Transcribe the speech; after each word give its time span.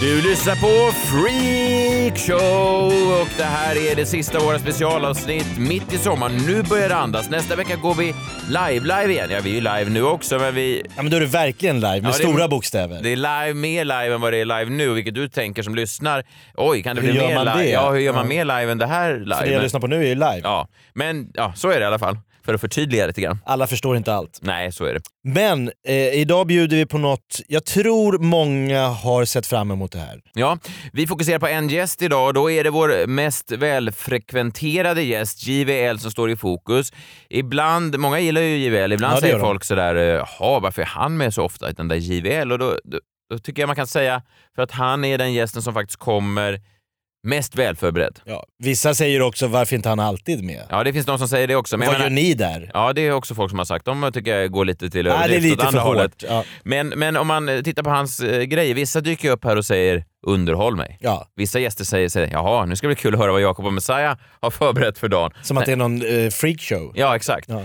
Du 0.00 0.22
lyssnar 0.22 0.54
på 0.56 0.92
Freak 0.92 2.18
Show 2.18 3.20
och 3.20 3.28
det 3.36 3.44
här 3.44 3.90
är 3.90 3.96
det 3.96 4.06
sista 4.06 4.38
av 4.38 4.44
våra 4.44 4.58
specialavsnitt 4.58 5.58
mitt 5.58 5.92
i 5.92 5.98
sommaren. 5.98 6.36
Nu 6.36 6.62
börjar 6.62 6.88
det 6.88 6.96
andas. 6.96 7.30
Nästa 7.30 7.56
vecka 7.56 7.76
går 7.76 7.94
vi 7.94 8.14
live-live 8.50 9.08
igen. 9.10 9.28
Ja, 9.30 9.38
vi 9.44 9.50
är 9.50 9.54
ju 9.54 9.60
live 9.60 9.84
nu 9.90 10.02
också, 10.02 10.38
men 10.38 10.54
vi... 10.54 10.82
Ja, 10.96 11.02
men 11.02 11.10
då 11.10 11.16
är 11.16 11.20
det 11.20 11.26
verkligen 11.26 11.76
live 11.80 12.00
med 12.00 12.04
Ja, 12.04 12.16
det 12.18 12.24
är- 12.24 12.28
stora 12.28 12.48
bokstäver. 12.48 13.00
Det 13.02 13.12
är 13.12 13.16
live, 13.16 13.54
mer 13.54 13.84
live 13.84 14.14
än 14.14 14.20
vad 14.20 14.32
det 14.32 14.38
är 14.38 14.44
live 14.44 14.64
nu, 14.70 14.88
vilket 14.94 15.14
du 15.14 15.28
tänker 15.28 15.62
som 15.62 15.74
lyssnar. 15.74 16.24
Oj, 16.54 16.82
kan 16.82 16.96
det 16.96 17.02
Hur 17.02 17.12
bli 17.12 17.20
mer 17.20 17.38
live? 17.44 17.52
det? 17.58 17.70
Ja, 17.70 17.90
hur 17.90 18.00
gör 18.00 18.12
man 18.12 18.28
mer 18.28 18.44
live 18.44 18.72
än 18.72 18.78
det 18.78 18.86
här 18.86 19.14
live? 19.18 19.34
För 19.36 19.46
det 19.46 19.52
jag 19.52 19.62
lyssnar 19.62 19.80
på 19.80 19.86
nu 19.86 19.96
är 19.96 20.08
ju 20.08 20.14
live. 20.14 20.40
Ja, 20.42 20.68
men 20.94 21.30
ja, 21.34 21.52
så 21.56 21.70
är 21.70 21.74
det 21.74 21.82
i 21.82 21.86
alla 21.86 21.98
fall. 21.98 22.18
För 22.46 22.54
att 22.54 22.60
förtydliga 22.60 23.06
lite 23.06 23.20
grann. 23.20 23.38
Alla 23.46 23.66
förstår 23.66 23.96
inte 23.96 24.14
allt. 24.14 24.38
Nej, 24.42 24.72
så 24.72 24.84
är 24.84 24.94
det. 24.94 25.00
Men 25.24 25.70
eh, 25.88 25.94
idag 25.94 26.46
bjuder 26.46 26.76
vi 26.76 26.86
på 26.86 26.98
något 26.98 27.40
jag 27.48 27.64
tror 27.64 28.18
många 28.18 28.86
har 28.88 29.24
sett 29.24 29.46
fram 29.46 29.70
emot 29.70 29.92
det 29.92 29.98
här. 29.98 30.20
Ja, 30.34 30.58
vi 30.92 31.06
fokuserar 31.06 31.38
på 31.38 31.46
en 31.46 31.68
gäst 31.68 32.02
idag 32.02 32.26
och 32.26 32.34
då 32.34 32.50
är 32.50 32.64
det 32.64 32.70
vår 32.70 33.06
mest 33.06 33.52
välfrekventerade 33.52 35.02
gäst, 35.02 35.46
JVL, 35.46 35.98
som 35.98 36.10
står 36.10 36.30
i 36.30 36.36
fokus. 36.36 36.92
Ibland, 37.30 37.98
många 37.98 38.20
gillar 38.20 38.40
ju 38.40 38.56
JVL, 38.56 38.92
ibland 38.92 39.16
Ja, 39.16 39.20
säger 39.20 39.34
de. 39.34 39.40
folk 39.40 39.64
sådär, 39.64 39.94
jaha, 39.94 40.60
varför 40.60 40.82
är 40.82 40.86
han 40.86 41.16
med 41.16 41.34
så 41.34 41.42
ofta, 41.42 41.72
den 41.72 41.88
där 41.88 41.96
JVL? 41.96 42.52
Och 42.52 42.58
då, 42.58 42.78
då, 42.84 42.98
då 43.30 43.38
tycker 43.38 43.62
jag 43.62 43.66
man 43.66 43.76
kan 43.76 43.86
säga, 43.86 44.22
för 44.54 44.62
att 44.62 44.70
han 44.70 45.04
är 45.04 45.18
den 45.18 45.32
gästen 45.32 45.62
som 45.62 45.74
faktiskt 45.74 45.98
kommer 45.98 46.60
mest 47.26 47.54
välförberedd. 47.56 48.18
Ja. 48.24 48.44
Vissa 48.62 48.94
säger 48.94 49.22
också 49.22 49.46
varför 49.46 49.76
inte 49.76 49.88
han 49.88 50.00
alltid 50.00 50.44
med? 50.44 50.62
Ja, 50.70 50.84
det 50.84 50.92
finns 50.92 51.06
de 51.06 51.18
som 51.18 51.28
säger 51.28 51.46
det 51.48 51.56
också. 51.56 51.76
Men 51.76 51.86
Vad 51.86 51.94
jag 51.94 52.00
gör 52.02 52.10
menar- 52.10 52.22
ni 52.22 52.34
där? 52.34 52.70
Ja, 52.74 52.92
det 52.92 53.00
är 53.00 53.12
också 53.12 53.34
folk 53.34 53.50
som 53.50 53.58
har 53.58 53.66
sagt. 53.66 53.84
De 53.84 54.10
tycker 54.14 54.36
jag 54.36 54.50
går 54.50 54.64
lite 54.64 54.90
till 54.90 55.06
överdrift 55.06 55.60
åt 55.60 55.66
andra 55.66 55.80
hållet. 55.80 56.24
Ja. 56.28 56.44
Men, 56.64 56.88
men 56.88 57.16
om 57.16 57.26
man 57.26 57.60
tittar 57.64 57.82
på 57.82 57.90
hans 57.90 58.20
eh, 58.20 58.42
grejer, 58.42 58.74
vissa 58.74 59.00
dyker 59.00 59.30
upp 59.30 59.44
här 59.44 59.56
och 59.56 59.64
säger 59.64 60.04
underhåll 60.26 60.76
mig. 60.76 60.98
Ja. 61.00 61.28
Vissa 61.36 61.58
gäster 61.58 61.84
säger, 61.84 62.08
säger 62.08 62.28
jaha, 62.32 62.64
nu 62.64 62.76
ska 62.76 62.86
det 62.86 62.94
bli 62.94 63.02
kul 63.02 63.14
att 63.14 63.20
höra 63.20 63.32
vad 63.32 63.40
Jakob 63.40 63.66
och 63.66 63.72
Messiah 63.72 64.16
har 64.40 64.50
förberett 64.50 64.98
för 64.98 65.08
dagen. 65.08 65.30
Som 65.42 65.58
att 65.58 65.66
det 65.66 65.72
är 65.72 65.76
någon 65.76 66.02
eh, 66.02 66.30
freakshow. 66.30 66.92
Ja, 66.94 67.16
exakt. 67.16 67.48
Ja. 67.48 67.62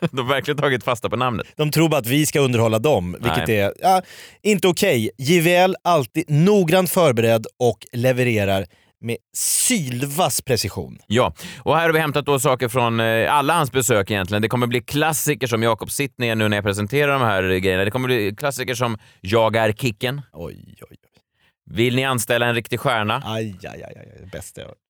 De 0.10 0.18
har 0.18 0.34
verkligen 0.34 0.58
tagit 0.58 0.84
fasta 0.84 1.10
på 1.10 1.16
namnet. 1.16 1.46
De 1.56 1.70
tror 1.70 1.88
bara 1.88 1.98
att 2.00 2.06
vi 2.06 2.26
ska 2.26 2.40
underhålla 2.40 2.78
dem, 2.78 3.16
vilket 3.20 3.48
Nej. 3.48 3.60
är 3.60 3.72
ja, 3.80 4.02
inte 4.42 4.68
okej. 4.68 5.10
JVL 5.18 5.74
alltid 5.84 6.24
noggrant 6.30 6.90
förberedd 6.90 7.46
och 7.58 7.78
levererar 7.92 8.66
med 9.00 9.16
sylvass 9.36 10.42
precision. 10.42 10.98
Ja, 11.06 11.34
och 11.58 11.76
här 11.76 11.82
har 11.82 11.92
vi 11.92 11.98
hämtat 11.98 12.26
då 12.26 12.38
saker 12.38 12.68
från 12.68 13.00
eh, 13.00 13.34
alla 13.34 13.54
hans 13.54 13.72
besök 13.72 14.10
egentligen. 14.10 14.42
Det 14.42 14.48
kommer 14.48 14.66
bli 14.66 14.80
klassiker 14.80 15.46
som 15.46 15.62
Jakob, 15.62 15.90
sitt 15.90 16.18
ner 16.18 16.34
nu 16.34 16.48
när 16.48 16.56
jag 16.56 16.64
presenterar 16.64 17.12
de 17.12 17.22
här 17.22 17.42
grejerna. 17.42 17.84
Det 17.84 17.90
kommer 17.90 18.06
bli 18.06 18.34
klassiker 18.36 18.74
som 18.74 18.98
Jag 19.20 19.56
är 19.56 19.72
Kicken. 19.72 20.20
Oj, 20.32 20.74
oj. 20.90 20.96
Vill 21.70 21.96
ni 21.96 22.04
anställa 22.04 22.46
en 22.46 22.54
riktig 22.54 22.80
stjärna? 22.80 23.22
Aj, 23.24 23.54
aj, 23.62 23.82
aj, 23.82 23.94
aj. 23.96 24.28
Bästa 24.32 24.60
jag 24.60 24.68
hört. 24.68 24.76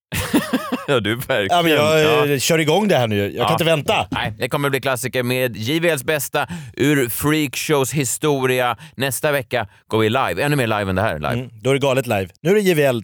Ja, 0.89 1.01
du 1.01 1.15
verkligen. 1.17 1.47
Ja, 1.51 1.63
men 1.63 1.73
jag 1.73 2.01
Ja. 2.01 2.27
eh, 2.33 2.39
kör 2.39 2.59
igång 2.59 2.89
det 2.89 2.97
här 2.97 3.07
nu. 3.09 3.17
Jag 3.17 3.33
kan 3.33 3.39
Ja. 3.47 3.53
inte 3.53 3.65
vänta. 3.65 4.07
Nej, 4.11 4.33
det 4.39 4.49
kommer 4.49 4.71
bli 4.71 4.81
klassiker 4.81 5.23
med 5.23 5.57
JVLs 5.57 6.05
bästa 6.05 6.49
ur 6.77 7.09
Freakshows 7.09 7.93
historia. 7.93 8.77
Nästa 8.97 9.33
vecka 9.33 9.69
går 9.89 9.99
vi 9.99 10.09
live. 10.09 10.43
Ännu 10.43 10.57
mer 10.57 10.67
live 10.67 10.91
än 10.91 10.95
det 10.97 11.03
här. 11.03 11.19
Live. 11.19 11.33
Mm, 11.33 11.49
då 11.63 11.71
är 11.71 11.75
det 11.75 11.81
galet 11.81 12.07
live. 12.07 12.29
Nu 12.43 12.51
är 12.51 12.55
det 12.55 12.61
JVL 12.61 13.03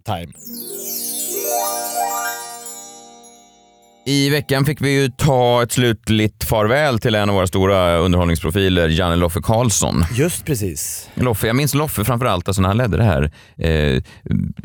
I 4.08 4.30
veckan 4.30 4.64
fick 4.64 4.80
vi 4.80 4.90
ju 5.02 5.08
ta 5.08 5.62
ett 5.62 5.72
slutligt 5.72 6.44
farväl 6.44 6.98
till 6.98 7.14
en 7.14 7.28
av 7.28 7.34
våra 7.34 7.46
stora 7.46 7.96
underhållningsprofiler, 7.96 8.88
Janne 8.88 9.16
Loffe 9.16 9.40
Karlsson. 9.42 10.04
Just 10.14 10.44
precis. 10.44 11.08
Loffe, 11.14 11.46
jag 11.46 11.56
minns 11.56 11.74
Loffe 11.74 12.04
framförallt 12.04 12.48
alltså 12.48 12.62
när 12.62 12.68
han 12.68 12.76
ledde 12.76 12.96
det 12.96 13.02
här 13.04 13.30
eh, 13.56 14.02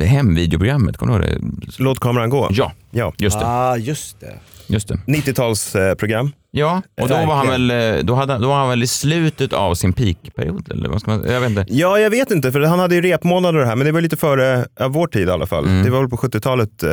hemvideoprogrammet. 0.08 0.98
Kommer 0.98 1.20
du 1.20 1.26
ihåg 1.28 1.42
det? 1.42 1.64
Låt 1.84 2.00
kameran 2.00 2.30
gå. 2.30 2.48
Ja, 2.52 2.72
Ja. 2.92 3.14
just 3.18 3.40
det. 3.40 3.46
Ah, 3.46 3.78
just 3.78 4.20
det. 4.20 4.34
Just 4.72 4.88
det. 4.88 4.96
90-talsprogram. 5.08 6.32
Ja, 6.52 6.82
och 7.02 7.08
då 7.08 7.14
var, 7.14 7.36
han 7.36 7.48
väl, 7.48 7.72
eh, 7.72 8.04
då, 8.04 8.16
hade, 8.16 8.38
då 8.38 8.48
var 8.48 8.56
han 8.60 8.70
väl 8.70 8.84
i 8.84 8.88
slutet 8.88 9.54
av 9.54 9.76
sin 9.76 9.94
peakperiod, 9.94 10.72
eller 10.72 10.90
vad 10.90 11.02
ska 11.02 11.12
man 11.12 11.32
Jag 11.32 11.42
vet 11.42 11.50
inte. 11.50 11.66
Ja, 11.68 12.00
jag 12.00 12.10
vet 12.10 12.32
inte, 12.32 12.52
för 12.52 12.62
han 12.62 12.80
hade 12.80 12.96
ju 12.96 13.02
repmånader 13.02 13.66
här, 13.66 13.76
men 13.76 13.86
det 13.86 13.92
var 13.92 14.02
lite 14.02 14.18
före 14.18 14.66
ja, 14.80 14.88
vår 14.88 15.08
tid 15.08 15.28
i 15.28 15.32
alla 15.32 15.46
fall. 15.46 15.66
Mm. 15.66 15.84
Det 15.84 15.90
var 15.90 16.00
väl 16.00 16.10
på 16.10 16.18
70-talet 16.18 16.84
eh, 16.84 16.90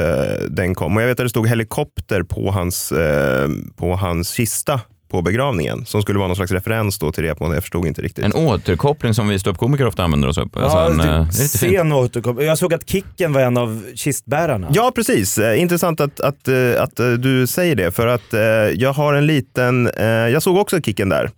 den 0.51 0.75
kom. 0.75 0.97
Och 0.97 1.03
jag 1.03 1.07
vet 1.07 1.21
att 1.21 1.27
det 1.27 1.31
stod 1.31 1.49
helikopter 1.49 2.23
på 2.23 2.51
hans, 2.51 2.93
eh, 2.93 3.49
på 3.77 3.97
hans 3.97 4.31
kista 4.31 4.81
på 5.09 5.23
begravningen, 5.23 5.87
som 5.87 6.03
skulle 6.03 6.19
vara 6.19 6.29
någon 6.29 6.37
slags 6.37 6.53
referens 6.53 6.99
då 6.99 7.13
till 7.13 7.25
repmånaden. 7.25 7.55
Jag 7.55 7.63
förstod 7.63 7.87
inte 7.87 8.03
riktigt. 8.03 8.25
En 8.25 8.35
återkoppling 8.35 9.15
som 9.15 9.29
vi 9.29 9.39
ståuppkomiker 9.39 9.87
ofta 9.87 10.05
använder 10.05 10.29
oss 10.29 10.39
av. 10.39 10.51
Alltså 10.53 10.79
en, 10.79 11.01
eh, 11.01 11.07
det 11.07 11.21
lite 11.21 11.59
fint. 11.59 11.73
sen 11.73 11.93
återkom. 11.93 12.39
Jag 12.41 12.59
såg 12.59 12.75
att 12.75 12.89
Kicken 12.89 13.33
var 13.33 13.41
en 13.41 13.57
av 13.57 13.83
kistbärarna. 13.95 14.69
Ja, 14.73 14.93
precis. 14.95 15.39
Eh, 15.39 15.61
intressant 15.61 16.01
att, 16.01 16.21
att, 16.21 16.49
eh, 16.49 16.83
att 16.83 17.01
eh, 17.01 17.11
du 17.11 17.47
säger 17.47 17.75
det, 17.75 17.93
för 17.93 18.07
att 18.07 18.35
eh, 18.35 18.41
jag 18.75 18.93
har 18.93 19.15
en 19.15 19.27
liten... 19.27 19.87
Eh, 19.87 20.07
jag 20.07 20.43
såg 20.43 20.57
också 20.57 20.81
Kicken 20.81 21.09
där. 21.09 21.31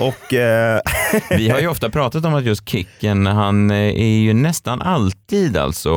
Och... 0.00 0.34
Eh, 0.34 0.80
Vi 1.30 1.48
har 1.48 1.60
ju 1.60 1.68
ofta 1.68 1.90
pratat 1.90 2.24
om 2.24 2.34
att 2.34 2.44
just 2.44 2.68
Kicken, 2.68 3.26
han 3.26 3.70
eh, 3.70 3.76
är 3.76 4.18
ju 4.18 4.34
nästan 4.34 4.82
alltid 4.82 5.56
alltså, 5.56 5.90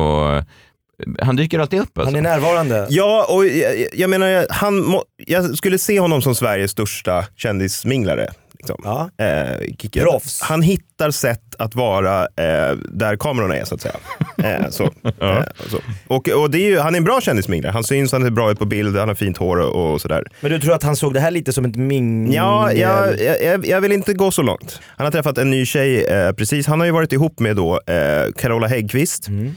han 1.18 1.36
dyker 1.36 1.58
alltid 1.58 1.80
upp 1.80 1.98
alltså. 1.98 2.16
Han 2.16 2.26
är 2.26 2.30
närvarande. 2.30 2.86
Ja, 2.90 3.26
och 3.28 3.46
jag, 3.46 3.86
jag 3.92 4.10
menar, 4.10 4.26
jag- 4.26 4.46
han 4.50 4.84
må, 4.84 5.04
jag 5.26 5.56
skulle 5.56 5.78
se 5.78 6.00
honom 6.00 6.22
som 6.22 6.34
Sveriges 6.34 6.70
största 6.70 7.26
kändissminglare. 7.36 8.30
Liksom. 8.60 8.80
Ja. 8.84 9.10
Eh. 9.24 10.02
Proffs. 10.02 10.40
Han 10.42 10.62
hittar 10.62 11.10
sätt 11.10 11.54
att 11.58 11.74
vara 11.74 12.20
eh, 12.22 12.76
där 12.88 13.16
kamerorna 13.16 13.56
är, 13.56 13.64
så 13.64 13.74
att 13.74 13.80
säga. 13.80 13.94
Eh, 14.44 14.68
så. 14.70 14.84
Eh, 14.84 15.42
så. 15.68 15.78
Och, 16.06 16.28
och 16.28 16.50
det 16.50 16.58
är 16.58 16.68
ju, 16.70 16.78
han 16.78 16.94
är 16.94 16.98
en 16.98 17.04
bra 17.04 17.20
kändissminglare. 17.20 17.72
Han 17.72 17.84
syns, 17.84 18.12
han 18.12 18.26
är 18.26 18.30
bra 18.30 18.50
ut 18.50 18.58
på 18.58 18.64
bild, 18.64 18.96
han 18.96 19.08
har 19.08 19.14
fint 19.14 19.36
hår 19.36 19.56
och, 19.56 19.92
och 19.92 20.00
sådär. 20.00 20.24
Men 20.40 20.50
du 20.50 20.60
tror 20.60 20.74
att 20.74 20.82
han 20.82 20.96
såg 20.96 21.14
det 21.14 21.20
här 21.20 21.30
lite 21.30 21.52
som 21.52 21.64
ett 21.64 21.76
mingel? 21.76 22.34
Ja, 22.34 22.72
jag, 22.72 23.20
jag, 23.42 23.66
jag 23.66 23.80
vill 23.80 23.92
inte 23.92 24.12
gå 24.14 24.30
så 24.30 24.42
långt. 24.42 24.80
Han 24.96 25.04
har 25.04 25.12
träffat 25.12 25.38
en 25.38 25.50
ny 25.50 25.66
tjej 25.66 26.04
eh, 26.04 26.32
precis. 26.32 26.66
Han 26.66 26.80
har 26.80 26.86
ju 26.86 26.92
varit 26.92 27.12
ihop 27.12 27.40
med 27.40 27.56
då 27.56 27.80
eh, 27.86 28.32
Carola 28.36 28.66
Häggkvist, 28.66 29.28
Mm. 29.28 29.54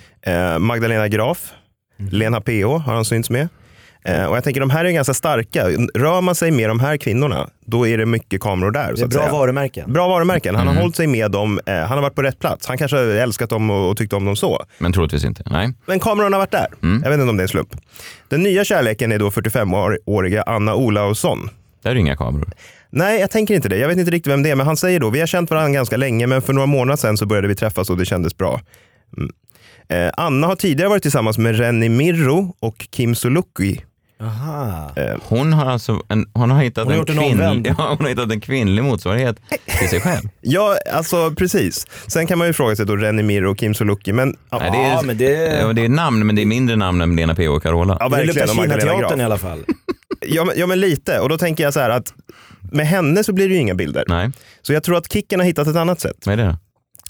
Magdalena 0.65 1.07
Graf, 1.07 1.53
Lena 2.11 2.41
PH 2.41 2.65
har 2.65 2.93
han 2.93 3.05
synts 3.05 3.29
med. 3.29 3.47
Eh, 4.05 4.25
och 4.25 4.37
jag 4.37 4.43
tänker 4.43 4.59
de 4.61 4.69
här 4.69 4.85
är 4.85 4.91
ganska 4.91 5.13
starka. 5.13 5.67
Rör 5.93 6.21
man 6.21 6.35
sig 6.35 6.51
med 6.51 6.69
de 6.69 6.79
här 6.79 6.97
kvinnorna, 6.97 7.49
då 7.65 7.87
är 7.87 7.97
det 7.97 8.05
mycket 8.05 8.41
kameror 8.41 8.71
där. 8.71 8.93
Det 8.95 9.01
är 9.01 9.07
bra 9.07 9.19
säga. 9.21 9.31
varumärken. 9.31 9.93
Bra 9.93 10.07
varumärken. 10.07 10.55
Han 10.55 10.63
Mm. 10.63 10.75
har 10.75 10.81
hållit 10.81 10.95
sig 10.95 11.07
med 11.07 11.31
dem. 11.31 11.59
Eh, 11.65 11.73
han 11.75 11.87
har 11.89 12.01
varit 12.01 12.15
på 12.15 12.21
rätt 12.23 12.39
plats. 12.39 12.67
Han 12.67 12.77
kanske 12.77 12.97
har 12.97 13.03
älskat 13.05 13.49
dem 13.49 13.69
och, 13.69 13.89
och 13.89 13.97
tyckt 13.97 14.13
om 14.13 14.25
dem 14.25 14.35
så. 14.35 14.63
Men 14.77 14.93
troligtvis 14.93 15.23
inte. 15.25 15.43
Nej. 15.45 15.73
Men 15.85 15.99
kamerorna 15.99 16.35
har 16.35 16.41
varit 16.41 16.51
där. 16.51 16.67
Mm. 16.83 17.01
Jag 17.03 17.09
vet 17.09 17.19
inte 17.19 17.29
om 17.29 17.37
det 17.37 17.41
är 17.41 17.45
en 17.45 17.49
slump. 17.49 17.75
Den 18.29 18.43
nya 18.43 18.63
kärleken 18.65 19.11
är 19.11 19.19
då 19.19 19.29
45-åriga 19.29 20.43
Anna 20.43 20.75
Olausson. 20.75 21.49
Där 21.83 21.91
är 21.91 21.95
inga 21.95 22.15
kameror. 22.15 22.51
Nej, 22.89 23.19
jag 23.19 23.31
tänker 23.31 23.53
inte 23.55 23.69
det. 23.69 23.77
Jag 23.77 23.87
vet 23.87 23.97
inte 23.97 24.11
riktigt 24.11 24.33
vem 24.33 24.43
det 24.43 24.49
är, 24.49 24.55
men 24.55 24.65
han 24.65 24.77
säger 24.77 24.99
då, 24.99 25.09
vi 25.09 25.19
har 25.19 25.27
känt 25.27 25.51
varandra 25.51 25.71
ganska 25.73 25.97
länge, 25.97 26.27
men 26.27 26.41
för 26.41 26.53
några 26.53 26.65
månader 26.65 26.97
sedan 26.97 27.17
så 27.17 27.25
började 27.25 27.47
vi 27.47 27.55
träffas 27.55 27.89
och 27.89 27.97
det 27.97 28.05
kändes 28.05 28.37
bra. 28.37 28.61
Mm. 29.17 29.31
Eh, 29.89 30.11
Anna 30.17 30.47
har 30.47 30.55
tidigare 30.55 30.89
varit 30.89 31.01
tillsammans 31.03 31.37
med 31.37 31.57
Renny 31.59 31.89
Mirro 31.89 32.55
och 32.59 32.87
Kim 32.91 33.15
Sulocki. 33.15 33.81
Aha. 34.21 34.91
Eh, 34.95 35.15
Hon 35.23 35.53
har 35.53 35.65
alltså 35.65 36.01
en, 36.09 36.25
hon 36.33 36.51
har 36.51 36.63
hittat, 36.63 36.83
Hon 36.85 36.93
har 36.93 36.99
en, 36.99 37.05
kvinn, 37.05 37.63
ja, 37.77 37.89
hon 37.89 37.97
har 38.01 38.09
hittat 38.09 38.31
en 38.31 38.41
kvinnlig 38.41 38.83
motsvarighet 38.83 39.35
till 39.79 39.89
sig 39.89 40.01
själv. 40.01 40.29
ja, 40.41 40.77
alltså 40.93 41.31
precis. 41.31 41.87
Sen 42.07 42.27
kan 42.27 42.37
man 42.37 42.47
ju 42.47 42.53
fråga 42.53 42.75
sig 42.75 42.85
då 42.85 42.95
Renny 42.95 43.23
Mirro 43.23 43.51
och 43.51 43.57
Kim 43.57 43.73
Sulocki, 43.73 44.13
men 44.13 44.35
Nej, 44.51 44.71
det, 44.71 44.77
är, 44.77 44.89
Ja, 44.93 45.01
men 45.01 45.17
det- 45.17 45.59
ja, 45.61 45.73
det 45.73 45.85
är 45.85 45.89
namn, 45.89 46.25
men 46.27 46.35
det 46.35 46.41
är 46.41 46.45
mindre 46.45 46.75
namn 46.75 47.01
än 47.01 47.15
Lena 47.15 47.35
P.O. 47.35 47.53
och 47.55 47.63
Carola. 47.63 47.97
ja 47.99 48.05
Det 48.09 48.15
verkligen. 48.15 48.35
luktar 48.35 48.49
Och 48.51 48.55
Magdalena 48.55 48.91
Kinateatern 48.91 49.21
i 49.21 49.23
alla 49.23 49.37
fall. 49.37 49.63
Ja, 50.27 50.45
men, 50.45 50.55
ja, 50.59 50.67
men 50.67 50.79
lite. 50.79 51.19
Och 51.19 51.29
då 51.29 51.37
tänker 51.37 51.63
jag 51.63 51.73
så 51.73 51.79
här 51.79 51.89
att 51.89 52.13
med 52.71 52.87
henne 52.87 53.23
så 53.23 53.33
blir 53.33 53.47
det 53.49 53.53
ju 53.53 53.59
inga 53.59 53.73
bilder. 53.75 54.03
Nej, 54.07 54.31
Så 54.61 54.73
jag 54.73 54.83
tror 54.83 54.97
att 54.97 55.11
Kicken 55.13 55.39
har 55.39 55.47
hittat 55.47 55.67
ett 55.67 55.75
annat 55.75 55.99
sätt. 56.01 56.15
vad 56.25 56.39
är 56.39 56.45
det? 56.45 56.57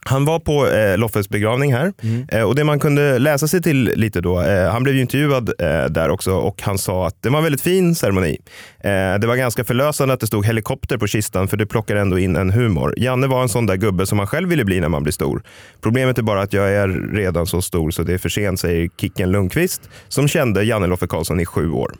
Han 0.05 0.25
var 0.25 0.39
på 0.39 0.67
eh, 0.67 0.97
Loffes 0.97 1.29
begravning 1.29 1.73
här 1.73 1.93
Mm. 2.01 2.27
eh, 2.31 2.41
och 2.43 2.55
det 2.55 2.63
man 2.63 2.79
kunde 2.79 3.19
läsa 3.19 3.47
sig 3.47 3.61
till 3.61 3.83
lite 3.95 4.21
då, 4.21 4.41
eh, 4.41 4.71
han 4.71 4.83
blev 4.83 4.95
ju 4.95 5.01
intervjuad 5.01 5.49
eh, 5.59 5.85
där 5.85 6.09
också 6.09 6.31
och 6.33 6.61
han 6.61 6.77
sa 6.77 7.07
att 7.07 7.21
det 7.21 7.29
var 7.29 7.37
en 7.37 7.43
väldigt 7.43 7.61
fin 7.61 7.95
ceremoni. 7.95 8.37
Eh, 8.79 8.89
det 9.19 9.27
var 9.27 9.35
ganska 9.35 9.63
förlösande 9.63 10.13
att 10.13 10.19
det 10.19 10.27
stod 10.27 10.45
helikopter 10.45 10.97
på 10.97 11.07
kistan 11.07 11.47
för 11.47 11.57
det 11.57 11.65
plockar 11.65 11.95
ändå 11.95 12.19
in 12.19 12.35
en 12.35 12.51
humor. 12.51 12.93
Janne 12.97 13.27
var 13.27 13.41
en 13.41 13.49
sån 13.49 13.65
där 13.65 13.75
gubbe 13.75 14.05
som 14.05 14.17
man 14.17 14.27
själv 14.27 14.49
ville 14.49 14.65
bli 14.65 14.79
när 14.79 14.89
man 14.89 15.03
blir 15.03 15.13
stor. 15.13 15.43
Problemet 15.81 16.17
är 16.17 16.21
bara 16.21 16.41
att 16.41 16.53
jag 16.53 16.71
är 16.71 16.87
redan 17.13 17.47
så 17.47 17.61
stor 17.61 17.91
så 17.91 18.03
det 18.03 18.13
är 18.13 18.17
för 18.17 18.29
sent, 18.29 18.59
säger 18.59 18.89
Kicken 18.97 19.31
Lundqvist 19.31 19.89
som 20.07 20.27
kände 20.27 20.63
Janne 20.63 20.87
Loffe 20.87 21.07
Karlsson 21.07 21.39
i 21.39 21.45
sju 21.45 21.71
år. 21.71 21.93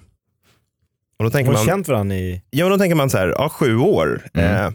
Och 1.20 1.24
då 1.26 1.30
tänker 1.30 1.52
de 1.52 1.58
man, 1.58 1.66
känt 1.66 1.88
varandra 1.88 2.16
i... 2.16 2.42
Ja, 2.50 2.66
men 2.66 2.72
då 2.72 2.78
tänker 2.78 2.96
man 2.96 3.10
så 3.10 3.18
här, 3.18 3.28
ja, 3.38 3.50
sju 3.50 3.78
år. 3.78 4.22
Mm. 4.34 4.74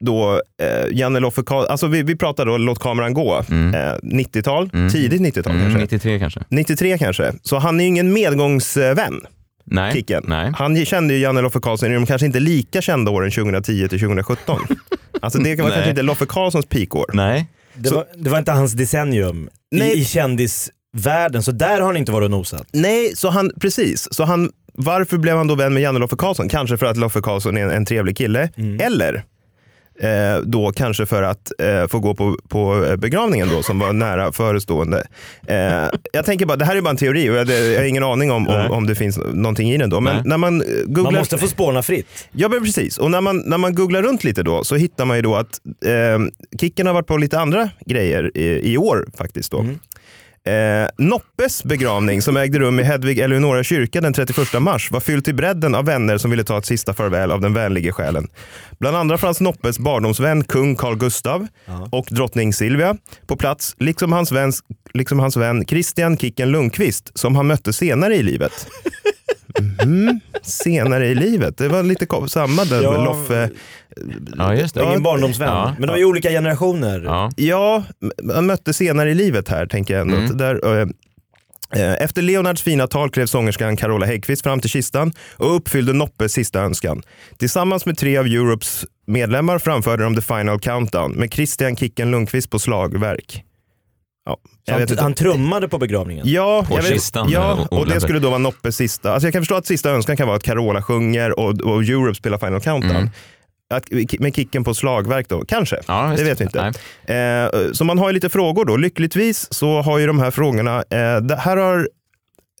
Då 0.00 0.32
eh, 0.62 0.86
Janne 0.98 1.20
Loffe 1.20 1.42
Karl, 1.46 1.66
alltså 1.66 1.86
vi, 1.86 2.02
vi 2.02 2.16
pratar 2.16 2.46
då 2.46 2.56
Låt 2.56 2.78
kameran 2.78 3.14
gå. 3.14 3.42
Mm. 3.50 3.74
Eh, 3.74 3.94
90-tal, 4.02 4.70
Mm. 4.72 4.90
tidigt 4.90 5.20
90-tal 5.20 5.52
Mm, 5.52 5.62
kanske. 5.64 5.80
93 5.80 6.18
kanske? 6.18 6.40
93 6.48 6.98
kanske. 6.98 7.32
Så 7.42 7.58
han 7.58 7.80
är 7.80 7.84
ju 7.84 7.88
ingen 7.88 8.12
medgångsvän, 8.12 9.20
Nej. 9.64 9.92
Kicken. 9.92 10.24
Nej. 10.28 10.52
Han 10.56 10.84
kände 10.84 11.14
ju 11.14 11.20
Janne 11.20 11.40
Loffe 11.40 11.60
Karlsson 11.60 11.90
i 11.90 11.94
de 11.94 12.06
kanske 12.06 12.26
inte 12.26 12.40
lika 12.40 12.82
kända 12.82 13.10
åren 13.10 13.30
2010 13.30 13.88
till 13.88 14.00
2017. 14.00 14.60
alltså 15.22 15.38
det 15.38 15.56
var 15.56 15.64
Nej. 15.64 15.72
kanske 15.72 15.90
inte 15.90 16.02
Loffe 16.02 16.26
Karlssons 16.26 16.66
peakår. 16.66 17.06
Nej. 17.12 17.46
Det, 17.74 17.88
Så- 17.88 17.94
var, 17.94 18.04
det 18.16 18.30
var 18.30 18.38
inte 18.38 18.52
hans 18.52 18.72
decennium 18.72 19.48
Nej. 19.70 19.98
i, 19.98 20.00
i 20.00 20.04
kändisvärlden, 20.04 21.42
så 21.42 21.52
där 21.52 21.80
har 21.80 21.86
han 21.86 21.96
inte 21.96 22.12
varit 22.12 22.24
och 22.24 22.30
nosat. 22.30 22.66
Nej, 22.72 23.12
så 23.16 23.28
han, 23.30 23.50
precis. 23.60 24.08
Så 24.14 24.24
han, 24.24 24.50
varför 24.72 25.18
blev 25.18 25.36
han 25.36 25.46
då 25.46 25.54
vän 25.54 25.74
med 25.74 25.82
Janne 25.82 25.98
Loffe 25.98 26.16
Karlsson? 26.16 26.48
Kanske 26.48 26.76
för 26.76 26.86
att 26.86 26.96
Loffe 26.96 27.20
Karlsson 27.20 27.56
är 27.56 27.62
en, 27.64 27.70
en 27.70 27.84
trevlig 27.84 28.16
kille. 28.16 28.48
Eller 28.80 29.24
eh, 30.00 30.38
då 30.44 30.72
kanske 30.72 31.06
för 31.06 31.22
att 31.22 31.52
eh, 31.58 31.86
få 31.86 31.98
gå 31.98 32.14
på, 32.14 32.38
på 32.48 32.94
begravningen 32.98 33.48
då, 33.48 33.62
som 33.62 33.78
var 33.78 33.92
nära 33.92 34.32
förestående. 34.32 35.06
Eh, 35.46 35.84
jag 36.12 36.24
tänker 36.24 36.46
bara, 36.46 36.56
det 36.56 36.64
här 36.64 36.76
är 36.76 36.80
bara 36.80 36.90
en 36.90 36.96
teori 36.96 37.30
och 37.30 37.34
jag, 37.34 37.46
det- 37.46 37.66
jag 37.72 37.80
har 37.80 37.86
ingen 37.86 38.04
aning 38.04 38.30
om, 38.32 38.48
om, 38.48 38.70
om 38.70 38.86
det 38.86 38.94
finns 38.94 39.18
någonting 39.32 39.70
i 39.72 39.76
den 39.76 39.90
då. 39.90 40.00
Men 40.00 40.14
Nej. 40.16 40.22
när 40.26 40.36
man 40.38 40.62
eh, 40.62 40.66
googlar... 40.84 41.02
Man 41.12 41.14
måste 41.14 41.38
få 41.38 41.46
spåna 41.46 41.82
fritt. 41.82 42.28
Ja 42.32 42.48
men 42.48 42.64
precis, 42.64 42.98
och 42.98 43.10
när 43.10 43.20
man, 43.20 43.42
när 43.46 43.58
man 43.58 43.74
googlar 43.74 44.02
runt 44.02 44.24
lite 44.24 44.42
då 44.42 44.64
så 44.64 44.76
hittar 44.76 45.04
man 45.04 45.16
ju 45.16 45.22
då 45.22 45.34
att 45.36 45.60
eh, 45.84 46.58
Kicken 46.60 46.86
har 46.86 46.94
varit 46.94 47.06
på 47.06 47.16
lite 47.16 47.38
andra 47.40 47.70
grejer 47.86 48.30
i, 48.38 48.72
i 48.72 48.78
år 48.78 49.06
faktiskt. 49.18 49.50
Då. 49.52 49.66
Eh, 50.46 50.88
Noppes 50.98 51.64
begravning 51.64 52.22
som 52.22 52.36
ägde 52.36 52.58
rum 52.58 52.80
i 52.80 52.82
Hedvig 52.82 53.18
Eleonora 53.18 53.64
kyrka 53.64 54.00
den 54.00 54.12
31 54.12 54.62
mars 54.62 54.90
var 54.90 55.00
fylld 55.00 55.24
till 55.24 55.34
bredden 55.34 55.74
av 55.74 55.84
vänner 55.84 56.18
som 56.18 56.30
ville 56.30 56.44
ta 56.44 56.58
ett 56.58 56.66
sista 56.66 56.94
farväl 56.94 57.30
av 57.30 57.40
den 57.40 57.54
vänlige 57.54 57.92
själen. 57.92 58.28
Bland 58.78 58.96
andra 58.96 59.18
fanns 59.18 59.40
Noppes 59.40 59.78
barndomsvän 59.78 60.44
kung 60.44 60.76
Carl 60.76 60.96
Gustav 60.96 61.46
och 61.90 62.06
drottning 62.10 62.52
Silvia 62.52 62.96
på 63.26 63.36
plats, 63.36 63.74
liksom 63.78 64.12
hans, 64.12 64.32
vän, 64.32 64.52
liksom 64.94 65.18
hans 65.18 65.36
vän 65.36 65.64
Christian 65.66 66.16
Kicken 66.18 66.50
Lundqvist 66.50 67.18
som 67.18 67.36
han 67.36 67.46
mötte 67.46 67.72
senare 67.72 68.14
i 68.16 68.22
livet. 68.22 68.66
Mhm, 69.60 70.20
Senare 70.42 71.06
i 71.06 71.14
livet, 71.14 71.58
det 71.58 71.68
var 71.68 71.82
lite 71.82 72.06
samma 72.28 72.64
där 72.64 72.82
Ja. 72.82 73.04
Loffe. 73.04 73.50
Ja, 74.36 74.54
just 74.54 74.74
det. 74.74 74.84
Ingen 74.84 75.02
barndomsvän. 75.02 75.48
Ja. 75.48 75.74
Men 75.78 75.88
de 75.88 75.92
är 75.94 75.98
ju 75.98 76.04
olika 76.04 76.30
generationer. 76.30 77.02
Ja. 77.04 77.30
Ja, 77.36 77.84
han 78.34 78.46
mötte 78.46 78.72
senare 78.74 79.10
i 79.10 79.14
livet 79.14 79.48
här 79.48 79.66
tänker 79.66 79.94
jag 79.94 80.00
ändå. 80.00 80.16
Mm. 80.16 80.36
Där, 80.36 80.80
eh, 80.80 81.92
efter 82.02 82.22
Leonards 82.22 82.62
fina 82.62 82.86
tal 82.86 83.10
klev 83.10 83.26
sångerskan 83.26 83.76
Carola 83.76 84.06
Häggkvist 84.06 84.42
fram 84.42 84.60
till 84.60 84.70
kistan 84.70 85.12
och 85.36 85.56
uppfyllde 85.56 85.92
Noppes 85.92 86.32
sista 86.32 86.60
önskan. 86.60 87.02
Tillsammans 87.38 87.86
med 87.86 87.98
tre 87.98 88.16
av 88.16 88.26
Europes 88.26 88.84
medlemmar 89.06 89.58
framförde 89.58 90.04
de 90.04 90.14
The 90.16 90.22
Final 90.22 90.60
Countdown 90.60 91.12
med 91.12 91.32
Christian 91.34 91.76
Kicken 91.76 92.10
Lundqvist 92.10 92.50
på 92.50 92.58
slagverk. 92.58 93.42
Ja, 94.26 94.38
jag 94.64 94.78
Han, 94.88 94.98
han 94.98 95.14
trummade 95.14 95.68
på 95.68 95.78
begravningen. 95.78 96.24
Ja, 96.28 96.64
På 96.68 96.74
jag 96.74 96.82
vet, 96.82 96.92
kistan, 96.92 97.30
ja 97.30 97.66
och- 97.70 97.86
det 97.86 98.00
skulle 98.00 98.18
då 98.18 98.28
vara 98.28 98.38
Noppes 98.38 98.76
sista. 98.76 99.12
Alltså 99.12 99.26
jag 99.26 99.32
kan 99.32 99.42
förstå 99.42 99.54
att 99.54 99.66
sista 99.66 99.90
önskan 99.90 100.16
kan 100.16 100.26
vara 100.26 100.36
att 100.36 100.42
Carola 100.42 100.82
sjunger 100.82 101.38
och, 101.40 101.60
och 101.60 101.82
Europe 101.82 102.14
spelar 102.14 102.38
Final 102.38 102.60
Countdown. 102.60 102.96
Mm. 102.96 103.10
Att, 103.74 103.84
med 104.20 104.36
kicken 104.36 104.64
på 104.64 104.74
slagverk 104.74 105.28
då, 105.28 105.44
kanske. 105.44 105.80
Ja, 105.88 106.12
det 106.16 106.24
vet 106.24 106.40
vi 106.40 106.44
inte. 106.44 106.72
Eh, 107.14 107.72
så 107.72 107.84
man 107.84 107.98
har 107.98 108.08
ju 108.08 108.12
lite 108.12 108.28
frågor 108.28 108.64
då. 108.64 108.76
Lyckligtvis 108.76 109.48
så 109.54 109.82
har 109.82 109.98
ju 109.98 110.06
de 110.06 110.18
här 110.18 110.30
frågorna, 110.30 110.76
eh, 110.90 111.16
det 111.16 111.36
här 111.36 111.56
har 111.56 111.88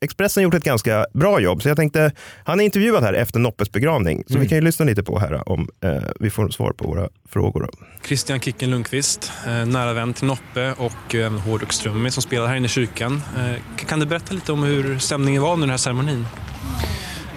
Expressen 0.06 0.42
gjort 0.42 0.54
ett 0.54 0.64
ganska 0.64 1.06
bra 1.14 1.40
jobb. 1.40 1.62
Så 1.62 1.68
jag 1.68 1.76
tänkte, 1.76 2.12
han 2.44 2.60
är 2.60 2.64
intervjuad 2.64 3.02
här 3.04 3.12
efter 3.12 3.38
Noppes 3.38 3.72
begravning. 3.72 4.24
Så 4.26 4.32
Mm. 4.32 4.42
vi 4.42 4.48
kan 4.48 4.58
ju 4.58 4.64
lyssna 4.64 4.84
lite 4.84 5.02
på 5.02 5.18
här 5.18 5.48
om 5.48 5.68
eh, 5.84 5.90
vi 6.20 6.30
får 6.30 6.48
svar 6.48 6.72
på 6.72 6.88
våra 6.88 7.08
frågor. 7.30 7.62
Då. 7.62 7.86
Christian 8.06 8.40
Kicken 8.40 8.70
Lundqvist, 8.70 9.32
eh, 9.46 9.66
nära 9.66 9.92
vän 9.92 10.14
till 10.14 10.26
Noppe 10.26 10.72
och 10.78 11.14
eh, 11.14 11.26
en 11.26 11.38
hårdrockstrummis 11.38 12.14
som 12.14 12.22
spelar 12.22 12.46
här 12.46 12.56
inne 12.56 12.66
i 12.66 12.68
kyrkan. 12.68 13.22
Eh, 13.38 13.84
Kan 13.86 14.00
du 14.00 14.06
berätta 14.06 14.34
lite 14.34 14.52
om 14.52 14.62
hur 14.62 14.98
stämningen 14.98 15.42
var 15.42 15.52
under 15.52 15.66
den 15.66 15.70
här 15.70 15.76
ceremonin? 15.78 16.26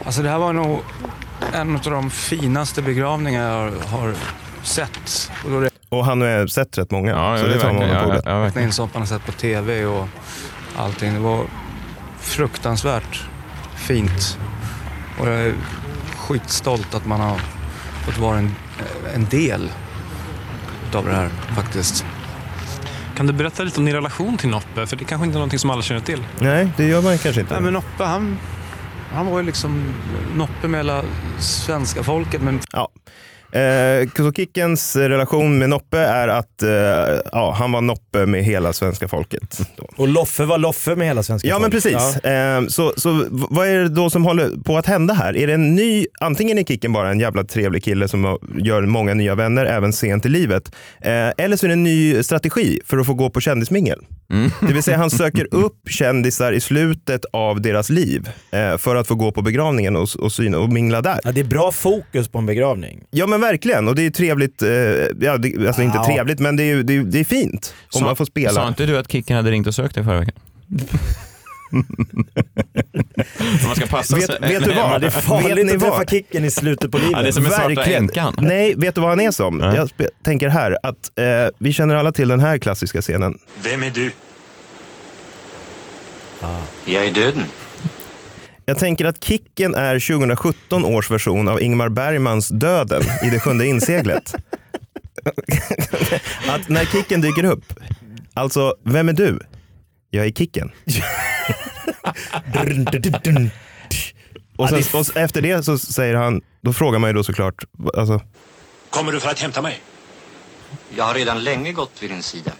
Alltså 0.05 0.21
det 0.21 0.29
här 0.29 0.37
var 0.39 0.53
nog 0.53 0.79
en 1.53 1.75
av 1.75 1.81
de 1.83 2.09
finaste 2.09 2.81
begravningar 2.81 3.49
jag 3.65 3.71
har 3.71 4.13
sett. 4.63 5.31
Och 5.45 5.51
då 5.51 5.69
Och 5.89 6.05
han 6.05 6.21
har 6.21 6.47
sett 6.47 6.77
rätt 6.77 6.91
många, 6.91 7.11
Ja, 7.11 7.37
så 7.37 7.47
det 7.47 7.53
det 7.53 7.59
tar 7.59 7.73
man 7.73 7.75
honom 7.75 7.89
på 7.89 8.01
Ja, 8.01 8.05
ordet. 8.07 8.21
ja, 8.25 8.31
räkna 8.31 8.39
verkligen. 8.41 8.67
in 8.67 8.73
har 8.93 9.05
sett 9.05 9.25
på 9.25 9.31
tv 9.31 9.85
och 9.85 10.07
allting. 10.77 11.13
Det 11.13 11.19
var 11.19 11.45
fruktansvärt 12.29 13.23
fint. 13.75 14.37
Och 15.19 15.27
jag 15.27 15.35
är 15.35 15.53
skitstolt 16.17 16.95
att 16.95 17.05
man 17.05 17.19
har 17.19 17.39
fått 18.05 18.17
vara 18.17 18.37
en, 18.37 18.55
en 19.15 19.25
del 19.25 19.71
utav 20.89 21.05
det 21.05 21.11
här 21.15 21.29
faktiskt. 21.55 22.05
Kan 23.15 23.27
du 23.27 23.33
berätta 23.33 23.63
lite 23.63 23.79
om 23.79 23.85
din 23.85 23.95
relation 23.95 24.37
till 24.37 24.49
Noppe? 24.49 24.87
För 24.87 24.95
det 24.95 25.03
är 25.03 25.05
kanske 25.05 25.25
inte 25.25 25.35
är 25.35 25.39
någonting 25.39 25.59
som 25.59 25.69
alla 25.69 25.81
känner 25.81 26.01
till. 26.01 26.23
Nej, 26.39 26.69
det 26.77 26.85
gör 26.87 27.01
man 27.01 27.17
kanske 27.17 27.41
inte. 27.41 27.53
Nej, 27.53 27.63
men 27.63 27.73
Noppe, 27.73 28.03
han, 28.03 28.37
han 29.13 29.25
var 29.25 29.39
ju 29.39 29.45
liksom 29.45 29.93
Noppe 30.35 30.67
med 30.67 30.79
hela 30.79 31.03
svenska 31.39 32.03
folket. 32.03 32.41
Men 32.41 32.59
Ja. 32.71 32.89
Eh, 33.51 34.09
så 34.17 34.33
Kickens 34.33 34.95
relation 34.95 35.57
med 35.57 35.69
Noppe 35.69 35.97
är 35.97 36.27
att 36.27 36.63
eh, 36.63 36.69
ja, 37.31 37.55
han 37.57 37.71
var 37.71 37.81
Noppe 37.81 38.25
med 38.25 38.43
hela 38.43 38.73
svenska 38.73 39.07
folket. 39.07 39.59
Då. 39.75 39.85
Och 39.97 40.07
Loffe 40.07 40.45
var 40.45 40.57
Loffe 40.57 40.95
med 40.95 41.07
hela 41.07 41.23
svenska 41.23 41.47
Ja 41.47 41.59
men 41.59 41.71
folket. 41.71 41.83
precis. 41.93 42.23
Eh, 42.25 42.65
så, 42.67 42.93
så 42.97 43.25
vad 43.29 43.67
är 43.67 43.75
det 43.75 43.89
då 43.89 44.09
som 44.09 44.25
håller 44.25 44.63
på 44.63 44.77
att 44.77 44.85
hända 44.85 45.13
här? 45.13 45.37
Är 45.37 45.47
det 45.47 45.53
en 45.53 45.75
ny, 45.75 46.05
antingen 46.19 46.57
är 46.57 46.63
Kicken 46.63 46.93
bara 46.93 47.09
en 47.09 47.19
jävla 47.19 47.43
trevlig 47.43 47.83
kille 47.83 48.07
som 48.07 48.37
gör 48.57 48.81
många 48.81 49.13
nya 49.13 49.35
vänner 49.35 49.65
även 49.65 49.93
sent 49.93 50.25
i 50.25 50.29
livet. 50.29 50.71
Eh, 51.01 51.11
eller 51.37 51.55
så 51.57 51.65
är 51.65 51.67
det 51.67 51.73
en 51.73 51.83
ny 51.83 52.23
strategi 52.23 52.79
för 52.85 52.97
att 52.97 53.05
få 53.05 53.13
gå 53.13 53.29
på 53.29 53.41
kändismingel. 53.41 53.99
Mm. 54.33 54.49
Det 54.67 54.73
vill 54.73 54.83
säga 54.83 54.97
han 54.97 55.09
söker 55.09 55.47
upp 55.55 55.89
kändisar 55.89 56.51
i 56.51 56.59
slutet 56.61 57.25
av 57.33 57.61
deras 57.61 57.89
liv 57.89 58.29
eh, 58.51 58.77
för 58.77 58.95
att 58.95 59.07
få 59.07 59.15
gå 59.15 59.31
på 59.31 59.41
begravningen 59.41 59.95
och, 59.95 60.09
och, 60.19 60.31
syna, 60.31 60.59
och 60.59 60.69
mingla 60.69 61.01
där. 61.01 61.19
Ja, 61.23 61.31
det 61.31 61.39
är 61.39 61.45
bra 61.45 61.71
fokus 61.71 62.27
på 62.27 62.37
en 62.37 62.45
begravning. 62.45 63.03
Ja 63.11 63.27
men 63.27 63.38
verkligen, 63.41 63.87
och 63.87 63.95
det 63.95 64.05
är 64.05 64.09
trevligt, 64.09 64.61
eh, 64.61 64.69
ja, 64.69 65.37
det, 65.37 65.67
alltså 65.67 65.81
inte 65.81 65.97
Ja. 65.97 66.05
trevligt 66.05 66.39
men 66.39 66.55
det 66.55 66.63
är, 66.63 66.67
ju- 66.75 66.83
det 66.83 66.95
är, 66.95 67.03
det 67.03 67.19
är 67.19 67.23
fint 67.23 67.73
om 67.93 68.03
man 68.03 68.15
får 68.15 68.25
spela. 68.25 68.51
Sa 68.53 68.67
inte 68.67 68.85
du 68.85 68.97
att 68.97 69.11
Kicken 69.11 69.35
hade 69.35 69.51
ringt 69.51 69.67
och 69.67 69.75
sökt 69.75 69.95
dig 69.95 70.03
förra 70.03 70.19
veckan? 70.19 70.35
man 73.65 73.75
ska 73.75 73.85
passa 73.87 74.15
Vet- 74.15 74.25
sig. 74.25 74.37
vet 74.41 74.63
du 74.63 74.69
vad? 74.75 74.77
Ja, 74.77 74.99
det 74.99 75.07
är 75.07 75.11
Vet 75.11 75.13
farligt 75.13 75.65
ni 75.65 75.73
att 75.73 75.79
träffa? 75.81 76.05
Kicken 76.05 76.45
i 76.45 76.51
slutet 76.51 76.91
på 76.91 76.97
livet. 76.97 77.11
Ja, 77.15 77.21
det 77.21 77.27
är 77.27 77.31
som 77.31 77.45
en 77.45 77.51
svarta 77.51 77.67
Verkligen. 77.67 78.03
änkan. 78.03 78.35
Nej, 78.41 78.73
vet 78.77 78.95
du 78.95 79.01
vad 79.01 79.09
han 79.09 79.19
är 79.19 79.31
som? 79.31 79.57
Nej. 79.57 79.75
Jag 79.75 79.89
tänker 80.23 80.47
här 80.49 80.77
att 80.83 80.95
eh, 81.19 81.25
vi 81.57 81.73
känner 81.73 81.95
alla 81.95 82.11
till 82.11 82.27
den 82.27 82.39
här 82.39 82.57
klassiska 82.57 83.01
scenen. 83.01 83.37
Vem 83.63 83.83
är 83.83 83.89
du? 83.91 84.11
Jag 86.85 87.05
är 87.05 87.11
döden. 87.13 87.43
Jag 88.69 88.77
tänker 88.77 89.05
att 89.05 89.23
Kicken 89.23 89.75
är 89.75 89.99
2017 89.99 90.85
års 90.85 91.11
version 91.11 91.47
av 91.47 91.61
Ingmar 91.61 91.89
Bergmans 91.89 92.49
Döden 92.49 93.03
i 93.23 93.29
Det 93.29 93.39
sjunde 93.39 93.65
inseglet. 93.65 94.33
att 96.47 96.69
när 96.69 96.85
Kicken 96.85 97.21
dyker 97.21 97.43
upp, 97.43 97.73
alltså 98.33 98.75
vem 98.83 99.09
är 99.09 99.13
du? 99.13 99.39
Jag 100.09 100.25
är 100.25 100.31
Kicken. 100.31 100.71
Och, 104.57 104.69
sen, 104.69 104.99
och 104.99 105.17
efter 105.17 105.41
det 105.41 105.63
så 105.63 105.77
säger 105.77 106.15
han, 106.15 106.41
då 106.61 106.73
frågar 106.73 106.99
man 106.99 107.09
ju 107.09 107.13
då 107.13 107.23
såklart, 107.23 107.63
alltså, 107.97 108.21
Kommer 108.89 109.11
du 109.11 109.19
för 109.19 109.29
att 109.29 109.39
hämta 109.39 109.61
mig? 109.61 109.79
Jag 110.97 111.03
har 111.03 111.13
redan 111.13 111.43
länge 111.43 111.71
gått 111.71 111.91
vid 112.01 112.09
din 112.09 112.23
sida. 112.23 112.51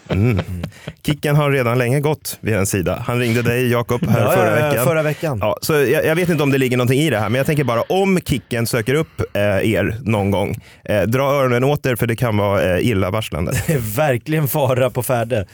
Kicken 1.06 1.36
har 1.36 1.50
redan 1.50 1.78
länge 1.78 2.00
gått 2.00 2.38
vid 2.40 2.54
en 2.54 2.66
sida. 2.66 3.04
Han 3.06 3.18
ringde 3.18 3.42
dig 3.42 3.70
Jakob 3.70 4.06
här 4.06 4.20
Ja, 4.20 4.30
förra 4.32 4.54
veckan. 4.54 4.84
Förra 4.84 5.02
veckan. 5.02 5.38
Ja, 5.40 5.56
så 5.62 5.72
jag, 5.72 6.04
jag 6.04 6.16
vet 6.16 6.28
inte 6.28 6.42
om 6.42 6.50
det 6.50 6.58
ligger 6.58 6.76
någonting 6.76 7.00
i 7.00 7.10
det 7.10 7.18
här, 7.18 7.28
men 7.28 7.38
jag 7.38 7.46
tänker 7.46 7.64
bara 7.64 7.82
om 7.82 8.20
Kicken 8.20 8.66
söker 8.66 8.94
upp 8.94 9.20
eh, 9.34 9.42
er 9.42 9.96
någon 10.02 10.30
gång, 10.30 10.58
eh, 10.84 11.02
dra 11.02 11.22
öronen 11.22 11.64
åt 11.64 11.86
er 11.86 11.96
för 11.96 12.06
det 12.06 12.16
kan 12.16 12.36
vara 12.36 12.62
eh, 12.62 12.86
illavarslande. 12.86 13.52
Det 13.66 13.72
är 13.72 13.96
verkligen 13.96 14.48
fara 14.48 14.90
på 14.90 15.02
färde. 15.02 15.46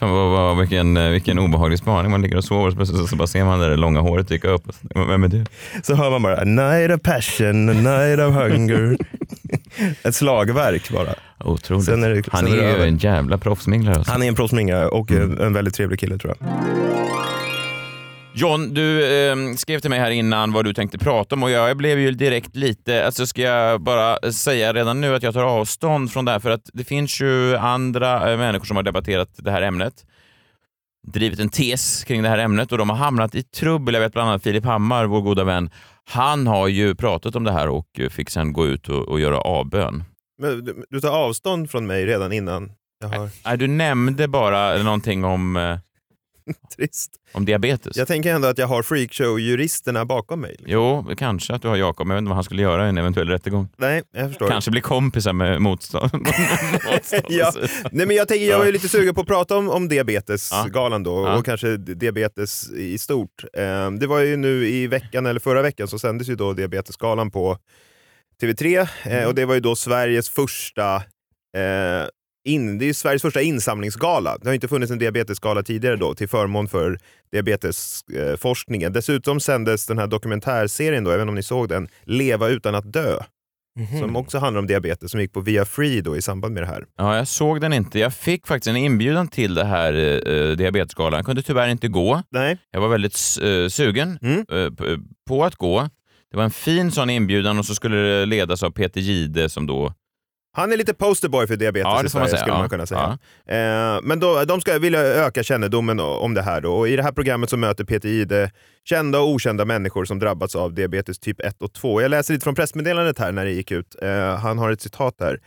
Fan, 0.00 0.10
vad, 0.10 0.30
vad, 0.30 0.58
vilken, 0.58 0.96
eh, 0.96 1.08
vilken 1.08 1.38
obehaglig 1.38 1.78
spaning. 1.78 2.10
Man 2.10 2.22
ligger 2.22 2.36
och 2.36 2.44
sover 2.44 2.80
och 2.80 2.88
så, 2.88 3.06
så, 3.06 3.16
bara 3.16 3.26
ser 3.26 3.44
man 3.44 3.60
det 3.60 3.68
där 3.68 3.76
långa 3.76 4.00
håret 4.00 4.28
dyka 4.28 4.48
upp. 4.48 4.62
Så, 4.66 5.04
Vem 5.04 5.24
är 5.24 5.28
du? 5.28 5.44
Så 5.82 5.94
hör 5.94 6.10
man 6.10 6.22
bara 6.22 6.36
a 6.36 6.44
night 6.44 6.90
of 6.90 7.02
passion, 7.02 7.68
a 7.68 7.72
night 7.72 8.20
of 8.20 8.34
hunger. 8.34 8.96
Ett 10.02 10.14
slagverk 10.14 10.90
bara. 10.90 11.14
Otroligt. 11.44 11.84
Sen 11.84 12.02
är 12.04 12.10
det- 12.10 12.22
Han 12.32 12.46
sen 12.46 12.58
är 12.58 12.62
är 12.62 12.72
det 12.78 12.82
ju 12.82 12.88
en 12.88 12.98
jävla 12.98 13.38
proffsminglare. 13.38 13.96
Alltså. 13.96 14.12
Han 14.12 14.22
är 14.22 14.28
en 14.28 14.34
proffsminglare 14.34 14.86
och 14.88 15.10
en, 15.10 15.38
en 15.40 15.52
väldigt 15.52 15.74
trevlig 15.74 16.00
kille 16.00 16.18
tror 16.18 16.34
jag. 16.38 16.48
John, 18.34 18.74
du 18.74 19.04
eh, 19.30 19.36
skrev 19.56 19.80
till 19.80 19.90
mig 19.90 19.98
här 19.98 20.10
innan 20.10 20.52
vad 20.52 20.64
du 20.64 20.74
tänkte 20.74 20.98
prata 20.98 21.34
om 21.34 21.42
och 21.42 21.50
jag 21.50 21.76
blev 21.76 21.98
ju 21.98 22.10
direkt 22.10 22.56
lite, 22.56 23.06
alltså 23.06 23.26
ska 23.26 23.42
jag 23.42 23.80
bara 23.82 24.32
säga 24.32 24.72
redan 24.72 25.00
nu 25.00 25.14
att 25.14 25.22
jag 25.22 25.34
tar 25.34 25.42
avstånd 25.42 26.12
från 26.12 26.24
det 26.24 26.32
här 26.32 26.38
för 26.38 26.50
att 26.50 26.70
det 26.72 26.84
finns 26.84 27.20
ju 27.20 27.56
andra 27.56 28.32
eh, 28.32 28.38
människor 28.38 28.64
som 28.66 28.76
har 28.76 28.82
debatterat 28.82 29.28
det 29.36 29.50
här 29.50 29.62
ämnet, 29.62 29.94
drivit 31.12 31.40
en 31.40 31.48
tes 31.48 32.04
kring 32.04 32.22
det 32.22 32.28
här 32.28 32.38
ämnet 32.38 32.72
och 32.72 32.78
de 32.78 32.90
har 32.90 32.96
hamnat 32.96 33.34
i 33.34 33.42
trubbel. 33.42 33.94
Jag 33.94 34.00
vet 34.00 34.12
bland 34.12 34.28
annat 34.28 34.42
Filip 34.42 34.64
Hammar, 34.64 35.04
vår 35.04 35.20
goda 35.20 35.44
vän, 35.44 35.70
han 36.10 36.46
har 36.46 36.68
ju 36.68 36.94
pratat 36.94 37.36
om 37.36 37.44
det 37.44 37.52
här 37.52 37.68
och 37.68 37.86
eh, 37.98 38.08
fick 38.08 38.30
sen 38.30 38.52
gå 38.52 38.66
ut 38.66 38.88
och, 38.88 39.08
och 39.08 39.20
göra 39.20 39.40
avbön. 39.40 40.04
Men 40.42 40.64
du, 40.64 40.84
du 40.90 41.00
tar 41.00 41.10
avstånd 41.10 41.70
från 41.70 41.86
mig 41.86 42.06
redan 42.06 42.32
innan 42.32 42.72
jag 43.00 43.08
har... 43.08 43.30
Nej, 43.44 43.58
du 43.58 43.66
nämnde 43.66 44.28
bara 44.28 44.82
någonting 44.82 45.24
om... 45.24 45.56
Trist. 46.76 47.10
om 47.32 47.44
diabetes. 47.44 47.96
Jag 47.96 48.08
tänker 48.08 48.34
ändå 48.34 48.48
att 48.48 48.58
jag 48.58 48.66
har 48.66 48.82
freakshow-juristerna 48.82 50.04
bakom 50.04 50.40
mig. 50.40 50.56
Jo, 50.66 51.06
kanske 51.18 51.54
att 51.54 51.62
du 51.62 51.68
har 51.68 51.76
Jakob, 51.76 52.06
men 52.06 52.14
jag 52.14 52.16
vet 52.16 52.22
inte 52.22 52.28
vad 52.28 52.36
han 52.36 52.44
skulle 52.44 52.62
göra 52.62 52.86
i 52.86 52.88
en 52.88 52.98
eventuell 52.98 53.28
rättegång. 53.28 53.68
Nej, 53.76 54.02
jag 54.12 54.28
förstår. 54.28 54.48
Kanske 54.48 54.70
bli 54.70 54.80
kompisar 54.80 55.32
med 55.32 55.62
motstånd. 55.62 56.10
motstånd. 56.92 57.24
Ja. 57.28 57.52
Nej, 57.92 58.06
men 58.06 58.16
jag, 58.16 58.28
tänker, 58.28 58.46
jag 58.46 58.58
var 58.58 58.66
ju 58.66 58.72
lite 58.72 58.88
sugen 58.88 59.14
på 59.14 59.20
att 59.20 59.26
prata 59.26 59.56
om, 59.56 59.68
om 59.70 59.88
diabetesgalan 59.88 61.02
då 61.02 61.26
Ja. 61.26 61.36
och 61.36 61.44
kanske 61.44 61.76
diabetes 61.76 62.70
i 62.70 62.98
stort. 62.98 63.44
Eh, 63.52 63.90
det 63.90 64.06
var 64.06 64.20
ju 64.20 64.36
nu 64.36 64.68
i 64.68 64.86
veckan, 64.86 65.26
eller 65.26 65.40
förra 65.40 65.62
veckan, 65.62 65.88
så 65.88 65.98
sändes 65.98 66.28
ju 66.28 66.34
då 66.34 66.52
diabetesgalan 66.52 67.30
på 67.30 67.58
TV3 68.42 68.88
eh, 69.04 69.24
och 69.28 69.34
det 69.34 69.44
var 69.44 69.54
ju 69.54 69.60
då 69.60 69.76
Sveriges 69.76 70.28
första 70.30 70.94
eh, 70.96 72.06
in, 72.44 72.78
det 72.78 72.88
är 72.88 72.92
Sveriges 72.92 73.22
första 73.22 73.42
insamlingsgala. 73.42 74.38
Det 74.38 74.48
har 74.48 74.54
inte 74.54 74.68
funnits 74.68 74.92
en 74.92 74.98
diabetesgala 74.98 75.62
tidigare 75.62 75.96
då 75.96 76.14
till 76.14 76.28
förmån 76.28 76.68
för 76.68 76.98
diabetesforskningen. 77.32 78.92
Dessutom 78.92 79.40
sändes 79.40 79.86
den 79.86 79.98
här 79.98 80.06
dokumentärserien, 80.06 81.04
då, 81.04 81.12
inte 81.14 81.22
om 81.22 81.34
ni 81.34 81.42
såg 81.42 81.68
den, 81.68 81.88
Leva 82.04 82.48
utan 82.48 82.74
att 82.74 82.92
dö, 82.92 83.18
Mhm. 83.78 84.00
som 84.00 84.16
också 84.16 84.38
handlar 84.38 84.58
om 84.58 84.66
diabetes, 84.66 85.10
som 85.10 85.20
gick 85.20 85.32
på 85.32 85.40
Via 85.40 85.64
Free 85.64 86.00
då 86.00 86.16
i 86.16 86.22
samband 86.22 86.54
med 86.54 86.62
det 86.62 86.66
här. 86.66 86.84
Ja, 86.98 87.16
jag 87.16 87.28
såg 87.28 87.60
den 87.60 87.72
inte. 87.72 87.98
Jag 87.98 88.14
fick 88.14 88.46
faktiskt 88.46 88.68
en 88.68 88.76
inbjudan 88.76 89.28
till 89.28 89.54
det 89.54 89.64
här 89.64 89.92
eh, 90.28 90.56
diabetesgalan. 90.56 91.18
Jag 91.18 91.26
kunde 91.26 91.42
tyvärr 91.42 91.68
inte 91.68 91.88
gå. 91.88 92.22
Nej. 92.30 92.58
Jag 92.70 92.80
var 92.80 92.88
väldigt 92.88 93.14
eh, 93.42 93.68
sugen 93.68 94.18
Mm. 94.22 94.38
eh, 94.38 94.70
p- 94.70 94.84
på 95.28 95.44
att 95.44 95.56
gå. 95.56 95.88
Det 96.30 96.36
var 96.36 96.44
en 96.44 96.50
fin 96.50 96.90
sån 96.90 97.10
inbjudan 97.10 97.58
och 97.58 97.66
så 97.66 97.74
skulle 97.74 97.96
det 97.96 98.26
ledas 98.26 98.62
av 98.62 98.70
Peter 98.70 99.00
Gide 99.00 99.48
som 99.48 99.66
då... 99.66 99.94
Han 100.52 100.72
är 100.72 100.76
lite 100.76 100.94
posterboy 100.94 101.46
för 101.46 101.56
diabetes 101.56 101.84
Ja, 101.96 102.02
det 102.02 102.06
i 102.06 102.10
får 102.10 102.18
man 102.18 102.28
Sverige, 102.28 102.30
säga. 102.30 102.40
skulle 102.40 102.54
Ja. 102.54 102.58
man 102.58 102.68
kunna 102.68 102.86
säga. 102.86 103.18
Eh, 103.94 104.00
men 104.02 104.20
då, 104.20 104.44
de 104.44 104.60
ska 104.60 104.78
vilja 104.78 105.00
öka 105.00 105.42
kännedomen 105.42 106.00
om 106.00 106.34
det 106.34 106.42
här. 106.42 106.60
Då. 106.60 106.72
Och 106.74 106.88
I 106.88 106.96
det 106.96 107.02
här 107.02 107.12
programmet 107.12 107.50
så 107.50 107.56
möter 107.56 107.84
Peter 107.84 108.08
Jihde 108.08 108.50
kända 108.84 109.18
och 109.20 109.28
okända 109.28 109.64
människor 109.64 110.04
som 110.04 110.18
drabbats 110.18 110.56
av 110.56 110.74
diabetes 110.74 111.18
typ 111.18 111.40
1 111.40 111.62
och 111.62 111.72
2. 111.72 112.00
Jag 112.02 112.08
läser 112.10 112.34
lite 112.34 112.44
från 112.44 112.54
pressmeddelandet 112.54 113.18
här 113.18 113.32
när 113.32 113.44
det 113.44 113.50
gick 113.50 113.70
ut. 113.70 113.96
Eh, 114.02 114.36
han 114.36 114.58
har 114.58 114.70
ett 114.70 114.80
citat 114.82 115.14
här. 115.20 115.40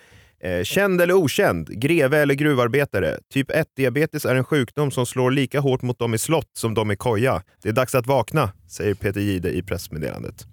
Eh, 0.43 0.63
känd 0.63 1.01
eller 1.01 1.13
okänd, 1.13 1.69
greve 1.81 2.17
eller 2.17 2.33
gruvarbetare. 2.33 3.17
Typ 3.33 3.51
1-diabetes 3.51 4.25
är 4.29 4.35
en 4.35 4.43
sjukdom 4.43 4.91
som 4.91 5.05
slår 5.05 5.31
lika 5.31 5.59
hårt 5.59 5.81
mot 5.81 5.99
dem 5.99 6.13
i 6.13 6.17
slott 6.17 6.49
som 6.57 6.73
de 6.73 6.91
i 6.91 6.95
koja. 6.95 7.41
Det 7.63 7.69
är 7.69 7.73
dags 7.73 7.95
att 7.95 8.07
vakna, 8.07 8.49
säger 8.69 8.93
Peter 8.93 9.21
Jihde 9.21 9.51
i 9.57 9.63
pressmeddelandet. 9.63 10.47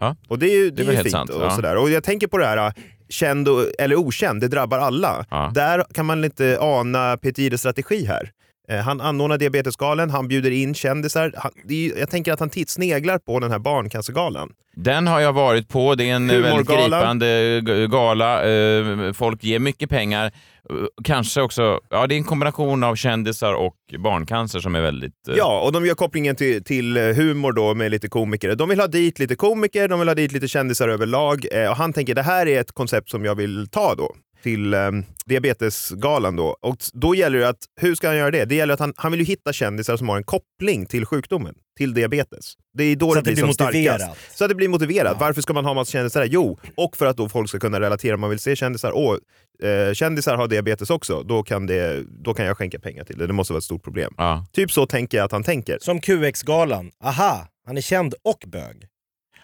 Ja. 0.00 0.16
Och 0.28 0.38
det 0.38 0.46
är 0.46 0.56
ju, 0.64 0.70
det 0.70 0.82
är 0.82 0.86
väl 0.86 0.94
ju 0.96 1.02
fint. 1.02 1.12
sant, 1.12 1.30
och, 1.30 1.42
ja. 1.44 1.50
sådär. 1.50 1.76
och 1.76 1.90
jag 1.90 2.04
tänker 2.04 2.26
på 2.26 2.38
det 2.38 2.46
här, 2.46 2.72
känd 3.14 3.48
och, 3.48 3.64
eller 3.78 3.96
okänd, 3.96 4.40
det 4.40 4.48
drabbar 4.48 4.78
alla. 4.78 5.26
Ja. 5.30 5.50
Där 5.54 5.84
kan 5.94 6.06
man 6.06 6.24
inte 6.24 6.58
ana 6.60 7.16
Peter 7.16 7.42
Jihdes 7.42 7.60
strategi 7.60 8.04
här. 8.06 8.30
Eh, 8.68 8.76
Han 8.78 9.00
anordnar 9.00 9.38
diabetesgalan, 9.38 10.10
han 10.10 10.28
bjuder 10.28 10.50
in 10.50 10.74
kändisar. 10.74 11.32
Han, 11.36 11.52
är, 11.68 11.98
jag 11.98 12.10
tänker 12.10 12.32
att 12.32 12.40
han 12.40 12.50
sneglar 12.66 13.18
på 13.18 13.40
den 13.40 13.50
här 13.50 13.58
barncancergalan. 13.58 14.50
Den 14.76 15.06
har 15.06 15.20
jag 15.20 15.32
varit 15.32 15.68
på. 15.68 15.94
Det 15.94 16.10
är 16.10 16.14
en 16.14 16.30
eh, 16.30 16.38
väldigt 16.40 16.68
gripande 16.68 17.60
g- 17.60 17.86
gala. 17.86 18.44
Eh, 18.50 19.12
Folk 19.12 19.44
ger 19.44 19.58
mycket 19.58 19.90
pengar. 19.90 20.26
Eh, 20.26 20.76
Kanske 21.04 21.40
också... 21.42 21.80
Ja, 21.90 22.06
det 22.06 22.14
är 22.14 22.16
en 22.16 22.24
kombination 22.24 22.84
av 22.84 22.96
kändisar 22.96 23.52
och 23.54 23.74
barncancer 23.98 24.60
som 24.60 24.74
är 24.74 24.80
väldigt... 24.80 25.28
eh, 25.28 25.34
Ja, 25.36 25.60
och 25.60 25.72
de 25.72 25.86
gör 25.86 25.94
kopplingen 25.94 26.36
till, 26.36 26.64
till 26.64 26.96
eh, 26.96 27.02
humor 27.02 27.52
då 27.52 27.74
med 27.74 27.90
lite 27.90 28.08
komiker. 28.08 28.54
De 28.56 28.68
vill 28.68 28.80
ha 28.80 28.86
dit 28.86 29.18
lite 29.18 29.34
komiker, 29.36 29.88
de 29.88 29.98
vill 29.98 30.08
ha 30.08 30.14
dit 30.14 30.32
lite 30.32 30.48
kändisar 30.48 30.88
överlag. 30.88 31.46
Eh, 31.52 31.70
och 31.70 31.76
han 31.76 31.92
tänker 31.92 32.14
det 32.14 32.22
här 32.22 32.46
är 32.48 32.60
ett 32.60 32.72
koncept 32.72 33.10
som 33.10 33.24
jag 33.24 33.34
vill 33.34 33.68
ta 33.70 33.94
då 33.94 34.14
till 34.44 34.74
eh, 34.74 34.90
diabetesgalan 35.26 36.36
då. 36.36 36.56
Och 36.60 36.76
då 36.92 37.14
gäller 37.14 37.38
det 37.38 37.48
att, 37.48 37.58
hur 37.80 37.94
ska 37.94 38.06
han 38.08 38.16
göra 38.16 38.30
det? 38.30 38.44
Det 38.44 38.54
gäller 38.54 38.74
att 38.74 38.80
han, 38.80 38.92
han 38.96 39.12
vill 39.12 39.20
ju 39.20 39.26
hitta 39.26 39.52
kändisar 39.52 39.96
som 39.96 40.08
har 40.08 40.16
en 40.16 40.24
koppling 40.24 40.86
till 40.86 41.06
sjukdomen, 41.06 41.54
till 41.78 41.94
diabetes. 41.94 42.52
Det 42.78 42.84
är 42.84 42.96
då 42.96 43.08
Så 43.08 43.14
det 43.14 43.18
att 43.18 43.24
det 43.24 43.32
blir, 43.32 43.44
blir 43.44 43.54
som 43.54 43.66
motiverat. 43.66 44.00
starkast. 44.00 44.38
Så 44.38 44.44
att 44.44 44.48
det 44.48 44.54
blir 44.54 44.68
motiverat. 44.68 45.16
Varför 45.20 45.42
ska 45.42 45.52
man 45.52 45.64
ha 45.64 45.74
massa 45.74 45.90
kändisar 45.90 46.20
där? 46.20 46.28
Jo, 46.28 46.58
och 46.76 46.96
för 46.96 47.06
att 47.06 47.16
då 47.16 47.28
folk 47.28 47.48
ska 47.48 47.58
kunna 47.58 47.80
relatera. 47.80 48.14
Om 48.14 48.20
man 48.20 48.30
vill 48.30 48.38
se 48.38 48.56
kändisar, 48.56 48.92
åh, 48.94 49.16
eh, 49.62 49.92
kändisar 49.94 50.36
har 50.36 50.48
diabetes 50.48 50.90
också, 50.90 51.22
då 51.22 51.42
kan, 51.42 51.66
det, 51.66 52.04
då 52.24 52.34
kan 52.34 52.46
jag 52.46 52.56
skänka 52.56 52.78
pengar 52.78 53.04
till 53.04 53.18
det. 53.18 53.26
Det 53.26 53.32
måste 53.32 53.52
vara 53.52 53.58
ett 53.58 53.64
stort 53.64 53.82
problem. 53.84 54.14
Ja. 54.16 54.46
Typ 54.52 54.72
så 54.72 54.86
tänker 54.86 55.18
jag 55.18 55.24
att 55.24 55.32
han 55.32 55.42
tänker. 55.42 55.78
Som 55.80 56.00
QX-galan. 56.00 56.90
Aha, 57.04 57.48
han 57.66 57.76
är 57.76 57.80
känd 57.80 58.14
och 58.24 58.44
bög. 58.46 58.86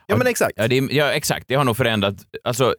Ja 0.07 0.17
men 0.17 0.27
exakt. 0.27 0.53
Ja, 0.57 0.69
det 0.69 0.77
ja, 0.77 1.13
exakt. 1.13 1.49
Det 1.49 1.55
har 1.55 1.65
nog 1.65 1.77
förändrat. 1.77 2.15
Alltså, 2.45 2.75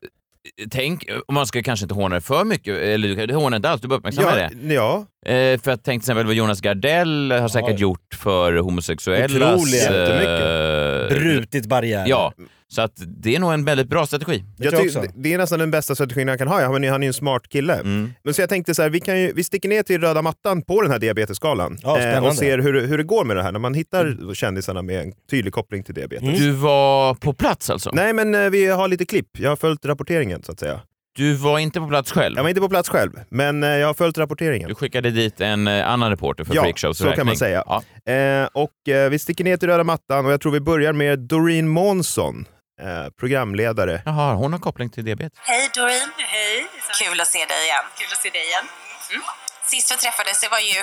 tänk, 0.72 1.06
om 1.28 1.36
man 1.36 1.46
ska 1.46 1.64
kanske 1.64 1.84
inte 1.84 1.96
håna 1.96 2.16
det 2.16 2.22
för 2.22 2.44
mycket, 2.46 2.78
eller 2.78 3.28
du 3.28 3.34
hånar 3.36 3.58
inte 3.58 3.70
alls, 3.70 3.82
du 3.82 3.88
bör 3.88 3.96
uppmärksamma 3.98 4.40
Ja, 4.40 4.50
det. 4.62 4.74
ja. 4.74 5.06
Eh, 5.26 5.34
för 5.34 5.52
jag 5.52 5.64
tänkte 5.64 5.84
till 5.84 5.98
exempel 5.98 6.26
vad 6.26 6.36
Jonas 6.36 6.62
Gardell 6.62 7.32
har 7.32 7.48
säkert 7.48 7.70
Ja. 7.72 7.78
gjort 7.78 8.14
för 8.16 8.54
homosexuella. 8.58 9.54
Otroligt. 9.56 9.90
Eh, 9.90 11.20
Brutit 11.20 11.66
barriär. 11.66 12.06
Ja, 12.08 12.34
så 12.72 12.82
att 12.82 12.92
det 13.08 13.36
är 13.36 13.40
nog 13.40 13.54
en 13.54 13.66
väldigt 13.66 13.88
bra 13.90 14.06
strategi. 14.06 14.44
Det 14.58 14.66
Jag 14.66 14.74
jag 14.86 15.04
det- 15.04 15.12
det 15.16 15.34
är 15.34 15.38
nästan 15.38 15.60
den 15.60 15.72
bästa 15.72 15.96
strategin 15.96 16.28
han 16.28 16.38
kan 16.38 16.48
ha. 16.48 16.62
Han 16.66 16.84
är, 16.84 17.00
ju 17.00 17.08
en 17.08 17.14
smart 17.14 17.50
kille. 17.50 17.74
Mm. 17.74 18.14
Men 18.24 18.34
så 18.34 18.42
jag 18.42 18.50
tänkte 18.50 18.76
så 18.76 18.82
här, 18.82 18.90
vi, 18.90 19.00
kan 19.00 19.20
ju, 19.22 19.34
vi 19.36 19.44
sticker 19.44 19.70
ner 19.70 19.84
till 19.84 20.02
röda 20.02 20.22
mattan 20.22 20.62
på 20.62 20.82
den 20.82 20.92
här 20.92 21.00
diabetesgalan 21.00 21.78
Ja, 21.84 21.96
spännande. 21.96 22.30
och 22.30 22.36
ser 22.36 22.58
hur, 22.60 22.74
det- 22.74 22.82
hur 22.82 22.98
det 22.98 23.04
går 23.04 23.26
med 23.26 23.36
det 23.36 23.44
här 23.44 23.52
när 23.52 23.60
man 23.60 23.74
hittar 23.74 24.34
kändisarna 24.34 24.82
med 24.82 25.02
en 25.02 25.14
tydlig 25.32 25.54
koppling 25.54 25.84
till 25.84 25.94
diabetes. 25.94 26.24
Mm. 26.28 26.36
Du 26.40 26.52
var 26.52 27.14
på 27.14 27.34
plats 27.34 27.70
alltså? 27.70 27.92
Nej 27.94 28.14
men 28.14 28.36
eh, 28.36 28.50
vi 28.50 28.66
har 28.68 28.88
lite 28.88 29.06
klipp, 29.06 29.28
jag 29.40 29.50
har 29.50 29.56
följt 29.56 29.86
rapporteringen 29.86 30.44
så 30.44 30.52
att 30.52 30.60
säga. 30.60 30.80
Du 31.16 31.34
var 31.34 31.60
inte 31.60 31.80
på 31.80 31.88
plats 31.88 32.12
själv? 32.12 32.36
Jag 32.36 32.44
var 32.44 32.50
inte 32.50 32.62
på 32.62 32.70
plats 32.70 32.90
själv, 32.90 33.12
men 33.30 33.64
eh, 33.64 33.70
jag 33.70 33.88
har 33.88 33.94
följt 33.94 34.18
rapporteringen. 34.18 34.70
Du 34.70 34.76
skickade 34.76 35.12
dit 35.12 35.42
en 35.42 35.68
eh, 35.68 35.88
annan 35.92 36.10
reporter 36.10 36.44
för 36.44 36.56
Ja, 36.56 36.62
Freakshows 36.62 36.98
så 36.98 37.12
kan 37.12 37.26
man 37.26 37.38
säga. 37.38 37.64
Ja. 37.66 38.12
Eh, 38.14 38.48
och 38.54 38.90
eh, 38.94 39.10
vi 39.10 39.20
sticker 39.20 39.44
ner 39.44 39.58
till 39.58 39.70
röda 39.70 39.84
mattan 39.84 40.26
och 40.26 40.32
jag 40.32 40.42
tror 40.42 40.52
vi 40.52 40.60
börjar 40.60 40.94
med 40.94 41.20
Doreen 41.20 41.68
Månsson, 41.68 42.46
eh, 42.88 43.10
programledare. 43.20 44.02
Jaha, 44.06 44.34
hon 44.34 44.54
har 44.54 44.60
koppling 44.60 44.90
till 44.90 45.06
diabetes. 45.06 45.40
Hej 45.52 45.70
Doreen! 45.74 46.12
Hej! 46.18 46.68
Kul 47.00 47.22
att 47.22 47.28
se 47.28 47.46
dig 47.46 47.64
igen. 47.66 47.86
Kul 47.98 48.08
att 48.12 48.22
se 48.26 48.30
dig 48.30 48.46
igen. 48.50 48.66
Mm. 49.10 49.24
Sist 49.72 49.92
vi 49.92 49.98
träffades 49.98 50.42
det 50.42 50.50
var 50.50 50.60
ju 50.60 50.80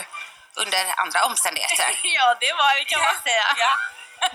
under 0.63 0.81
andra 1.03 1.19
omständigheter. 1.29 1.91
ja, 2.19 2.27
det 2.41 2.53
var 2.61 2.71
det 2.79 2.85
kan 2.93 3.01
man 3.01 3.19
säga. 3.29 3.47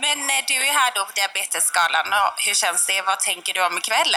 Men 0.06 0.18
eh, 0.30 0.44
du 0.48 0.58
är 0.70 0.74
här 0.82 0.92
då 0.96 1.02
på 1.06 1.12
Diabetesgalan. 1.20 2.06
Hur 2.46 2.56
känns 2.64 2.86
det? 2.90 3.02
Vad 3.02 3.20
tänker 3.20 3.54
du 3.54 3.62
om 3.66 3.78
ikväll? 3.78 4.16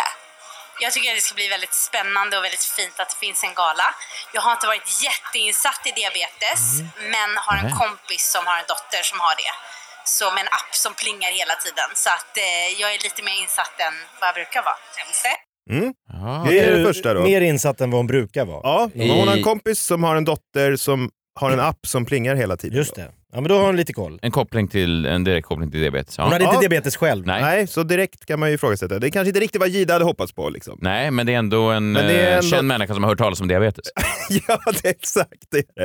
Jag 0.80 0.92
tycker 0.92 1.10
att 1.10 1.16
det 1.16 1.22
ska 1.22 1.34
bli 1.34 1.48
väldigt 1.48 1.74
spännande 1.74 2.38
och 2.38 2.44
väldigt 2.44 2.64
fint 2.78 3.00
att 3.00 3.10
det 3.10 3.16
finns 3.26 3.44
en 3.44 3.54
gala. 3.54 3.94
Jag 4.32 4.42
har 4.42 4.52
inte 4.52 4.66
varit 4.66 5.02
jätteinsatt 5.02 5.82
i 5.84 5.90
diabetes, 6.00 6.60
men 7.14 7.30
har 7.36 7.56
en 7.56 7.72
kompis 7.82 8.24
som 8.34 8.46
har 8.46 8.56
en 8.58 8.68
dotter 8.68 9.02
som 9.02 9.20
har 9.20 9.34
det. 9.42 9.52
Med 10.34 10.42
en 10.46 10.52
app 10.60 10.72
som 10.84 10.92
plingar 11.00 11.30
hela 11.40 11.54
tiden. 11.64 11.88
Så 12.04 12.08
att 12.16 12.32
eh, 12.46 12.80
jag 12.80 12.88
är 12.94 12.98
lite 13.06 13.20
mer 13.28 13.36
insatt 13.44 13.74
än 13.86 13.94
vad 14.20 14.26
jag 14.28 14.34
brukar 14.40 14.62
vara. 14.68 14.78
Mm. 15.70 15.94
Ja. 16.12 16.44
Det 16.48 16.58
är 16.58 16.76
det 16.76 16.84
första 16.84 17.14
då. 17.14 17.20
Mer 17.22 17.40
insatt 17.40 17.80
än 17.80 17.90
vad 17.90 17.98
hon 17.98 18.06
brukar 18.06 18.44
vara. 18.44 18.60
Ja, 18.62 18.90
hon 18.94 19.28
har 19.28 19.36
en 19.36 19.42
kompis 19.42 19.78
som 19.80 20.04
har 20.04 20.16
en 20.16 20.24
dotter 20.24 20.76
som 20.76 21.10
har 21.40 21.50
en 21.50 21.60
app 21.60 21.86
som 21.86 22.04
plingar 22.04 22.34
hela 22.34 22.56
tiden. 22.56 22.76
Just 22.76 22.94
det. 22.94 23.12
Ja, 23.32 23.40
men 23.40 23.48
då 23.48 23.58
har 23.58 23.66
hon 23.66 23.76
lite 23.76 23.92
koll. 23.92 24.18
En 24.22 24.30
koppling 24.30 24.68
till, 24.68 25.06
en 25.06 25.24
direkt 25.24 25.46
koppling 25.48 25.70
till 25.70 25.80
diabetes. 25.80 26.16
Hon 26.16 26.26
Ja. 26.26 26.32
hade 26.32 26.44
inte 26.44 26.54
Ja. 26.56 26.60
diabetes 26.60 26.96
själv. 26.96 27.26
Nej. 27.26 27.42
Nej, 27.42 27.66
så 27.66 27.82
direkt 27.82 28.26
kan 28.26 28.40
man 28.40 28.48
ju 28.48 28.54
ifrågasätta. 28.54 28.98
Det 28.98 29.06
är 29.06 29.10
kanske 29.10 29.28
inte 29.28 29.40
riktigt 29.40 29.60
vad 29.60 29.68
Gida 29.68 29.92
hade 29.92 30.04
hoppats 30.04 30.32
på. 30.32 30.48
Liksom. 30.50 30.78
Nej, 30.82 31.10
men 31.10 31.26
det 31.26 31.34
är 31.34 31.38
ändå 31.38 31.70
en 31.70 31.92
Men 31.92 32.06
det 32.06 32.12
är 32.20 32.30
eh, 32.30 32.36
ändå- 32.36 32.48
känd 32.48 32.68
människa 32.68 32.94
som 32.94 33.02
har 33.02 33.10
hört 33.10 33.18
talas 33.18 33.40
om 33.40 33.48
diabetes. 33.48 33.84
ja, 34.48 34.58
det 34.82 34.84
är 34.88 34.90
exakt 34.90 35.32
det. 35.50 35.82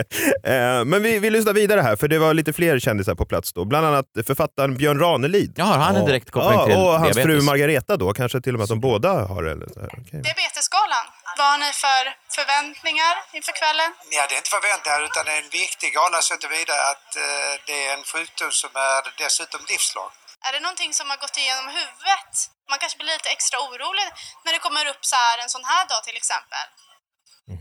Eh, 0.52 0.86
men 0.86 1.04
vi, 1.04 1.20
vi 1.20 1.30
lyssnar 1.30 1.54
vidare 1.54 1.82
här, 1.82 1.96
för 1.96 2.08
det 2.08 2.20
var 2.20 2.34
lite 2.34 2.54
fler 2.54 2.80
kändisar 2.80 3.16
på 3.16 3.26
plats 3.26 3.54
då. 3.54 3.66
Bland 3.66 3.86
annat 3.86 4.06
författaren 4.26 4.78
Björn 4.78 5.00
Ranelid. 5.00 5.54
Ja, 5.56 5.64
har 5.64 5.78
han 5.78 5.96
en 5.96 6.06
direkt 6.06 6.32
koppling 6.32 6.60
Ja, 6.60 6.66
till 6.66 6.76
och 6.76 6.82
hans 6.82 7.16
diabetes? 7.16 7.24
fru 7.24 7.42
Margareta 7.46 7.98
då, 7.98 8.14
kanske 8.14 8.42
till 8.42 8.54
och 8.54 8.60
med 8.60 8.64
att 8.64 8.70
de 8.70 8.80
båda 8.80 9.10
har 9.26 9.44
det. 9.44 9.52
Eller 9.52 9.68
så 9.74 9.80
här. 9.80 9.88
okej. 9.92 10.02
Diabetesgalan, 10.12 11.06
vad 11.42 11.50
har 11.54 11.58
ni 11.58 11.74
för 11.86 12.04
förväntningar 12.38 13.16
inför 13.38 13.54
kvällen? 13.62 13.90
Ja, 14.16 14.22
det 14.28 14.34
är 14.36 14.42
inte 14.44 14.56
förväntningar 14.58 15.02
utan 15.08 15.26
det 15.26 15.34
är 15.38 15.42
en 15.46 15.54
viktig 15.64 15.90
gala 15.94 16.22
så 16.22 16.38
tillvida 16.38 16.76
att 16.92 17.10
eh, 17.16 17.54
det 17.68 17.78
är 17.88 17.94
en 17.98 18.04
sjukdom 18.12 18.52
som 18.62 18.72
är 18.76 19.02
dessutom 19.24 19.62
livslång. 19.72 20.12
Är 20.48 20.52
det 20.54 20.60
någonting 20.60 20.94
som 21.00 21.10
har 21.10 21.18
gått 21.18 21.38
igenom 21.38 21.68
huvudet? 21.80 22.34
Man 22.70 22.80
kanske 22.80 22.98
blir 22.98 23.14
lite 23.18 23.30
extra 23.38 23.58
orolig 23.68 24.08
när 24.44 24.52
det 24.54 24.62
kommer 24.66 24.86
upp 24.94 25.04
så 25.12 25.16
här 25.16 25.38
en 25.44 25.50
sån 25.56 25.66
här 25.72 25.84
dag 25.92 26.02
till 26.08 26.18
exempel. 26.22 26.66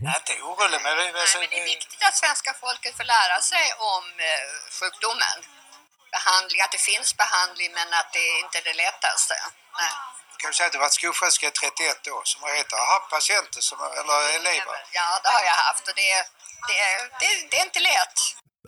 Jag 0.03 0.13
är 0.15 0.19
inte 0.23 0.35
orolig 0.49 0.79
men, 0.85 1.15
alltså, 1.21 1.37
men 1.39 1.49
det 1.49 1.59
är 1.63 1.69
viktigt 1.75 2.03
att 2.07 2.17
svenska 2.23 2.51
folket 2.63 2.97
får 2.97 3.03
lära 3.15 3.37
sig 3.51 3.65
om 3.93 4.05
eh, 4.29 4.45
sjukdomen. 4.79 5.37
Behandling, 6.15 6.61
att 6.61 6.71
det 6.71 6.83
finns 6.91 7.09
behandling 7.23 7.71
men 7.79 7.89
att 7.99 8.09
det 8.13 8.27
inte 8.43 8.57
är 8.57 8.65
det 8.69 8.73
lättaste. 8.73 9.35
Nej. 9.79 9.93
Kan 10.41 10.49
ju 10.51 10.55
säga 10.57 10.67
att 10.67 10.73
du 10.75 10.77
har 10.79 10.85
varit 10.87 10.99
skolsköterska 11.01 11.45
i 11.51 11.53
31 11.63 12.15
år 12.17 12.23
som 12.31 12.37
har 12.45 12.51
haft 12.95 13.09
patienter 13.17 13.61
som, 13.69 13.77
eller 13.99 14.17
elever. 14.39 14.77
Ja, 14.99 15.07
det 15.23 15.31
har 15.37 15.43
jag 15.51 15.57
haft 15.69 15.83
och 15.89 15.95
det, 16.01 16.07
är- 16.17 16.27
det, 16.69 16.77
är- 16.89 17.07
det, 17.21 17.29
det 17.49 17.55
är 17.61 17.65
inte 17.69 17.81
lätt. 17.91 18.17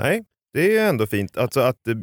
Nej. 0.05 0.15
Det 0.57 0.77
är 0.77 0.85
ändå 0.87 1.07
fint. 1.07 1.37
Alltså 1.37 1.59
att, 1.59 1.87
eh, 1.87 1.93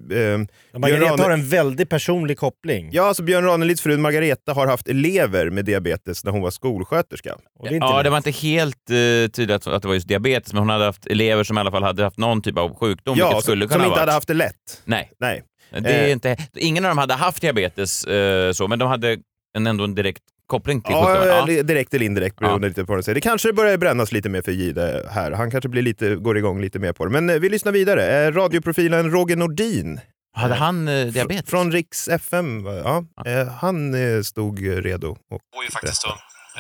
Margareta 0.81 1.13
Rane- 1.17 1.23
har 1.23 1.31
en 1.31 1.49
väldigt 1.49 1.91
personlig 1.91 2.39
koppling. 2.39 2.89
Ja, 2.93 3.03
alltså 3.09 3.23
Björn 3.23 3.45
Ranelids 3.45 3.83
fru 3.83 3.97
Margareta 3.99 4.53
har 4.53 4.67
haft 4.67 4.89
elever 4.89 5.51
med 5.51 5.65
diabetes 5.65 6.25
när 6.25 6.33
hon 6.33 6.43
var 6.43 6.51
skolsköterska. 6.51 7.37
ja, 7.81 8.03
det 8.03 8.11
var 8.11 8.17
inte 8.17 8.31
helt 8.31 8.91
eh, 8.91 8.95
tydligt 9.37 9.67
att, 9.67 9.83
det 9.83 9.89
var 9.89 9.95
just 9.95 10.09
diabetes, 10.09 10.53
men 10.53 10.59
hon 10.63 10.71
hade 10.71 10.85
haft 10.85 11.07
elever 11.07 11.45
som 11.45 11.59
i 11.59 11.61
alla 11.61 11.71
fall 11.71 11.83
hade 11.83 12.03
haft 12.05 12.19
någon 12.19 12.43
typ 12.43 12.59
av 12.59 12.79
sjukdom, 12.79 13.19
Ja, 13.19 13.29
vilket 13.29 13.45
skulle 13.45 13.65
som 13.65 13.69
kunna 13.73 13.85
inte 13.85 13.91
vara. 13.91 14.01
hade 14.01 14.13
haft 14.13 14.29
det 14.29 14.35
lätt. 14.35 14.83
Nej. 14.85 15.13
Nej. 15.21 15.43
Det 15.71 15.91
är 15.91 16.05
Eh. 16.05 16.13
inte, 16.13 16.37
ingen 16.57 16.85
av 16.85 16.89
dem 16.91 16.99
hade 16.99 17.15
haft 17.15 17.41
diabetes, 17.41 18.05
eh, 18.05 18.53
så, 18.53 18.69
men 18.69 18.79
de 18.79 18.89
hade 18.89 19.19
en, 19.57 19.67
ändå 19.67 19.85
en 19.85 19.95
direkt 19.95 20.23
koppling 20.47 20.83
till 20.83 20.93
Ja, 20.93 21.07
sjukdomen. 21.07 21.49
eller 21.49 21.63
direkt 21.63 21.95
eller 21.95 22.05
indirekt 22.07 22.37
beroende 22.39 22.69
lite 22.69 22.85
på 22.85 22.93
vad 22.93 22.99
de 22.99 23.03
säger. 23.03 23.15
Det 23.15 23.21
kanske 23.21 23.53
börjar 23.53 23.77
brännas 23.77 24.13
lite 24.13 24.29
mer 24.29 24.43
för 24.43 24.53
Gide 24.53 25.09
här. 25.11 25.31
Han 25.33 25.51
kanske 25.51 25.69
blir 25.69 25.83
lite, 25.83 26.15
går 26.15 26.39
igång 26.39 26.61
lite 26.61 26.79
mer 26.79 26.93
på 26.93 27.05
det. 27.05 27.11
Men 27.11 27.31
eh, 27.31 27.37
vi 27.37 27.49
lyssnar 27.49 27.73
vidare. 27.73 28.27
Eh, 28.27 28.33
radioprofilen 28.33 29.11
Roger 29.11 29.37
Nordin. 29.37 30.01
Hade 30.37 30.55
han 30.55 30.89
eh, 30.89 31.07
diabetes? 31.07 31.47
Fr- 31.47 31.51
Från 31.51 31.73
Riks 31.73 32.09
FM. 32.09 32.63
va? 32.63 32.73
Ja. 32.85 33.31
Eh, 33.31 33.49
han 33.49 33.95
stod 34.25 34.85
redo. 34.85 35.11
Och 35.11 35.41
går 35.55 35.65
ju 35.65 35.71
faktiskt 35.71 36.05
att 36.05 36.11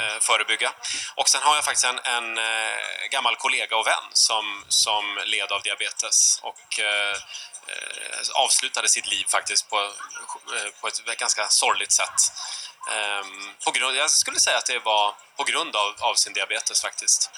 eh, 0.00 0.16
förebygga. 0.28 0.70
Och 1.16 1.28
sen 1.28 1.40
har 1.44 1.54
jag 1.58 1.64
faktiskt 1.64 1.86
en, 1.92 1.98
en 2.18 2.28
eh, 2.38 2.78
gammal 3.14 3.34
kollega 3.44 3.74
och 3.80 3.86
vän 3.86 4.06
som, 4.12 4.44
som 4.68 5.02
led 5.32 5.48
av 5.56 5.60
diabetes 5.68 6.16
och 6.50 6.64
eh, 6.90 7.16
avslutade 8.44 8.88
sitt 8.88 9.06
liv 9.14 9.24
faktiskt 9.36 9.70
på, 9.70 9.76
på 10.80 10.86
ett 10.88 11.18
ganska 11.24 11.42
sorgligt 11.62 11.92
sätt. 11.92 12.18
Ehm, 12.94 13.32
på 13.64 13.70
grund, 13.78 13.96
jag 13.96 14.10
skulle 14.10 14.38
säga 14.46 14.56
att 14.56 14.66
det 14.66 14.80
var 14.84 15.06
på 15.38 15.44
grund 15.50 15.72
av, 15.82 15.88
av 16.10 16.14
sin 16.14 16.32
diabetes 16.32 16.82
faktiskt. 16.82 17.30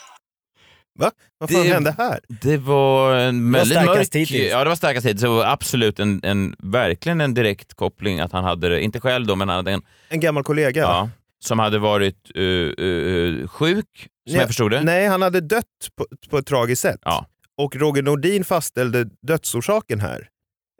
Va? 0.98 1.10
Vad 1.38 1.50
fan 1.50 1.62
Det- 1.62 1.68
hände 1.68 1.94
här? 1.98 2.20
Det 2.28 2.56
var 2.56 3.14
en 3.16 3.52
väldigt 3.52 3.84
mörk... 3.84 3.98
hittills. 4.14 4.50
Ja, 4.50 4.64
det 4.64 4.68
var 4.68 4.76
starkast 4.76 5.06
hittills. 5.06 5.22
Det 5.22 5.28
var 5.28 5.44
absolut 5.46 5.98
en, 6.00 6.20
en, 6.24 6.56
verkligen 6.58 7.20
en 7.20 7.34
direkt 7.34 7.74
koppling 7.74 8.20
att 8.20 8.32
han 8.32 8.44
hade 8.44 8.68
det, 8.68 8.80
inte 8.82 9.00
själv 9.00 9.26
då, 9.26 9.36
men 9.36 9.48
han 9.48 9.56
hade 9.56 9.72
en... 9.72 9.82
En 10.08 10.20
gammal 10.20 10.44
kollega? 10.44 10.80
Ja, 10.80 11.10
som 11.44 11.58
hade 11.58 11.78
varit 11.78 12.30
uh, 12.36 12.72
uh, 12.80 13.48
sjuk, 13.48 14.08
som 14.30 14.38
jag 14.38 14.46
förstod 14.46 14.70
det. 14.70 14.82
Nej, 14.82 15.06
han 15.06 15.22
hade 15.22 15.40
dött 15.40 15.64
på, 15.96 16.06
på 16.30 16.38
ett 16.38 16.46
tragiskt 16.46 16.82
sätt. 16.82 17.00
Ja. 17.04 17.26
Och 17.58 17.76
Roger 17.76 18.02
Nordin 18.02 18.44
fastställde 18.44 19.04
dödsorsaken 19.26 20.00
här. 20.00 20.28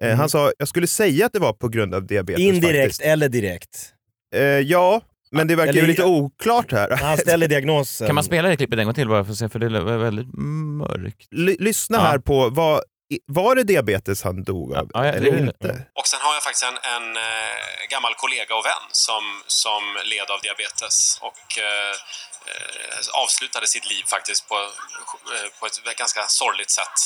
Eh, 0.03 0.07
Mm. 0.07 0.19
Han 0.19 0.29
sa, 0.29 0.53
jag 0.59 0.69
skulle 0.69 0.87
säga 0.87 1.27
att 1.27 1.33
det 1.33 1.39
var 1.39 1.53
på 1.53 1.69
grund 1.69 1.95
av 1.95 2.07
diabetes 2.07 2.41
Indirekt 2.43 2.83
faktiskt. 2.85 3.01
eller 3.01 3.29
direkt. 3.29 3.93
Eh, 4.35 4.43
ja, 4.43 5.01
men 5.31 5.49
det 5.49 5.57
verkar 5.57 5.73
ju 5.73 5.87
lite 5.87 6.05
oklart 6.05 6.73
här. 6.73 6.91
Han 6.97 7.19
ställer 7.19 7.49
diagnosen. 7.49 8.07
Kan 8.07 8.15
man 8.15 8.25
spela 8.25 8.49
det 8.49 8.57
klippet 8.57 8.79
en 8.79 8.85
gång 8.85 8.95
till 8.95 9.09
bara 9.09 9.25
för 9.25 9.33
att 9.33 9.39
se, 9.39 9.49
för 9.49 9.59
det 9.59 9.81
var 9.81 9.97
väldigt 9.97 10.35
mörkt. 10.83 11.29
L- 11.33 11.57
lyssna 11.59 11.97
Ja. 11.99 12.03
här 12.03 12.19
på, 12.19 12.49
vad, 12.51 12.83
var 13.27 13.55
det 13.55 13.63
diabetes 13.65 14.23
han 14.23 14.45
dog 14.45 14.69
av? 14.75 14.91
Ja, 14.95 15.07
ja, 15.07 15.13
eller 15.13 15.31
det- 15.33 15.39
inte? 15.39 15.69
Och 16.01 16.07
sen 16.13 16.21
har 16.27 16.33
jag 16.35 16.43
faktiskt 16.43 16.65
en, 16.71 16.79
en 16.95 17.17
eh, 17.17 17.23
gammal 17.95 18.15
kollega 18.15 18.53
och 18.59 18.65
vän 18.65 18.87
som, 18.93 19.23
som 19.47 19.83
led 20.13 20.29
av 20.35 20.41
diabetes 20.47 21.19
och 21.29 21.43
eh, 21.69 21.95
eh, 22.51 23.23
avslutade 23.23 23.67
sitt 23.75 23.87
liv 23.93 24.05
faktiskt 24.15 24.49
på, 24.49 24.55
eh, 24.55 25.49
på 25.61 25.67
ett 25.67 25.99
ganska 26.03 26.23
sorgligt 26.41 26.71
sätt. 26.81 26.97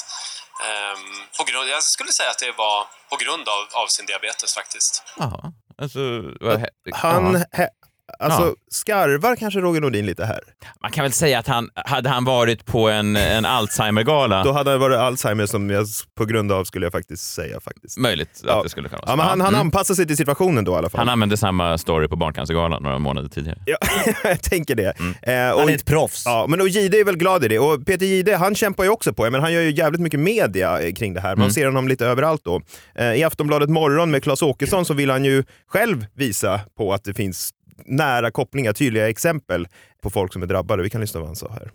Ehm, 0.69 1.05
på 1.39 1.43
grund, 1.49 1.67
jag 1.77 1.83
skulle 1.83 2.13
säga 2.13 2.31
att 2.31 2.39
det 2.47 2.53
var 2.65 2.79
på 3.11 3.17
grund 3.23 3.45
av, 3.55 3.63
av 3.83 3.87
sin 3.97 4.07
diabetes 4.07 4.55
faktiskt. 4.61 4.93
Jaha. 5.23 5.53
Alltså, 5.79 6.33
vad 6.41 6.67
Han, 6.95 7.37
he, 7.53 7.69
alltså, 8.19 8.43
Ja. 8.43 8.55
skarvar 8.71 9.37
kanske 9.37 9.61
Roger 9.61 9.81
Nordin 9.81 10.07
lite 10.07 10.25
här. 10.25 10.41
Man 10.83 10.91
kan 10.91 11.03
väl 11.03 11.13
säga 11.13 11.39
att 11.39 11.47
han, 11.47 11.71
hade 11.75 12.09
han 12.09 12.25
varit 12.25 12.65
på 12.67 12.89
en, 12.89 13.17
en 13.17 13.45
Alzheimer-gala, 13.45 14.45
Då 14.45 14.53
hade 14.53 14.71
det 14.71 14.79
varit 14.79 14.97
Alzheimer 14.99 15.47
som 15.47 15.71
jag 15.71 15.87
på 16.17 16.25
grund 16.25 16.53
av 16.53 16.65
skulle 16.65 16.87
jag 16.87 16.93
faktiskt 16.93 17.33
säga. 17.35 17.61
faktiskt. 17.61 17.99
möjligt 17.99 18.31
att 18.31 18.43
Ja. 18.47 18.63
det 18.63 18.69
skulle 18.69 18.89
kunna 18.89 18.99
vara 19.01 19.07
så. 19.07 19.13
Ja, 19.13 19.17
men 19.17 19.27
han, 19.27 19.41
han 19.41 19.49
Mm. 19.55 19.61
anpassar 19.61 19.95
sig 19.95 20.07
till 20.07 20.17
situationen 20.17 20.65
då 20.65 20.73
i 20.73 20.75
alla 20.75 20.91
fall. 20.91 20.99
Han 20.99 21.09
använde 21.09 21.37
samma 21.37 21.79
story 21.79 22.09
på 22.09 22.17
Barncancergalan 22.17 22.83
några 22.83 22.99
månader 22.99 23.29
tidigare. 23.29 23.59
Ja, 23.67 23.77
jag 24.25 24.43
tänker 24.43 24.75
det. 24.75 24.93
Mm. 25.01 25.15
Eh, 25.23 25.55
och, 25.55 25.61
Han 25.61 25.69
är 25.69 25.75
ett 25.75 25.85
proffs. 25.85 26.23
Ja, 26.27 26.47
men 26.49 26.61
och 26.61 26.69
Gide 26.69 27.01
är 27.01 27.05
väl 27.05 27.17
glad 27.17 27.45
i 27.45 27.49
det. 27.49 27.59
Och 27.59 27.87
Peter 27.87 28.07
Gide, 28.07 28.37
han 28.37 28.55
kämpar 28.55 28.85
ju 28.85 28.91
också 28.91 29.13
på, 29.13 29.31
men 29.31 29.41
han 29.41 29.53
gör 29.53 29.61
ju 29.63 29.71
jävligt 29.71 30.01
mycket 30.01 30.21
media 30.21 30.81
eh, 30.81 30.93
kring 30.95 31.15
det 31.15 31.21
här. 31.21 31.37
Man 31.37 31.43
Mm. 31.47 31.51
ser 31.55 31.67
honom 31.67 31.89
lite 31.89 32.07
överallt 32.07 32.45
då. 32.45 32.61
Eh, 32.95 33.13
I 33.15 33.25
Aftonbladet 33.25 33.69
Morgon 33.71 34.11
med 34.11 34.23
Claes 34.23 34.43
Åkesson 34.43 34.85
så 34.85 34.95
vill 34.95 35.11
han 35.11 35.25
ju 35.25 35.45
själv 35.69 36.07
visa 36.15 36.61
på 36.77 36.93
att 36.95 37.05
det 37.05 37.15
finns 37.15 37.51
nära 37.85 38.31
kopplingar, 38.31 38.73
tydliga 38.73 39.09
exempel 39.09 39.69
på 40.03 40.11
folk 40.11 40.33
som 40.33 40.43
är 40.43 40.47
drabbade. 40.47 40.83
Vi 40.83 40.91
kan 40.91 41.01
lyssna 41.01 41.21
vad 41.21 41.29
han 41.29 41.37
sa 41.37 41.53
här. 41.53 41.71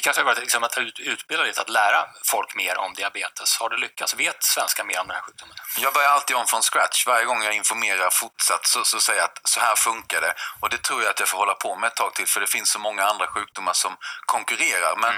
Din 0.00 0.02
drivkraft 0.02 0.18
har 0.18 0.24
varit 0.24 0.38
liksom 0.38 0.64
att 0.64 0.78
ut, 0.78 0.98
utbilda 0.98 1.44
dig 1.44 1.52
att 1.56 1.68
lära 1.68 2.06
folk 2.24 2.54
mer 2.54 2.78
om 2.78 2.94
diabetes. 2.94 3.56
Har 3.60 3.68
du 3.68 3.76
lyckats? 3.76 4.14
Vet 4.14 4.44
svenskar 4.44 4.84
mer 4.84 5.00
om 5.00 5.06
den 5.06 5.16
här 5.16 5.22
sjukdomen? 5.22 5.54
Jag 5.78 5.92
börjar 5.94 6.08
alltid 6.08 6.36
om 6.36 6.46
från 6.46 6.62
scratch. 6.62 7.06
Varje 7.06 7.24
gång 7.24 7.42
jag 7.42 7.54
informerar 7.54 8.10
fortsatt 8.10 8.66
så, 8.66 8.84
så 8.84 9.00
säger 9.00 9.20
jag 9.20 9.24
att 9.24 9.40
så 9.44 9.60
här 9.60 9.76
funkar 9.76 10.20
det. 10.20 10.34
Och 10.60 10.68
det 10.70 10.82
tror 10.82 11.02
jag 11.02 11.10
att 11.10 11.20
jag 11.20 11.28
får 11.28 11.38
hålla 11.38 11.54
på 11.54 11.76
med 11.76 11.88
ett 11.88 11.96
tag 11.96 12.14
till 12.14 12.26
för 12.26 12.40
det 12.40 12.46
finns 12.46 12.70
så 12.70 12.78
många 12.78 13.04
andra 13.04 13.26
sjukdomar 13.26 13.72
som 13.72 13.96
konkurrerar. 14.26 14.96
Men 14.96 15.14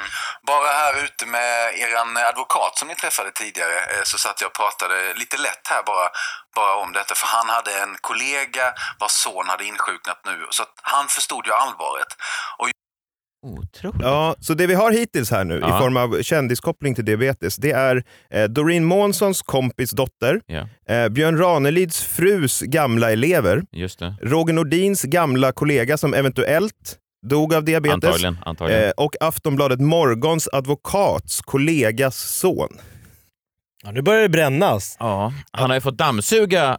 bara 0.46 0.72
här 0.72 1.04
ute 1.04 1.26
med 1.26 1.78
er 1.78 2.24
advokat 2.30 2.78
som 2.78 2.88
ni 2.88 2.94
träffade 2.94 3.30
tidigare 3.30 3.78
eh, 3.92 4.02
så 4.02 4.18
satt 4.18 4.40
jag 4.40 4.48
och 4.48 4.54
pratade 4.54 5.14
lite 5.14 5.36
lätt 5.36 5.66
här 5.68 5.82
bara, 5.82 6.08
bara 6.54 6.74
om 6.74 6.92
detta. 6.92 7.14
För 7.14 7.26
han 7.26 7.48
hade 7.48 7.78
en 7.78 7.96
kollega 8.00 8.74
vars 8.98 9.12
son 9.12 9.48
hade 9.48 9.64
insjuknat 9.64 10.20
nu. 10.24 10.46
Så 10.50 10.64
han 10.82 11.08
förstod 11.08 11.46
ju 11.46 11.52
allvaret. 11.52 12.16
Och 12.58 12.68
Otroligt. 13.42 14.02
Ja, 14.02 14.34
så 14.40 14.54
det 14.54 14.66
vi 14.66 14.74
har 14.74 14.92
hittills 14.92 15.30
här 15.30 15.44
nu 15.44 15.58
Ja. 15.60 15.76
i 15.76 15.80
form 15.80 15.96
av 15.96 16.22
kändiskoppling 16.22 16.94
till 16.94 17.04
diabetes, 17.04 17.56
det 17.56 17.70
är 17.70 18.04
eh, 18.30 18.44
Doreen 18.44 18.84
Månssons 18.84 19.42
kompis 19.42 19.90
dotter, 19.90 20.40
Ja, 20.46 20.68
eh, 20.94 21.08
Björn 21.08 21.38
Ranelids 21.38 22.02
frus 22.02 22.60
gamla 22.60 23.12
elever, 23.12 23.62
just 23.72 23.98
det. 23.98 24.14
Roger 24.22 24.52
Nordins 24.54 25.02
gamla 25.02 25.52
kollega 25.52 25.96
som 25.98 26.14
eventuellt 26.14 26.98
dog 27.26 27.54
av 27.54 27.64
diabetes 27.64 27.94
Antagligen. 27.94 28.38
antagligen. 28.44 28.84
eh, 28.84 28.90
och 28.96 29.14
Aftonbladet 29.20 29.80
Morgons 29.80 30.48
advokats 30.52 31.40
kollegas 31.40 32.16
son. 32.16 32.68
Ja, 33.84 33.90
nu 33.90 34.02
börjar 34.02 34.22
det 34.22 34.28
brännas. 34.28 34.96
ja, 35.00 35.32
han 35.52 35.70
har 35.70 35.74
ju 35.76 35.80
fått 35.80 35.98
dammsuga 35.98 36.78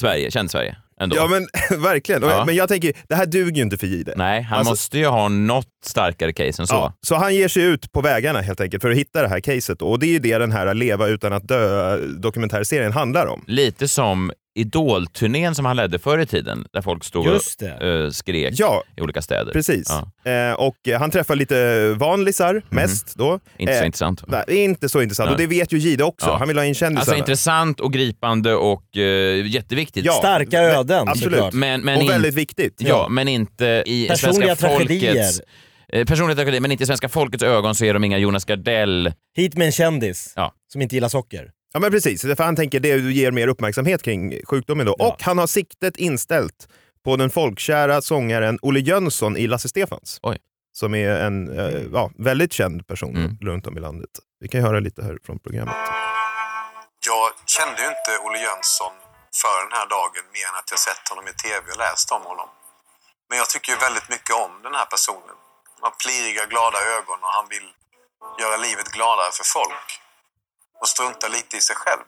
Sverige, 0.00 0.30
känd 0.30 0.50
Sverige. 0.50 0.76
Ändå. 1.00 1.16
Ja 1.16 1.26
men 1.28 1.48
verkligen, 1.82 2.22
Ja. 2.22 2.44
men 2.44 2.54
jag 2.54 2.68
tänker, 2.68 2.92
det 3.08 3.14
här 3.14 3.26
duger 3.26 3.56
ju 3.56 3.62
inte 3.62 3.76
för 3.78 3.86
Jihde. 3.86 4.14
Nej, 4.16 4.42
han 4.42 4.58
Alltså- 4.58 4.72
måste 4.72 4.98
ju 4.98 5.06
ha 5.06 5.28
något 5.28 5.66
starkare 5.84 6.32
case 6.32 6.62
än 6.62 6.66
så. 6.66 6.74
Ja, 6.74 6.92
så 7.06 7.14
han 7.14 7.34
ger 7.34 7.48
sig 7.48 7.62
ut 7.62 7.92
på 7.92 8.00
vägarna 8.00 8.40
helt 8.40 8.60
enkelt 8.60 8.82
för 8.82 8.90
att 8.90 8.96
hitta 8.96 9.22
det 9.22 9.28
här 9.28 9.40
caset. 9.40 9.78
då. 9.78 9.86
Och 9.88 9.98
det 9.98 10.06
är 10.06 10.10
ju 10.10 10.18
det 10.18 10.38
den 10.38 10.52
här 10.52 10.74
Leva 10.74 11.06
utan 11.06 11.32
att 11.32 11.48
dö 11.48 11.96
dokumentärserien 12.06 12.92
handlar 12.92 13.26
om. 13.26 13.44
Lite 13.46 13.88
som 13.88 14.32
Idol-turnén 14.58 15.54
som 15.54 15.64
han 15.64 15.76
ledde 15.76 15.98
förr 15.98 16.18
i 16.18 16.26
tiden, 16.26 16.64
där 16.72 16.82
folk 16.82 17.04
stod 17.04 17.26
Just 17.26 17.62
och 17.62 17.82
eh, 17.82 18.10
skrek 18.10 18.54
Ja, 18.56 18.82
i 18.96 19.00
olika 19.00 19.22
städer. 19.22 19.52
precis. 19.52 19.88
Ja. 20.24 20.30
Eh, 20.32 20.52
och 20.52 20.76
han 20.98 21.10
träffar 21.10 21.34
lite 21.36 21.88
vanlisar 21.94 22.62
mest 22.68 23.14
då. 23.16 23.30
Mhm. 23.30 23.40
Inte 23.58 23.72
så 23.74 23.80
Eh, 23.80 23.86
intressant. 23.86 24.22
Nej, 24.28 24.44
inte 24.64 24.88
så 24.88 25.02
intressant. 25.02 25.26
Nej. 25.26 25.32
Och 25.34 25.38
det 25.40 25.46
vet 25.46 25.72
ju 25.72 25.78
Jihde 25.78 26.04
också. 26.04 26.26
Ja. 26.26 26.36
Han 26.36 26.48
vill 26.48 26.56
ha 26.58 26.64
in 26.64 26.74
kändisarna. 26.74 27.00
Alltså 27.00 27.14
intressant 27.16 27.80
och 27.80 27.92
gripande 27.92 28.54
och 28.54 28.96
eh, 28.96 29.46
jätteviktigt. 29.46 30.04
Ja, 30.04 30.12
Starka 30.12 30.60
men- 30.62 30.70
öden 30.70 31.08
absolut. 31.08 31.34
såklart. 31.34 31.52
Men, 31.54 31.80
men 31.80 31.96
och 31.96 32.02
in- 32.02 32.08
väldigt 32.08 32.34
viktigt. 32.34 32.74
Ja, 32.78 33.08
men 33.10 33.28
inte 33.28 33.82
i 33.86 34.08
Personliga 34.08 34.56
svenska 34.56 34.68
tragedier. 34.68 35.14
folkets... 35.14 35.40
Eh, 35.92 36.04
personliga 36.04 36.34
tragedier, 36.36 36.60
men 36.60 36.72
inte 36.72 36.84
i 36.84 36.86
svenska 36.86 37.08
folkets 37.08 37.42
ögon 37.44 37.74
så 37.74 37.84
är 37.84 37.94
de 37.94 38.04
inga 38.04 38.18
Jonas 38.18 38.44
Gardell. 38.44 39.12
Hit 39.36 39.56
med 39.56 39.66
en 39.66 39.72
kändis 39.72 40.32
Ja. 40.36 40.52
som 40.72 40.82
inte 40.82 40.94
gillar 40.94 41.08
socker. 41.08 41.50
Ja 41.72 41.80
men 41.80 41.90
precis, 41.90 42.22
för 42.22 42.42
han 42.44 42.56
tänker 42.56 42.80
det 42.80 42.88
ger 42.88 43.30
mer 43.30 43.48
uppmärksamhet 43.48 44.02
kring 44.02 44.40
sjukdomen 44.46 44.86
då. 44.86 44.94
Ja. 44.98 45.08
Och 45.08 45.22
han 45.22 45.38
har 45.38 45.46
siktet 45.46 45.96
inställt 45.96 46.68
på 47.04 47.16
den 47.16 47.30
folkkära 47.30 48.02
sångaren 48.02 48.58
Olle 48.62 48.80
Jönsson 48.80 49.36
i 49.36 49.46
Lasse 49.46 49.68
Stefans. 49.68 50.18
Oj. 50.22 50.38
Som 50.72 50.94
är 50.94 51.10
en 51.26 51.58
eh, 51.58 51.82
ja, 51.92 52.10
väldigt 52.28 52.52
känd 52.52 52.86
person 52.86 53.16
Mm. 53.16 53.30
runt 53.48 53.66
om 53.66 53.76
i 53.78 53.80
landet. 53.80 54.10
Vi 54.40 54.48
kan 54.48 54.60
höra 54.68 54.80
lite 54.86 55.00
här 55.06 55.16
från 55.26 55.38
programmet. 55.44 55.74
Jag 57.10 57.26
kände 57.56 57.78
ju 57.82 57.88
inte 57.96 58.10
Olle 58.24 58.38
Jönsson 58.46 58.94
för 59.42 59.56
den 59.66 59.74
här 59.78 59.88
dagen 59.96 60.24
mer 60.36 60.46
än 60.50 60.56
att 60.60 60.68
jag 60.74 60.80
sett 60.88 61.04
honom 61.10 61.24
i 61.32 61.34
tv 61.44 61.62
och 61.72 61.78
läst 61.86 62.08
om 62.16 62.22
honom. 62.30 62.48
Men 63.28 63.34
jag 63.42 63.48
tycker 63.52 63.68
ju 63.74 63.78
väldigt 63.86 64.08
mycket 64.14 64.34
om 64.44 64.52
den 64.66 64.74
här 64.80 64.88
personen. 64.94 65.36
Han 65.74 65.82
har 65.88 65.94
pliriga, 66.04 66.42
glada 66.52 66.78
ögon 66.96 67.18
och 67.26 67.32
han 67.38 67.46
vill 67.54 67.68
göra 68.42 68.56
livet 68.66 68.88
gladare 68.96 69.30
för 69.38 69.46
folk. 69.58 69.88
Och 70.80 70.88
struntar 70.88 71.28
lite 71.28 71.56
i 71.56 71.60
sig 71.60 71.76
själv. 71.76 72.04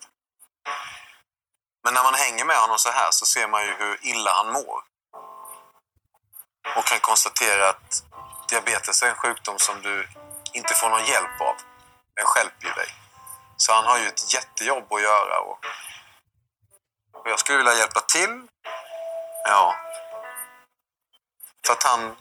Men 1.85 1.95
när 1.95 2.03
man 2.03 2.15
hänger 2.15 2.45
med 2.45 2.57
honom 2.57 2.79
så 2.79 2.91
här 2.91 3.11
så 3.11 3.27
ser 3.27 3.49
man 3.49 3.65
ju 3.65 3.75
hur 3.75 3.99
illa 4.07 4.33
han 4.33 4.53
mår. 4.53 4.83
Och 6.77 6.85
kan 6.85 7.01
konstatera 7.01 7.69
att 7.69 8.05
diabetes 8.49 9.03
är 9.03 9.09
en 9.09 9.15
sjukdom 9.15 9.59
som 9.59 9.83
du 9.83 10.09
inte 10.53 10.75
får 10.75 10.89
någon 10.91 11.05
hjälp 11.05 11.41
av. 11.41 11.57
Den 12.15 12.27
stjälper 12.27 12.67
ju 12.67 12.73
dig. 12.73 12.95
Så 13.57 13.73
han 13.73 13.85
har 13.85 13.99
ju 13.99 14.07
ett 14.07 14.35
jättejobb 14.35 14.93
att 14.93 15.03
göra. 15.03 15.41
Och, 15.41 15.59
och 17.13 17.31
jag 17.31 17.39
skulle 17.41 17.59
vilja 17.59 17.75
hjälpa 17.75 18.01
till. 18.01 18.47
Ja. 19.45 19.77
För 21.67 21.73
att 21.73 21.83
han, 21.83 22.17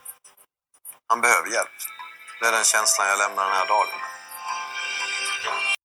han 1.08 1.22
behöver 1.22 1.50
hjälp. 1.50 1.78
Det 2.40 2.48
är 2.48 2.52
den 2.52 2.64
känslan 2.64 3.08
jag 3.08 3.18
lämnar 3.18 3.44
den 3.44 3.56
här 3.56 3.68
dagen. 3.68 4.00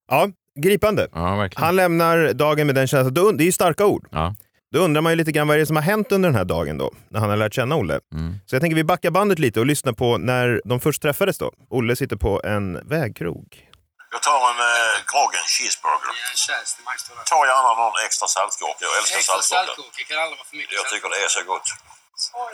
Ja, 0.06 0.28
gripande. 0.62 1.08
Ja, 1.12 1.36
verkligen. 1.36 1.64
Han 1.64 1.76
lämnar 1.76 2.32
dagen 2.32 2.66
med 2.66 2.74
den 2.74 2.86
känslan. 2.86 3.36
Det 3.36 3.44
är 3.44 3.46
ju 3.46 3.52
starka 3.52 3.86
ord. 3.86 4.08
Ja. 4.10 4.34
Då 4.72 4.80
undrar 4.80 5.02
man 5.02 5.12
ju 5.12 5.16
lite 5.16 5.32
grann 5.32 5.48
vad 5.48 5.56
är 5.56 5.60
det 5.60 5.66
som 5.66 5.76
har 5.76 5.82
hänt 5.82 6.12
under 6.12 6.28
den 6.28 6.36
här 6.40 6.44
dagen 6.44 6.78
då, 6.78 6.88
när 7.10 7.20
han 7.20 7.30
har 7.30 7.36
lärt 7.36 7.54
känna 7.54 7.74
Olle. 7.76 8.00
Mm. 8.14 8.38
Så 8.46 8.54
jag 8.54 8.60
tänker 8.62 8.76
vi 8.76 8.84
backar 8.84 9.10
bandet 9.10 9.38
lite 9.38 9.60
och 9.60 9.66
lyssnar 9.66 9.92
på 9.92 10.18
när 10.18 10.46
de 10.64 10.80
först 10.80 11.02
träffades 11.02 11.38
då. 11.38 11.52
Olle 11.70 11.96
sitter 11.96 12.16
på 12.16 12.32
en 12.44 12.88
vägkrog. 12.88 13.46
Jag 14.14 14.22
tar 14.22 14.40
en 14.50 14.60
eh, 14.70 14.94
groggen 15.12 15.44
cheeseburger. 15.54 16.14
Ta 17.32 17.38
gärna 17.50 17.70
någon 17.82 17.92
extra 18.06 18.26
saltgurka. 18.36 18.82
Jag 18.88 18.94
älskar 18.98 19.18
Extra 19.18 19.42
saltgurka. 19.52 20.00
kan 20.08 20.18
aldrig 20.24 20.38
vara 20.40 20.48
för 20.50 20.56
mycket. 20.60 20.74
Jag 20.80 20.86
tycker 20.92 21.08
det 21.14 21.20
är 21.28 21.32
så 21.38 21.42
gott. 21.52 21.66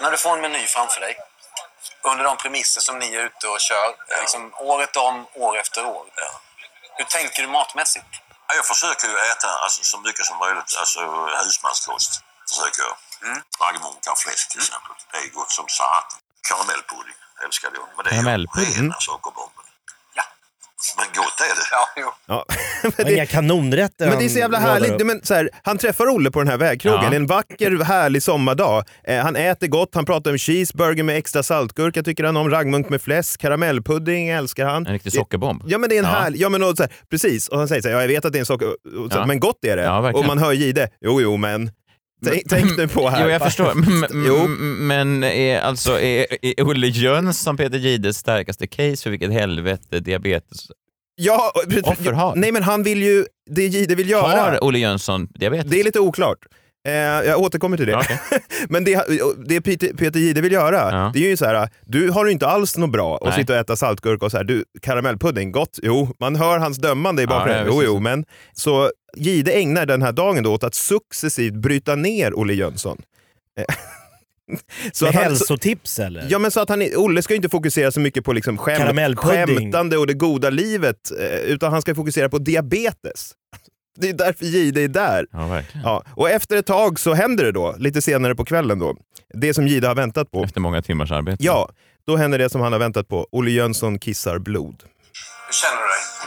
När 0.03 0.11
du 0.15 0.19
får 0.25 0.33
en 0.37 0.43
meny 0.47 0.65
framför 0.77 1.01
dig, 1.07 1.15
under 2.11 2.25
de 2.29 2.33
premisser 2.45 2.81
som 2.87 2.95
ni 3.03 3.09
är 3.19 3.23
ute 3.29 3.45
och 3.53 3.61
kör, 3.69 3.89
liksom 4.23 4.43
året 4.73 4.95
om, 5.09 5.15
år 5.47 5.53
efter 5.63 5.81
år. 5.97 6.05
Hur 6.99 7.05
tänker 7.05 7.43
du 7.43 7.49
matmässigt? 7.49 8.07
Ja, 8.49 8.55
Jag 8.55 8.67
försöker 8.67 9.09
ju 9.09 9.17
äta 9.33 9.49
alltså, 9.65 9.81
så 9.85 9.99
mycket 10.01 10.25
som 10.25 10.37
möjligt, 10.39 10.71
alltså 10.79 11.01
husmanskost. 11.45 12.13
Försöker 12.49 12.83
jag. 12.83 12.97
Mm. 13.29 13.43
Raggmunka 13.61 14.13
och 14.13 14.19
fläsk 14.19 14.49
till 14.51 14.61
exempel. 14.61 14.93
Det 15.13 15.19
är 15.19 15.29
gott 15.39 15.51
som 15.51 15.65
satan. 15.69 16.19
Karamellpudding 16.49 17.19
älskar 17.45 17.71
jag. 17.75 17.87
Men 17.97 18.05
det 18.05 18.11
är 18.11 18.39
ju 18.39 18.47
rena 18.77 18.95
sockerbomben. 19.01 19.65
Men 20.97 21.07
gott 21.17 21.41
är 21.41 21.55
det. 21.55 21.69
Ja, 21.73 21.89
jo. 21.97 22.13
Ja. 22.27 22.45
Men 23.05 23.13
Inga 23.15 23.27
kanonrätter 23.27 24.09
Men 24.09 24.19
det 24.19 24.25
är 24.25 24.29
så 24.29 24.35
han 24.35 24.41
jävla 24.41 24.59
härligt. 24.59 24.99
Det- 24.99 25.05
Men 25.05 25.21
så 25.25 25.35
här, 25.35 25.51
han 25.63 25.79
träffar 25.79 26.07
Olle 26.15 26.31
på 26.31 26.39
den 26.39 26.49
här 26.49 26.57
vägkrogen. 26.57 27.05
Ja. 27.05 27.15
En 27.15 27.27
vacker, 27.27 27.85
härlig 27.85 28.23
sommardag. 28.23 28.85
Eh, 29.05 29.19
han 29.23 29.37
äter 29.37 29.67
gott, 29.67 29.95
han 29.95 30.05
pratar 30.05 30.31
om 30.31 30.39
cheeseburger 30.39 31.03
med 31.03 31.17
extra 31.17 31.43
saltgurka 31.43 32.03
tycker 32.03 32.25
han 32.25 32.37
om, 32.37 32.51
raggmunk 32.51 32.89
med 32.89 33.03
fläsk, 33.03 33.41
karamellpudding 33.41 34.29
älskar 34.29 34.67
han. 34.67 34.87
En 34.87 34.93
riktig 34.93 35.13
Det- 35.13 35.17
sockerbomb. 35.17 35.63
Ja 35.67 35.79
men 35.79 35.89
det 35.91 35.95
är 35.97 35.99
en 35.99 36.05
Ja. 36.05 36.11
härlig, 36.11 36.41
ja 36.41 36.49
men 36.49 36.63
och 36.63 36.77
så 36.77 36.83
här, 36.83 36.93
precis. 37.11 37.49
Och 37.49 37.59
han 37.59 37.69
säger 37.69 37.83
så 37.83 37.89
här, 37.89 37.95
ja, 37.95 38.01
jag 38.01 38.09
vet 38.09 38.25
att 38.25 38.33
det 38.33 38.39
är 38.39 38.41
en 38.41 38.47
socker, 38.47 38.67
så, 38.67 39.09
Ja. 39.19 39.27
men 39.27 39.41
gott 39.41 39.65
är 39.65 39.77
det. 39.77 40.13
Och 40.19 40.27
man 40.27 40.39
hör 40.39 40.53
Gide, 40.53 40.89
jo 41.01 41.21
jo 41.21 41.37
men. 41.37 41.71
Tänk, 42.25 42.43
tänk 42.49 42.77
nu 42.77 42.89
på 42.89 43.09
här. 43.09 43.25
Jo, 43.25 43.31
jag 43.31 43.43
förstår. 43.43 43.71
M- 43.71 44.05
Jo. 44.27 44.37
m- 44.45 44.87
Men 44.87 45.25
är, 45.25 45.61
alltså, 45.61 46.01
är, 46.01 46.27
är 46.43 46.63
Olle 46.69 46.87
Jönsson 46.87 47.57
Peter 47.57 47.79
Gides 47.79 48.17
starkaste 48.19 48.67
case 48.67 48.97
för 49.03 49.11
vilket 49.11 49.33
helvete 49.33 50.01
diabetes 50.01 50.67
Ja, 51.17 51.53
offer 51.83 52.13
har? 52.13 52.37
nej 52.37 52.53
men 52.53 52.63
han 52.63 52.83
vill 52.83 53.03
ju, 53.03 53.25
det 53.51 53.67
Gide 53.67 53.95
vill 53.95 54.11
göra. 54.11 54.41
Har 54.41 54.65
Olle 54.65 54.79
Jönsson 54.79 55.29
diabetes? 55.35 55.71
Det 55.71 55.81
är 55.81 55.85
lite 55.85 56.01
oklart. 56.01 56.39
Eh, 56.89 56.93
jag 56.95 57.39
återkommer 57.41 57.77
till 57.77 57.87
det. 57.87 57.97
Okej. 57.97 58.21
Men 58.69 58.85
det, 58.85 59.05
det 59.49 59.61
Peter, 59.61 59.89
Peter 59.97 60.21
Jihde 60.21 60.41
vill 60.41 60.53
göra, 60.53 60.77
Ja. 60.77 61.11
det 61.15 61.25
är 61.25 61.29
ju 61.29 61.37
så 61.37 61.45
här, 61.45 61.69
du 61.87 62.11
har 62.11 62.27
ju 62.27 62.33
inte 62.33 62.47
alls 62.47 62.77
något 62.77 62.91
bra 62.93 63.17
att 63.17 63.25
Nej. 63.25 63.33
sitta 63.35 63.53
och 63.53 63.59
äta 63.59 63.77
saltgurka 63.77 64.25
och 64.27 64.31
så 64.31 64.37
här, 64.37 64.45
du, 64.45 64.65
karamellpudding, 64.83 65.53
gott, 65.53 65.79
jo, 65.83 66.15
man 66.21 66.37
hör 66.37 66.59
hans 66.59 66.79
dömande 66.79 67.23
i 67.23 67.27
bakgrunden, 67.27 67.67
ja, 67.67 67.73
jo, 67.75 67.83
jo, 67.85 68.01
men 68.01 68.25
så 68.53 68.91
Jihde 69.17 69.53
ägnar 69.53 69.87
den 69.87 70.03
här 70.03 70.13
dagen 70.13 70.43
då 70.43 70.53
åt 70.55 70.65
att 70.65 70.75
successivt 70.75 71.55
bryta 71.55 71.95
ner 71.97 72.39
Olle 72.39 72.55
Jönsson. 72.55 73.03
Eh, 73.59 73.65
så 74.93 75.05
Med 75.05 75.09
att 75.09 75.15
han- 75.15 75.25
hälsotips 75.25 75.99
eller? 75.99 76.27
Ja 76.31 76.39
men 76.39 76.51
så 76.51 76.61
att 76.61 76.69
han, 76.69 76.83
Olle 76.97 77.23
ska 77.23 77.33
ju 77.35 77.37
inte 77.37 77.49
fokusera 77.49 77.91
så 77.93 78.01
mycket 78.01 78.25
på 78.25 78.33
liksom 78.33 78.59
skämt, 78.59 79.19
skämtande 79.19 79.97
och 79.97 80.07
det 80.07 80.15
goda 80.15 80.51
livet, 80.51 80.97
eh, 81.21 81.39
utan 81.41 81.73
han 81.73 81.83
ska 81.83 81.95
fokusera 81.95 82.29
på 82.29 82.39
diabetes. 82.39 83.33
Det 83.99 84.09
är 84.09 84.13
därför 84.15 84.45
Jihde 84.45 84.81
är 84.83 84.89
där. 84.89 85.27
Ja, 85.33 85.47
verkligen. 85.47 85.87
Ja, 85.87 86.05
och 86.15 86.31
efter 86.31 86.57
ett 86.57 86.67
tag 86.67 87.01
så 87.01 87.15
händer 87.15 87.45
det 87.45 87.53
då, 87.53 87.75
lite 87.79 88.03
senare 88.03 88.35
på 88.35 88.45
kvällen 88.45 88.79
då, 88.79 88.97
det 89.35 89.55
som 89.55 89.67
Jihde 89.69 89.89
har 89.89 89.95
väntat 89.95 90.31
på. 90.31 90.45
Efter 90.45 90.61
många 90.61 90.83
timmars 90.83 91.11
arbete. 91.13 91.45
Ja, 91.45 91.69
då 92.07 92.17
händer 92.17 92.39
det 92.39 92.51
som 92.51 92.61
han 92.61 92.73
har 92.73 92.79
väntat 92.79 93.09
på. 93.09 93.27
Olle 93.33 93.51
Jönsson 93.51 93.99
kissar 93.99 94.39
blod. 94.39 94.83
Hur 95.47 95.53
känner 95.53 95.83
du 95.83 95.89
dig? 95.89 96.20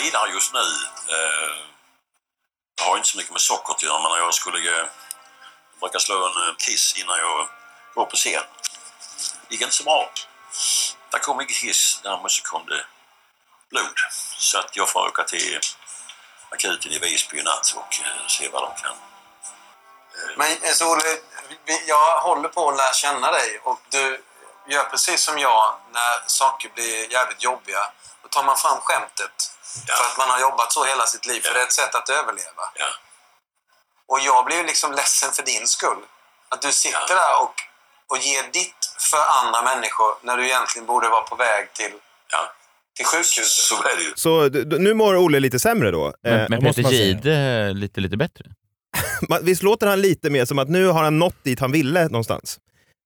Jag 0.00 0.04
gillar 0.04 0.26
just 0.26 0.52
nu. 0.52 0.60
Eh, 1.14 1.56
det 2.76 2.82
har 2.82 2.96
inte 2.96 3.08
så 3.08 3.16
mycket 3.16 3.32
med 3.32 3.40
sockret 3.40 3.76
att 3.76 3.82
göra, 3.82 4.02
men 4.02 4.18
jag 4.18 4.34
skulle 4.34 4.58
Jag 4.70 4.88
brukar 5.80 5.98
slå 5.98 6.26
en 6.26 6.48
eh, 6.48 6.54
kiss 6.58 6.94
innan 6.96 7.18
jag 7.18 7.48
går 7.94 8.06
på 8.06 8.16
scen. 8.16 8.42
Det 9.48 9.54
gick 9.54 9.62
inte 9.62 9.74
så 9.74 9.84
bra. 9.84 10.10
Det 11.10 11.18
kom 11.18 11.40
ingen 11.40 11.54
hiss, 11.54 12.00
däremot 12.02 12.32
så 12.32 12.42
kom 12.42 12.66
det 12.66 12.84
blod. 13.70 13.98
Så 14.36 14.58
att 14.58 14.76
jag 14.76 14.88
får 14.88 15.06
åka 15.08 15.22
till 15.22 15.60
akuten 16.50 16.92
i 16.92 16.98
Visby 16.98 17.38
i 17.38 17.42
natt 17.42 17.74
och 17.76 18.00
eh, 18.04 18.26
se 18.28 18.48
vad 18.48 18.62
de 18.62 18.82
kan. 18.82 18.92
Eh, 18.92 20.36
men 20.36 20.52
alltså, 20.52 20.84
Olle, 20.84 21.18
jag 21.86 22.20
håller 22.20 22.48
på 22.48 22.68
att 22.68 22.76
lära 22.76 22.92
känna 22.92 23.30
dig 23.32 23.60
och 23.64 23.80
du 23.88 24.22
gör 24.68 24.84
precis 24.84 25.22
som 25.24 25.38
jag 25.38 25.74
när 25.92 26.22
saker 26.26 26.68
blir 26.74 27.12
jävligt 27.12 27.42
jobbiga. 27.42 27.92
Då 28.22 28.28
tar 28.28 28.44
man 28.44 28.56
fram 28.56 28.80
skämtet 28.80 29.56
för 29.98 30.04
att 30.08 30.16
man 30.18 30.28
har 30.34 30.40
jobbat 30.40 30.72
så 30.72 30.84
hela 30.84 31.06
sitt 31.06 31.26
liv, 31.26 31.40
för 31.40 31.54
det 31.54 31.60
är 31.60 31.64
ett 31.64 31.72
sätt 31.72 31.94
att 31.94 32.08
överleva. 32.08 32.64
Och 34.12 34.20
jag 34.20 34.44
blir 34.46 34.56
ju 34.56 34.66
liksom 34.72 34.92
ledsen 34.92 35.30
för 35.32 35.42
din 35.42 35.66
skull. 35.66 36.02
Att 36.48 36.62
du 36.62 36.72
sitter 36.72 37.14
där 37.22 37.32
och, 37.42 37.54
och 38.10 38.18
ger 38.18 38.42
ditt 38.52 38.82
för 39.10 39.22
andra 39.40 39.74
människor 39.74 40.10
när 40.22 40.36
du 40.36 40.44
egentligen 40.46 40.86
borde 40.86 41.08
vara 41.08 41.22
på 41.22 41.36
väg 41.36 41.72
till, 41.72 41.92
till 42.96 43.06
sjukhuset. 43.06 43.44
Så 43.46 43.74
är 43.74 43.96
det 43.96 44.02
ju. 44.02 44.12
Så 44.16 44.48
d- 44.48 44.76
nu 44.78 44.94
mår 44.94 45.16
Olle 45.16 45.40
lite 45.40 45.58
sämre 45.58 45.90
då. 45.90 46.14
Men, 46.22 46.40
Eh, 46.40 46.46
men 46.48 46.64
måste 46.64 46.82
Peter. 46.82 46.94
Gide 46.96 47.72
lite, 47.72 48.00
lite 48.00 48.16
bättre. 48.16 48.44
Visst 49.42 49.62
låter 49.62 49.86
han 49.86 50.00
lite 50.00 50.30
mer 50.30 50.44
som 50.44 50.58
att 50.58 50.68
nu 50.68 50.86
har 50.86 51.02
han 51.04 51.18
nått 51.18 51.44
dit 51.44 51.60
han 51.60 51.72
ville 51.72 52.04
någonstans? 52.04 52.58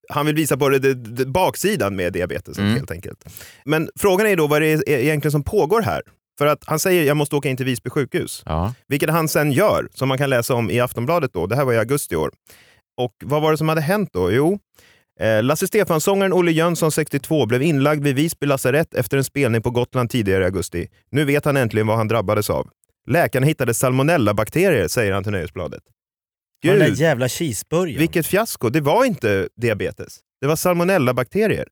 Han 0.09 0.27
vill 0.27 0.35
visa 0.35 0.57
på 0.57 0.69
det, 0.69 0.79
det, 0.79 0.95
det, 0.95 1.27
baksidan 1.27 1.97
med 1.97 2.13
diabetes 2.13 2.59
Mm. 2.59 2.75
helt 2.77 2.91
enkelt. 2.91 3.25
Men 3.65 3.91
frågan 4.01 4.27
är 4.27 4.37
då 4.37 4.47
vad 4.47 4.63
det 4.63 4.67
är 4.73 4.89
egentligen 4.89 5.33
som 5.33 5.45
pågår 5.45 5.83
här. 5.83 6.03
För 6.39 6.47
att 6.47 6.65
han 6.67 6.79
säger 6.79 7.05
jag 7.05 7.17
måste 7.17 7.37
åka 7.37 7.49
in 7.49 7.57
till 7.57 7.67
Visby 7.67 7.91
sjukhus. 7.91 8.43
Ja. 8.47 8.75
Vilket 8.89 9.11
han 9.11 9.29
sen 9.29 9.53
gör, 9.53 9.89
som 9.95 10.09
man 10.09 10.19
kan 10.19 10.31
läsa 10.31 10.55
om 10.55 10.71
i 10.71 10.81
Aftonbladet 10.81 11.33
då. 11.33 11.47
Det 11.47 11.57
här 11.57 11.65
var 11.65 11.73
i 11.73 11.79
augusti 11.79 12.15
i 12.15 12.17
år. 12.17 12.31
Och 13.01 13.13
vad 13.25 13.43
var 13.43 13.51
det 13.53 13.59
som 13.59 13.69
hade 13.69 13.81
hänt 13.81 14.09
då? 14.13 14.33
Jo, 14.33 14.59
eh, 15.21 15.43
Lasse 15.43 15.67
Stefans-sångaren 15.67 16.33
Olle 16.33 16.53
Jönsson, 16.53 16.93
62, 16.93 17.47
blev 17.47 17.63
inlagd 17.63 18.05
vid 18.05 18.17
Visby 18.17 18.47
lasarett 18.47 18.95
efter 18.95 19.17
en 19.17 19.25
spelning 19.25 19.63
på 19.63 19.71
Gotland 19.71 20.11
tidigare 20.11 20.43
i 20.43 20.45
augusti. 20.47 20.89
Nu 21.11 21.25
vet 21.25 21.45
han 21.45 21.57
äntligen 21.57 21.87
vad 21.87 21.97
han 21.97 22.09
drabbades 22.09 22.51
av. 22.51 22.69
Läkarna 23.11 23.47
hittade 23.47 23.75
salmonellabakterier, 23.75 24.89
säger 24.89 25.13
han 25.13 25.23
till 25.23 25.33
Nöjesbladet. 25.33 25.83
Och 26.65 26.71
Den 26.71 26.79
där 26.79 26.87
Gud, 26.89 26.97
jävla 26.99 27.29
cheeseburgaren. 27.29 27.99
vilket 27.99 28.27
fiasko. 28.27 28.69
Det 28.69 28.81
var 28.81 29.05
inte 29.05 29.49
diabetes. 29.57 30.19
Det 30.41 30.47
var 30.47 30.57
salmonellabakterier. 30.57 31.67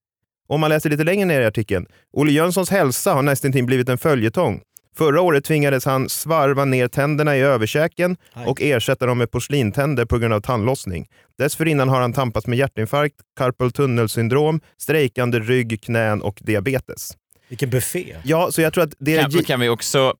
Om 0.53 0.61
man 0.61 0.71
läser 0.71 0.91
lite 0.91 1.05
längre 1.05 1.25
ner 1.25 1.41
i 1.41 1.47
artikeln. 1.47 1.87
Olle 2.13 2.33
Jönssons 2.33 2.71
hälsa 2.71 3.15
har 3.15 3.23
nästan 3.23 3.67
blivit 3.67 3.89
en 3.89 3.99
följetong. 3.99 4.61
Förra 4.97 5.21
året 5.21 5.45
tvingades 5.45 5.85
han 5.85 6.09
svarva 6.09 6.65
ner 6.65 6.89
tänderna 6.89 7.37
i 7.37 7.41
överkäken 7.41 8.17
och 8.47 8.63
ersätta 8.63 9.07
dem 9.07 9.19
med 9.19 9.31
porslintänder 9.31 10.05
på 10.05 10.19
grund 10.19 10.35
av 10.35 10.41
tandlossning. 10.41 11.09
Dessförinnan 11.39 11.89
har 11.89 12.01
han 12.01 12.13
tampats 12.13 12.47
med 12.47 12.59
hjärtinfarkt, 12.59 13.15
carpal 13.39 13.73
tunnelsyndrom, 13.73 14.61
strejkande 14.79 15.39
rygg, 15.39 15.83
knän 15.83 16.23
och 16.23 16.39
diabetes. 16.41 17.13
Vilken 17.49 17.71
buffé. 17.71 18.17
Ja, 18.25 18.49
så 18.51 18.63
jag 18.63 18.73
tror 18.73 18.85
att 18.85 18.95
det. 18.99 19.19
Kan, 19.19 19.45
kan 19.45 19.61
vi 19.61 19.69
också, 19.69 20.15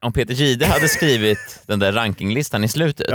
om 0.00 0.12
Peter 0.12 0.34
Gide 0.34 0.66
hade 0.66 0.88
skrivit 0.88 1.62
den 1.66 1.78
där 1.78 1.92
rankinglistan 1.92 2.64
i 2.64 2.68
slutet, 2.68 3.06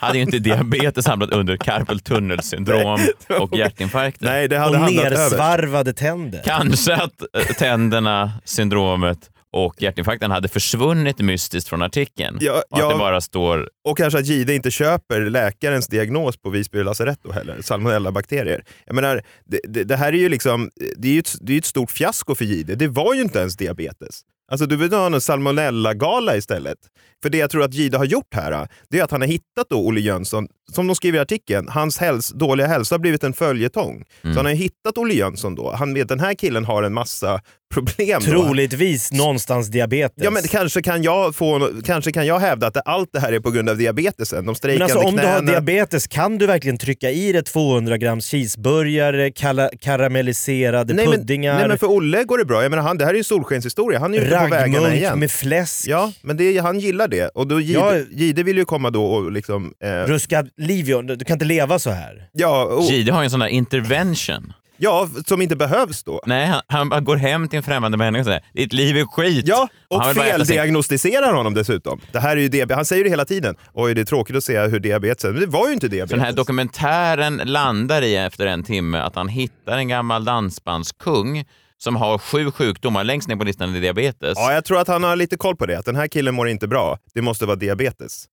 hade 0.00 0.18
ju 0.18 0.22
inte 0.22 0.38
diabetes 0.38 1.06
hamnat 1.06 1.30
under 1.30 1.56
carpal 1.56 2.00
tunnelsyndrom 2.00 3.00
och 3.40 3.56
hjärtinfarkter. 3.56 4.26
Nej, 4.26 4.48
det 4.48 4.64
Och 4.64 4.72
nersvarvade 4.72 5.92
tänder. 5.92 6.42
Kanske 6.44 6.94
att 6.94 7.22
eh, 7.36 7.44
tänderna, 7.56 8.32
syndromet 8.44 9.30
och 9.52 9.82
hjärtinfarkten 9.82 10.30
hade 10.30 10.48
försvunnit 10.48 11.18
mystiskt 11.18 11.68
från 11.68 11.82
artikeln. 11.82 12.38
Ja, 12.40 12.62
och 12.70 12.78
att 12.78 12.84
ja. 12.84 12.92
det 12.92 12.98
bara 12.98 13.20
står 13.20 13.68
Och 13.84 13.98
kanske 13.98 14.18
att 14.18 14.26
Gide 14.26 14.54
inte 14.54 14.70
köper 14.70 15.20
läkarens 15.20 15.86
diagnos 15.86 16.36
på 16.36 16.50
Visby 16.50 16.82
lasarett 16.82 17.18
då 17.22 17.32
heller, 17.32 17.62
salmonellabakterier. 17.62 18.64
Jag 18.86 18.94
menar, 18.94 19.22
det, 19.46 19.60
det, 19.68 19.84
det 19.84 19.96
här 19.96 20.12
är 20.12 20.18
ju 20.18 20.28
liksom, 20.28 20.70
det 20.96 21.08
är 21.08 21.12
ju 21.12 21.18
ett, 21.18 21.34
det 21.40 21.52
är 21.52 21.58
ett 21.58 21.64
stort 21.64 21.90
fiasko 21.90 22.34
för 22.34 22.44
Gide. 22.44 22.74
Det 22.74 22.88
var 22.88 23.14
ju 23.14 23.22
inte 23.22 23.38
ens 23.38 23.56
diabetes. 23.56 24.20
Alltså 24.50 24.66
du 24.66 24.76
vill 24.76 24.92
ha 24.92 25.06
en 25.06 25.20
salmonella-gala 25.20 26.36
istället. 26.36 26.78
För 27.22 27.30
det 27.30 27.38
jag 27.38 27.50
tror 27.50 27.62
att 27.64 27.74
Gide 27.74 27.98
har 27.98 28.04
gjort 28.04 28.34
här, 28.34 28.68
det 28.90 28.98
är 28.98 29.04
att 29.04 29.10
han 29.10 29.20
har 29.20 29.28
hittat 29.28 29.66
då 29.70 29.86
Olle 29.86 30.00
Jönsson, 30.00 30.46
som 30.72 30.86
de 30.86 30.96
skriver 30.96 31.18
i 31.18 31.22
artikeln, 31.22 31.68
hans 31.68 31.98
häls 31.98 32.28
dåliga 32.28 32.66
hälsa 32.66 32.94
har 32.94 33.00
blivit 33.00 33.24
en 33.24 33.32
följetong. 33.32 34.04
Mm. 34.22 34.34
Så 34.34 34.38
han 34.38 34.46
har 34.46 34.52
hittat 34.52 34.98
Olle 34.98 35.14
Jönsson 35.14 35.54
då. 35.54 35.72
Han 35.78 35.94
vet 35.94 36.08
den 36.08 36.20
här 36.20 36.34
killen 36.34 36.64
har 36.64 36.82
en 36.82 36.92
massa 36.94 37.40
problem. 37.74 38.20
då. 38.24 38.30
Troligtvis 38.30 39.12
någonstans 39.12 39.68
diabetes. 39.68 40.24
Ja 40.24 40.30
men 40.30 40.42
kanske 40.42 40.82
kan 40.82 41.02
jag, 41.02 41.34
få, 41.34 41.70
kanske 41.84 42.12
kan 42.12 42.26
jag 42.26 42.38
hävda 42.38 42.66
att 42.66 42.76
allt 42.88 43.08
det 43.12 43.20
här 43.20 43.32
är 43.32 43.40
på 43.40 43.50
grund 43.50 43.68
av 43.68 43.76
diabetesen. 43.76 44.38
De 44.38 44.46
Men 44.46 44.54
strejkande 44.54 44.92
alltså 44.94 45.08
om 45.08 45.16
du 45.16 45.22
har 45.26 45.38
knäna. 45.40 45.50
diabetes, 45.52 46.06
kan 46.06 46.38
du 46.38 46.46
verkligen 46.46 46.78
trycka 46.78 47.10
i 47.10 47.32
dig 47.32 47.42
200 47.44 47.96
grams 47.98 48.26
cheeseburgare, 48.26 49.30
kala- 49.30 49.70
karamelliserade 49.80 50.94
nej, 50.94 51.06
men, 51.08 51.18
puddingar, 51.18 51.58
nej 51.58 51.68
men 51.68 51.78
för 51.78 51.86
Olle 51.86 52.24
går 52.24 52.38
det 52.38 52.44
bra. 52.44 52.62
Jag 52.62 52.70
menar, 52.70 52.82
han, 52.82 52.98
det 52.98 53.04
här 53.04 53.12
är 53.12 53.18
ju 53.18 53.24
solskenshistoria. 53.24 53.98
Han 53.98 54.14
är 54.14 54.18
ju 54.18 54.24
på 54.30 54.46
vägarna 54.50 54.94
igen. 54.94 55.18
med 55.18 55.30
fläsk, 55.30 55.86
Ja, 55.88 56.12
men 56.22 56.36
det, 56.36 56.58
han 56.58 56.80
gillar 56.80 57.08
det. 57.10 57.28
Och 57.28 57.46
då 57.46 57.60
Gide, 57.60 57.78
Ja. 57.80 57.96
Gide 58.10 58.42
vill 58.42 58.56
ju 58.58 58.64
komma 58.64 58.90
då 58.90 59.04
och 59.04 59.32
liksom... 59.32 59.72
Eh, 59.84 59.88
ruskad 60.08 60.48
livjon. 60.56 61.06
Du 61.06 61.24
kan 61.24 61.34
inte 61.34 61.44
leva 61.44 61.78
så 61.78 61.90
här. 61.90 62.28
ja, 62.32 62.64
och, 62.64 62.82
Gide 62.84 63.12
har 63.12 63.20
ju 63.20 63.24
en 63.24 63.30
sån 63.30 63.40
där 63.40 63.46
intervention. 63.46 64.52
Ja, 64.82 65.08
som 65.26 65.42
inte 65.42 65.56
behövs 65.56 66.04
då. 66.04 66.20
Nej, 66.26 66.52
han, 66.66 66.92
han 66.92 67.04
går 67.04 67.16
hem 67.16 67.48
till 67.48 67.56
en 67.56 67.62
främmande 67.62 67.98
människa 67.98 68.20
och 68.20 68.24
säger 68.26 68.42
ditt 68.54 68.72
liv 68.72 68.96
är 68.96 69.04
skit. 69.04 69.48
Ja, 69.48 69.68
och 69.88 70.04
feldiagnostiserar 70.16 71.32
honom 71.34 71.54
dessutom. 71.54 72.00
Det 72.12 72.18
här 72.20 72.36
är 72.36 72.40
ju 72.40 72.48
diabetes. 72.48 72.76
Han 72.76 72.84
säger 72.84 73.04
det 73.04 73.10
hela 73.10 73.24
tiden. 73.24 73.54
Oj, 73.74 73.94
det 73.94 74.00
är 74.00 74.04
tråkigt 74.04 74.36
att 74.36 74.44
se 74.44 74.60
hur 74.60 74.80
diabetes 74.80 75.24
är. 75.24 75.32
Men 75.32 75.40
det 75.40 75.46
var 75.46 75.66
ju 75.68 75.74
inte 75.74 75.86
Så 75.86 75.90
diabetes. 75.90 76.10
den 76.10 76.20
här 76.20 76.32
dokumentären 76.32 77.36
landar 77.44 78.02
i 78.02 78.16
efter 78.16 78.46
en 78.46 78.62
timme 78.62 78.98
att 78.98 79.14
han 79.14 79.28
hittar 79.28 79.78
en 79.78 79.88
gammal 79.88 80.24
dansbandskung 80.24 81.44
som 81.82 81.96
har 81.96 82.18
sju 82.18 82.50
sjukdomar. 82.50 83.04
Längst 83.04 83.28
ner 83.28 83.36
på 83.36 83.44
listan 83.44 83.74
är 83.74 83.80
diabetes. 83.80 84.32
Ja, 84.36 84.52
jag 84.52 84.64
tror 84.64 84.80
att 84.80 84.88
han 84.88 85.04
har 85.04 85.16
lite 85.16 85.36
koll 85.36 85.56
på 85.56 85.66
det. 85.66 85.78
Att 85.78 85.84
den 85.84 85.96
här 85.96 86.08
killen 86.08 86.34
mår 86.34 86.48
inte 86.48 86.68
bra. 86.68 86.98
Det 87.14 87.22
måste 87.22 87.46
vara 87.46 87.56
diabetes. 87.56 88.24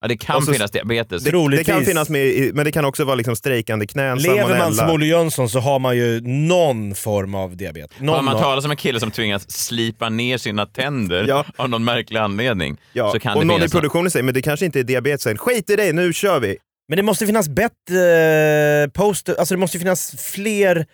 Ja, 0.00 0.08
det 0.08 0.16
kan 0.16 0.42
så- 0.42 0.52
finnas 0.52 0.70
diabetes. 0.70 1.24
Det, 1.24 1.48
det 1.56 1.64
kan 1.64 1.84
finnas 1.84 2.08
med, 2.08 2.54
men 2.54 2.64
det 2.64 2.72
kan 2.72 2.84
också 2.84 3.04
vara 3.04 3.14
liksom 3.14 3.36
strejkande 3.36 3.86
knän, 3.86 4.18
Lever 4.18 4.58
man 4.58 4.74
som 4.74 4.90
Olle 4.90 5.06
Jönsson 5.06 5.48
så 5.48 5.60
har 5.60 5.78
man 5.78 5.96
ju 5.96 6.20
någon 6.20 6.94
form 6.94 7.34
av 7.34 7.56
diabetes. 7.56 8.00
Någon 8.00 8.14
Har 8.16 8.22
man 8.22 8.42
talar 8.42 8.60
som 8.62 8.70
en 8.70 8.76
kille 8.76 9.00
som 9.00 9.10
tvingas 9.10 9.50
slipa 9.50 10.08
ner 10.08 10.38
sina 10.38 10.66
tänder 10.66 11.24
Ja. 11.28 11.44
av 11.56 11.68
någon 11.70 11.84
märklig 11.84 12.18
anledning 12.20 12.76
Ja, 12.92 13.12
så 13.12 13.18
kan 13.20 13.34
och 13.34 13.40
det 13.40 13.46
någon 13.46 13.62
i 13.62 13.68
produktionen 13.68 14.10
säger 14.10 14.24
men 14.24 14.34
det 14.34 14.42
kanske 14.42 14.66
inte 14.66 14.78
är 14.80 14.84
diabetesen. 14.84 15.38
Skit 15.38 15.70
i 15.70 15.76
det, 15.76 15.92
nu 15.92 16.12
kör 16.12 16.40
vi! 16.40 16.56
Men 16.88 16.96
det 16.96 17.02
måste 17.02 17.26
finnas 17.26 17.48
bättre 17.48 18.90
poster, 18.94 19.34
alltså 19.34 19.54
det 19.54 19.58
måste 19.58 19.78
finnas 19.78 20.14
fler 20.34 20.86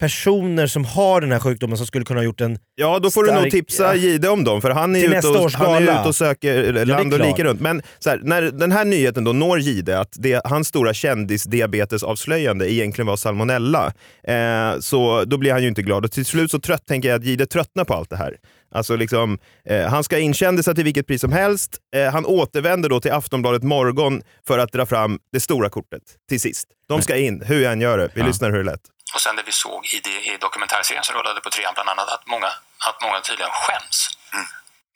personer 0.00 0.66
som 0.66 0.84
har 0.84 1.20
den 1.20 1.32
här 1.32 1.38
sjukdomen 1.38 1.76
som 1.76 1.86
skulle 1.86 2.04
kunna 2.04 2.20
ha 2.20 2.24
gjort 2.24 2.40
en 2.40 2.58
Ja, 2.74 2.98
då 2.98 3.10
får 3.10 3.24
du 3.24 3.30
nog 3.30 3.38
stark- 3.40 3.52
tipsa 3.52 3.82
ja. 3.82 3.94
Jihde 3.94 4.28
om 4.28 4.44
dem, 4.44 4.60
för 4.62 4.70
han 4.70 4.96
är, 4.96 5.18
ute 5.18 5.28
och, 5.28 5.50
han 5.52 5.74
är 5.74 5.82
ute 5.82 6.08
och 6.08 6.16
söker 6.16 6.54
är 6.74 6.84
land 6.86 7.12
och 7.14 7.20
lika 7.20 7.44
runt. 7.44 7.60
Men 7.60 7.82
här, 8.06 8.20
när 8.22 8.42
den 8.42 8.72
här 8.72 8.84
nyheten 8.84 9.24
då 9.24 9.32
når 9.32 9.58
Jihde, 9.60 10.00
att 10.00 10.12
det, 10.18 10.40
hans 10.44 10.68
stora 10.68 10.94
kändisdiabetesavslöjande 10.94 12.72
egentligen 12.72 13.06
var 13.06 13.16
salmonella, 13.16 13.92
eh, 14.28 14.78
så 14.80 15.24
då 15.24 15.36
blir 15.38 15.52
han 15.52 15.62
ju 15.62 15.68
inte 15.68 15.82
glad. 15.82 16.04
Och 16.04 16.12
till 16.12 16.24
slut 16.26 16.50
så 16.50 16.58
trött 16.58 16.86
tänker 16.86 17.08
jag 17.08 17.16
att 17.18 17.24
Jihde 17.24 17.46
tröttnar 17.46 17.84
på 17.84 17.94
allt 17.94 18.10
det 18.10 18.16
här. 18.16 18.34
Alltså 18.74 18.96
liksom, 18.96 19.38
eh, 19.68 19.86
han 19.86 20.04
ska 20.04 20.18
in 20.18 20.34
kändisar 20.34 20.74
till 20.74 20.84
vilket 20.84 21.06
pris 21.06 21.20
som 21.20 21.32
helst. 21.32 21.76
Eh, 21.96 22.12
han 22.12 22.26
återvänder 22.26 22.88
då 22.88 23.00
till 23.00 23.12
Aftonbladet 23.12 23.62
Morgon 23.62 24.22
för 24.46 24.58
att 24.58 24.72
dra 24.72 24.86
fram 24.86 25.18
det 25.32 25.40
stora 25.40 25.68
kortet 25.70 26.02
till 26.28 26.40
sist. 26.40 26.68
De 26.88 27.02
ska 27.02 27.16
in, 27.16 27.42
hur 27.46 27.60
jag 27.62 27.72
än 27.72 27.80
gör 27.80 27.98
det. 27.98 28.08
Vi 28.14 28.20
Ja. 28.20 28.26
lyssnar 28.26 28.50
hur 28.50 28.58
det 28.58 28.64
lät. 28.64 28.80
Och 29.14 29.20
sen 29.20 29.36
det 29.36 29.42
vi 29.42 29.52
såg 29.52 29.86
i, 29.86 30.00
det, 30.00 30.20
i 30.26 30.36
dokumentärserien 30.36 31.04
som 31.04 31.14
rullade 31.16 31.40
på 31.40 31.50
trean 31.50 31.74
bland 31.74 31.88
annat, 31.88 32.08
att 32.08 32.26
många, 32.26 32.50
att 32.88 33.02
många 33.02 33.20
tydligen 33.20 33.52
skäms 33.52 34.10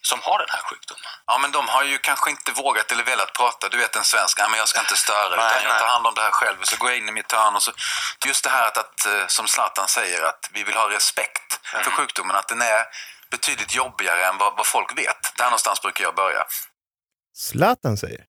som 0.05 0.19
har 0.23 0.39
den 0.39 0.49
här 0.51 0.63
sjukdomen. 0.63 1.03
Ja, 1.27 1.39
men 1.39 1.53
de 1.53 1.69
har 1.69 1.85
ju 1.85 1.99
kanske 1.99 2.31
inte 2.31 2.53
vågat 2.53 2.93
eller 2.93 3.05
velat 3.05 3.33
prata. 3.33 3.69
Du 3.69 3.77
vet 3.77 3.97
en 3.97 4.05
svensk, 4.05 4.39
ja, 4.41 4.49
men 4.49 4.59
jag 4.59 4.69
ska 4.69 4.81
inte 4.81 4.97
störa 4.97 5.35
utan 5.35 5.63
jag 5.71 5.79
tar 5.79 5.87
hand 5.87 6.07
om 6.07 6.15
det 6.15 6.23
här 6.23 6.31
själv. 6.31 6.57
Så 6.63 6.77
går 6.77 6.91
jag 6.91 6.99
in 6.99 7.09
i 7.09 7.13
mitt 7.13 7.33
hörn 7.33 7.55
och 7.55 7.63
så... 7.63 7.73
Just 8.27 8.45
det 8.45 8.51
här 8.51 8.69
att, 8.69 8.79
att 8.79 9.07
eh, 9.07 9.27
som 9.27 9.49
Zlatan 9.49 9.89
säger, 9.89 10.23
att 10.23 10.51
vi 10.53 10.63
vill 10.65 10.75
ha 10.75 10.91
respekt 10.91 11.61
för 11.85 11.91
sjukdomen. 11.91 12.37
Att 12.37 12.49
den 12.49 12.63
är 12.63 12.85
betydligt 13.31 13.75
jobbigare 13.75 14.27
än 14.27 14.39
vad, 14.39 14.57
vad 14.57 14.67
folk 14.67 14.99
vet. 14.99 15.37
Där 15.37 15.45
någonstans 15.45 15.83
brukar 15.83 16.05
jag 16.05 16.15
börja. 16.15 16.45
Zlatan 17.37 17.97
säger. 17.97 18.25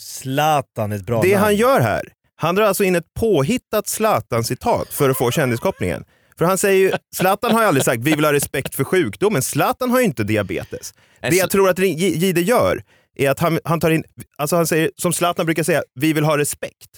Zlatan 0.00 0.92
är 0.92 0.96
ett 0.96 1.06
bra 1.06 1.20
Det 1.22 1.32
namn. 1.32 1.44
han 1.44 1.56
gör 1.56 1.80
här, 1.80 2.04
han 2.36 2.54
drar 2.54 2.64
alltså 2.64 2.84
in 2.84 2.94
ett 2.94 3.14
påhittat 3.20 3.86
Zlatan-citat 3.88 4.88
för 4.90 5.10
att 5.10 5.18
få 5.18 5.30
kändiskopplingen. 5.30 6.04
För 6.38 6.44
han 6.44 6.58
säger 6.58 6.78
ju, 6.78 6.92
Zlatan 7.16 7.52
har 7.52 7.60
ju 7.62 7.66
aldrig 7.68 7.84
sagt 7.84 8.02
vi 8.02 8.14
vill 8.14 8.24
ha 8.24 8.32
respekt 8.32 8.74
för 8.74 8.84
sjukdomen. 8.84 9.42
Zlatan 9.42 9.90
har 9.90 9.98
ju 9.98 10.04
inte 10.04 10.24
diabetes. 10.24 10.94
Det 11.20 11.36
jag 11.36 11.50
tror 11.50 11.68
att 11.68 11.78
Jihde 11.78 12.40
gör 12.40 12.82
är 13.16 13.30
att 13.30 13.40
han, 13.40 13.58
han 13.64 13.80
tar 13.80 13.90
in, 13.90 14.04
alltså 14.38 14.56
han 14.56 14.66
säger 14.66 14.90
som 14.96 15.12
Zlatan 15.12 15.46
brukar 15.46 15.62
säga, 15.62 15.82
vi 15.94 16.12
vill 16.12 16.24
ha 16.24 16.38
respekt. 16.38 16.90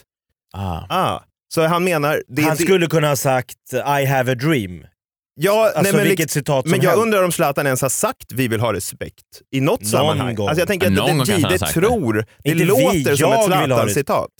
Ah. 0.54 0.78
Ah. 0.88 1.22
Så 1.54 1.62
han 1.66 1.84
menar... 1.84 2.22
Det, 2.28 2.42
han 2.42 2.56
det- 2.56 2.62
skulle 2.62 2.86
kunna 2.86 3.08
ha 3.08 3.16
sagt 3.16 3.56
I 3.72 4.04
have 4.06 4.32
a 4.32 4.34
dream. 4.34 4.84
Ja, 5.40 5.64
Alltså 5.64 5.82
nej, 5.82 5.92
men 5.92 6.04
vilket 6.04 6.30
citat 6.30 6.64
som 6.64 6.70
Men 6.70 6.80
jag 6.80 6.90
helst. 6.90 7.02
undrar 7.02 7.22
om 7.22 7.32
Zlatan 7.32 7.66
ens 7.66 7.82
har 7.82 7.88
sagt 7.88 8.32
vi 8.32 8.48
vill 8.48 8.60
ha 8.60 8.72
respekt 8.72 9.22
i 9.52 9.60
något 9.60 9.80
Någon 9.80 9.88
sammanhang. 9.90 10.34
gång. 10.34 10.48
Alltså 10.48 10.60
jag 10.60 10.68
tänker 10.68 10.86
att 10.86 11.28
Jihde 11.28 11.58
sagt 11.58 11.74
det. 11.74 11.80
tror, 11.80 12.12
det, 12.12 12.50
Inte 12.50 12.58
vi, 12.58 12.64
låter 12.64 13.16
som 13.16 13.32
ett 13.32 13.38
det. 13.38 13.46
Zlatan-citat. 13.46 14.30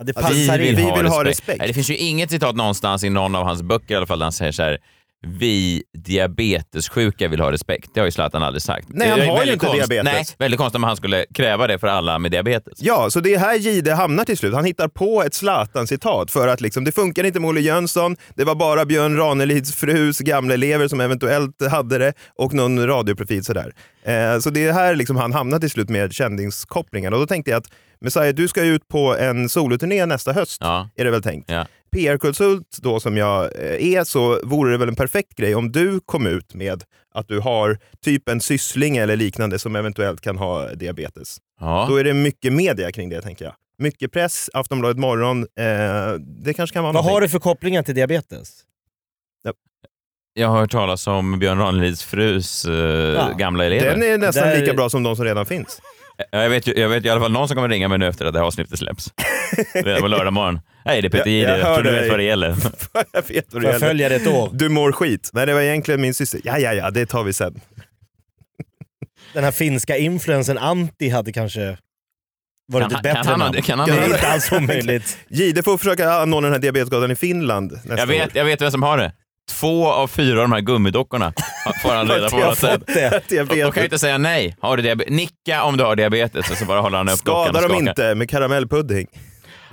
Ja, 0.00 0.04
det 0.04 0.12
passar 0.12 0.58
vi 0.58 0.68
in. 0.68 0.76
vill, 0.76 0.86
vi 0.86 0.92
vill 0.96 1.06
ha 1.06 1.24
respekt. 1.24 1.58
Nej, 1.58 1.68
det 1.68 1.74
finns 1.74 1.90
ju 1.90 1.96
inget 1.96 2.30
citat 2.30 2.56
någonstans 2.56 3.04
i 3.04 3.10
någon 3.10 3.34
av 3.34 3.44
hans 3.44 3.62
böcker 3.62 3.94
i 3.94 3.96
alla 3.96 4.06
fall 4.06 4.18
där 4.18 4.26
han 4.26 4.32
säger 4.32 4.52
så 4.52 4.62
här 4.62 4.78
vi 5.26 5.82
diabetessjuka 5.98 7.28
vill 7.28 7.40
ha 7.40 7.52
respekt. 7.52 7.90
Det 7.94 8.00
har 8.00 8.04
ju 8.04 8.10
Zlatan 8.10 8.42
aldrig 8.42 8.62
sagt. 8.62 8.86
Nej, 8.88 9.08
han 9.10 9.20
har 9.20 9.44
ju 9.44 9.52
inte 9.52 9.66
konst- 9.66 9.88
diabetes. 9.88 10.04
Nej, 10.04 10.24
väldigt 10.38 10.58
konstigt 10.58 10.76
om 10.76 10.84
han 10.84 10.96
skulle 10.96 11.26
kräva 11.34 11.66
det 11.66 11.78
för 11.78 11.86
alla 11.86 12.18
med 12.18 12.30
diabetes. 12.30 12.72
Ja, 12.78 13.10
så 13.10 13.20
det 13.20 13.34
är 13.34 13.38
här 13.38 13.54
Jihde 13.54 13.94
hamnar 13.94 14.24
till 14.24 14.38
slut. 14.38 14.54
Han 14.54 14.64
hittar 14.64 14.88
på 14.88 15.22
ett 15.22 15.34
Zlatan-citat 15.34 16.30
för 16.30 16.48
att 16.48 16.60
liksom, 16.60 16.84
det 16.84 16.92
funkar 16.92 17.24
inte 17.24 17.40
med 17.40 17.48
Olle 17.48 17.60
Jönsson, 17.60 18.16
det 18.34 18.44
var 18.44 18.54
bara 18.54 18.84
Björn 18.84 19.16
Ranelids 19.16 19.74
frus 19.74 20.18
gamla 20.18 20.54
elever 20.54 20.88
som 20.88 21.00
eventuellt 21.00 21.70
hade 21.70 21.98
det 21.98 22.12
och 22.38 22.54
någon 22.54 22.86
radioprofil 22.86 23.44
sådär. 23.44 23.72
Eh, 24.04 24.38
så 24.40 24.50
det 24.50 24.66
är 24.66 24.72
här 24.72 24.94
liksom 24.96 25.16
han 25.16 25.32
hamnar 25.32 25.58
till 25.58 25.70
slut 25.70 25.88
med 25.88 26.12
kändingskopplingen. 26.12 27.12
Och 27.12 27.20
då 27.20 27.26
tänkte 27.26 27.50
jag 27.50 27.58
att 27.58 27.70
Messiah, 28.00 28.34
du 28.34 28.48
ska 28.48 28.64
ju 28.64 28.74
ut 28.74 28.88
på 28.88 29.16
en 29.16 29.48
soloturné 29.48 30.06
nästa 30.06 30.32
höst, 30.32 30.56
Ja. 30.60 30.88
är 30.96 31.04
det 31.04 31.10
väl 31.10 31.22
tänkt? 31.22 31.50
Ja. 31.50 31.66
PR-konsult 31.92 32.78
då 32.82 33.00
som 33.00 33.16
jag 33.16 33.44
eh, 33.44 33.94
är 33.94 34.04
så 34.04 34.40
vore 34.44 34.70
det 34.72 34.78
väl 34.78 34.88
en 34.88 34.94
perfekt 34.96 35.34
grej 35.36 35.54
om 35.54 35.72
du 35.72 36.00
kom 36.06 36.26
ut 36.26 36.54
med 36.54 36.84
att 37.14 37.28
du 37.28 37.40
har 37.40 37.78
typ 38.04 38.28
en 38.28 38.40
syssling 38.40 38.96
eller 38.96 39.16
liknande 39.16 39.58
som 39.58 39.76
eventuellt 39.76 40.20
kan 40.20 40.38
ha 40.38 40.68
diabetes. 40.74 41.36
Ja. 41.60 41.86
Då 41.88 41.96
är 41.96 42.04
det 42.04 42.14
mycket 42.14 42.52
media 42.52 42.92
kring 42.92 43.08
det 43.08 43.22
tänker 43.22 43.44
jag. 43.44 43.54
Mycket 43.78 44.12
press, 44.12 44.50
Aftonbladet 44.54 44.98
Morgon. 44.98 45.42
Eh, 45.42 46.12
det 46.44 46.54
kanske 46.54 46.74
kan 46.74 46.82
vara 46.82 46.92
Vad 46.92 47.04
har 47.04 47.20
du 47.20 47.28
för 47.28 47.38
kopplingar 47.38 47.82
till 47.82 47.94
diabetes? 47.94 48.64
Jag 50.34 50.48
har 50.48 50.60
hört 50.60 50.70
talas 50.70 51.06
om 51.06 51.38
Björn 51.38 51.58
Ranelids 51.58 52.04
frus 52.04 52.64
eh, 52.64 53.36
gamla 53.36 53.64
elever. 53.64 53.90
Den 53.90 54.02
är 54.02 54.18
nästan 54.18 54.48
Där- 54.48 54.60
lika 54.60 54.74
bra 54.74 54.88
som 54.90 55.02
de 55.02 55.16
som 55.16 55.24
redan 55.24 55.46
finns. 55.46 55.80
Ja, 56.32 56.42
Jag 56.42 56.50
vet, 56.50 56.66
ju- 56.66 56.74
jag 56.76 56.88
vet 56.88 57.04
i 57.04 57.08
alla 57.10 57.20
fall 57.20 57.32
någon 57.32 57.48
som 57.48 57.54
kommer 57.54 57.68
ringa 57.68 57.88
mig 57.88 57.98
nu 57.98 58.06
efter 58.08 58.24
att 58.24 58.32
det 58.32 58.38
här 58.38 58.46
avsnittet 58.46 58.78
släpps. 58.78 59.12
Redan 59.74 60.00
på 60.00 60.08
lördag 60.08 60.32
morgon. 60.32 60.60
Hej, 60.84 61.02
det 61.02 61.08
är 61.08 61.10
Peter 61.10 61.18
Jag- 61.30 61.34
Jihde. 61.36 61.50
jag 61.50 61.58
Jag, 61.60 61.64
hör 61.64 61.74
tror 61.74 61.84
du 61.84 61.90
dig. 61.90 62.00
vet 62.00 62.10
vad 62.10 62.18
det 62.18 62.24
gäller. 62.24 62.48
jag 63.12 63.28
vet 63.28 63.52
vad 63.52 63.62
det 63.62 63.66
jag 63.66 63.72
gäller. 63.74 63.86
följa 63.86 64.08
det 64.08 64.14
ett 64.14 64.26
år? 64.26 64.50
Du 64.52 64.68
mår 64.68 64.92
skit. 64.92 65.30
Nej, 65.32 65.46
det 65.46 65.54
var 65.54 65.60
egentligen 65.60 66.00
min 66.00 66.14
syster. 66.14 66.40
Ja, 66.44 66.58
ja, 66.58 66.72
ja, 66.74 66.90
det 66.90 67.06
tar 67.06 67.24
vi 67.24 67.32
sen. 67.32 67.60
Den 69.34 69.44
här 69.44 69.50
finska 69.50 69.96
influensen 69.96 70.58
Antti 70.58 71.08
hade 71.08 71.32
kanske 71.32 71.78
varit 72.72 72.90
Kan 72.92 73.02
bättre 73.02 73.22
kan 73.24 73.40
han 73.40 73.62
kan 73.62 73.78
han 73.78 73.88
det 73.88 73.94
är 73.96 74.04
inte 74.04 74.28
alls 74.28 74.52
omöjligt. 74.52 75.18
Jihde 75.28 75.62
får 75.62 75.78
försöka 75.78 76.10
anordna 76.12 76.46
den 76.46 76.52
här 76.52 76.60
diabetesgatan 76.60 77.10
i 77.10 77.16
Finland 77.16 77.72
nästa 77.72 77.96
Jag 77.98 78.06
vet, 78.06 78.22
år. 78.26 78.30
jag 78.34 78.44
vet 78.44 78.60
vem 78.62 78.70
som 78.70 78.82
har 78.82 78.98
det. 78.98 79.12
Två 79.50 79.88
av 79.88 80.08
fyra 80.08 80.42
av 80.42 80.48
de 80.48 80.52
här 80.52 80.60
gummidockorna 80.60 81.32
får 81.82 81.88
han 81.88 82.08
reda 82.08 82.30
på. 82.30 82.38
Jag 82.38 82.46
något 82.48 82.58
sätt. 82.58 82.80
fått 82.80 83.28
det. 83.28 83.38
Då 83.38 83.46
kan 83.46 83.58
jag 83.58 83.84
inte 83.84 83.98
säga 83.98 84.18
nej. 84.18 84.56
Har 84.60 84.76
du 84.76 84.82
diabetes? 84.82 85.12
Nicka 85.14 85.62
om 85.62 85.76
du 85.76 85.84
har 85.84 85.96
diabetes 85.96 86.50
och 86.50 86.56
så 86.56 86.64
bara 86.64 86.80
håller 86.80 86.98
han 86.98 87.08
upp 87.08 87.24
dockan 87.24 87.44
Skadar 87.44 87.62
och 87.62 87.68
de 87.68 87.74
skakar. 87.76 87.90
inte 87.90 88.14
med 88.14 88.30
karamellpudding? 88.30 89.06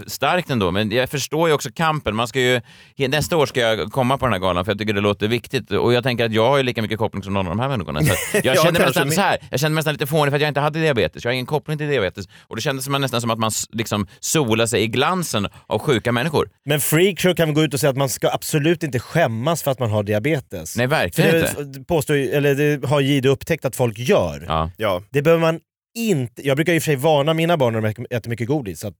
Starkt 0.07 0.49
ändå, 0.49 0.71
men 0.71 0.91
jag 0.91 1.09
förstår 1.09 1.47
ju 1.49 1.53
också 1.55 1.69
kampen. 1.75 2.15
Man 2.15 2.27
ska 2.27 2.39
ju, 2.39 2.61
nästa 3.07 3.37
år 3.37 3.45
ska 3.45 3.59
jag 3.59 3.91
komma 3.91 4.17
på 4.17 4.25
den 4.25 4.33
här 4.33 4.39
galan 4.39 4.65
för 4.65 4.71
jag 4.71 4.79
tycker 4.79 4.93
det 4.93 5.01
låter 5.01 5.27
viktigt 5.27 5.71
och 5.71 5.93
jag 5.93 6.03
tänker 6.03 6.25
att 6.25 6.33
jag 6.33 6.49
har 6.49 6.57
ju 6.57 6.63
lika 6.63 6.81
mycket 6.81 6.97
koppling 6.99 7.23
som 7.23 7.33
någon 7.33 7.47
av 7.47 7.51
de 7.57 7.59
här 7.59 7.69
människorna. 7.69 8.01
Så 8.03 8.13
jag 8.43 8.45
Ja, 8.55 8.63
kände 8.63 8.79
mig 8.79 8.87
nästan 8.87 9.11
så 9.11 9.21
här. 9.21 9.37
jag 9.51 9.59
kände 9.59 9.73
mig 9.73 9.79
nästan 9.79 9.93
lite 9.93 10.07
fånig 10.07 10.31
för 10.31 10.35
att 10.35 10.41
jag 10.41 10.47
inte 10.47 10.59
hade 10.59 10.79
diabetes. 10.79 11.23
Jag 11.23 11.29
har 11.31 11.33
ingen 11.33 11.45
koppling 11.45 11.77
till 11.77 11.87
diabetes 11.87 12.25
och 12.47 12.55
det 12.55 12.61
kändes 12.61 12.85
som, 12.85 13.01
nästan 13.01 13.21
som 13.21 13.31
att 13.31 13.39
man 13.39 13.51
liksom 13.71 14.07
solar 14.19 14.65
sig 14.65 14.81
i 14.83 14.87
glansen 14.87 15.47
av 15.67 15.79
sjuka 15.79 16.11
människor. 16.11 16.49
Men 16.65 16.79
Freakshow 16.81 17.33
kan 17.35 17.47
vi 17.47 17.53
gå 17.53 17.63
ut 17.63 17.73
och 17.73 17.79
säga 17.79 17.89
att 17.89 17.97
man 17.97 18.09
ska 18.09 18.29
absolut 18.33 18.83
inte 18.83 18.99
skämmas 18.99 19.63
för 19.63 19.71
att 19.71 19.79
man 19.79 19.91
har 19.91 20.03
diabetes. 20.03 20.75
Nej, 20.77 20.87
För 20.87 20.95
verkligen 20.95 21.31
det, 21.31 21.55
inte. 21.61 21.79
påstår, 21.83 22.15
ju- 22.15 22.29
eller 22.29 22.55
det 22.55 22.87
har 22.87 23.01
Jihde 23.01 23.29
upptäckt 23.29 23.65
att 23.65 23.75
folk 23.75 23.97
gör. 23.99 24.43
Ja. 24.47 24.71
Ja. 24.77 25.01
Det 25.09 25.21
behöver 25.21 25.41
man 25.41 25.59
inte... 25.97 26.47
Jag 26.47 26.57
brukar 26.57 26.73
i 26.73 26.77
och 26.79 26.83
för 26.83 26.85
sig 26.85 26.95
varna 26.95 27.33
mina 27.33 27.57
barn 27.57 27.73
när 27.73 27.81
de 27.81 28.05
äter 28.15 28.29
mycket 28.29 28.47
godis. 28.47 28.79
Så 28.79 28.87
att, 28.87 28.95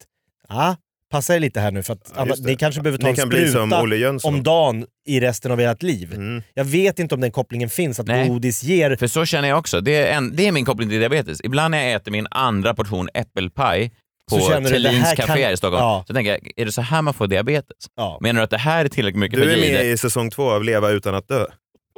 ah, 0.50 0.76
passa 1.12 1.36
er 1.36 1.40
lite 1.40 1.60
här 1.60 1.72
nu 1.72 1.84
för 1.84 1.94
att 1.94 2.14
Ja, 2.16 2.26
det. 2.26 2.40
ni 2.46 2.56
kanske 2.56 2.82
behöver 2.82 2.98
ta 2.98 3.04
Ni 3.06 3.10
en 3.10 3.16
kan 3.16 3.30
bli 3.30 3.48
som 3.52 3.70
spruta 3.70 3.82
Olle 3.82 3.96
Jönsson. 3.96 4.34
om 4.34 4.44
dagen 4.44 4.86
i 5.08 5.20
resten 5.20 5.52
av 5.52 5.60
ert 5.60 5.84
liv. 5.84 6.14
Mm. 6.14 6.44
Jag 6.54 6.66
vet 6.66 7.00
inte 7.00 7.16
om 7.16 7.22
den 7.22 7.32
kopplingen 7.32 7.70
finns, 7.70 8.00
att 8.00 8.08
Nej. 8.08 8.28
godis 8.30 8.64
ger... 8.64 8.96
För 8.96 9.08
så 9.08 9.26
känner 9.26 9.50
jag 9.50 9.60
också. 9.60 9.82
Det 9.82 9.96
är, 9.96 10.18
en, 10.18 10.36
det 10.36 10.48
är 10.48 10.52
min 10.52 10.66
koppling 10.66 10.90
till 10.90 11.00
diabetes. 11.00 11.42
Ibland 11.44 11.72
när 11.72 11.84
jag 11.84 11.94
äter 11.94 12.12
min 12.12 12.28
andra 12.32 12.74
portion 12.74 13.10
äppelpaj 13.14 13.92
på 14.32 14.38
du, 14.60 14.70
Thelins 14.70 15.04
café 15.10 15.16
kan- 15.24 15.38
här 15.38 15.52
i 15.52 15.58
Stockholm, 15.58 15.84
Ja. 15.84 16.04
så 16.08 16.14
tänker 16.14 16.32
jag, 16.32 16.52
är 16.56 16.66
det 16.66 16.72
så 16.72 16.82
här 16.82 17.02
man 17.02 17.14
får 17.14 17.28
diabetes? 17.28 17.72
Ja. 17.96 18.18
Menar 18.22 18.40
du 18.40 18.44
att 18.44 18.50
det 18.50 18.58
här 18.58 18.86
är 18.86 18.90
tillräckligt 18.90 19.20
mycket 19.20 19.40
Du 19.40 19.46
för 19.46 19.52
är 19.52 19.58
Jihde? 19.58 19.78
med 19.78 19.86
i 19.86 19.98
säsong 19.98 20.30
två 20.32 20.52
av 20.52 20.64
Leva 20.64 20.90
utan 20.90 21.16
att 21.16 21.28
dö. 21.28 21.46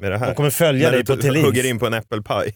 Med 0.02 0.12
det 0.12 0.18
här. 0.18 0.28
De 0.28 0.36
kommer 0.36 0.50
följa 0.50 0.86
När 0.86 0.92
dig 0.98 1.04
du 1.04 1.16
på 1.16 1.22
Thelins. 1.22 1.46
hugger 1.46 1.66
in 1.66 1.80
på 1.80 1.86
en 1.88 1.94
äppelpaj. 1.94 2.56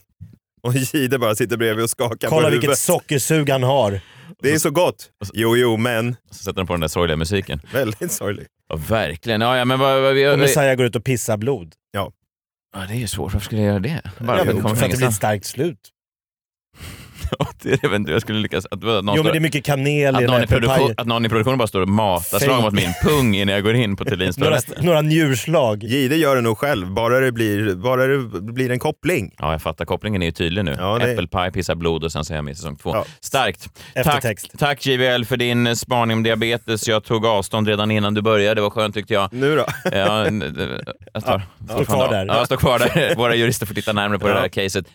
Och 0.62 0.74
Jihde 0.76 1.20
bara 1.20 1.36
sitter 1.36 1.58
bredvid 1.58 1.84
och 1.84 1.90
skakar 1.90 2.28
Kolla 2.30 2.42
på 2.44 2.50
vilket 2.50 2.64
huvudet. 2.64 2.80
sockersug 2.80 3.50
han 3.50 3.64
har. 3.64 4.00
Det 4.42 4.54
är 4.54 4.60
så 4.60 4.72
gott. 4.72 5.10
Jo, 5.34 5.58
jo, 5.58 5.78
men. 5.78 6.16
Så 6.32 6.44
sätter 6.44 6.58
de 6.58 6.68
på 6.68 6.74
den 6.74 6.82
där 6.82 6.88
sorgliga 6.88 7.18
musiken. 7.18 7.62
Väldigt 7.74 8.12
sorgligt. 8.12 8.48
Ja, 8.70 8.76
verkligen. 8.76 9.42
Ja, 9.42 9.58
ja, 9.58 9.66
men 9.66 9.80
vad, 9.80 10.02
vad, 10.02 10.14
vi, 10.14 10.28
Och 10.34 10.40
Messiah 10.40 10.76
går 10.76 10.86
ut 10.86 10.96
och 10.96 11.04
pissar 11.04 11.38
blod. 11.38 11.74
Ja. 11.92 12.12
ja, 12.76 12.80
det 12.88 12.94
är 12.94 12.98
ju 12.98 13.08
svårt. 13.08 13.34
Varför 13.34 13.46
skulle 13.46 13.62
jag 13.62 13.68
göra 13.68 13.80
det? 13.80 14.02
Bara 14.20 14.38
Ja, 14.38 14.46
för 14.46 14.46
men 14.46 14.56
att 14.58 14.64
komma 14.64 14.76
för 14.76 14.86
att 14.86 14.92
det 14.92 14.98
blir 14.98 15.08
ett 15.08 15.14
starkt 15.14 15.46
slut. 15.46 15.80
jag 17.82 17.90
vet 17.90 18.00
inte, 18.00 18.12
jag 18.12 18.22
skulle 18.22 18.40
lyckas... 18.40 18.66
Att, 18.72 18.82
någon 18.84 19.06
Jo 19.08 19.14
står- 19.14 19.24
men 19.24 19.32
det 19.32 19.38
är 19.38 19.40
mycket 19.40 19.66
kanel 19.66 20.16
att 20.16 20.22
i 20.22 20.26
den 20.26 20.32
någon, 20.32 20.40
här 20.50 20.62
papajen. 20.62 20.94
att 20.98 21.08
någon 21.08 21.26
i 21.26 21.30
produktionen 21.30 21.58
bara 21.58 21.68
står 21.68 21.82
och 21.82 21.88
matar 21.88 22.40
slag 22.40 22.62
mot 22.64 22.74
min 22.74 22.90
pung 23.04 23.36
innan 23.36 23.54
jag 23.56 23.64
går 23.64 23.76
in 23.76 23.96
på 23.96 24.06
Thulins 24.06 24.38
Några, 24.38 24.58
några 24.82 25.02
njurslag. 25.02 25.84
Jihde 25.84 26.16
gör 26.16 26.36
det 26.36 26.42
nog 26.42 26.58
själv, 26.58 26.92
bara 26.92 27.20
det 27.20 27.32
blir, 27.32 27.76
bara 27.76 28.08
det 28.08 28.18
blir 28.42 28.72
en 28.72 28.80
koppling. 28.80 29.32
Ja, 29.38 29.52
jag 29.52 29.62
fattar. 29.62 29.86
Kopplingen 29.86 30.22
är 30.22 30.26
ju 30.26 30.32
tydlig 30.32 30.66
nu. 30.66 30.76
Ja, 30.80 30.98
det- 31.00 31.12
Apple 31.12 31.28
pie, 31.28 31.52
pissa 31.52 31.76
blod 31.76 32.04
och 32.04 32.12
sen 32.12 32.26
så 32.26 32.34
är 32.34 32.38
jag 32.38 32.46
med 32.46 32.52
i 32.52 32.56
säsong 32.56 32.76
två. 32.78 32.92
Ja. 32.96 33.06
Starkt. 33.22 33.64
Tack, 33.96 34.06
Eftertext. 34.08 34.48
tack 34.60 34.86
JVL 34.86 35.24
för 35.26 35.38
din 35.38 35.68
eh, 35.68 35.74
spaning 35.74 36.18
om 36.18 36.24
diabetes. 36.24 36.88
Jag 36.88 37.04
tog 37.04 37.26
avstånd 37.26 37.68
redan 37.68 37.92
innan 37.92 38.14
du 38.14 38.22
började. 38.22 38.56
Det 38.56 38.62
var 38.62 38.70
skönt 38.70 38.96
tyckte 38.96 39.14
jag. 39.14 39.34
Nu 39.34 39.56
då? 39.56 39.66
Ja, 39.92 40.24
d- 40.30 40.46
jag 41.14 41.26
tar, 41.26 41.42
Ja, 41.68 41.74
står 41.74 41.86
kvar 41.86 42.10
där. 42.10 42.26
Ja, 42.26 42.38
jag 42.38 42.46
står 42.46 42.58
kvar 42.58 42.80
där. 42.80 43.16
Våra 43.16 43.36
jurister 43.36 43.66
får 43.66 43.74
titta 43.76 43.94
närmare 43.94 44.20
på 44.20 44.28
det 44.28 44.34
här 44.34 44.48
caset. 44.48 44.86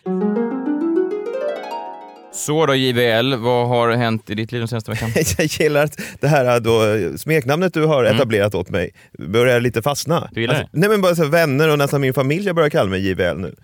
Så 2.39 2.65
då 2.65 2.75
JVL, 2.75 3.35
vad 3.35 3.67
har 3.67 3.91
hänt 3.91 4.29
i 4.29 4.35
ditt 4.35 4.51
liv 4.51 4.61
den 4.61 4.67
senaste 4.67 4.91
veckan? 4.91 5.11
Jag 5.37 5.45
gillar 5.47 5.83
att 5.83 5.99
det 6.21 6.27
här 6.27 6.59
då, 6.59 7.17
smeknamnet 7.17 7.73
du 7.73 7.85
har 7.85 8.03
etablerat 8.03 8.55
åt 8.55 8.69
mig 8.69 8.91
börjar 9.19 9.59
lite 9.59 9.81
fastna. 9.81 10.17
Mm. 10.17 10.29
Du 10.33 10.41
gillar 10.41 10.53
det? 10.55 10.69
Nej 10.71 10.89
men 10.89 11.01
bara 11.01 11.15
så 11.15 11.23
här, 11.23 11.29
vänner 11.29 11.69
och 11.69 11.77
nästan 11.77 12.01
min 12.01 12.13
familj 12.13 12.47
har 12.47 12.53
börjat 12.53 12.71
kalla 12.71 12.89
mig 12.89 13.07
JVL 13.09 13.37
nu. 13.37 13.55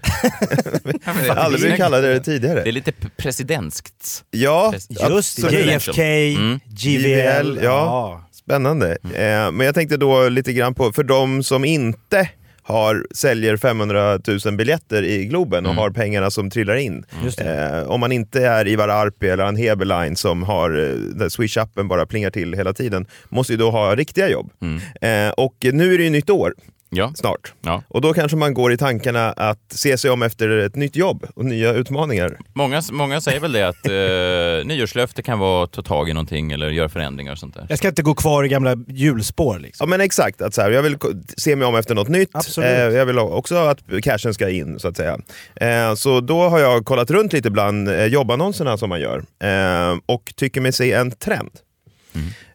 Jag 1.27 1.35
har 1.35 1.35
aldrig 1.35 1.61
blivit 1.61 1.77
kallad 1.77 2.03
det 2.03 2.19
tidigare. 2.19 2.63
Det 2.63 2.69
är 2.69 2.71
lite 2.71 2.91
p- 2.91 3.07
presidentskt. 3.17 4.23
Ja, 4.31 4.73
Just 5.09 5.41
det. 5.49 5.51
JFK, 5.61 6.01
Mm. 6.01 6.59
JVL. 6.69 7.59
ja. 7.63 8.21
Spännande. 8.31 8.97
Mm. 9.03 9.15
Eh, 9.15 9.51
men 9.51 9.65
jag 9.65 9.75
tänkte 9.75 9.97
då 9.97 10.29
lite 10.29 10.53
grann 10.53 10.73
på, 10.75 10.91
för 10.91 11.03
de 11.03 11.43
som 11.43 11.65
inte 11.65 12.29
har, 12.67 13.05
säljer 13.15 13.57
500 13.57 14.19
000 14.45 14.55
biljetter 14.57 15.03
i 15.03 15.25
Globen 15.25 15.65
och 15.65 15.71
Mm. 15.71 15.77
har 15.81 15.89
pengarna 15.89 16.31
som 16.31 16.49
trillar 16.49 16.75
in. 16.75 17.05
Just 17.23 17.41
Eh, 17.41 17.83
om 17.87 17.99
man 17.99 18.11
inte 18.11 18.45
är 18.47 18.67
Ivar 18.67 18.87
Arpi 18.89 19.29
eller 19.29 19.45
en 19.45 19.55
Heberlein 19.55 20.15
som 20.15 20.43
har 20.43 20.69
eh, 20.69 20.93
där 20.95 21.29
Swish-appen 21.29 21.87
bara 21.87 22.05
plingar 22.05 22.29
till 22.29 22.53
hela 22.53 22.73
tiden, 22.73 23.05
måste 23.29 23.53
ju 23.53 23.57
då 23.57 23.71
ha 23.71 23.95
riktiga 23.95 24.29
jobb. 24.29 24.51
Mm. 24.61 24.81
Eh, 25.01 25.33
och 25.33 25.55
nu 25.73 25.93
är 25.93 25.97
det 25.97 26.03
ju 26.03 26.09
nytt 26.09 26.29
år 26.29 26.53
Ja. 26.95 27.11
snart. 27.15 27.53
Ja. 27.61 27.83
Och 27.87 28.01
då 28.01 28.13
kanske 28.13 28.37
man 28.37 28.53
går 28.53 28.73
i 28.73 28.77
tankarna 28.77 29.31
att 29.31 29.59
se 29.69 29.97
sig 29.97 30.11
om 30.11 30.21
efter 30.21 30.49
ett 30.49 30.75
nytt 30.75 30.95
jobb 30.95 31.25
och 31.35 31.45
nya 31.45 31.73
utmaningar. 31.73 32.37
Många, 32.53 32.81
många 32.91 33.21
säger 33.21 33.39
väl 33.39 33.51
det 33.51 33.67
att 33.67 33.85
eh, 33.85 34.67
nyårslöfte 34.75 35.21
kan 35.21 35.39
vara 35.39 35.63
att 35.63 35.71
ta 35.71 35.81
tag 35.81 36.09
i 36.09 36.13
någonting 36.13 36.51
eller 36.51 36.69
göra 36.69 36.89
förändringar 36.89 37.31
och 37.31 37.37
sånt 37.37 37.53
där. 37.53 37.65
Jag 37.69 37.77
ska 37.77 37.87
inte 37.87 38.01
gå 38.01 38.15
kvar 38.15 38.43
i 38.43 38.47
gamla 38.47 38.75
hjulspår 38.87 39.59
liksom. 39.59 39.85
Ja 39.85 39.89
men 39.89 40.01
exakt, 40.01 40.41
att 40.41 40.53
så 40.53 40.61
här, 40.61 40.71
jag 40.71 40.81
vill 40.83 40.97
se 41.37 41.55
mig 41.55 41.67
om 41.67 41.75
efter 41.75 41.95
något 41.95 42.07
nytt. 42.07 42.29
Absolut. 42.33 42.69
Eh, 42.69 42.77
jag 42.77 43.05
vill 43.05 43.19
också 43.19 43.55
att 43.55 43.79
cashen 44.03 44.33
ska 44.33 44.49
in 44.49 44.79
så 44.79 44.87
att 44.87 44.97
säga. 44.97 45.19
Eh, 45.55 45.95
så 45.95 46.21
då 46.21 46.49
har 46.49 46.59
jag 46.59 46.85
kollat 46.85 47.11
runt 47.11 47.33
lite 47.33 47.51
bland 47.51 47.89
eh, 47.89 48.05
jobbannonserna 48.05 48.77
som 48.77 48.89
man 48.89 48.99
gör 48.99 49.23
eh, 49.43 49.97
och 50.05 50.33
tycker 50.35 50.61
mig 50.61 50.71
se 50.73 50.91
en 50.91 51.11
trend. 51.11 51.51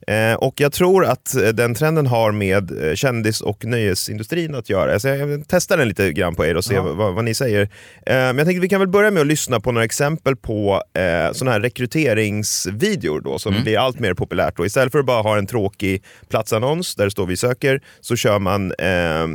Eh, 0.07 0.35
och 0.35 0.55
jag 0.61 0.73
tror 0.73 1.05
att 1.05 1.35
eh, 1.35 1.49
den 1.49 1.75
trenden 1.75 2.07
har 2.07 2.33
med 2.33 2.89
eh, 2.89 2.95
kändis 2.95 3.41
och 3.41 3.65
nöjesindustrin 3.65 4.55
att 4.55 4.71
göra. 4.71 5.01
Så 5.01 5.09
jag 5.09 5.43
testar 5.49 5.77
den 5.77 5.89
lite 5.89 6.13
grann 6.13 6.35
på 6.35 6.47
er 6.47 6.57
och 6.57 6.65
se 6.65 6.75
Ja. 6.75 6.83
vad, 6.83 7.15
vad 7.15 7.25
ni 7.25 7.35
säger. 7.35 7.63
Eh, 7.63 7.69
men 8.07 8.39
jag 8.39 8.47
tänkte 8.47 8.61
vi 8.61 8.69
kan 8.69 8.81
väl 8.81 8.89
börja 8.89 9.11
med 9.11 9.21
att 9.21 9.27
lyssna 9.27 9.61
på 9.61 9.73
några 9.73 9.85
exempel 9.85 10.37
på 10.37 10.83
eh, 10.95 11.33
sådana 11.33 11.53
här 11.53 11.61
rekryteringsvideor 11.61 13.21
då, 13.21 13.39
som 13.39 13.55
blir 13.63 13.79
allt 13.79 13.99
mer 13.99 14.15
populärt. 14.15 14.57
Då. 14.57 14.67
Istället 14.67 14.93
för 14.93 14.99
att 14.99 15.07
bara 15.07 15.23
ha 15.23 15.39
en 15.39 15.47
tråkig 15.47 16.03
platsannons 16.29 16.95
där 16.95 17.05
det 17.05 17.11
står 17.11 17.27
vi 17.27 17.37
söker, 17.37 17.81
så 18.01 18.17
kör 18.17 18.39
man 18.39 18.73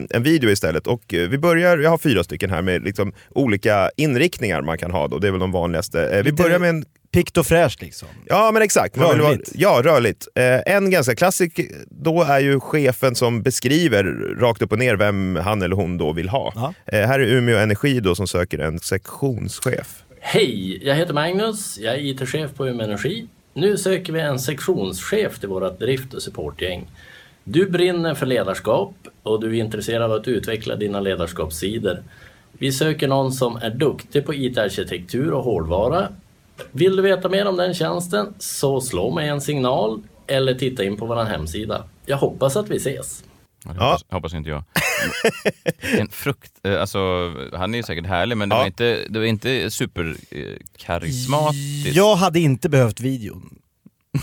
en 0.09 0.23
video 0.23 0.49
istället. 0.49 0.87
Och 0.87 1.03
vi 1.09 1.37
börjar, 1.37 1.77
jag 1.77 1.89
har 1.89 1.97
fyra 1.97 2.23
stycken 2.23 2.49
här 2.49 2.61
med 2.61 2.83
liksom 2.83 3.13
olika 3.29 3.89
inriktningar 3.97 4.61
man 4.61 4.77
kan 4.77 4.91
ha. 4.91 5.07
Då. 5.07 5.19
Det 5.19 5.27
är 5.27 5.31
väl 5.31 5.39
de 5.39 5.51
vanligaste. 5.51 6.21
Vi 6.25 6.31
börjar 6.31 6.59
med 6.59 6.69
en 6.69 6.85
Pikt 7.15 7.37
och 7.37 7.45
fräscht 7.45 7.81
liksom. 7.81 8.07
Ja 8.25 8.51
men 8.53 8.61
exakt. 8.61 8.97
Vill 8.97 9.03
vara- 9.03 9.17
Rörligt. 9.17 9.51
ja, 9.55 9.81
rörligt. 9.83 10.27
Eh, 10.35 10.73
en 10.75 10.89
ganska 10.89 11.15
klassisk 11.15 11.59
då 11.89 12.23
är 12.23 12.39
ju 12.39 12.59
chefen 12.59 13.15
som 13.15 13.41
beskriver 13.43 14.03
rakt 14.39 14.61
upp 14.61 14.71
och 14.71 14.79
ner 14.79 14.95
vem 14.95 15.35
han 15.35 15.61
eller 15.61 15.75
hon 15.75 15.97
då 15.97 16.11
vill 16.13 16.29
ha. 16.29 16.53
Ja. 16.55 16.73
Eh, 16.85 17.07
här 17.07 17.19
är 17.19 17.27
Umeå 17.27 17.57
Energi 17.57 17.99
då 17.99 18.15
som 18.15 18.27
söker 18.27 18.59
en 18.59 18.79
sektionschef. 18.79 20.03
Hej, 20.19 20.79
jag 20.87 20.95
heter 20.95 21.13
Magnus. 21.13 21.77
Jag 21.79 21.93
är 21.95 21.99
IT-chef 21.99 22.53
på 22.55 22.67
Umeå 22.67 22.83
Energi. 22.85 23.27
Nu 23.53 23.77
söker 23.77 24.13
vi 24.13 24.19
en 24.19 24.39
sektionschef 24.39 25.39
till 25.39 25.49
vårt 25.49 25.79
drift 25.79 26.13
och 26.13 26.21
supportgäng. 26.21 26.87
Du 27.43 27.69
brinner 27.69 28.13
för 28.13 28.25
ledarskap 28.25 28.93
och 29.23 29.41
du 29.41 29.49
är 29.57 29.63
intresserad 29.63 30.01
av 30.01 30.11
att 30.11 30.27
utveckla 30.27 30.75
dina 30.75 30.99
ledarskapssidor. 30.99 31.97
Vi 32.51 32.71
söker 32.71 33.07
någon 33.07 33.31
som 33.31 33.55
är 33.55 33.69
duktig 33.69 34.25
på 34.25 34.33
IT-arkitektur 34.33 35.31
och 35.31 35.43
hårdvara. 35.43 36.07
Vill 36.71 36.95
du 36.95 37.01
veta 37.01 37.29
mer 37.29 37.47
om 37.47 37.57
den 37.57 37.73
tjänsten 37.73 38.33
så 38.39 38.81
slå 38.81 39.11
mig 39.11 39.29
en 39.29 39.41
signal 39.41 40.01
eller 40.27 40.53
titta 40.53 40.83
in 40.83 40.97
på 40.97 41.05
vår 41.05 41.23
hemsida. 41.23 41.83
Jag 42.05 42.17
hoppas 42.17 42.55
att 42.55 42.69
vi 42.69 42.75
ses. 42.75 43.23
Ja, 43.65 43.73
det 43.73 43.79
hoppas, 43.79 44.05
hoppas 44.09 44.33
inte 44.33 44.49
jag. 44.49 44.63
en 45.99 46.09
frukt, 46.09 46.51
eh, 46.63 46.81
alltså, 46.81 46.99
han 47.53 47.73
är 47.73 47.77
ju 47.77 47.83
säkert 47.83 48.05
härlig 48.05 48.37
men 48.37 48.49
det 48.49 48.55
var 48.55 48.65
inte, 48.65 48.99
det 49.09 49.19
var 49.19 49.25
inte 49.25 49.71
superkarismatiskt. 49.71 51.95
Jag 51.95 52.15
hade 52.15 52.39
inte 52.39 52.69
behövt 52.69 52.99
videon. 52.99 53.59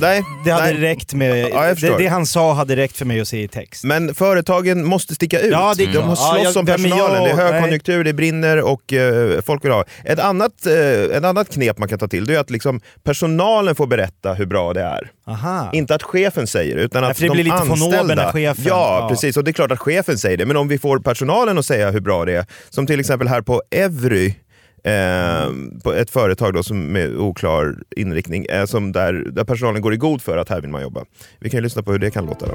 Nej, 0.01 0.23
Det 0.45 0.51
hade 0.51 0.65
nej. 0.67 0.75
räckt 0.81 1.15
med... 1.15 1.49
Ja, 1.53 1.75
det, 1.75 1.99
det 1.99 2.07
han 2.07 2.27
sa 2.27 2.53
hade 2.53 2.77
räckt 2.77 2.97
för 2.97 3.05
mig 3.05 3.21
att 3.21 3.29
se 3.29 3.43
i 3.43 3.49
text. 3.49 3.85
Men 3.85 4.15
företagen 4.15 4.85
måste 4.85 5.15
sticka 5.15 5.41
ut. 5.41 5.53
Ja, 5.53 5.75
det 5.77 5.85
De 5.87 5.93
klart. 5.93 6.05
har 6.05 6.11
Ja, 6.11 6.43
slåss 6.43 6.55
jag- 6.55 6.57
om 6.61 6.65
men 6.65 6.83
jag- 6.91 6.99
personalen. 6.99 7.25
det 7.25 7.31
är 7.31 7.37
nej. 7.37 7.53
högkonjunktur, 7.53 8.05
det 8.05 8.13
brinner 8.13 8.61
och 8.63 8.93
eh, 8.93 9.41
folk 9.41 9.65
vill 9.65 9.73
ha. 9.73 9.85
Ett 10.05 10.19
annat, 10.19 10.67
eh, 10.67 11.17
ett 11.17 11.25
annat 11.25 11.49
knep 11.55 11.79
man 11.79 11.89
kan 11.89 11.99
ta 11.99 12.09
till 12.09 12.27
det 12.27 12.35
är 12.35 12.39
att 12.39 12.51
liksom, 12.51 12.81
personalen 13.05 13.75
får 13.75 13.87
berätta 13.87 14.35
hur 14.35 14.47
bra 14.47 14.73
det 14.73 14.83
är. 14.83 15.11
Aha. 15.27 15.71
Inte 15.73 15.95
att 15.95 16.03
chefen 16.03 16.47
säger 16.47 16.77
det, 16.77 16.83
utan 16.83 17.05
att 17.05 17.17
för 17.17 17.23
det 17.23 17.29
de 17.29 17.35
blir 17.35 17.45
lite 17.45 17.57
von 17.57 17.71
oben 17.83 17.83
anställda... 17.83 18.15
när 18.15 18.33
chefen- 18.33 18.65
Ja, 18.69 18.99
ja. 19.01 19.09
precis. 19.09 19.37
Och 19.37 19.45
det 19.45 19.51
är 19.51 19.53
klart 19.53 19.73
att 19.73 19.79
chefen 19.81 20.19
säger 20.19 20.37
det. 20.37 20.47
Men 20.47 20.57
om 20.57 20.69
vi 20.69 20.79
får 20.79 20.99
personalen 20.99 21.59
att 21.59 21.67
säga 21.67 21.91
hur 21.91 22.01
bra 22.01 22.25
det 22.25 22.33
är, 22.37 22.47
som 22.71 22.87
till 22.87 23.01
exempel 23.01 23.29
här 23.29 23.41
på 23.41 23.63
Evry, 23.71 24.35
Eh, 24.85 25.53
på 25.85 25.93
ett 25.93 26.11
företag 26.11 26.55
då 26.55 26.63
som 26.63 26.93
med 26.93 27.17
oklar 27.17 27.75
inriktning, 27.97 28.45
eh, 28.45 28.65
som 28.65 28.93
där, 28.93 29.13
där 29.13 29.45
personalen 29.45 29.83
går 29.83 29.95
i 29.95 29.97
god 29.97 30.23
för 30.23 30.37
att 30.37 30.49
här 30.49 30.61
vill 30.61 30.71
man 30.71 30.83
jobba. 30.83 31.05
Vi 31.39 31.51
kan 31.51 31.59
ju 31.59 31.63
lyssna 31.63 31.83
på 31.83 31.93
hur 31.93 31.99
det 31.99 32.11
kan 32.11 32.27
låta. 32.27 32.47
Då. 32.47 32.55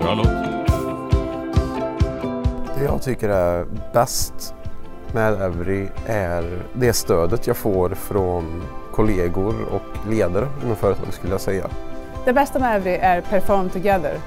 Bra 0.00 0.14
låt. 0.14 0.26
Det 2.78 2.84
jag 2.84 3.02
tycker 3.02 3.28
är 3.28 3.66
bäst 3.92 4.54
med 5.14 5.42
Evry 5.42 5.88
är 6.06 6.58
det 6.74 6.92
stödet 6.92 7.46
jag 7.46 7.56
får 7.56 7.90
från 7.90 8.62
kollegor 8.92 9.54
och 9.70 10.10
ledare 10.10 10.48
inom 10.64 10.76
företaget 10.76 11.14
skulle 11.14 11.32
jag 11.32 11.40
säga. 11.40 11.70
Det 12.24 12.32
bästa 12.32 12.58
med 12.58 12.76
Evry 12.76 12.94
är 12.94 13.20
perform 13.20 13.70
together. 13.70 14.18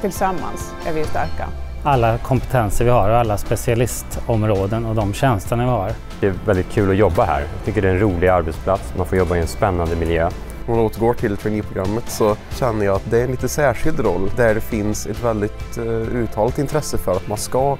Tillsammans 0.00 0.74
är 0.86 0.92
vi 0.92 1.04
starka. 1.04 1.48
Alla 1.82 2.18
kompetenser 2.18 2.84
vi 2.84 2.90
har 2.90 3.10
och 3.10 3.16
alla 3.16 3.38
specialistområden 3.38 4.86
och 4.86 4.94
de 4.94 5.14
tjänsterna 5.14 5.64
vi 5.64 5.70
har. 5.70 5.92
Det 6.20 6.26
är 6.26 6.34
väldigt 6.46 6.70
kul 6.70 6.90
att 6.90 6.96
jobba 6.96 7.24
här. 7.24 7.40
Jag 7.40 7.64
tycker 7.64 7.82
det 7.82 7.88
är 7.88 7.92
en 7.92 8.00
rolig 8.00 8.28
arbetsplats. 8.28 8.94
Man 8.96 9.06
får 9.06 9.18
jobba 9.18 9.36
i 9.36 9.40
en 9.40 9.46
spännande 9.46 9.96
miljö. 9.96 10.30
Om 10.66 10.76
man 10.76 10.84
återgår 10.84 11.14
till 11.14 11.36
traineeprogrammet 11.36 12.08
så 12.08 12.36
känner 12.50 12.84
jag 12.84 12.96
att 12.96 13.10
det 13.10 13.20
är 13.20 13.24
en 13.24 13.30
lite 13.30 13.48
särskild 13.48 14.00
roll 14.00 14.30
där 14.36 14.54
det 14.54 14.60
finns 14.60 15.06
ett 15.06 15.24
väldigt 15.24 15.78
uh, 15.78 15.86
uttalat 15.86 16.58
intresse 16.58 16.98
för 16.98 17.12
att 17.12 17.28
man 17.28 17.38
ska 17.38 17.76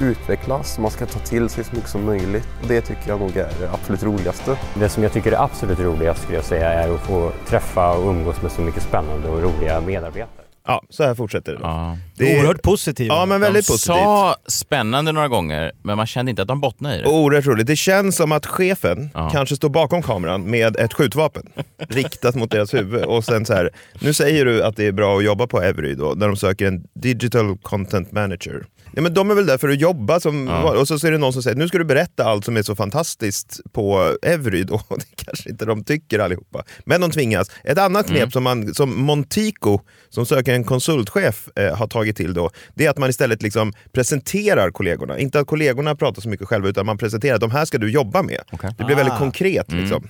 utvecklas, 0.00 0.78
man 0.78 0.90
ska 0.90 1.06
ta 1.06 1.18
till 1.18 1.48
sig 1.48 1.64
så 1.64 1.74
mycket 1.74 1.90
som 1.90 2.04
möjligt. 2.04 2.48
Det 2.68 2.80
tycker 2.80 3.08
jag 3.08 3.20
nog 3.20 3.36
är 3.36 3.48
det 3.60 3.70
absolut 3.72 4.02
roligaste. 4.02 4.58
Det 4.74 4.88
som 4.88 5.02
jag 5.02 5.12
tycker 5.12 5.32
är 5.32 5.42
absolut 5.42 5.80
roligast 5.80 6.22
skulle 6.22 6.38
jag 6.38 6.44
säga 6.44 6.72
är 6.72 6.94
att 6.94 7.00
få 7.00 7.30
träffa 7.46 7.92
och 7.92 8.10
umgås 8.10 8.42
med 8.42 8.52
så 8.52 8.60
mycket 8.60 8.82
spännande 8.82 9.28
och 9.28 9.42
roliga 9.42 9.80
medarbetare. 9.80 10.43
Ja, 10.66 10.82
så 10.90 11.04
här 11.04 11.14
fortsätter 11.14 11.52
det. 11.52 11.58
Ja. 11.62 11.98
Det 12.16 12.32
är- 12.32 12.38
Oerhört 12.38 12.62
positivt. 12.62 13.08
Ja, 13.08 13.26
men 13.26 13.40
väldigt 13.40 13.66
de 13.66 13.72
positivt. 13.72 13.94
sa 13.96 14.36
spännande 14.48 15.12
några 15.12 15.28
gånger, 15.28 15.72
men 15.82 15.96
man 15.96 16.06
kände 16.06 16.30
inte 16.30 16.42
att 16.42 16.48
de 16.48 16.60
bottnade 16.60 16.96
i 16.96 16.98
det. 17.02 17.06
Oerhört 17.08 17.46
roligt. 17.46 17.66
Det 17.66 17.76
känns 17.76 18.16
som 18.16 18.32
att 18.32 18.46
chefen 18.46 19.10
kanske 19.32 19.56
står 19.56 19.68
bakom 19.68 20.02
kameran 20.02 20.50
med 20.50 20.76
ett 20.76 20.92
skjutvapen 20.94 21.42
riktat 21.88 22.34
mot 22.34 22.50
deras 22.50 22.74
huvud. 22.74 23.04
Och 23.04 23.24
sen 23.24 23.46
så 23.46 23.54
här, 23.54 23.70
nu 24.00 24.12
säger 24.14 24.44
du 24.44 24.62
att 24.62 24.76
det 24.76 24.86
är 24.86 24.92
bra 24.92 25.16
att 25.18 25.24
jobba 25.24 25.46
på 25.46 25.60
Every 25.62 25.94
då, 25.94 26.12
när 26.16 26.26
de 26.26 26.36
söker 26.36 26.66
en 26.66 26.84
digital 26.94 27.58
content 27.62 28.12
manager. 28.12 28.64
Ja, 28.96 29.02
men 29.02 29.14
de 29.14 29.30
är 29.30 29.34
väl 29.34 29.46
där 29.46 29.58
för 29.58 29.68
att 29.68 29.80
jobba, 29.80 30.20
som, 30.20 30.46
Ja. 30.46 30.78
och 30.80 30.88
så 30.88 31.06
är 31.06 31.10
det 31.10 31.18
någon 31.18 31.32
som 31.32 31.42
säger 31.42 31.56
nu 31.56 31.68
ska 31.68 31.78
du 31.78 31.84
berätta 31.84 32.24
allt 32.24 32.44
som 32.44 32.56
är 32.56 32.62
så 32.62 32.74
fantastiskt 32.76 33.60
på 33.72 34.16
Every. 34.22 34.64
Då. 34.64 34.80
Det 34.88 35.24
kanske 35.24 35.50
inte 35.50 35.64
de 35.64 35.84
tycker 35.84 36.18
allihopa. 36.18 36.64
Men 36.86 37.00
de 37.00 37.10
tvingas. 37.10 37.50
Ett 37.64 37.78
annat 37.78 38.06
knep 38.06 38.18
Mm. 38.18 38.30
som, 38.30 38.42
man, 38.42 38.74
som 38.74 39.02
Montico, 39.02 39.78
som 40.10 40.26
söker 40.26 40.54
en 40.54 40.64
konsultchef, 40.64 41.48
eh, 41.56 41.76
har 41.76 41.86
tagit 41.86 42.16
till 42.16 42.34
då, 42.34 42.50
det 42.74 42.86
är 42.86 42.90
att 42.90 42.98
man 42.98 43.10
istället 43.10 43.42
liksom 43.42 43.72
presenterar 43.92 44.70
kollegorna. 44.70 45.18
Inte 45.18 45.40
att 45.40 45.46
kollegorna 45.46 45.94
pratar 45.96 46.22
så 46.22 46.28
mycket 46.28 46.48
själva, 46.48 46.68
utan 46.68 46.86
man 46.86 46.98
presenterar 46.98 47.34
att 47.34 47.40
de 47.40 47.50
här 47.50 47.64
ska 47.64 47.78
du 47.78 47.90
jobba 47.90 48.22
med. 48.22 48.40
Det 48.78 48.84
blir 48.84 48.94
Ah. 48.96 48.98
väldigt 48.98 49.18
konkret. 49.18 49.68
Mm. 49.72 49.80
Liksom. 49.84 50.08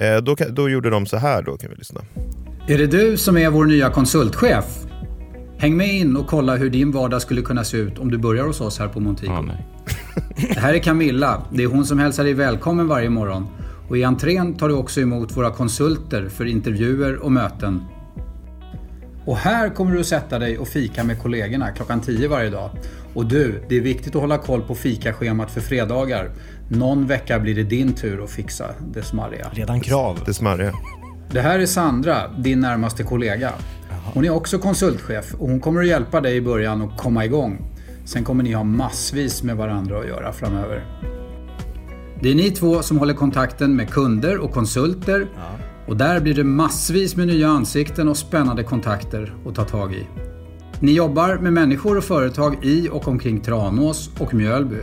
Eh, 0.00 0.16
då, 0.16 0.34
då 0.50 0.70
gjorde 0.70 0.90
de 0.90 1.06
så 1.06 1.16
här, 1.16 1.42
då 1.42 1.56
kan 1.56 1.70
vi 1.70 1.76
lyssna. 1.76 2.00
Är 2.68 2.78
det 2.78 2.86
du 2.86 3.16
som 3.16 3.36
är 3.36 3.50
vår 3.50 3.64
nya 3.64 3.90
konsultchef? 3.90 4.64
Häng 5.62 5.76
med 5.76 5.94
in 5.94 6.16
och 6.16 6.26
kolla 6.26 6.56
hur 6.56 6.70
din 6.70 6.92
vardag 6.92 7.22
skulle 7.22 7.42
kunna 7.42 7.64
se 7.64 7.76
ut 7.76 7.98
om 7.98 8.10
du 8.10 8.18
börjar 8.18 8.44
hos 8.44 8.60
oss 8.60 8.78
här 8.78 8.88
på 8.88 9.00
Montego. 9.00 9.48
Det 10.36 10.60
här 10.60 10.74
är 10.74 10.78
Camilla. 10.78 11.42
Det 11.52 11.62
är 11.62 11.66
hon 11.66 11.86
som 11.86 11.98
hälsar 11.98 12.24
dig 12.24 12.34
välkommen 12.34 12.88
varje 12.88 13.10
morgon. 13.10 13.46
Och 13.88 13.98
i 13.98 14.04
entrén 14.04 14.54
tar 14.54 14.68
du 14.68 14.74
också 14.74 15.00
emot 15.00 15.36
våra 15.36 15.50
konsulter 15.50 16.28
för 16.28 16.44
intervjuer 16.44 17.16
och 17.16 17.32
möten. 17.32 17.82
Och 19.24 19.36
här 19.36 19.68
kommer 19.68 19.92
du 19.92 20.00
att 20.00 20.06
sätta 20.06 20.38
dig 20.38 20.58
och 20.58 20.68
fika 20.68 21.04
med 21.04 21.22
kollegorna 21.22 21.70
klockan 21.70 22.00
10 22.00 22.28
varje 22.28 22.50
dag. 22.50 22.70
Och 23.14 23.26
du, 23.26 23.64
det 23.68 23.76
är 23.76 23.80
viktigt 23.80 24.14
att 24.14 24.20
hålla 24.20 24.38
koll 24.38 24.62
på 24.62 24.74
fikaschemat 24.74 25.50
för 25.50 25.60
fredagar. 25.60 26.30
Någon 26.68 27.06
vecka 27.06 27.38
blir 27.38 27.54
det 27.54 27.64
din 27.64 27.92
tur 27.92 28.24
att 28.24 28.30
fixa 28.30 28.66
det 28.94 29.02
smarriga. 29.02 29.50
Redan 29.52 29.80
krav. 29.80 30.20
Det 30.26 30.34
smarriga. 30.34 30.72
Det 31.30 31.40
här 31.40 31.58
är 31.58 31.66
Sandra, 31.66 32.28
din 32.38 32.60
närmaste 32.60 33.02
kollega. 33.02 33.52
Hon 34.04 34.24
är 34.24 34.30
också 34.30 34.58
konsultchef 34.58 35.34
och 35.34 35.48
hon 35.48 35.60
kommer 35.60 35.80
att 35.80 35.86
hjälpa 35.86 36.20
dig 36.20 36.36
i 36.36 36.40
början 36.40 36.82
att 36.82 36.98
komma 36.98 37.24
igång. 37.24 37.58
Sen 38.04 38.24
kommer 38.24 38.42
ni 38.42 38.52
ha 38.52 38.64
massvis 38.64 39.42
med 39.42 39.56
varandra 39.56 39.98
att 39.98 40.06
göra 40.06 40.32
framöver. 40.32 40.86
Det 42.20 42.30
är 42.30 42.34
ni 42.34 42.50
två 42.50 42.82
som 42.82 42.98
håller 42.98 43.14
kontakten 43.14 43.76
med 43.76 43.90
kunder 43.90 44.38
och 44.38 44.52
konsulter 44.52 45.28
och 45.86 45.96
där 45.96 46.20
blir 46.20 46.34
det 46.34 46.44
massvis 46.44 47.16
med 47.16 47.26
nya 47.26 47.48
ansikten 47.48 48.08
och 48.08 48.16
spännande 48.16 48.62
kontakter 48.62 49.34
att 49.46 49.54
ta 49.54 49.64
tag 49.64 49.94
i. 49.94 50.06
Ni 50.80 50.92
jobbar 50.92 51.38
med 51.38 51.52
människor 51.52 51.96
och 51.96 52.04
företag 52.04 52.64
i 52.64 52.88
och 52.88 53.08
omkring 53.08 53.40
Tranås 53.40 54.10
och 54.18 54.34
Mjölby. 54.34 54.80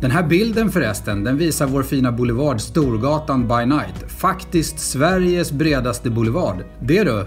Den 0.00 0.10
här 0.10 0.22
bilden 0.28 0.70
förresten, 0.70 1.24
den 1.24 1.36
visar 1.36 1.66
vår 1.66 1.82
fina 1.82 2.12
boulevard 2.12 2.60
Storgatan 2.60 3.48
by 3.48 3.66
night. 3.66 4.10
Faktiskt 4.20 4.78
Sveriges 4.78 5.52
bredaste 5.52 6.10
boulevard. 6.10 6.64
Det 6.80 7.04
du! 7.04 7.26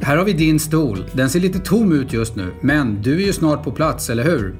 Här 0.00 0.16
har 0.16 0.24
vi 0.24 0.32
din 0.32 0.60
stol. 0.60 1.04
Den 1.12 1.30
ser 1.30 1.40
lite 1.40 1.58
tom 1.58 1.92
ut 1.92 2.12
just 2.12 2.36
nu, 2.36 2.52
men 2.60 3.02
du 3.02 3.22
är 3.22 3.26
ju 3.26 3.32
snart 3.32 3.64
på 3.64 3.72
plats, 3.72 4.10
eller 4.10 4.24
hur? 4.24 4.56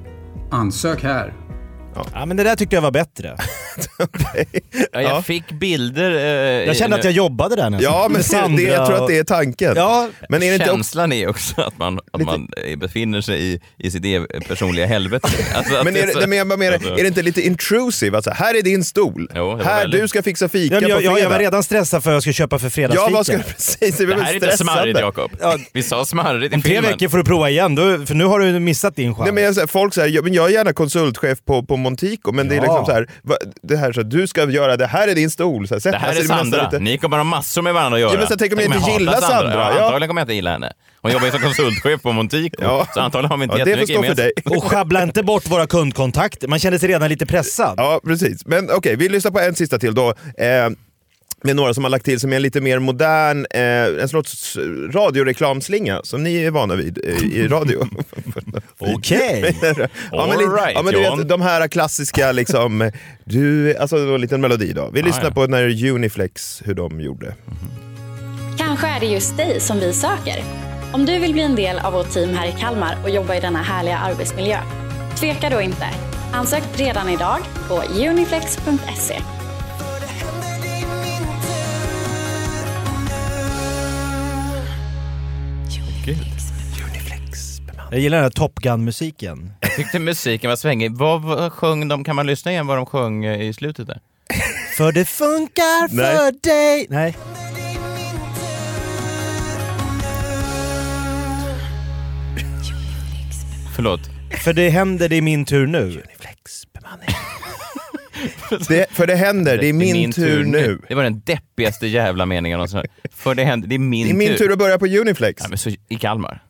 Ansök 0.51 1.03
här. 1.03 1.35
Ja, 2.15 2.27
men 2.27 2.37
det 2.37 2.43
där 2.45 2.57
tyckte 2.57 2.77
jag 2.77 2.83
var 2.83 2.91
bättre. 2.91 3.37
Ja, 4.93 5.01
jag 5.03 5.25
fick 5.27 5.53
bilder. 5.53 6.11
Eh, 6.11 6.67
Jag 6.67 6.77
kände 6.77 6.97
att 6.97 7.05
jag 7.05 7.13
jobbade 7.13 7.57
där 7.57 7.71
nästan. 7.71 7.93
Ja, 7.93 8.03
men 8.03 8.13
Med 8.13 8.21
det, 8.21 8.25
Sandra 8.25 8.63
jag 8.63 8.87
tror 8.87 9.03
att 9.03 9.09
det 9.09 9.19
är 9.19 9.25
tanken. 9.25 9.73
Ja, 9.77 10.09
men 10.29 10.43
är 10.43 10.47
det 10.49 10.53
inte 10.55 10.65
också... 10.65 10.75
Känslan 10.77 11.13
är 11.13 11.29
också 11.29 11.61
att 11.61 11.79
man, 11.79 12.01
att 12.13 12.21
man 12.21 12.49
eh, 12.67 12.79
befinner 12.79 13.21
sig 13.21 13.43
i, 13.53 13.61
i 13.79 13.91
sitt 13.91 14.05
e- 14.05 14.27
personliga 14.49 14.87
helvete. 14.87 15.29
Alltså 15.55 15.85
Men 15.85 15.97
är, 15.97 16.07
så- 16.07 16.21
det, 16.21 16.27
men 16.27 16.39
jag 16.39 16.49
bara 16.49 16.57
menar, 16.57 16.73
alltså- 16.73 16.91
är 16.93 16.97
det 17.03 17.07
inte 17.09 17.23
lite 17.23 17.43
intrusive? 17.47 18.17
Alltså, 18.17 18.31
här 18.31 18.59
är 18.59 18.63
din 18.63 18.85
stol. 18.85 19.29
det 19.35 19.41
var 19.41 19.59
här, 19.65 19.81
väldigt- 19.81 20.01
du 20.01 20.09
ska 20.09 20.23
fixa 20.23 20.49
fika 20.49 20.75
Ja, 20.75 20.81
men 20.81 20.91
jag, 20.91 20.99
på 20.99 21.05
jag, 21.05 21.13
fredag. 21.13 21.23
jag 21.25 21.31
var 21.31 21.39
redan 21.39 21.63
stressad 21.63 22.03
för 22.03 22.11
vad 22.11 22.15
jag 22.17 22.23
ska 22.23 22.33
köpa 22.33 22.59
för 22.59 22.69
fredagsfika. 22.69 23.11
Ja, 23.11 23.17
vad 23.17 23.27
ska 23.27 23.37
du 23.37 23.43
precis? 23.57 23.81
Jag 23.83 23.93
Det 23.99 24.07
blev 24.07 24.21
här 24.21 24.31
är 24.31 24.35
inte 24.35 24.57
smarrigt 24.57 24.99
Jakob. 25.01 25.31
Vi 25.73 25.83
sa 25.83 26.05
smarrigt 26.05 26.53
i 26.53 26.57
Om 26.57 26.63
tre 26.63 26.71
filmen. 26.75 26.91
veckor 26.93 27.09
får 27.09 27.19
du 27.19 27.25
prova 27.25 27.51
igen, 27.51 27.75
då, 27.75 28.07
för 28.07 28.15
nu 28.15 28.25
har 28.25 28.41
du 28.41 28.59
missat 28.61 28.97
din 28.97 29.15
chans. 29.15 29.25
Nej, 29.25 29.33
men 29.33 29.55
jag, 29.55 29.71
folk 29.71 29.95
säger, 29.95 30.09
ja, 30.17 30.23
men 30.23 30.33
jag 30.35 30.49
är 30.49 30.53
gärna 30.53 30.73
konsultchef 30.73 31.39
på, 31.45 31.63
på 31.63 31.77
Montico, 31.79 32.33
men 32.33 32.49
det 32.49 32.55
är 32.55 32.57
Ja. 32.57 32.63
liksom 32.63 32.85
så 32.87 32.93
här, 32.93 33.09
va, 33.23 33.37
det 33.63 33.77
här 33.77 33.93
så 33.93 34.01
här, 34.01 34.09
du 34.09 34.27
ska 34.27 34.51
göra, 34.51 34.77
det 34.77 34.87
här 34.87 35.09
är 35.09 35.15
din 35.15 35.31
stol. 35.31 35.69
Så 35.69 35.75
här, 35.75 35.81
sätt 35.81 35.93
Det 35.93 35.99
här 35.99 36.13
dig, 36.13 36.23
är 36.23 36.27
Sandra. 36.27 36.65
lite- 36.65 36.79
Ni 36.79 36.99
kommer 36.99 37.17
ha 37.17 37.25
massor 37.25 37.63
med 37.63 37.75
varandra 37.75 37.97
att 37.97 38.01
göra. 38.01 38.13
Ja, 38.13 38.19
men 38.19 38.29
så 38.29 38.37
tänk 38.37 38.53
om 38.53 38.59
jag 38.59 38.75
inte 38.77 38.91
gillar 38.91 39.21
Sandra. 39.21 39.53
Ja, 39.55 39.73
Ja. 39.77 39.85
Antagligen 39.85 40.09
kommer 40.09 40.21
jag 40.21 40.25
inte 40.25 40.35
gilla 40.35 40.51
henne. 40.51 40.73
Hon 41.03 41.13
jobbar 41.13 41.27
ju 41.27 41.33
som 41.33 41.41
konsultchef 41.41 42.03
på 42.03 42.13
Montico, 42.13 42.63
så 42.95 43.01
antagligen 43.01 43.31
har 43.31 43.37
vi 43.39 43.45
inte 43.45 43.55
Ja, 43.59 43.59
jättemycket 43.67 43.89
stå 43.97 44.03
för 44.03 44.15
dig. 44.15 44.33
gemensamt. 44.37 44.65
Och 44.65 44.71
schabbla 44.71 45.03
inte 45.03 45.23
bort 45.23 45.47
våra 45.51 45.67
kundkontakter. 45.67 46.49
Man 46.49 46.59
känner 46.59 46.79
sig 46.79 46.89
redan 46.89 47.09
lite 47.09 47.27
pressad. 47.27 47.75
Ja, 47.77 48.01
precis. 48.05 48.47
Men 48.47 48.71
okej, 48.71 48.97
vi 48.97 49.09
lyssnar 49.09 49.31
på 49.31 49.41
en 49.41 49.55
sista 49.55 49.79
till 49.79 49.95
då. 49.95 50.09
Eh, 50.39 50.71
med 51.43 51.57
några 51.57 51.75
som 51.75 51.85
har 51.85 51.91
lagt 51.91 52.05
till 52.05 52.21
som 52.21 52.33
är 52.33 52.39
lite 52.41 52.61
mer 52.61 52.79
modern, 52.79 53.47
eh, 53.51 54.03
en 54.03 54.09
sorts 54.09 54.57
radioreklamslinga 54.93 56.01
som 56.05 56.23
ni 56.25 56.45
är 56.45 56.51
vana 56.51 56.75
vid 56.75 56.99
eh, 57.05 57.23
i 57.39 57.49
radio. 57.49 57.89
Okej. 58.79 59.57
ja, 60.13 60.27
men, 60.27 60.39
lite- 60.39 60.51
All 60.51 60.55
right, 60.57 60.73
ja, 60.75 60.83
men 60.83 60.95
du 60.95 61.03
John. 61.05 61.19
vet, 61.19 61.29
de 61.29 61.41
här 61.41 61.69
klassiska, 61.69 62.33
liksom, 62.33 62.91
du, 63.25 63.77
alltså 63.77 63.97
en 63.97 64.21
liten 64.21 64.41
melodi 64.41 64.73
då. 64.73 64.91
Vi 64.93 65.03
Ah, 65.03 65.05
lyssnar 65.05 65.25
ja. 65.25 65.31
på 65.31 65.47
när 65.47 65.85
Uniflex, 65.91 66.63
hur 66.65 66.75
de 66.75 67.01
gjorde. 67.01 67.35
Kanske 68.59 68.87
är 68.87 69.01
det 69.01 69.07
just 69.07 69.37
dig 69.37 69.61
som 69.61 69.81
vi 69.81 69.93
söker. 69.93 70.43
Om 70.93 71.07
du 71.07 71.19
vill 71.19 71.33
bli 71.33 71.43
en 71.43 71.57
del 71.57 71.79
av 71.79 71.93
vårt 71.93 72.11
team 72.11 72.35
här 72.35 72.47
i 72.49 72.53
Kalmar 72.61 72.97
och 73.05 73.11
jobba 73.11 73.35
i 73.35 73.41
denna 73.41 73.63
härliga 73.63 73.99
arbetsmiljö, 73.99 74.59
tveka 75.17 75.51
då 75.51 75.61
inte. 75.61 75.87
Ansök 76.33 76.63
redan 76.77 77.09
idag 77.09 77.39
på 77.69 77.83
uniflex.se. 78.09 79.15
Jag 87.91 88.01
gillar 88.01 88.17
den 88.17 88.25
här 88.25 88.31
Top 88.31 88.55
Gun-musiken. 88.55 89.53
Jag 89.61 89.77
tyckte 89.77 89.99
musiken 89.99 90.51
var 90.51 90.57
svängig. 90.57 90.93
Vad, 90.97 91.23
vad 91.23 91.53
sjöng 91.53 91.89
de? 91.89 92.05
Kan 92.05 92.17
man 92.17 92.27
lyssna 92.27 92.51
igen 92.51 92.67
vad 92.67 92.77
de 92.79 92.87
sjöng 92.87 93.25
eh, 93.25 93.41
i 93.41 93.53
slutet 93.53 93.87
där? 93.87 94.01
För 94.77 94.93
det 94.93 95.05
funkar 95.05 95.95
Nej. 95.97 96.17
för 96.17 96.33
dig. 96.49 96.87
Nej. 96.89 97.17
Förlåt. 103.77 104.01
För 104.45 104.53
det 104.53 104.71
händer, 104.71 105.09
det 105.09 105.17
är 105.17 105.23
min 105.23 105.45
tur 105.45 105.67
nu. 105.67 106.03
Det, 108.69 108.87
för 108.91 109.07
det 109.07 109.15
händer, 109.15 109.59
det 109.59 109.67
är 109.67 109.73
min, 109.73 110.13
tur 110.13 110.45
nu. 110.45 110.81
Det 110.89 110.95
var 110.95 111.03
den 111.03 111.23
deppigaste 111.27 111.87
jävla 111.87 112.27
meningen 112.27 112.57
någonsin. 112.57 112.83
För 113.13 113.35
det 113.35 113.45
händer, 113.45 113.69
det 113.69 113.75
är 113.75 113.79
min 113.79 114.07
Det 114.07 114.13
är 114.13 114.29
min 114.29 114.39
tur 114.39 114.53
att 114.53 114.59
börja 114.59 114.79
på 114.79 114.87
Uniflex. 114.87 115.43
Ja, 115.43 115.49
men 115.49 115.59
så, 115.59 115.71
I 115.89 115.97
Kalmar? 116.01 116.43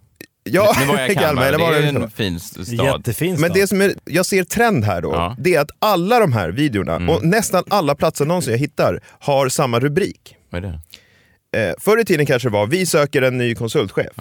Ja, 0.52 0.74
nu 0.80 0.86
var 0.86 0.98
jag 0.98 1.10
i 1.10 1.14
Kalmar. 1.14 1.46
eller 1.46 1.58
var 1.58 1.72
det 1.72 1.78
är 1.78 1.92
så? 1.92 1.98
en 2.02 2.10
fin 2.10 2.40
stad. 2.40 3.40
Men 3.40 3.52
det 3.52 3.66
som 3.66 3.80
är, 3.80 3.94
jag 4.04 4.26
ser 4.26 4.44
trend 4.44 4.84
här 4.84 5.02
då, 5.02 5.36
det 5.38 5.54
är 5.54 5.60
att 5.60 5.70
alla 5.78 6.18
de 6.20 6.32
här 6.32 6.48
videorna, 6.48 6.96
Mm. 6.96 7.08
och 7.08 7.24
nästan 7.24 7.64
alla 7.68 7.94
platser 7.94 8.24
någonsin 8.24 8.52
jag 8.52 8.58
hittar, 8.58 9.00
har 9.20 9.48
samma 9.48 9.80
rubrik. 9.80 10.34
Vad 10.50 10.64
är 10.64 10.68
det? 11.52 11.68
Eh, 11.68 11.74
förr 11.78 12.00
i 12.00 12.04
tiden 12.04 12.26
kanske 12.26 12.48
det 12.48 12.52
var, 12.52 12.66
vi 12.66 12.86
söker 12.86 13.22
en 13.22 13.38
ny 13.38 13.54
konsultchef. 13.54 14.12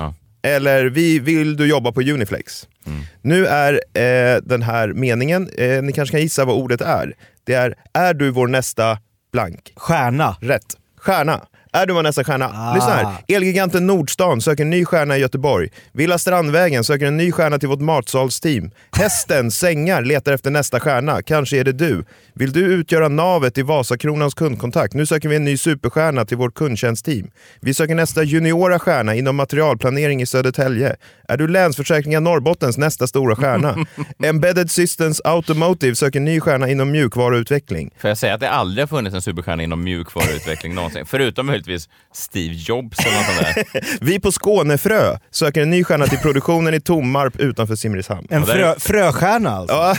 Eller, 0.42 0.86
vi 0.86 1.20
vill 1.20 1.58
du 1.58 1.68
jobba 1.68 1.92
på 1.92 2.02
Uniflex? 2.02 2.68
Mm. 2.86 3.00
Nu 3.22 3.46
är 3.46 3.74
eh, 3.74 4.42
den 4.44 4.62
här 4.62 4.88
meningen, 4.88 5.50
eh, 5.58 5.82
ni 5.84 5.94
kanske 5.94 6.12
kan 6.12 6.22
gissa 6.22 6.46
vad 6.46 6.56
ordet 6.56 6.82
är. 6.82 7.14
Det 7.44 7.54
är, 7.54 7.76
är 7.94 8.14
du 8.14 8.32
vår 8.32 8.48
nästa 8.48 8.98
blank? 9.32 9.74
Stjärna. 9.76 10.36
Rätt. 10.42 10.66
Stjärna. 10.98 11.42
Är 11.78 11.86
du 11.86 11.94
vår 11.94 12.04
nästa 12.04 12.24
stjärna? 12.24 12.52
Ah. 12.54 12.76
Lyssna 12.76 12.94
här. 12.94 13.08
Elgiganten 13.28 13.88
Nordstan 13.88 14.42
söker 14.42 14.64
en 14.64 14.70
ny 14.70 14.86
stjärna 14.86 15.18
i 15.18 15.20
Göteborg. 15.20 15.70
Villa 15.92 16.18
Strandvägen 16.18 16.84
söker 16.84 17.06
en 17.06 17.18
ny 17.18 17.32
stjärna 17.32 17.60
till 17.60 17.70
vårt 17.70 17.80
matsalsteam. 17.80 18.72
Hästen 18.92 19.52
Sängar 19.52 20.02
letar 20.02 20.34
efter 20.34 20.52
nästa 20.52 20.80
stjärna. 20.80 21.22
Kanske 21.22 21.58
är 21.58 21.64
det 21.64 21.72
du. 21.72 22.06
Vill 22.34 22.52
du 22.52 22.60
utgöra 22.60 23.08
navet 23.08 23.58
i 23.58 23.62
Vasakronans 23.62 24.34
kundkontakt? 24.34 24.94
Nu 24.94 25.06
söker 25.06 25.30
vi 25.30 25.36
en 25.36 25.44
ny 25.44 25.58
superstjärna 25.58 26.26
till 26.26 26.38
vårt 26.38 26.54
kundtjänstteam. 26.54 27.32
Vi 27.62 27.74
söker 27.74 27.96
nästa 27.96 28.24
juniora 28.24 28.80
stjärna 28.80 29.16
inom 29.16 29.36
materialplanering 29.36 30.22
i 30.22 30.26
Södertälje. 30.26 30.96
Är 31.30 31.38
du 31.38 31.48
Länsförsäkringar 31.48 32.22
Norrbottens 32.22 32.78
nästa 32.78 33.08
stora 33.08 33.36
stjärna? 33.36 33.86
Embedded 34.24 34.72
Systems 34.72 35.22
Automotive 35.24 35.96
söker 35.96 36.20
ny 36.20 36.40
stjärna 36.40 36.70
inom 36.70 36.92
mjukvaruutveckling. 36.92 37.92
Får 38.02 38.08
jag 38.08 38.18
säga 38.18 38.34
att 38.34 38.40
det 38.40 38.50
aldrig 38.50 38.82
har 38.82 38.88
funnits 38.88 39.16
en 39.16 39.22
superstjärna 39.22 39.64
inom 39.64 39.84
mjukvaruutveckling 39.84 40.76
någonsin? 40.76 41.06
Förutom 41.10 41.46
möjligtvis 41.46 41.90
Steve 42.14 42.54
Jobs 42.54 42.98
eller 43.00 43.18
något 43.18 43.26
sånt 43.26 43.74
där. 43.74 43.84
Vi 44.06 44.20
på 44.20 44.32
Skånefrö 44.32 45.18
söker 45.32 45.62
en 45.62 45.70
ny 45.70 45.84
stjärna 45.84 46.06
till 46.08 46.18
produktionen 46.18 46.74
i 46.74 46.82
Tommarp 46.82 47.36
utanför 47.40 47.76
Simrishamn. 47.76 48.28
En 48.30 48.46
frö, 48.46 48.76
fröstjärna 48.80 49.50
alltså? 49.50 49.76
Ja, 49.76 49.96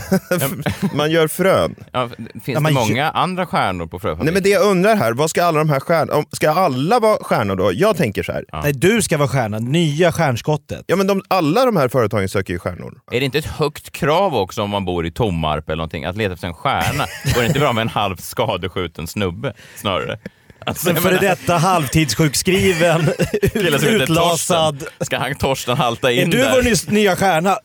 man 0.94 1.10
gör 1.10 1.28
frön. 1.28 1.74
Ja, 1.92 2.08
finns 2.08 2.46
Ja, 2.46 2.60
det 2.60 2.70
många 2.70 3.10
andra 3.10 3.46
stjärnor 3.46 3.86
på 3.86 3.98
Fröfabriken? 3.98 4.24
Nej 4.24 4.34
men 4.34 4.42
det 4.42 4.48
jag 4.48 4.62
undrar 4.70 4.96
här, 4.96 5.12
vad 5.12 5.30
ska 5.30 5.44
alla 5.44 5.58
de 5.58 5.68
här 5.70 5.80
stjärnorna, 5.80 6.24
ska 6.32 6.50
alla 6.50 7.00
vara 7.00 7.18
stjärnor 7.24 7.56
då? 7.56 7.70
Jag 7.74 7.96
tänker 7.96 8.22
så 8.22 8.32
här. 8.32 8.44
Nej, 8.52 8.72
du 8.72 9.02
ska 9.02 9.16
vara 9.18 9.28
stjärna. 9.28 9.58
Nya 9.58 10.12
stjärnskottet. 10.12 10.84
Ja 10.86 10.96
men 10.96 11.06
de, 11.06 11.17
Liksom 11.18 11.36
alla 11.36 11.64
de 11.64 11.76
här 11.76 11.88
företagen 11.88 12.28
söker 12.28 12.52
ju 12.52 12.58
stjärnor. 12.58 13.00
Är 13.10 13.20
det 13.20 13.26
inte 13.26 13.38
ett 13.38 13.46
högt 13.46 13.90
krav 13.90 14.34
också 14.36 14.62
om 14.62 14.70
man 14.70 14.84
bor 14.84 15.06
i 15.06 15.10
Tommarp 15.10 15.68
eller 15.68 15.76
någonting, 15.76 16.04
att 16.04 16.16
leta 16.16 16.34
efter 16.34 16.48
en 16.48 16.54
stjärna? 16.54 17.04
Går 17.34 17.40
det 17.40 17.46
inte 17.46 17.58
bra 17.58 17.72
med 17.72 17.82
en 17.82 17.88
halvt 17.88 18.20
skadeskjuten 18.20 19.06
snubbe 19.06 19.52
snarare? 19.76 20.18
Alltså, 20.66 20.90
En 20.90 20.96
före 20.96 21.04
menar- 21.14 21.20
detta 21.20 21.56
halvtidssjukskriven, 21.56 23.09
utlasad. 23.82 24.84
Ska 25.00 25.18
han 25.18 25.34
Torsten 25.34 25.76
halta 25.76 26.12
Är 26.12 26.22
in 26.22 26.30
du 26.30 26.38
där? 26.38 26.52
vår 26.54 26.62
ny- 26.62 27.00
nya 27.00 27.16
stjärna? 27.16 27.59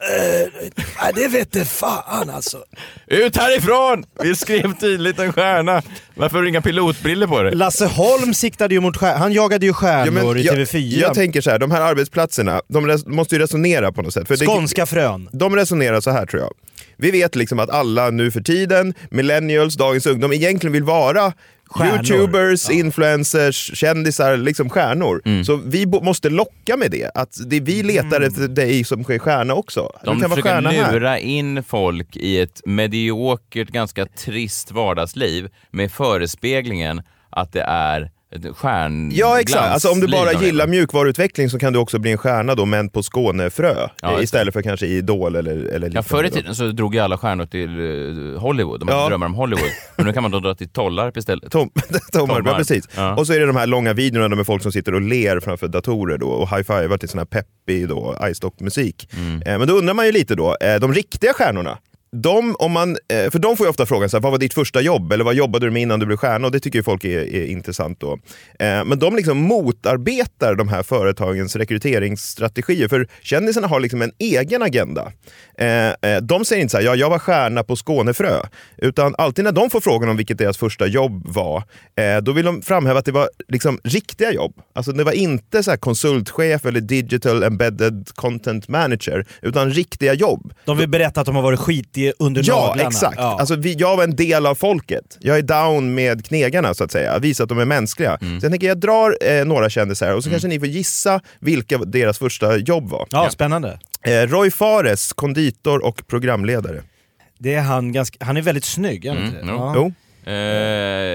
Nej, 1.01 1.11
det 1.15 1.27
vet 1.27 1.51
det 1.51 1.65
fan 1.65 2.29
alltså. 2.29 2.57
Ut 3.07 3.37
härifrån! 3.37 4.03
Vi 4.23 4.35
skrev 4.35 4.73
tydligt 4.77 5.19
en 5.19 5.33
stjärna. 5.33 5.81
Varför 6.15 6.35
har 6.37 6.43
du 6.43 6.49
inga 6.49 6.61
pilotbriller 6.61 7.27
på 7.27 7.41
dig? 7.43 7.55
Lasse 7.55 7.85
Holm 7.85 8.33
siktade 8.33 8.73
ju 8.73 8.79
mot 8.81 8.97
stjärnor. 8.97 9.17
Han 9.19 9.33
jagade 9.33 9.65
ju 9.65 9.73
stjärnor 9.73 10.37
i 10.37 10.41
jag, 10.41 10.55
TV4. 10.55 10.99
jag 10.99 11.13
tänker 11.13 11.41
så 11.41 11.49
här, 11.49 11.59
de 11.59 11.71
här 11.71 11.81
arbetsplatserna, 11.81 12.61
de 12.67 12.87
res, 12.87 13.05
måste 13.05 13.35
ju 13.35 13.41
resonera 13.41 13.91
på 13.91 14.01
något 14.01 14.13
sätt. 14.13 14.27
För 14.27 14.37
det- 14.37 14.45
Skånska 14.45 14.85
frön. 14.85 15.29
De 15.31 15.55
resonerar 15.55 16.01
så 16.01 16.11
här 16.11 16.25
tror 16.25 16.41
jag. 16.41 16.51
Vi 16.97 17.11
vet 17.11 17.35
liksom 17.35 17.59
att 17.59 17.69
alla 17.69 18.09
nu 18.09 18.31
för 18.31 18.41
tiden, 18.41 18.93
millennials, 19.11 19.75
dagens 19.75 20.05
ungdom, 20.05 20.33
egentligen 20.33 20.73
vill 20.73 20.83
vara 20.83 21.33
Stjärnor. 21.73 21.95
Youtubers, 21.95 22.69
influencers, 22.69 23.71
kändisar, 23.77 24.37
liksom 24.37 24.69
stjärnor. 24.69 25.43
Så 25.43 25.55
vi 25.55 25.85
måste 25.85 26.29
locka 26.29 26.77
med 26.77 26.91
det. 26.91 27.11
Att 27.13 27.37
det 27.45 27.59
vi 27.59 27.83
letar 27.83 28.21
efter 28.21 28.47
dig 28.47 28.83
som 28.83 28.99
är 28.99 29.19
stjärna 29.19 29.53
också. 29.53 29.91
De 30.03 30.15
du 30.15 30.21
kan 30.21 30.29
vara 30.29 30.41
försöker 30.41 30.83
här. 30.83 30.93
lura 30.93 31.19
in 31.19 31.63
folk 31.63 32.15
i 32.17 32.39
ett 32.39 32.61
mediokert, 32.65 33.69
ganska 33.69 34.05
trist 34.05 34.71
vardagsliv 34.71 35.49
med 35.71 35.91
förespeglingen 35.91 37.01
att 37.29 37.51
det 37.53 37.63
är 37.67 38.11
stjärn... 38.55 39.11
Ja 39.13 39.39
exakt, 39.39 39.63
alltså, 39.73 39.89
om 39.89 39.99
du 39.99 40.07
bara 40.07 40.33
gillar 40.33 40.67
mjukvaruutveckling 40.67 41.49
så 41.49 41.59
kan 41.59 41.73
du 41.73 41.79
också 41.79 41.99
bli 41.99 42.11
en 42.11 42.17
stjärna 42.17 42.55
då, 42.55 42.65
men 42.65 42.89
på 42.89 43.03
Skånefrö. 43.03 43.87
Ja, 44.01 44.21
istället 44.21 44.53
för 44.53 44.61
kanske 44.61 44.85
i 44.85 44.97
Idol 44.97 45.35
eller, 45.35 45.55
eller 45.55 45.91
Ja, 45.93 46.03
förr 46.03 46.23
i 46.23 46.29
tiden 46.29 46.55
så 46.55 46.67
drog 46.67 46.95
ju 46.95 47.01
alla 47.01 47.17
stjärnor 47.17 47.45
till 47.45 47.69
eh, 48.35 48.41
Hollywood. 48.41 48.79
De 48.79 48.87
hade 48.89 49.01
Ja. 49.01 49.09
drömmar 49.09 49.25
om 49.27 49.33
Hollywood. 49.33 49.69
Men 49.97 50.05
nu 50.05 50.13
kan 50.13 50.23
man 50.23 50.31
då 50.31 50.39
dra 50.39 50.55
till 50.55 50.69
Tollarp 50.69 51.17
istället. 51.17 51.51
Tom, 51.51 51.69
Tommar, 52.13 52.41
ja, 52.45 52.53
precis. 52.57 52.89
Ja. 52.95 53.15
Och 53.15 53.27
så 53.27 53.33
är 53.33 53.39
det 53.39 53.45
de 53.45 53.55
här 53.55 53.67
långa 53.67 53.93
videorna 53.93 54.35
med 54.35 54.45
folk 54.45 54.63
som 54.63 54.71
sitter 54.71 54.93
och 54.93 55.01
ler 55.01 55.39
framför 55.39 55.67
datorer 55.67 56.17
då, 56.17 56.27
och 56.27 56.49
high-fivar 56.49 56.97
till 56.97 57.09
sån 57.09 57.17
här 57.17 57.25
peppig 57.25 57.87
då, 57.89 58.17
iStock-musik. 58.31 59.09
Mm. 59.17 59.41
Eh, 59.41 59.57
men 59.59 59.67
då 59.67 59.73
undrar 59.73 59.93
man 59.93 60.05
ju 60.05 60.11
lite 60.11 60.35
då, 60.35 60.57
eh, 60.61 60.79
de 60.79 60.93
riktiga 60.93 61.33
stjärnorna, 61.33 61.77
de, 62.13 62.55
om 62.59 62.71
man, 62.71 62.89
eh, 62.89 63.31
för 63.31 63.39
de 63.39 63.57
får 63.57 63.65
ju 63.65 63.69
ofta 63.69 63.85
frågan 63.85 64.09
så 64.09 64.17
här, 64.17 64.21
vad 64.21 64.31
var 64.31 64.39
ditt 64.39 64.53
första 64.53 64.81
jobb? 64.81 65.11
Eller 65.11 65.23
vad 65.23 65.35
jobbade 65.35 65.65
du 65.65 65.71
med 65.71 65.81
innan 65.81 65.99
du 65.99 66.05
blev 66.05 66.17
stjärna? 66.17 66.47
Och 66.47 66.51
det 66.51 66.59
tycker 66.59 66.79
ju 66.79 66.83
folk 66.83 67.03
är, 67.05 67.35
är 67.35 67.45
intressant 67.45 67.99
då. 67.99 68.11
Eh, 68.59 68.85
men 68.85 68.99
de 68.99 69.15
liksom 69.15 69.37
motarbetar 69.37 70.55
de 70.55 70.67
här 70.67 70.83
företagens 70.83 71.55
rekryteringsstrategier. 71.55 72.87
För 72.87 73.07
kändisarna 73.21 73.67
har 73.67 73.79
liksom 73.79 74.01
en 74.01 74.11
egen 74.19 74.63
agenda. 74.63 75.11
Eh, 75.57 76.17
de 76.21 76.45
säger 76.45 76.61
inte 76.61 76.71
så 76.71 76.77
här, 76.77 76.85
ja, 76.85 76.95
jag 76.95 77.09
var 77.09 77.19
stjärna 77.19 77.63
på 77.63 77.75
Skånefrö. 77.75 78.39
Utan 78.77 79.15
alltid 79.17 79.45
när 79.45 79.51
de 79.51 79.69
får 79.69 79.81
frågan 79.81 80.09
om 80.09 80.17
vilket 80.17 80.37
deras 80.37 80.57
första 80.57 80.87
jobb 80.87 81.23
var, 81.25 81.63
då 82.21 82.31
vill 82.31 82.45
de 82.45 82.61
framhäva 82.61 82.99
att 82.99 83.05
det 83.05 83.11
var 83.11 83.29
liksom 83.47 83.79
riktiga 83.83 84.31
jobb. 84.31 84.53
Alltså 84.73 84.91
det 84.91 85.03
var 85.03 85.11
inte 85.11 85.63
så 85.63 85.71
här 85.71 85.77
konsultchef 85.77 86.65
eller 86.65 86.81
digital 86.81 87.43
embedded 87.43 88.09
content 88.15 88.67
manager, 88.67 89.25
utan 89.41 89.71
riktiga 89.71 90.13
jobb. 90.13 90.53
De 90.65 90.77
vill 90.77 90.89
berätta 90.89 91.21
att 91.21 91.25
de 91.25 91.35
har 91.35 91.43
varit 91.43 91.59
skitiga 91.59 92.02
under 92.19 92.43
Ja, 92.45 92.67
naglarna. 92.67 92.89
exakt. 92.89 93.15
Ja. 93.17 93.37
Alltså, 93.39 93.55
vi, 93.55 93.73
jag 93.73 93.97
var 93.97 94.03
en 94.03 94.15
del 94.15 94.45
av 94.45 94.55
folket. 94.55 95.17
Jag 95.19 95.37
är 95.37 95.41
down 95.41 95.93
med 95.95 96.25
knegarna 96.25 96.73
så 96.73 96.83
att 96.83 96.91
säga. 96.91 97.19
Visa 97.19 97.43
att 97.43 97.49
de 97.49 97.59
är 97.59 97.65
mänskliga. 97.65 98.17
Mm. 98.21 98.39
Så 98.39 98.45
jag 98.45 98.51
tänker 98.51 98.67
jag 98.67 98.77
drar 98.79 99.17
eh, 99.21 99.45
några 99.45 99.69
kändisar 99.69 100.13
och 100.13 100.23
så 100.23 100.29
kanske 100.29 100.47
ni 100.47 100.59
får 100.59 100.67
gissa 100.67 101.21
vilka 101.39 101.77
deras 101.77 102.17
första 102.17 102.57
jobb 102.57 102.89
var. 102.89 103.07
Ja, 103.11 103.29
spännande. 103.29 103.79
Eh, 104.05 104.11
Roy 104.27 104.51
Fares, 104.51 105.13
konditor 105.13 105.85
och 105.85 106.07
programledare. 106.07 106.81
Det 107.39 107.53
är 107.53 107.61
han, 107.61 107.91
ganska, 107.91 108.25
han 108.25 108.37
är 108.37 108.41
väldigt 108.41 108.65
snygg, 108.65 109.05
är 109.05 109.09
han 109.09 109.17
Mm, 109.17 109.29
inte 109.29 109.41
det? 109.41 109.47
jo. 109.51 109.57
Ja. 109.57 109.73
Jo. 109.75 109.93
Eh, 110.25 110.33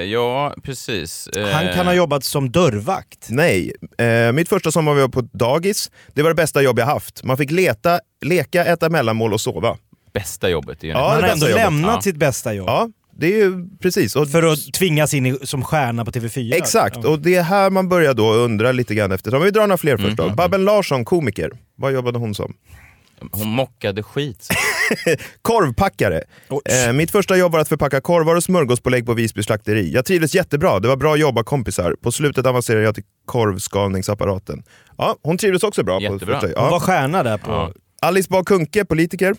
ja, 0.05 0.55
precis. 0.63 1.27
Eh, 1.27 1.47
Han 1.49 1.73
kan 1.75 1.87
ha 1.87 1.95
jobbat 1.95 2.25
som 2.25 2.51
dörrvakt. 2.51 3.27
Nej, 3.31 3.73
eh, 3.99 4.33
mitt 4.33 4.49
första 4.49 4.71
sommar 4.73 4.95
var 4.95 5.09
på 5.09 5.21
dagis. 5.21 5.91
Det 6.15 6.23
var 6.23 6.31
det 6.31 6.35
bästa 6.35 6.63
jobb 6.63 6.79
jag 6.79 6.87
haft. 6.87 7.25
Man 7.25 7.37
fick 7.37 7.51
leta, 7.51 8.01
leka, 8.25 8.65
äta 8.65 8.89
mellanmål 8.91 9.33
och 9.33 9.41
sova. 9.41 9.77
Bästa 10.19 10.49
jobbet. 10.51 10.85
Är 10.85 10.89
Ja, 10.89 11.09
han 11.13 11.23
har 11.23 11.29
ändå 11.31 11.47
jobbet. 11.49 11.63
lämnat 11.65 11.95
Ja. 11.95 12.03
sitt 12.03 12.17
bästa 12.17 12.55
jobb. 12.55 12.69
Ja, 12.69 12.89
det 13.17 13.27
är 13.27 13.37
ju 13.37 13.69
precis. 13.83 14.17
Och 14.17 14.31
För 14.31 14.43
att 14.53 14.73
tvingas 14.73 15.15
in 15.15 15.27
i, 15.27 15.39
som 15.43 15.65
stjärna 15.65 16.05
på 16.05 16.11
TV4. 16.11 16.55
Exakt, 16.55 16.99
Ja. 17.03 17.09
och 17.11 17.19
det 17.19 17.35
är 17.35 17.43
här 17.43 17.71
man 17.71 17.89
börjar 17.89 18.15
då 18.15 18.33
undra 18.33 18.73
lite 18.73 18.95
grann 18.95 19.13
efter. 19.13 19.35
Om 19.35 19.43
vi 19.43 19.51
drar 19.51 19.63
några 19.67 19.77
fler 19.79 19.97
först 19.97 20.17
då. 20.17 20.23
Mm. 20.23 20.37
Babben 20.37 20.65
Larsson, 20.65 21.05
komiker. 21.05 21.51
Vad 21.77 21.93
jobbade 21.93 22.19
hon 22.19 22.35
som? 22.35 22.55
Hon 23.33 23.49
mockade 23.49 24.03
skit. 24.03 24.49
Korvpackare. 25.43 26.23
Eh, 26.87 26.93
mitt 26.93 27.11
första 27.11 27.37
jobb 27.37 27.53
var 27.53 27.61
att 27.61 27.69
förpacka 27.69 28.01
korvar 28.01 28.35
och 28.37 28.45
smörgåspålägg 28.45 29.07
på 29.07 29.15
Visby 29.15 29.43
slakteri. 29.43 29.93
Jag 29.93 30.05
trivdes 30.05 30.35
jättebra, 30.35 30.81
det 30.81 30.89
var 30.89 30.97
bra 30.97 31.17
jobbat 31.17 31.47
kompisar. 31.47 31.97
På 32.03 32.13
slutet 32.13 32.47
avancerade 32.47 32.85
jag 32.85 32.95
till 32.95 33.05
korvskalningsapparaten. 33.25 34.63
Ja, 34.99 35.17
hon 35.23 35.39
trivdes 35.39 35.63
också 35.63 35.83
bra. 35.83 36.01
Jättebra. 36.01 36.35
På 36.35 36.41
första, 36.47 36.61
Hon 36.61 36.65
ja. 36.67 36.71
var 36.71 36.81
stjärna 36.81 37.23
där 37.23 37.39
på... 37.39 37.51
Ja. 37.51 37.73
Alice 38.03 38.29
Bah 38.31 38.43
Kuhnke, 38.43 38.85
politiker. 38.85 39.35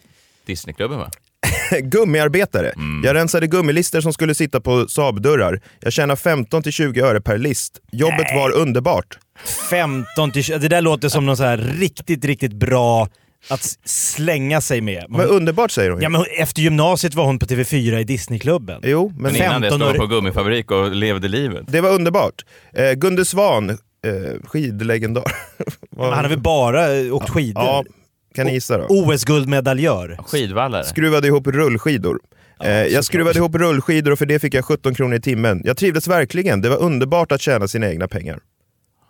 Disneyklubben 0.50 0.98
va? 1.00 1.10
Gummiarbetare. 1.82 2.70
Mm. 2.70 3.04
Jag 3.06 3.16
rensade 3.16 3.48
gummilister 3.48 4.02
som 4.02 4.14
skulle 4.14 4.36
sitta 4.36 4.60
på 4.62 4.88
Saab-dörrar. 4.88 5.62
Jag 5.80 5.94
tjänar 5.94 6.16
15-20 6.16 7.04
öre 7.04 7.22
per 7.22 7.38
list. 7.38 7.80
Jobbet 7.92 8.28
var 8.36 8.52
underbart. 8.52 9.18
15 9.70 10.32
till 10.32 10.44
20, 10.44 10.58
Det 10.58 10.68
där 10.68 10.82
låter 10.82 11.10
som 11.10 11.26
något 11.26 11.38
så 11.38 11.44
här 11.44 11.58
riktigt, 11.58 12.26
riktigt 12.26 12.54
bra 12.54 13.08
att 13.50 13.78
slänga 13.86 14.62
sig 14.62 14.82
med. 14.82 15.06
Men 15.10 15.22
underbart 15.28 15.72
säger 15.72 15.90
hon 15.92 16.00
ju. 16.00 16.04
Ja, 16.04 16.10
men 16.10 16.24
efter 16.38 16.62
gymnasiet 16.62 17.16
var 17.16 17.26
hon 17.26 17.40
på 17.40 17.46
TV4 17.46 18.00
i 18.00 18.04
Disneyklubben. 18.04 18.82
Jo, 18.84 19.12
men 19.16 19.22
Men 19.34 19.36
innan 19.36 19.62
det 19.62 19.70
15 19.70 19.80
stod 19.88 20.00
hon 20.00 20.10
på 20.10 20.16
gummifabrik 20.16 20.72
och 20.72 20.92
levde 20.96 21.28
livet. 21.28 21.64
det 21.68 21.82
var 21.82 21.90
underbart. 21.90 22.46
Eh, 22.74 22.92
Gunde 22.94 23.26
Svan, 23.26 23.70
eh, 23.70 23.76
skidlegendar. 24.44 25.24
Men 25.98 26.06
han 26.06 26.14
har 26.14 26.30
väl 26.30 26.40
bara 26.40 26.96
eh, 26.96 27.16
åkt 27.16 27.30
skidor? 27.30 27.64
Ja, 27.64 27.84
kan 28.40 28.48
ni 28.48 28.54
gissa 28.54 28.78
då? 28.78 28.86
OS-guldmedaljör. 28.90 30.18
Skidvallare. 30.26 30.84
Skruvade 30.84 31.28
ihop 31.28 31.48
rullskidor. 31.48 32.20
Eh, 32.64 32.72
jag 32.72 33.06
skruvade 33.06 33.40
ihop 33.40 33.56
rullskidor 33.56 34.12
och 34.12 34.20
för 34.20 34.26
det 34.26 34.40
fick 34.40 34.54
jag 34.54 34.66
17 34.66 34.96
kronor 34.96 35.16
i 35.16 35.22
timmen. 35.22 35.62
Jag 35.66 35.78
trivdes 35.78 36.08
verkligen. 36.08 36.62
Det 36.62 36.70
var 36.70 36.78
underbart 36.78 37.32
att 37.32 37.42
tjäna 37.42 37.68
sina 37.68 37.90
egna 37.90 38.08
pengar. 38.08 38.40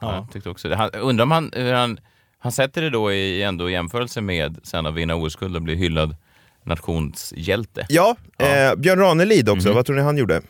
Ja, 0.01 0.15
jag 0.15 0.31
tyckte 0.33 0.49
också 0.49 0.69
det. 0.69 0.75
Han, 0.75 0.89
undrar 0.89 1.23
om 1.23 1.31
han, 1.31 1.51
hur 1.55 1.73
han, 1.73 1.99
han 2.39 2.51
sätter 2.51 2.81
det 2.81 2.89
då 2.89 3.11
i 3.13 3.43
ändå 3.43 3.69
i 3.69 3.73
jämförelse 3.73 4.21
med 4.21 4.59
sen 4.63 4.85
att 4.85 4.95
vinna 4.95 5.15
OS-guld 5.15 5.55
och 5.55 5.61
bli 5.61 5.75
hyllad 5.75 6.15
nationshjälte. 6.63 7.85
Ja, 7.89 8.15
Eh, 8.39 8.75
Björn 8.75 8.99
Ranelid 8.99 9.49
också. 9.49 9.67
Mhm. 9.67 9.75
Vad 9.75 9.85
tror 9.85 9.95
ni 9.95 10.01
han 10.01 10.17
gjorde? 10.17 10.41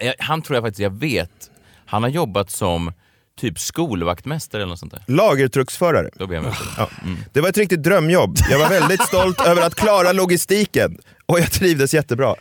Jag, 0.00 0.14
han 0.18 0.42
tror 0.42 0.56
jag 0.56 0.64
faktiskt 0.64 0.80
jag 0.80 1.00
vet. 1.00 1.50
Han 1.86 2.02
har 2.02 2.10
jobbat 2.10 2.50
som 2.50 2.92
typ 3.40 3.58
skolvaktmästare 3.58 4.62
eller 4.62 4.70
något 4.70 4.78
sånt 4.78 4.92
där. 4.92 5.02
Lagertrucksförare. 5.06 6.10
Då 6.14 6.26
blir 6.26 6.36
jag 6.36 6.44
med. 6.44 6.54
Ja. 6.78 6.88
Det 7.32 7.40
var 7.40 7.48
ett 7.48 7.58
riktigt 7.58 7.82
drömjobb. 7.82 8.36
Jag 8.50 8.58
var 8.58 8.68
väldigt 8.68 9.02
stolt 9.02 9.40
över 9.46 9.62
att 9.62 9.74
klara 9.74 10.12
logistiken 10.12 10.98
och 11.26 11.40
jag 11.40 11.52
trivdes 11.52 11.94
jättebra. 11.94 12.34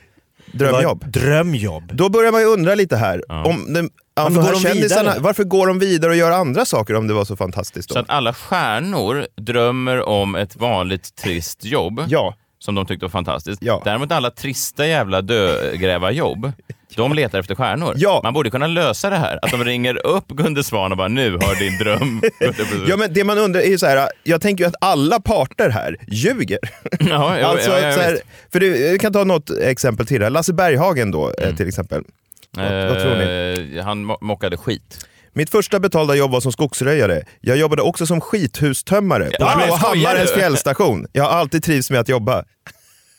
Drömjobb. 0.54 1.12
Drömjobb. 1.12 1.96
Då 1.96 2.10
börjar 2.10 2.32
man 2.32 2.42
ju 2.42 2.48
undra 2.48 2.76
lite 2.76 2.98
här. 2.98 3.32
Om 3.48 3.74
den, 3.74 3.90
Varför 4.16 4.42
går 4.42 4.52
de 4.74 4.80
vidare? 4.80 5.16
varför 5.20 5.44
går 5.44 5.68
de 5.68 5.80
vidare 5.80 6.12
och 6.12 6.18
gör 6.18 6.32
andra 6.32 6.66
saker 6.66 6.94
om 6.96 7.08
det 7.08 7.14
var 7.14 7.26
så 7.26 7.36
fantastiskt? 7.38 7.90
Då? 7.90 7.94
Så 7.94 8.00
att 8.00 8.10
alla 8.10 8.34
stjärnor 8.34 9.28
drömmer 9.38 10.08
om 10.10 10.36
ett 10.36 10.56
vanligt 10.56 11.16
trist 11.16 11.66
jobb. 11.66 12.04
Ja. 12.08 12.36
Som 12.60 12.76
de 12.76 12.86
tyckte 12.86 13.06
var 13.06 13.10
fantastiskt. 13.10 13.64
Ja. 13.64 13.82
Däremot 13.86 14.12
alla 14.12 14.32
trista 14.32 14.88
jävla 14.88 15.22
dögrävarjobb, 15.22 16.52
de 16.96 17.14
letar 17.14 17.40
efter 17.40 17.56
stjärnor. 17.56 17.94
Ja. 17.98 18.20
Man 18.24 18.34
borde 18.34 18.50
kunna 18.50 18.68
lösa 18.68 19.10
det 19.10 19.16
här. 19.16 19.40
Att 19.42 19.52
de 19.52 19.64
ringer 19.64 20.06
upp 20.08 20.28
Gunde 20.28 20.64
Svan 20.64 20.92
och 20.92 20.98
bara 20.98 21.08
nu 21.08 21.32
har 21.32 21.60
din 21.60 21.78
dröm... 21.78 22.22
Ja 22.88 22.98
men 22.98 23.14
det 23.14 23.24
man 23.24 23.38
undrar 23.38 23.62
är 23.62 23.66
ju 23.70 23.78
så 23.78 23.86
här, 23.86 24.10
jag 24.24 24.42
tänker 24.42 24.64
ju 24.64 24.68
att 24.68 24.76
alla 24.82 25.20
parter 25.20 25.70
här 25.70 25.98
ljuger. 26.08 26.60
Ja, 27.00 27.40
ja, 27.40 27.48
alltså, 27.48 27.70
ja, 27.72 27.80
ja, 27.80 27.92
här, 28.02 28.18
för 28.52 28.60
du, 28.60 28.78
jag 28.78 29.02
kan 29.02 29.14
ta 29.14 29.24
något 29.24 29.50
exempel 29.50 30.06
till 30.08 30.22
här. 30.24 30.30
Lasse 30.30 30.54
Berghagen 30.54 31.12
då 31.12 31.32
eh, 31.42 31.56
till 31.56 31.68
exempel. 31.68 32.04
Vad, 32.52 32.66
vad 32.90 33.00
tror 33.02 33.16
ni? 33.16 33.76
Eh, 33.78 33.84
Han 33.86 34.06
mo- 34.12 34.18
mockade 34.22 34.58
skit. 34.58 35.06
Mitt 35.34 35.50
första 35.50 35.80
betalda 35.80 36.16
jobb 36.16 36.32
var 36.32 36.42
som 36.42 36.52
skogsröjare. 36.52 37.22
Jag 37.42 37.58
jobbade 37.58 37.82
också 37.82 38.06
som 38.06 38.22
skithustömmare 38.22 39.26
på 39.26 39.32
Ja, 39.40 39.54
men 39.58 39.68
Blå 39.68 39.78
skojar 39.78 40.08
Hammarens 40.08 40.34
du? 40.34 40.40
fjällstation. 40.40 41.08
Jag 41.14 41.24
har 41.24 41.30
alltid 41.32 41.64
trivs 41.64 41.92
med 41.92 42.00
att 42.00 42.10
jobba. 42.10 42.44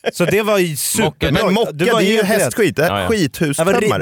Så 0.13 0.25
det 0.25 0.41
var 0.41 0.57
ju 0.57 0.75
superbra. 0.75 1.31
Men 1.45 1.53
mocka, 1.53 1.71
Du 1.71 1.85
var 1.85 1.99
det 2.01 2.07
är 2.07 2.11
ju 2.17 2.23
hästskit. 2.23 2.75
Det 2.75 2.83
är 2.85 2.89
Ja, 2.89 3.01
ja. 3.01 3.07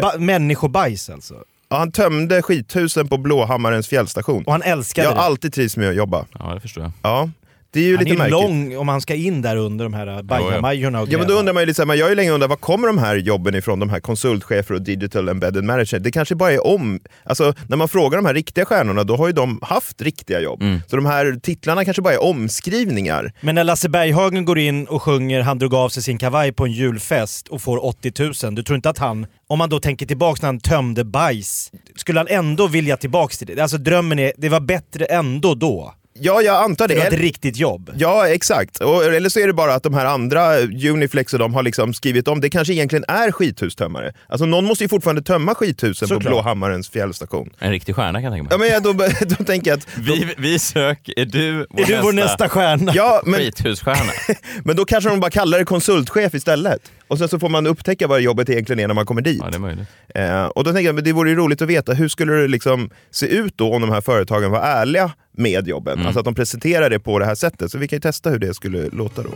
Ba- 0.01 0.17
Människobajs 0.17 1.09
alltså. 1.09 1.33
Ja, 1.69 1.77
han 1.77 1.91
tömde 1.91 2.41
skithusen 2.41 3.07
på 3.07 3.17
Blåhammarens 3.17 3.87
fjällstation. 3.87 4.43
Och 4.43 4.51
han 4.51 4.61
älskade 4.61 5.05
Jag 5.07 5.11
har 5.11 5.15
det. 5.15 5.21
alltid 5.23 5.53
trivs 5.53 5.77
med 5.77 5.89
att 5.89 5.95
jobba. 5.95 6.25
Ja, 6.39 6.53
det 6.53 6.59
förstår 6.59 6.83
jag. 6.83 6.91
Ja, 7.01 7.29
det 7.73 7.79
är 7.79 7.83
ju 7.83 7.95
Han 7.95 8.05
lite 8.05 8.15
är 8.15 8.17
märkligt. 8.17 8.31
lång 8.31 8.77
om 8.77 8.87
han 8.87 9.01
ska 9.01 9.15
in 9.15 9.41
där 9.41 9.55
under 9.55 9.85
de 9.85 9.93
här 9.93 10.23
bajamajorna 10.23 11.01
och 11.01 11.07
Ja 11.11 11.17
men 11.17 11.27
då 11.27 11.33
undrar 11.33 11.53
man 11.53 11.63
ju 11.63 11.67
lite 11.67 11.85
men 11.85 11.97
jag 11.97 12.05
har 12.05 12.09
ju 12.09 12.15
länge 12.15 12.31
undrat, 12.31 12.49
var 12.49 12.57
kommer 12.57 12.87
de 12.87 12.97
här 12.97 13.15
jobben 13.15 13.55
ifrån? 13.55 13.79
De 13.79 13.89
här 13.89 13.99
konsultchefer 13.99 14.73
och 14.73 14.81
digital 14.81 15.29
embedded 15.29 15.63
manager. 15.63 15.99
Det 15.99 16.11
kanske 16.11 16.35
bara 16.35 16.51
är 16.51 16.67
om... 16.67 16.99
Alltså 17.23 17.53
när 17.67 17.77
man 17.77 17.87
frågar 17.87 18.17
de 18.17 18.25
här 18.25 18.33
riktiga 18.33 18.65
stjärnorna, 18.65 19.03
då 19.03 19.15
har 19.15 19.27
ju 19.27 19.33
de 19.33 19.59
haft 19.61 20.01
riktiga 20.01 20.39
jobb. 20.39 20.61
Mm. 20.61 20.79
Så 20.87 20.95
de 20.95 21.05
här 21.05 21.39
titlarna 21.43 21.85
kanske 21.85 22.01
bara 22.01 22.13
är 22.13 22.23
omskrivningar. 22.23 23.33
Men 23.41 23.55
när 23.55 23.63
Lasse 23.63 23.89
Berghagen 23.89 24.45
går 24.45 24.59
in 24.59 24.85
och 24.85 25.01
sjunger 25.01 25.41
Han 25.41 25.59
drog 25.59 25.73
av 25.73 25.89
sig 25.89 26.03
sin 26.03 26.17
kavaj 26.17 26.51
på 26.51 26.65
en 26.65 26.71
julfest 26.71 27.47
och 27.47 27.61
får 27.61 27.85
80 27.85 28.11
000, 28.43 28.55
du 28.55 28.63
tror 28.63 28.75
inte 28.75 28.89
att 28.89 28.97
han, 28.97 29.25
om 29.47 29.57
man 29.57 29.69
då 29.69 29.79
tänker 29.79 30.05
tillbaks 30.05 30.41
när 30.41 30.47
han 30.47 30.59
tömde 30.59 31.03
bajs, 31.03 31.71
skulle 31.95 32.19
han 32.19 32.27
ändå 32.27 32.67
vilja 32.67 32.97
tillbaks 32.97 33.37
till 33.37 33.47
det? 33.47 33.61
Alltså 33.61 33.77
drömmen 33.77 34.19
är, 34.19 34.33
det 34.37 34.49
var 34.49 34.59
bättre 34.59 35.05
ändå 35.05 35.55
då. 35.55 35.93
Ja, 36.23 36.41
jag 36.41 36.63
antar 36.63 36.87
det. 36.87 36.93
Du 36.93 36.99
har 36.99 37.07
ett 37.07 37.13
riktigt 37.13 37.57
jobb. 37.57 37.91
Ja, 37.95 38.27
exakt. 38.27 38.77
Och, 38.77 39.03
eller 39.03 39.29
så 39.29 39.39
är 39.39 39.47
det 39.47 39.53
bara 39.53 39.73
att 39.73 39.83
de 39.83 39.93
här 39.93 40.05
andra, 40.05 40.57
Uniflex 40.91 41.33
och 41.33 41.39
de 41.39 41.53
har 41.53 41.63
liksom 41.63 41.93
skrivit 41.93 42.27
om, 42.27 42.41
det 42.41 42.49
kanske 42.49 42.73
egentligen 42.73 43.05
är 43.07 43.31
skithustömmare. 43.31 44.13
Alltså 44.27 44.45
någon 44.45 44.65
måste 44.65 44.83
ju 44.83 44.87
fortfarande 44.87 45.21
tömma 45.21 45.55
skithusen 45.55 46.07
Såklart. 46.07 46.23
på 46.23 46.29
Blåhammarens 46.29 46.89
fjällstation. 46.89 47.49
En 47.59 47.71
riktig 47.71 47.95
stjärna 47.95 48.21
kan 48.21 48.23
jag 48.23 48.33
tänka 48.33 48.43
mig. 48.43 48.51
Ja, 48.51 48.57
men 48.57 48.93
jag, 48.93 48.97
då, 48.97 49.25
då 49.37 49.43
tänker 49.43 49.71
jag 49.71 49.77
att... 49.77 49.87
Vi, 49.97 50.33
vi 50.37 50.59
söker, 50.59 51.19
är 51.19 51.25
du 51.25 51.65
vår, 51.69 51.81
Är 51.81 51.85
du 51.85 52.01
vår 52.01 52.13
nästa 52.13 52.49
stjärna? 52.49 52.91
Ja, 52.95 53.21
men, 53.25 53.39
skithusstjärna? 53.39 54.11
men 54.63 54.75
då 54.75 54.85
kanske 54.85 55.09
de 55.09 55.19
bara 55.19 55.31
kallar 55.31 55.59
det 55.59 55.65
konsultchef 55.65 56.33
istället. 56.33 56.81
Och 57.07 57.17
sen 57.17 57.29
så 57.29 57.39
får 57.39 57.49
man 57.49 57.67
upptäcka 57.67 58.07
vad 58.07 58.21
jobbet 58.21 58.49
egentligen 58.49 58.79
är 58.79 58.87
när 58.87 58.95
man 58.95 59.05
kommer 59.05 59.21
dit. 59.21 59.39
Ja, 59.41 59.49
det 59.49 59.55
är 59.55 59.59
möjligt. 59.59 59.87
Eh, 60.15 60.45
och 60.45 60.63
då 60.63 60.71
tänker 60.71 60.85
jag, 60.85 60.95
men 60.95 61.03
det 61.03 61.13
vore 61.13 61.29
ju 61.29 61.35
roligt 61.35 61.61
att 61.61 61.69
veta, 61.69 61.93
hur 61.93 62.07
skulle 62.07 62.33
det 62.33 62.47
liksom 62.47 62.89
se 63.11 63.25
ut 63.25 63.57
då 63.57 63.73
om 63.73 63.81
de 63.81 63.91
här 63.91 64.01
företagen 64.01 64.51
var 64.51 64.59
ärliga 64.59 65.11
med 65.31 65.67
jobben? 65.67 65.93
Mm. 65.93 66.05
Alltså 66.05 66.19
att 66.19 66.25
de 66.25 66.35
presenterar 66.35 66.89
det 66.89 66.99
på 66.99 67.19
det 67.19 67.25
här 67.25 67.35
sättet. 67.35 67.71
Så 67.71 67.77
vi 67.77 67.87
kan 67.87 67.97
ju 67.97 68.01
testa 68.01 68.29
hur 68.29 68.39
det 68.39 68.53
skulle 68.53 68.89
låta 68.89 69.23
då. 69.23 69.31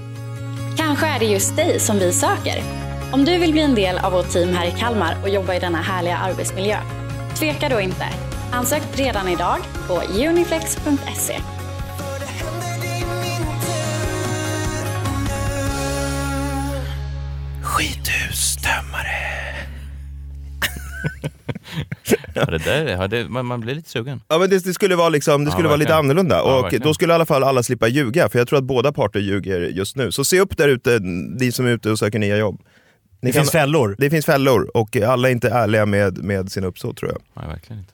Kanske 0.77 1.05
är 1.05 1.19
det 1.19 1.25
just 1.25 1.55
dig 1.55 1.79
som 1.79 1.99
vi 1.99 2.11
söker. 2.11 2.63
Om 3.11 3.25
du 3.25 3.37
vill 3.37 3.51
bli 3.51 3.61
en 3.61 3.75
del 3.75 3.97
av 3.97 4.11
vårt 4.11 4.29
team 4.29 4.49
här 4.49 4.67
i 4.67 4.71
Kalmar 4.71 5.17
och 5.23 5.29
jobba 5.29 5.55
i 5.55 5.59
denna 5.59 5.81
härliga 5.81 6.17
arbetsmiljö, 6.17 6.77
tveka 7.35 7.69
då 7.69 7.79
inte. 7.79 8.05
Ansök 8.51 8.81
redan 8.95 9.27
idag 9.27 9.57
på 9.87 10.01
uniflex.se. 10.29 11.39
Skithustömmare. 17.61 19.25
Ja, 22.34 22.45
det 22.45 22.57
där, 22.57 22.86
ja, 22.88 23.07
det, 23.07 23.30
man, 23.30 23.45
man 23.45 23.59
blir 23.59 23.76
lite 23.76 23.89
sugen. 23.89 24.22
Ja, 24.28 24.38
men 24.38 24.49
det, 24.49 24.63
det 24.63 24.74
skulle 24.74 24.95
vara, 24.95 25.09
liksom, 25.09 25.43
det 25.43 25.49
Ja, 25.49 25.51
skulle 25.53 25.68
vara 25.68 25.78
lite 25.78 25.95
annorlunda. 25.95 26.36
Ja, 26.36 26.57
och 26.57 26.63
verkligen. 26.63 26.84
då 26.88 26.93
skulle 26.93 27.13
i 27.13 27.16
alla 27.16 27.26
fall 27.26 27.43
alla 27.43 27.63
slippa 27.63 27.88
ljuga, 27.88 28.30
för 28.30 28.39
jag 28.39 28.47
tror 28.47 28.59
att 28.59 28.66
båda 28.66 28.91
parter 28.91 29.20
ljuger 29.20 29.59
just 29.61 29.95
nu. 29.95 30.11
Så 30.11 30.26
se 30.26 30.39
upp 30.39 30.57
där 30.57 30.68
ute, 30.68 30.99
ni 31.39 31.51
som 31.51 31.66
är 31.66 31.70
ute 31.70 31.91
och 31.91 31.99
söker 31.99 32.20
nya 32.20 32.38
jobb. 32.38 32.61
Ni 33.22 33.32
Det 33.32 33.38
finns 33.38 33.51
fällor. 33.51 33.95
Det 33.99 34.09
finns 34.09 34.26
fällor 34.26 34.78
och 34.78 34.95
alla 34.95 35.28
är 35.28 35.32
inte 35.32 35.49
ärliga 35.49 35.86
med, 35.86 36.18
med 36.18 36.51
sina 36.51 36.68
uppsåt 36.68 36.97
tror 36.97 37.11
jag. 37.11 37.22
Nej, 37.43 37.47
verkligen 37.47 37.80
inte. 37.80 37.93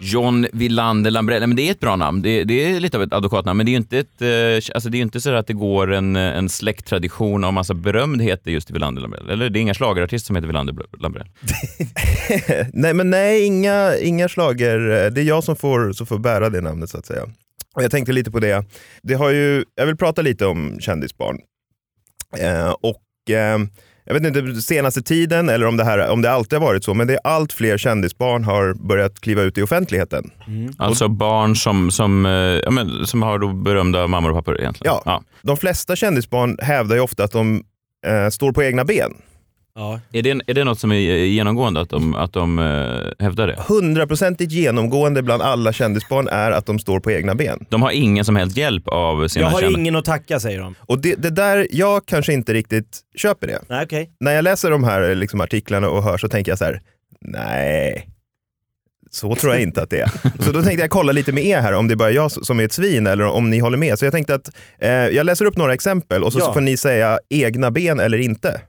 John 0.00 0.46
Wilander 0.52 1.10
Lambrell, 1.10 1.46
men 1.46 1.56
det 1.56 1.68
är 1.68 1.70
ett 1.70 1.80
bra 1.80 1.96
namn. 1.96 2.22
Det, 2.22 2.44
det 2.44 2.64
är 2.64 2.80
lite 2.80 2.96
av 2.96 3.02
ett 3.02 3.12
advokatnamn, 3.12 3.56
men 3.56 3.66
det 3.66 3.70
är 3.70 3.72
ju 3.72 3.76
inte, 3.76 3.98
ett, 3.98 4.22
eh, 4.22 4.74
alltså 4.74 4.88
det 4.88 4.98
är 4.98 5.02
inte 5.02 5.20
så 5.20 5.34
att 5.34 5.46
det 5.46 5.52
går 5.52 5.92
en, 5.92 6.16
eh, 6.16 6.22
en 6.22 6.48
släkttradition 6.48 7.44
av 7.44 7.52
massa 7.52 7.74
berömdheter 7.74 8.50
just 8.50 8.70
i 8.70 8.72
Wilander 8.72 9.02
Lambrell. 9.02 9.30
Eller 9.30 9.50
det 9.50 9.58
är 9.58 9.60
inga 9.60 9.74
schlagerartister 9.74 10.26
som 10.26 10.36
heter 10.36 10.46
Wilander 10.46 10.74
Lambrell. 10.98 11.28
nej, 12.72 12.94
men 12.94 13.10
nej, 13.10 13.44
inga, 13.44 13.96
inga 13.96 14.28
slager. 14.28 14.78
Det 15.10 15.20
är 15.20 15.24
jag 15.24 15.44
som 15.44 15.56
får, 15.56 15.92
som 15.92 16.06
får 16.06 16.18
bära 16.18 16.50
det 16.50 16.60
namnet 16.60 16.90
så 16.90 16.98
att 16.98 17.06
säga. 17.06 17.22
Och 17.74 17.82
jag 17.82 17.90
tänkte 17.90 18.12
lite 18.12 18.30
på 18.30 18.40
det. 18.40 18.64
det 19.02 19.14
har 19.14 19.30
ju, 19.30 19.64
jag 19.74 19.86
vill 19.86 19.96
prata 19.96 20.22
lite 20.22 20.46
om 20.46 20.80
kändisbarn. 20.80 21.38
Eh, 22.38 22.70
och 22.70 23.30
eh, 23.30 23.58
jag 24.08 24.14
vet 24.14 24.36
inte, 24.36 24.62
senaste 24.62 25.02
tiden 25.02 25.48
eller 25.48 25.66
om 25.66 25.76
det, 25.76 25.84
här, 25.84 26.08
om 26.08 26.22
det 26.22 26.30
alltid 26.30 26.58
har 26.58 26.66
varit 26.66 26.84
så, 26.84 26.94
men 26.94 27.06
det 27.06 27.12
är 27.14 27.20
allt 27.24 27.52
fler 27.52 27.78
kändisbarn 27.78 28.44
har 28.44 28.74
börjat 28.74 29.20
kliva 29.20 29.42
ut 29.42 29.58
i 29.58 29.62
offentligheten. 29.62 30.30
Alltså 30.78 31.08
barn 31.08 31.56
som, 31.56 31.90
som, 31.90 32.26
eh, 32.26 32.32
ja, 32.32 32.70
men, 32.70 33.06
som 33.06 33.22
har 33.22 33.38
då 33.38 33.52
berömda 33.52 34.06
mammor 34.06 34.30
och 34.30 34.36
pappor 34.36 34.60
egentligen. 34.60 34.94
Ja, 35.04 35.22
De 35.42 35.56
flesta 35.56 35.96
kändisbarn 35.96 36.56
hävdar 36.62 36.96
ju 36.96 37.02
ofta 37.02 37.24
att 37.24 37.32
de 37.32 37.62
eh, 38.06 38.28
står 38.28 38.52
på 38.52 38.62
egna 38.62 38.84
ben. 38.84 39.14
Är, 40.12 40.22
det, 40.22 40.30
är 40.46 40.54
det 40.54 40.64
något 40.64 40.78
som 40.80 40.92
är 40.92 40.96
genomgående, 41.24 41.80
att 41.80 41.90
de, 41.90 42.14
att 42.14 42.32
de 42.32 42.58
eh, 42.58 43.24
hävdar 43.24 43.46
det? 43.46 43.56
Hundraprocentigt 43.68 44.52
genomgående 44.52 45.22
bland 45.22 45.42
alla 45.42 45.72
kändisbarn 45.72 46.28
är 46.28 46.50
att 46.50 46.66
de 46.66 46.78
står 46.78 47.00
på 47.00 47.10
egna 47.10 47.34
ben. 47.34 47.64
De 47.68 47.82
har 47.82 47.90
ingen 47.90 48.24
som 48.24 48.36
helst 48.36 48.56
hjälp 48.56 48.88
av 48.88 49.28
sina 49.28 49.44
Jag 49.46 49.50
har 49.50 49.60
kända- 49.60 49.78
ingen 49.80 49.96
att 49.96 50.04
tacka 50.04 50.40
säger 50.40 50.60
de. 50.60 50.74
Och 50.80 50.98
det, 50.98 51.14
det 51.14 51.30
där, 51.30 51.66
jag 51.70 52.06
kanske 52.06 52.32
inte 52.32 52.54
riktigt 52.54 52.98
köper 53.16 53.46
det. 53.46 53.58
Nej, 53.68 53.84
okej. 53.84 54.10
När 54.20 54.32
jag 54.32 54.42
läser 54.42 54.70
de 54.70 54.84
här 54.84 55.14
liksom, 55.14 55.40
artiklarna 55.40 55.88
och 55.88 56.02
hör 56.02 56.18
så 56.18 56.28
tänker 56.28 56.50
jag 56.52 56.58
så 56.58 56.64
här, 56.64 56.80
nej, 57.20 58.08
så 59.10 59.34
tror 59.34 59.52
jag 59.52 59.62
inte 59.62 59.82
att 59.82 59.90
det 59.90 60.00
är. 60.00 60.10
Så 60.44 60.52
då 60.52 60.62
tänkte 60.62 60.80
jag 60.82 60.90
kolla 60.90 61.12
lite 61.12 61.32
med 61.32 61.44
er 61.46 61.60
här, 61.60 61.72
om 61.72 61.88
det 61.88 61.94
är 61.94 61.96
bara 61.96 62.10
jag 62.10 62.30
som 62.32 62.60
är 62.60 62.64
ett 62.64 62.72
svin 62.72 63.06
eller 63.06 63.24
om 63.24 63.50
ni 63.50 63.58
håller 63.58 63.78
med. 63.78 63.98
Så 63.98 64.04
jag 64.04 64.12
tänkte 64.12 64.34
att 64.34 64.50
eh, 64.78 64.90
jag 64.90 65.26
läser 65.26 65.44
upp 65.44 65.56
några 65.56 65.74
exempel 65.74 66.24
och 66.24 66.32
så, 66.32 66.38
Ja. 66.38 66.44
så 66.44 66.52
får 66.52 66.60
ni 66.60 66.76
säga 66.76 67.18
egna 67.30 67.70
ben 67.70 68.00
eller 68.00 68.18
inte. 68.18 68.60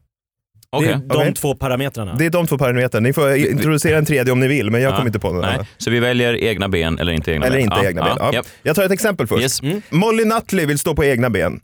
Det 0.71 0.77
är 0.77 0.91
de 0.97 1.15
Okej. 1.15 1.33
två 1.33 1.55
parametrarna. 1.55 2.15
Det 2.15 2.25
är 2.25 2.29
de 2.29 2.47
två 2.47 2.57
parametrarna. 2.57 3.07
Ni 3.07 3.13
får 3.13 3.35
introducera 3.35 3.97
en 3.97 4.05
tredje 4.05 4.31
om 4.33 4.39
ni 4.39 4.47
vill, 4.47 4.71
men 4.71 4.81
jag 4.81 4.91
Ja. 4.91 4.95
kommer 4.95 5.07
inte 5.09 5.19
på 5.19 5.31
någon 5.31 5.41
Nej. 5.41 5.53
annan. 5.53 5.65
Så 5.77 5.89
vi 5.89 5.99
väljer 5.99 6.43
egna 6.43 6.69
ben 6.69 6.99
eller 6.99 7.13
inte 7.13 7.31
egna 7.31 7.45
Eller 7.45 7.57
ben? 7.57 7.63
inte 7.73 7.87
egna 7.87 8.03
ben. 8.03 8.17
Ja. 8.33 8.43
Jag 8.63 8.75
tar 8.75 8.83
ett 8.83 8.91
exempel 8.91 9.27
först. 9.27 9.61
Molly 9.89 10.25
Nutley 10.25 10.65
vill 10.65 10.79
stå 10.79 10.95
på 10.95 11.05
egna 11.05 11.29
ben. 11.29 11.59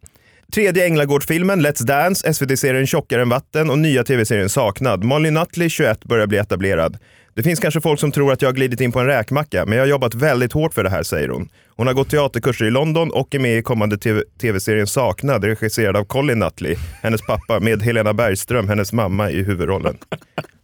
Tredje 0.53 0.85
Änglagård-filmen 0.85 1.65
Let's 1.65 1.83
Dance, 1.83 2.33
SVT-serien 2.33 2.87
Tjockare 2.87 3.21
än 3.21 3.29
vatten 3.29 3.69
och 3.69 3.79
nya 3.79 4.03
tv-serien 4.03 4.49
Saknad. 4.49 5.03
Molly 5.03 5.31
Nutley, 5.31 5.69
21, 5.69 6.03
börjar 6.03 6.27
bli 6.27 6.37
etablerad. 6.37 6.97
Det 7.35 7.43
finns 7.43 7.59
kanske 7.59 7.81
folk 7.81 7.99
som 7.99 8.11
tror 8.11 8.31
att 8.33 8.41
jag 8.41 8.49
har 8.49 8.53
glidit 8.53 8.81
in 8.81 8.91
på 8.91 8.99
en 8.99 9.05
räkmacka, 9.05 9.65
men 9.65 9.77
jag 9.77 9.83
har 9.83 9.89
jobbat 9.89 10.13
väldigt 10.15 10.53
hårt 10.53 10.73
för 10.73 10.83
det 10.83 10.89
här, 10.89 11.03
säger 11.03 11.29
hon. 11.29 11.49
Hon 11.75 11.87
har 11.87 11.93
gått 11.93 12.09
teaterkurser 12.09 12.65
i 12.65 12.71
London 12.71 13.11
och 13.11 13.35
är 13.35 13.39
med 13.39 13.57
i 13.57 13.61
kommande 13.61 13.97
TV- 13.97 14.23
tv-serien 14.41 14.87
Saknad, 14.87 15.43
regisserad 15.43 15.97
av 15.97 16.03
Colin 16.03 16.39
Nutley, 16.39 16.75
hennes 17.03 17.21
pappa, 17.21 17.59
med 17.59 17.83
Helena 17.83 18.13
Bergström, 18.13 18.69
hennes 18.69 18.93
mamma, 18.93 19.31
i 19.31 19.43
huvudrollen. 19.43 19.97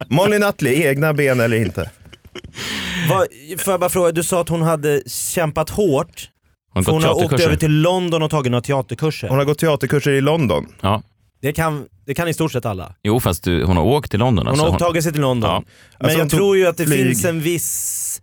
Molly 0.07 0.39
Nutley, 0.39 0.83
egna 0.83 1.13
ben 1.13 1.39
eller 1.39 1.57
inte? 1.57 1.91
Vad, 3.09 3.27
får 3.59 3.73
jag 3.73 3.79
bara 3.79 3.89
fråga, 3.89 4.11
du 4.11 4.23
sa 4.23 4.41
att 4.41 4.49
hon 4.49 4.61
hade 4.61 5.01
kämpat 5.07 5.69
hårt. 5.69 6.29
Hon 6.73 6.83
för 6.83 6.91
gått 6.91 7.03
hon 7.03 7.09
har 7.17 7.25
åkt 7.25 7.39
över 7.39 7.55
till 7.55 7.81
London 7.81 8.23
och 8.23 8.31
tagit 8.31 8.51
några 8.51 8.61
teaterkurser. 8.61 9.27
Hon 9.27 9.37
har 9.37 9.45
gått 9.45 9.59
teaterkurser 9.59 10.11
i 10.11 10.21
London. 10.21 10.67
Ja. 10.81 11.03
Det 11.41 11.53
kan, 11.53 11.85
det 12.05 12.13
kan 12.13 12.27
i 12.27 12.33
stort 12.33 12.51
sett 12.51 12.65
alla. 12.65 12.95
Jo, 13.03 13.19
fast 13.19 13.43
du, 13.43 13.63
hon 13.63 13.77
har 13.77 13.83
åkt 13.83 14.11
till 14.11 14.19
London. 14.19 14.45
Hon 14.47 14.51
alltså. 14.59 14.65
har 14.71 14.79
tagit 14.79 15.03
sig 15.03 15.11
till 15.11 15.21
London. 15.21 15.49
Ja. 15.49 15.63
Men 15.99 16.05
Alltså, 16.05 16.19
jag 16.19 16.29
tror 16.29 16.57
ju 16.57 16.67
att 16.67 16.77
det 16.77 16.85
flyg. 16.85 17.05
finns 17.07 17.25
en 17.25 17.41
viss, 17.41 18.21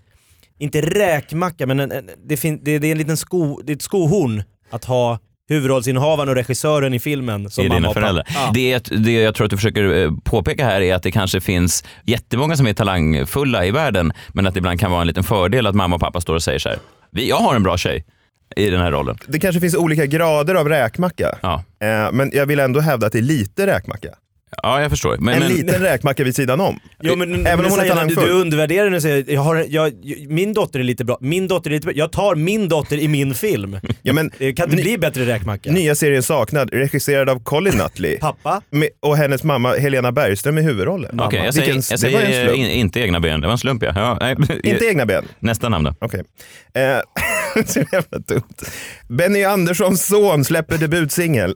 inte 0.58 0.80
räkmacka, 0.80 1.66
men 1.66 1.80
en, 1.80 1.92
en, 1.92 2.10
det, 2.28 2.36
fin, 2.36 2.60
det, 2.64 2.78
det 2.78 2.86
är 2.88 2.92
en 2.92 2.98
liten 2.98 3.16
sko, 3.16 3.60
det 3.64 3.72
är 3.72 3.76
ett 3.76 3.82
skohorn 3.82 4.42
att 4.70 4.84
ha 4.84 5.18
huvudrollsinnehavaren 5.48 6.28
och 6.28 6.34
regissören 6.34 6.94
i 6.94 6.98
filmen 7.00 7.50
som 7.50 7.64
är 7.64 7.68
mamma 7.68 7.88
och 7.88 7.94
föräldrar. 7.94 8.24
Ja. 8.34 8.50
Det, 8.54 8.72
är- 8.72 8.98
det 8.98 9.12
jag 9.12 9.34
tror 9.34 9.44
att 9.44 9.50
du 9.50 9.56
försöker 9.56 9.96
eh, 10.04 10.10
påpeka 10.24 10.64
här 10.64 10.80
är 10.80 10.94
att 10.94 11.02
det 11.02 11.10
kanske 11.10 11.40
finns 11.40 11.84
jättemånga 12.04 12.56
som 12.56 12.66
är 12.66 12.72
talangfulla 12.74 13.66
i 13.66 13.70
världen, 13.70 14.12
men 14.28 14.46
att 14.46 14.54
det 14.54 14.58
ibland 14.58 14.80
kan 14.80 14.90
vara 14.90 15.00
en 15.00 15.06
liten 15.06 15.24
fördel 15.24 15.66
att 15.66 15.74
mamma 15.74 15.94
och 15.96 16.00
pappa 16.02 16.20
står 16.20 16.34
och 16.34 16.42
säger 16.42 16.58
så 16.58 16.68
här, 16.68 16.78
"Vi- 17.10 17.28
jag 17.28 17.36
har 17.36 17.54
en 17.56 17.62
bra 17.62 17.76
tjej 17.76 18.04
i 18.56 18.70
den 18.70 18.80
här 18.80 18.90
rollen. 18.90 19.16
Det 19.26 19.38
kanske 19.38 19.60
finns 19.60 19.74
olika 19.74 20.06
grader 20.06 20.54
av 20.54 20.68
räkmacka. 20.68 21.38
Ja. 21.42 21.64
Eh, 21.80 22.12
men 22.12 22.30
jag 22.34 22.46
vill 22.46 22.58
ändå 22.60 22.80
hävda 22.80 23.06
att 23.06 23.12
det 23.12 23.18
är 23.18 23.22
lite 23.22 23.66
räkmacka. 23.66 24.08
Ja, 24.62 24.80
jag 24.82 24.90
förstår. 24.90 25.16
Men, 25.18 25.34
en 25.34 25.40
men, 25.40 25.52
liten 25.52 25.80
räkmacka 25.82 26.24
vid 26.24 26.36
sidan 26.36 26.60
om. 26.60 26.80
Jo, 27.02 27.16
men, 27.16 27.32
Även 27.32 27.42
men 27.42 27.58
om 27.58 27.64
hon 27.64 27.64
är 27.64 27.82
säger 27.82 27.92
att 27.92 28.08
du, 28.08 28.14
talangfull. 28.14 28.24
du 28.36 28.40
undervärderar 28.40 28.84
den 28.84 28.94
och 28.94 29.02
säger 29.02 29.24
jag 29.28 29.40
har, 29.40 29.66
jag, 29.68 29.92
min 30.28 30.54
dotter 30.54 30.78
är 30.80 30.84
lite 30.84 31.04
bra, 31.04 31.18
min 31.20 31.48
dotter 31.48 31.70
är 31.70 31.74
lite 31.74 31.84
bra. 31.86 31.94
Jag 31.96 32.12
tar 32.12 32.34
min 32.34 32.68
dotter 32.68 32.96
i 32.98 33.08
min 33.08 33.34
film. 33.34 33.76
Ja, 34.02 34.12
men, 34.12 34.30
det 34.38 34.52
kan 34.52 34.64
inte 34.64 34.76
ny- 34.76 34.82
bli 34.82 34.98
bättre 34.98 35.26
räkmacka. 35.26 35.72
Nya 35.72 35.94
serien 35.94 36.22
Saknad, 36.22 36.70
regisserad 36.72 37.28
av 37.28 37.42
Colin 37.44 37.74
Nutley. 37.74 38.18
Pappa. 38.20 38.62
Med, 38.70 38.88
och 39.00 39.16
hennes 39.16 39.44
mamma 39.44 39.72
Helena 39.74 40.12
Bergström 40.12 40.58
i 40.58 40.62
huvudrollen. 40.62 41.20
Okej, 41.20 41.42
jag 41.44 41.54
säger, 41.54 41.72
Vilken- 41.72 41.82
jag 41.90 42.00
det 42.00 42.14
var 42.16 42.20
en 42.20 42.26
säger 42.32 42.46
slump. 42.46 42.58
in, 42.58 42.66
inte 42.70 43.00
egna 43.00 43.20
ben. 43.20 43.40
Det 43.40 43.46
var 43.46 43.52
en 43.52 43.58
slump 43.58 43.82
ja. 43.82 43.92
ja 43.96 44.18
nej. 44.20 44.36
Inte 44.64 44.86
egna 44.86 45.06
ben? 45.06 45.24
Nästa 45.38 45.68
namn 45.68 45.84
då. 45.84 45.94
Okej. 46.00 46.22
Eh, 46.74 46.82
så 47.66 47.78
jävla 47.92 48.18
dumt. 48.18 48.54
Benny 49.08 49.44
Anderssons 49.44 50.06
son 50.06 50.44
släpper 50.44 50.78
debutsingel. 50.78 51.54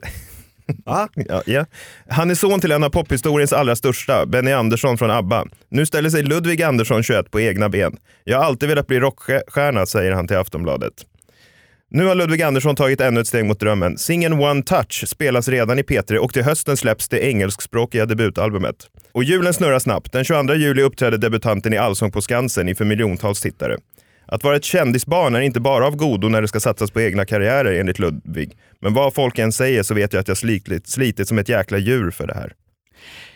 Ja, 0.85 1.09
ja. 1.45 1.65
Han 2.09 2.31
är 2.31 2.35
son 2.35 2.61
till 2.61 2.71
en 2.71 2.83
av 2.83 2.89
pophistoriens 2.89 3.53
allra 3.53 3.75
största, 3.75 4.25
Benny 4.25 4.51
Andersson 4.51 4.97
från 4.97 5.11
ABBA. 5.11 5.45
Nu 5.69 5.85
ställer 5.85 6.09
sig 6.09 6.23
Ludvig 6.23 6.63
Andersson, 6.63 7.03
21, 7.03 7.31
på 7.31 7.39
egna 7.39 7.69
ben. 7.69 7.97
Jag 8.23 8.37
har 8.37 8.45
alltid 8.45 8.69
velat 8.69 8.87
bli 8.87 8.99
rockstjärna, 8.99 9.85
säger 9.85 10.11
han 10.11 10.27
till 10.27 10.37
Aftonbladet. 10.37 10.93
Nu 11.95 12.05
har 12.05 12.15
Ludvig 12.15 12.41
Andersson 12.41 12.75
tagit 12.75 13.01
ännu 13.01 13.19
ett 13.19 13.27
steg 13.27 13.45
mot 13.45 13.59
drömmen. 13.59 13.97
Singeln 13.97 14.39
One 14.39 14.63
Touch 14.63 15.03
spelas 15.07 15.47
redan 15.47 15.79
i 15.79 15.81
P3 15.81 16.17
och 16.17 16.33
till 16.33 16.43
hösten 16.43 16.77
släpps 16.77 17.09
det 17.09 17.19
engelskspråkiga 17.25 18.05
debutalbumet. 18.05 18.75
Och 19.11 19.23
julen 19.23 19.53
snurrar 19.53 19.79
snabbt. 19.79 20.11
Den 20.11 20.23
22 20.23 20.53
juli 20.53 20.81
uppträder 20.81 21.17
debutanten 21.17 21.73
i 21.73 21.77
Allsång 21.77 22.11
på 22.11 22.21
Skansen 22.21 22.69
inför 22.69 22.85
miljontals 22.85 23.41
tittare. 23.41 23.77
Att 24.33 24.43
vara 24.43 24.55
ett 24.55 24.63
kändisbarn 24.63 25.35
är 25.35 25.41
inte 25.41 25.59
bara 25.59 25.87
av 25.87 25.95
godo 25.95 26.29
när 26.29 26.41
det 26.41 26.47
ska 26.47 26.59
satsas 26.59 26.91
på 26.91 27.01
egna 27.01 27.25
karriärer 27.25 27.79
enligt 27.79 27.99
Ludvig. 27.99 28.51
Men 28.81 28.93
vad 28.93 29.13
folk 29.13 29.39
än 29.39 29.51
säger 29.51 29.83
så 29.83 29.93
vet 29.93 30.13
jag 30.13 30.21
att 30.21 30.27
jag 30.27 30.37
slitit, 30.37 30.87
slitit 30.87 31.27
som 31.27 31.37
ett 31.37 31.49
jäkla 31.49 31.77
djur 31.77 32.11
för 32.11 32.27
det 32.27 32.33
här. 32.33 32.53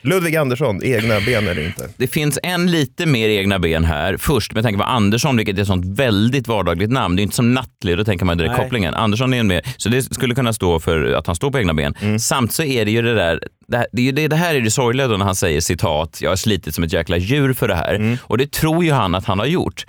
Ludvig 0.01 0.35
Andersson, 0.35 0.83
egna 0.83 1.19
ben 1.21 1.47
eller 1.47 1.65
inte? 1.65 1.89
Det 1.97 2.07
finns 2.07 2.39
en 2.43 2.71
lite 2.71 3.05
mer 3.05 3.29
egna 3.29 3.59
ben 3.59 3.85
här. 3.85 4.17
Först 4.17 4.53
med 4.53 4.63
tanke 4.63 4.77
på 4.77 4.83
Andersson, 4.83 5.37
vilket 5.37 5.57
är 5.57 5.61
ett 5.61 5.67
sånt 5.67 5.99
väldigt 5.99 6.47
vardagligt 6.47 6.91
namn. 6.91 7.15
Det 7.15 7.21
är 7.21 7.23
inte 7.23 7.35
som 7.35 7.53
Nattli, 7.53 7.95
då 7.95 8.03
tänker 8.03 8.25
man 8.25 8.37
direkt 8.37 8.53
Nej. 8.53 8.63
kopplingen. 8.63 8.93
Andersson 8.93 9.33
är 9.33 9.39
en 9.39 9.47
mer, 9.47 9.61
så 9.77 9.89
det 9.89 10.01
skulle 10.01 10.35
kunna 10.35 10.53
stå 10.53 10.79
för 10.79 11.13
att 11.13 11.27
han 11.27 11.35
står 11.35 11.51
på 11.51 11.59
egna 11.59 11.73
ben. 11.73 12.19
Samt 12.19 12.53
så 12.53 12.63
är 12.63 12.85
det 12.85 12.91
ju 12.91 13.01
det 13.01 13.15
där, 13.15 13.39
det, 13.67 13.77
här, 13.77 13.87
det, 13.91 14.01
är 14.01 14.05
ju 14.05 14.11
det, 14.11 14.27
det 14.27 14.35
här 14.35 14.55
är 14.55 14.61
det 14.61 14.71
sorgliga 14.71 15.07
då 15.07 15.17
när 15.17 15.25
han 15.25 15.35
säger 15.35 15.61
citat, 15.61 16.19
jag 16.21 16.29
har 16.29 16.35
slitit 16.35 16.75
som 16.75 16.83
ett 16.83 16.93
jäkla 16.93 17.17
djur 17.17 17.53
för 17.53 17.67
det 17.67 17.75
här. 17.75 18.17
Och 18.21 18.37
det 18.37 18.51
tror 18.51 18.83
ju 18.83 18.91
han 18.91 19.15
att 19.15 19.25
han 19.25 19.39
har 19.39 19.45
gjort. 19.45 19.85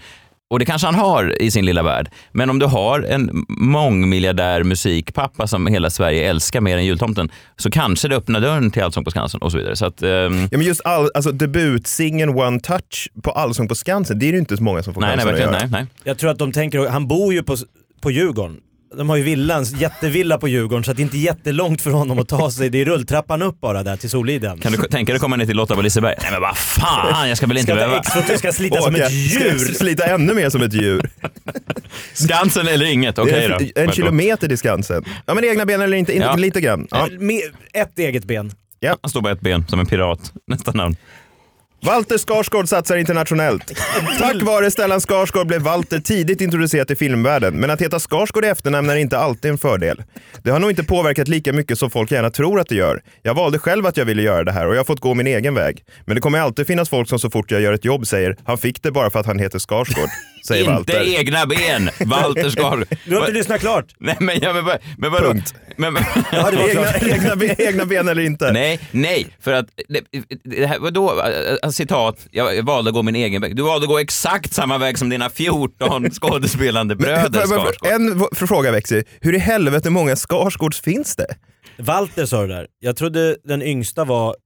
Och 0.51 0.59
det 0.59 0.65
kanske 0.65 0.87
han 0.87 0.95
har 0.95 1.43
i 1.43 1.51
sin 1.51 1.67
lilla 1.67 1.83
värld. 1.83 2.11
Men 2.33 2.51
om 2.51 2.59
du 2.59 2.67
har 2.67 3.01
en 3.01 3.47
mångmiljardär 3.49 4.63
musikpappa 4.63 5.47
som 5.47 5.67
hela 5.67 5.91
Sverige 5.91 6.31
älskar 6.31 6.61
mer 6.61 6.77
än 6.77 6.85
jultomten 6.85 7.31
så 7.57 7.71
kanske 7.71 8.09
det 8.09 8.17
öppnar 8.17 8.41
dörren 8.41 8.71
till 8.71 8.83
Allsång 8.83 9.05
på 9.05 9.11
Skansen 9.11 9.43
och 9.43 9.53
så 9.53 9.59
vidare. 9.59 9.77
Så 9.77 9.87
att, 9.87 10.03
ehm, 10.03 10.41
Ja, 10.51 10.59
men 10.59 10.63
just 10.63 10.81
all, 10.85 11.11
alltså, 11.15 11.33
debutsingen 11.33 12.29
One 12.29 12.61
Touch 12.61 13.09
på 13.23 13.31
Allsång 13.31 13.69
på 13.69 13.75
Skansen, 13.75 14.19
det 14.19 14.25
är 14.27 14.33
det 14.33 14.37
ju 14.37 14.41
inte 14.41 14.57
så 14.57 14.63
många 14.63 14.83
som 14.83 14.95
får 14.95 15.01
Nej, 15.01 15.09
nej, 15.09 15.17
chansen 15.17 15.35
verkligen, 15.35 15.55
att 15.55 15.61
göra. 15.61 15.71
nej, 15.71 15.81
nej. 15.83 16.03
Jag 16.05 16.19
tror 16.19 16.31
att 16.31 16.39
de 16.39 16.53
tänker, 16.53 16.89
han 16.89 17.09
bor 17.09 17.33
ju 17.33 17.43
på, 17.43 17.57
på 18.01 18.11
Djurgården. 18.11 18.57
De 18.97 19.09
har 19.11 19.17
ju 19.17 19.23
villan, 19.23 19.65
jättevilla 19.65 20.39
på 20.39 20.49
Djurgården 20.49 20.85
så 20.85 20.91
att 20.91 20.97
det 20.97 21.01
är 21.01 21.05
inte 21.05 21.19
jättelångt 21.19 21.83
för 21.83 21.91
honom 21.91 22.19
att 22.19 22.29
ta 22.29 22.51
sig. 22.51 22.71
Det 22.71 22.81
är 22.81 22.85
rulltrappan 22.85 23.43
upp 23.43 23.61
bara 23.61 23.83
där 23.83 23.97
till 23.97 24.11
Soliden. 24.11 24.59
Kan 24.61 24.73
du 24.73 24.79
tänka 24.79 25.13
dig 25.13 25.17
att 25.17 25.23
komma 25.23 25.37
ner 25.37 25.47
till 25.47 25.57
Lotta 25.57 25.75
på 25.75 25.83
Liseberg? 25.83 26.15
Nej 26.23 26.31
men 26.33 26.41
vad 26.41 26.57
fan, 26.57 27.29
jag 27.29 27.37
ska 27.37 27.47
väl 27.47 27.57
inte 27.57 27.67
Ska 27.73 27.75
behöva... 27.75 27.97
inte 27.97 28.09
extra, 28.19 28.39
ska 28.39 28.53
slita 28.53 28.81
som 28.83 28.95
ett 28.95 29.13
djur. 29.13 29.59
ska 29.59 29.75
Slita 29.75 30.05
ännu 30.07 30.35
mer 30.35 30.51
som 30.51 30.63
ett 30.63 30.73
djur. 30.75 31.11
Skansen 32.13 32.69
eller 32.69 32.87
inget, 32.87 33.19
okej 33.19 33.45
är 33.45 33.49
då. 33.49 33.55
en, 33.81 33.87
en 33.89 33.93
kilometer 33.93 34.49
till 34.49 34.59
Skansen. 34.59 35.05
Ja 35.27 35.35
men 35.35 35.45
egna 35.45 35.67
ben 35.67 35.81
eller 35.81 35.97
inte, 35.97 36.13
inte 36.15 36.27
Ja. 36.27 36.37
lite 36.37 36.61
grann. 36.61 36.87
Ja. 36.91 37.09
Ett 37.75 37.99
eget 37.99 38.25
ben. 38.25 38.53
Ja. 38.81 38.97
Han 39.03 39.11
står 39.11 39.23
på 39.23 39.29
ett 39.29 39.41
ben 39.41 39.65
som 39.69 39.81
en 39.81 39.87
pirat. 39.87 40.33
Nästa 40.47 40.73
namn. 40.73 40.97
Walter 41.81 42.19
Skarsgård 42.19 42.69
satsar 42.69 42.97
internationellt. 42.97 43.73
Tack 44.19 44.43
vare 44.43 44.71
Stellan 44.71 45.01
Skarsgård 45.01 45.47
blev 45.47 45.63
Walter 45.63 45.99
tidigt 45.99 46.41
introducerad 46.41 46.91
i 46.91 46.97
filmvärlden, 46.97 47.55
men 47.55 47.71
att 47.71 47.83
heta 47.83 47.99
Skarsgård 47.99 48.45
i 48.45 48.49
efternamn 48.49 48.91
är 48.91 48.97
inte 48.97 49.19
alltid 49.19 49.51
en 49.51 49.59
fördel. 49.59 50.03
Det 50.43 50.51
har 50.51 50.59
nog 50.59 50.71
inte 50.71 50.85
påverkat 50.85 51.29
lika 51.29 51.53
mycket 51.53 51.79
som 51.79 51.91
folk 51.91 52.11
gärna 52.11 52.31
tror 52.31 52.61
att 52.61 52.69
det 52.69 52.75
gör. 52.75 53.03
Jag 53.23 53.35
valde 53.35 53.59
själv 53.59 53.87
att 53.87 53.97
jag 53.97 54.05
ville 54.05 54.23
göra 54.23 54.45
det 54.45 54.53
här 54.53 54.67
och 54.67 54.75
jag 54.75 54.79
har 54.79 54.85
fått 54.85 55.01
gå 55.01 55.15
min 55.15 55.27
egen 55.27 55.55
väg. 55.55 55.85
Men 56.07 56.15
det 56.15 56.21
kommer 56.21 56.39
alltid 56.39 56.67
finnas 56.67 56.89
folk 56.89 57.09
som 57.09 57.19
så 57.19 57.31
fort 57.31 57.51
jag 57.51 57.61
gör 57.61 57.73
ett 57.73 57.85
jobb 57.85 58.07
säger 58.07 58.37
han 58.45 58.59
fick 58.59 58.83
det 58.83 58.91
bara 58.91 59.11
för 59.11 59.21
att 59.21 59.27
han 59.27 59.39
heter 59.39 59.59
Skarsgård. 59.59 60.09
Säger 60.47 60.61
Inte 60.63 60.73
Walter. 60.75 61.19
egna 61.19 61.47
ben, 61.47 61.91
Walter 62.07 62.51
Skarsgård. 62.51 62.85
Du 63.05 63.15
har 63.15 63.21
inte 63.21 63.33
lyssnat 63.33 63.61
klart. 63.61 63.85
Nej 63.99 64.17
men, 64.21 64.39
ja, 64.43 64.53
men, 64.53 64.65
vad- 64.65 64.79
men 64.99 65.13
vadå? 65.13 65.27
Punkt. 65.27 65.55
Men, 65.77 65.93
men, 65.93 66.03
Ja, 66.33 66.51
Egna, 66.53 66.93
egna, 67.15 67.35
ben- 67.37 67.55
egna 67.59 67.85
ben 67.85 68.09
eller 68.09 68.23
inte? 68.23 68.53
Nej, 68.53 68.81
nej, 68.91 69.27
för 69.41 69.53
att 69.53 69.67
det, 69.89 70.01
det 70.45 70.67
här, 70.67 70.79
vadå, 70.79 71.23
Äh, 71.63 71.71
citat, 71.71 72.27
jag 72.31 72.63
valde 72.63 72.89
att 72.91 72.95
gå 72.95 73.03
min 73.03 73.17
egen 73.17 73.43
väg. 73.43 73.57
Du 73.57 73.63
valde 73.63 73.85
att 73.85 73.89
gå 73.89 73.99
exakt 73.99 74.53
samma 74.55 74.79
väg 74.79 74.99
som 74.99 75.09
dina 75.09 75.31
14 75.31 76.11
skådespelande 76.21 76.97
bröder 76.97 77.31
Men- 77.31 77.49
men- 77.49 77.59
Skarsgård. 77.59 78.31
En 78.41 78.47
fråga 78.49 78.71
växer. 78.73 79.05
Hur 79.21 79.35
i 79.35 79.39
helvete 79.39 79.91
många 79.91 80.17
Skarsgårds 80.17 80.81
finns 80.81 81.17
det? 81.17 81.27
Walter 81.79 82.27
sa 82.27 82.43
du 82.43 82.49
där. 82.49 82.67
Jag 82.81 82.97
trodde 82.97 83.37
den 83.45 83.63
yngsta 83.63 84.05
var... 84.05 84.37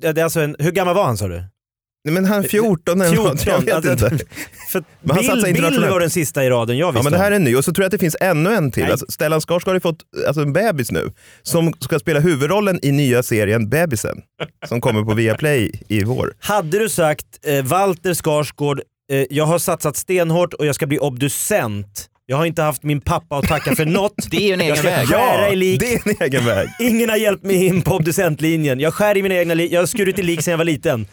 Det 0.00 0.18
är 0.18 0.24
alltså 0.24 0.40
en, 0.40 0.56
hur 0.58 0.70
gammal 0.70 0.94
var 0.94 1.04
han 1.04 1.16
sa 1.16 1.28
du? 1.28 1.44
Nej, 2.08 2.22
men 2.22 2.24
han 2.24 2.44
14 2.44 3.00
eller 3.00 3.16
något, 3.16 3.46
jag 3.46 3.60
vet 3.60 3.74
alltså, 3.74 3.90
inte. 4.12 4.24
För 4.68 4.84
Men 5.02 5.16
han 5.16 5.42
Bill, 5.42 5.54
Bill 5.54 5.84
var 5.84 6.00
den 6.00 6.10
sista 6.10 6.44
i 6.44 6.50
raden 6.50 6.78
jag 6.78 6.86
Ja 6.88 6.90
visste 6.90 7.04
men 7.04 7.12
det 7.12 7.18
här 7.18 7.32
är 7.32 7.38
ny 7.38 7.56
och 7.56 7.64
så 7.64 7.72
tror 7.72 7.82
jag 7.82 7.86
att 7.86 7.92
det 7.92 7.98
finns 7.98 8.16
ännu 8.20 8.54
en 8.54 8.70
till. 8.70 8.82
Nej. 8.82 8.92
Alltså, 8.92 9.06
Stellan 9.08 9.40
Skarsgård 9.40 9.68
har 9.68 9.74
ju 9.74 9.80
fått 9.80 10.00
alltså, 10.26 10.42
en 10.42 10.52
bebis 10.52 10.90
nu 10.90 11.12
som 11.42 11.72
ska 11.80 11.98
spela 11.98 12.20
huvudrollen 12.20 12.78
i 12.82 12.92
nya 12.92 13.22
serien 13.22 13.68
Bebisen 13.68 14.22
som 14.68 14.80
kommer 14.80 15.02
på 15.02 15.14
Viaplay 15.14 15.82
i 15.88 16.04
vår. 16.04 16.32
Hade 16.38 16.78
du 16.78 16.88
sagt 16.88 17.26
eh, 17.46 17.64
Walter 17.64 18.14
Skarsgård, 18.14 18.80
eh, 19.12 19.24
jag 19.30 19.44
har 19.44 19.58
satsat 19.58 19.96
stenhårt 19.96 20.54
och 20.54 20.66
jag 20.66 20.74
ska 20.74 20.86
bli 20.86 20.98
obducent. 20.98 22.08
Jag 22.30 22.36
har 22.36 22.46
inte 22.46 22.62
haft 22.62 22.82
min 22.82 23.00
pappa 23.00 23.36
att 23.36 23.48
tacka 23.48 23.74
för 23.74 23.84
något. 23.84 24.14
Det 24.30 24.36
är 24.36 24.46
ju 24.46 24.52
en 24.52 24.60
egen 24.60 24.76
jag 24.76 24.82
väg. 24.82 25.08
skära 25.08 25.50
i 25.50 25.56
lik. 25.56 25.80
Det 25.80 25.94
är 25.94 26.08
en 26.08 26.26
egen 26.26 26.46
väg. 26.46 26.68
Ingen 26.80 27.08
har 27.08 27.16
hjälpt 27.16 27.44
mig 27.44 27.66
in 27.66 27.82
på 27.82 27.94
obducentlinjen. 27.96 28.80
Jag 28.80 28.94
skär 28.94 29.16
i 29.16 29.22
mina 29.22 29.34
egna 29.34 29.54
lik. 29.54 29.72
Jag 29.72 29.80
har 29.80 29.86
skurit 29.86 30.18
i 30.18 30.22
lik 30.22 30.42
sedan 30.42 30.50
jag 30.50 30.58
var 30.58 30.64
liten. 30.64 31.06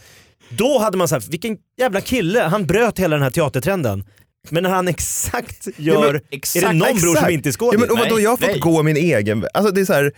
Då 0.50 0.80
hade 0.80 0.98
man 0.98 1.08
sagt, 1.08 1.28
vilken 1.28 1.58
jävla 1.78 2.02
kille, 2.02 2.40
han 2.42 2.66
bröt 2.68 3.00
hela 3.00 3.16
den 3.16 3.24
här 3.24 3.30
teatertrenden. 3.30 4.04
Men 4.50 4.64
när 4.64 4.70
han 4.70 4.88
exakt 4.88 5.68
gör, 5.78 6.12
men 6.12 6.16
är 6.56 6.62
det 6.62 6.74
någon 6.74 6.80
bror 6.80 6.98
som 7.00 7.12
exakt. 7.12 7.32
inte 7.32 7.50
är 7.50 7.52
Ja, 7.52 7.54
skådis? 7.54 7.80
men, 7.80 7.90
och 7.90 7.98
vadå, 8.00 8.20
jag 8.20 8.30
har 8.30 8.38
fått 8.38 8.48
nej. 8.48 8.60
gå 8.60 8.84
min 8.84 8.98
egen 8.98 9.42
väg. 9.42 9.50
Alltså 9.54 9.74
det 9.74 9.82
är 9.82 9.86
så 9.86 9.94
här, 9.94 10.12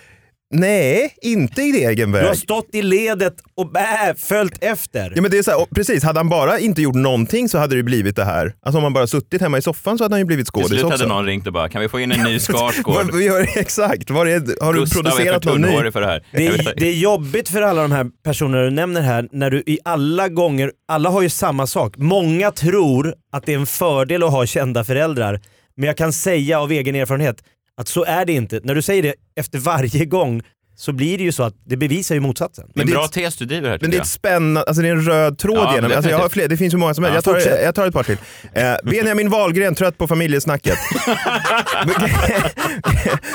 nej, 0.53 1.13
inte 1.21 1.61
i 1.61 1.85
egen 1.85 2.11
Du 2.11 2.17
har 2.17 2.25
väg. 2.25 2.37
stått 2.37 2.67
i 2.73 2.81
ledet 2.81 3.33
och 3.55 3.71
bä, 3.71 4.15
följt 4.17 4.63
efter. 4.63 5.13
Ja, 5.15 5.21
men 5.21 5.31
det 5.31 5.37
är 5.37 5.43
så 5.43 5.51
här, 5.51 5.65
precis, 5.75 6.03
hade 6.03 6.19
han 6.19 6.29
bara 6.29 6.59
inte 6.59 6.81
gjort 6.81 6.95
någonting 6.95 7.49
så 7.49 7.57
hade 7.57 7.75
det 7.75 7.83
blivit 7.83 8.15
det 8.15 8.23
här. 8.23 8.53
Alltså 8.61 8.77
om 8.77 8.83
han 8.83 8.93
bara 8.93 9.07
suttit 9.07 9.41
hemma 9.41 9.57
i 9.57 9.61
soffan 9.61 9.97
så 9.97 10.03
hade 10.03 10.13
han 10.13 10.19
ju 10.19 10.25
blivit 10.25 10.45
Till 10.45 10.51
skådis 10.51 10.67
slut 10.69 10.81
hade 10.83 10.93
också. 10.93 11.07
någon 11.07 11.25
ringt 11.25 11.47
och 11.47 11.53
bara, 11.53 11.69
kan 11.69 11.81
vi 11.81 11.89
få 11.89 11.99
in 11.99 12.11
en 12.11 12.23
ny 12.23 12.39
Skarsgård? 12.39 12.95
Vad- 12.95 13.15
vi 13.15 13.25
gör, 13.25 13.47
exakt, 13.55 14.09
var 14.09 14.25
är, 14.25 14.63
har 14.63 14.73
du 14.73 14.79
Gustav 14.79 15.05
är 15.05 15.09
för 15.11 15.17
producerat 15.17 15.45
någon 15.45 15.61
ny? 15.61 15.91
för 15.91 16.01
det 16.01 16.07
här. 16.07 16.25
Det 16.31 16.47
är, 16.47 16.73
det 16.77 16.87
är 16.87 16.93
jobbigt 16.93 17.49
för 17.49 17.61
alla 17.61 17.81
de 17.81 17.91
här 17.91 18.05
personerna 18.23 18.63
du 18.63 18.69
nämner 18.71 19.01
här, 19.01 19.27
när 19.31 19.49
du 19.51 19.63
i 19.65 19.79
alla 19.85 20.27
gånger, 20.29 20.71
alla 20.87 21.09
har 21.09 21.21
ju 21.21 21.29
samma 21.29 21.67
sak. 21.67 21.93
Många 21.97 22.51
tror 22.51 23.13
att 23.31 23.45
det 23.45 23.53
är 23.53 23.57
en 23.59 23.65
fördel 23.67 24.23
att 24.23 24.31
ha 24.31 24.45
kända 24.45 24.83
föräldrar, 24.83 25.41
men 25.77 25.87
jag 25.87 25.97
kan 25.97 26.13
säga 26.13 26.59
av 26.59 26.71
egen 26.71 26.95
erfarenhet 26.95 27.43
att 27.77 27.87
så 27.87 28.03
är 28.03 28.25
det 28.25 28.33
inte. 28.33 28.59
När 28.63 28.75
du 28.75 28.81
säger 28.81 29.03
det 29.03 29.13
efter 29.35 29.59
varje 29.59 30.05
gång 30.05 30.41
så 30.79 30.93
blir 30.93 31.17
det 31.17 31.23
ju 31.23 31.31
så 31.31 31.43
att 31.43 31.53
det 31.65 31.77
bevisar 31.77 32.15
ju 32.15 32.21
motsatsen. 32.21 32.65
Det 32.73 32.81
är 32.81 32.85
en 32.85 32.91
bra 32.91 33.07
tes 33.07 33.35
du 33.35 33.45
driver 33.45 33.69
här 33.69 33.77
Men 33.81 33.91
det 33.91 33.97
är 33.97 34.01
ett 34.01 34.07
spännande, 34.07 34.63
alltså 34.63 34.81
det 34.81 34.87
är 34.87 34.91
en 34.91 35.01
röd 35.01 35.37
tråd 35.37 35.57
Ja, 35.57 35.75
genom. 35.75 35.91
Alltså 35.91 36.11
jag 36.11 36.17
har 36.17 36.29
fler, 36.29 36.47
det 36.47 36.57
finns 36.57 36.73
ju 36.73 36.77
många 36.77 36.93
som 36.93 37.03
helst. 37.03 37.27
Ja, 37.27 37.33
jag, 37.33 37.43
tar, 37.43 37.51
jag 37.63 37.75
tar 37.75 37.87
ett 37.87 37.93
par 37.93 38.03
till. 38.03 38.17
Eh, 38.53 38.73
Benjamin 38.83 39.29
Wahlgren, 39.29 39.75
trött 39.75 39.97
på 39.97 40.07
familjesnacket. 40.07 40.77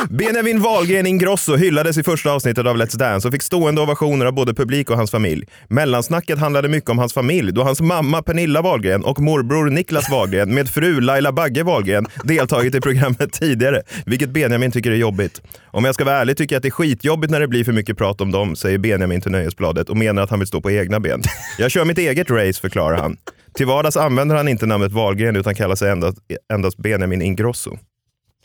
Benjamin 0.11 0.61
Wahlgren 0.61 1.07
Ingrosso 1.07 1.57
hyllades 1.57 1.99
i 1.99 2.03
första 2.03 2.30
avsnittet 2.30 2.66
av 2.66 2.76
Let's 2.76 2.97
Dance 2.99 3.28
och 3.28 3.34
fick 3.34 3.43
stående 3.43 3.80
ovationer 3.80 4.26
av 4.26 4.32
både 4.32 4.55
publik 4.55 4.90
och 4.90 4.97
hans 4.97 5.11
familj. 5.11 5.47
Mellansnacket 5.68 6.38
handlade 6.38 6.68
mycket 6.68 6.90
om 6.90 6.99
hans 6.99 7.14
familj 7.14 7.53
då 7.53 7.62
hans 7.62 7.80
mamma 7.80 8.22
Pernilla 8.22 8.62
Wahlgren 8.62 9.05
och 9.05 9.20
morbror 9.20 9.70
Niklas 9.70 10.11
Wahlgren 10.11 10.55
med 10.55 10.68
fru 10.68 11.01
Laila 11.01 11.32
Bagge 11.32 11.62
Wahlgren 11.62 12.07
deltagit 12.24 12.74
i 12.74 12.80
programmet 12.80 13.32
tidigare, 13.32 13.82
vilket 14.07 14.30
Benjamin 14.30 14.70
tycker 14.70 14.90
är 14.90 14.97
jobbigt. 14.97 15.43
Om 15.66 15.84
jag 15.84 15.95
ska 15.95 16.05
vara 16.05 16.16
ärlig 16.16 16.36
tycker 16.36 16.55
jag 16.55 16.59
att 16.59 16.62
det 16.62 16.68
är 16.68 16.70
skitjobbigt 16.70 17.32
när 17.33 17.41
det 17.41 17.49
blir 17.49 17.64
för 17.64 17.72
mycket 17.72 17.99
prat 17.99 18.20
om 18.20 18.30
dem, 18.30 18.57
säger 18.57 18.78
Benjamin 18.78 19.20
till 19.20 19.30
Nöjesbladet 19.30 19.89
och 19.89 19.97
menar 19.97 20.22
att 20.22 20.30
han 20.30 20.39
vill 20.39 20.49
stå 20.49 20.61
på 20.61 20.70
egna 20.70 21.01
ben. 21.01 21.22
Jag 21.59 21.70
kör 21.70 21.85
mitt 21.85 21.99
eget 21.99 22.30
race, 22.30 22.61
förklarar 22.61 22.97
han. 22.97 23.16
Till 23.55 23.66
vardags 23.66 23.97
använder 23.97 24.37
han 24.37 24.49
inte 24.49 24.66
namnet 24.66 24.93
Wahlgren 24.93 25.37
utan 25.37 25.55
kallar 25.55 25.74
sig 25.76 25.91
endast, 25.91 26.18
endast 26.53 26.76
Benjamin 26.78 27.22
Ingrosso. 27.22 27.78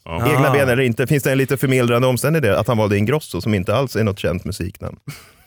Egna 0.09 0.49
Ah. 0.49 0.53
ben 0.53 0.69
eller 0.69 0.83
inte, 0.83 1.07
finns 1.07 1.23
det 1.23 1.31
en 1.31 1.37
lite 1.37 1.57
förmildrande 1.57 2.07
omständighet 2.07 2.57
att 2.57 2.67
han 2.67 2.77
valde 2.77 2.97
Ingrosso 2.97 3.41
som 3.41 3.53
inte 3.53 3.75
alls 3.75 3.95
är 3.95 4.03
något 4.03 4.19
känt 4.19 4.45
musiknamn? 4.45 4.97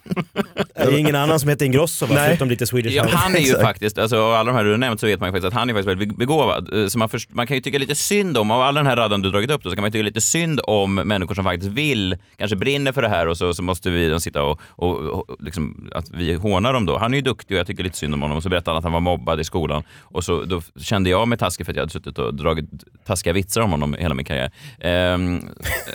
Det 0.75 0.83
är 0.83 0.99
ingen 0.99 1.15
annan 1.17 1.41
som 1.41 1.49
heter 1.49 1.67
Ingrosso 1.67 2.07
va? 2.07 2.17
Förutom 2.27 2.49
lite 2.49 2.67
Swedish 2.67 2.93
Ja, 2.93 3.07
han 3.13 3.35
är 3.35 3.41
ju 3.41 3.55
faktiskt, 3.55 3.99
alltså, 3.99 4.17
av 4.19 4.33
alla 4.35 4.53
de 4.53 4.57
här 4.57 4.65
du 4.65 4.71
har 4.71 4.79
nämnt 4.79 5.01
så 5.01 5.07
vet 5.07 5.21
man 5.21 5.29
ju 5.29 5.33
faktiskt 5.33 5.47
att 5.47 5.55
han 5.61 5.71
är 5.71 5.75
faktiskt 5.75 5.89
väldigt 5.89 6.17
begåvad. 6.19 6.75
Eh, 6.75 6.87
Så 6.87 6.99
man, 6.99 7.09
först, 7.09 7.31
man 7.33 7.47
kan 7.47 7.57
ju 7.57 7.61
tycka 7.61 7.79
lite 7.79 7.95
synd 7.95 8.37
om, 8.39 8.51
av 8.51 8.61
all 8.63 8.75
den 8.75 8.87
här 8.87 8.97
raden 8.97 9.23
du 9.23 9.31
dragit 9.31 9.51
upp 9.51 9.63
då, 9.63 9.71
så 9.71 9.77
kan 9.77 9.83
man 9.83 9.89
ju 9.89 9.93
tycka 9.93 10.03
lite 10.03 10.21
synd 10.21 10.61
om 10.65 10.95
människor 10.95 11.35
som 11.35 11.45
faktiskt 11.45 11.73
vill, 11.73 12.17
kanske 12.39 12.57
brinner 12.57 12.93
för 12.93 13.03
det 13.03 13.09
här 13.09 13.27
och 13.29 13.37
så, 13.39 13.55
så 13.55 13.63
måste 13.63 13.91
vi 13.91 14.09
då 14.09 14.21
sitta 14.21 14.43
och, 14.43 14.61
och, 14.69 14.97
och 14.99 15.37
liksom, 15.41 15.91
att 15.95 16.11
vi 16.11 16.35
hånar 16.35 16.73
dem 16.73 16.87
då. 16.87 16.99
Han 16.99 17.13
är 17.13 17.17
ju 17.17 17.23
duktig 17.23 17.55
och 17.55 17.59
jag 17.61 17.67
tycker 17.67 17.83
lite 17.83 17.99
synd 17.99 18.15
om 18.15 18.23
honom 18.23 18.37
och 18.37 18.43
så 18.43 18.49
berättade 18.49 18.71
han 18.71 18.79
att 18.79 18.85
han 18.85 18.93
var 18.93 19.01
mobbad 19.01 19.41
i 19.41 19.45
skolan 19.45 19.83
och 20.03 20.25
så 20.25 20.43
då 20.45 20.63
kände 20.81 21.11
jag 21.11 21.29
mig 21.29 21.39
taskig 21.39 21.67
för 21.67 21.73
att 21.73 21.77
jag 21.77 21.83
hade 21.83 21.93
suttit 21.93 22.19
och 22.19 22.35
dragit 22.35 22.65
taskiga 23.07 23.33
vitsar 23.33 23.61
om 23.61 23.71
honom 23.71 23.95
hela 23.99 24.15
min 24.15 24.25
karriär. 24.27 24.51
Ehm, 24.81 25.41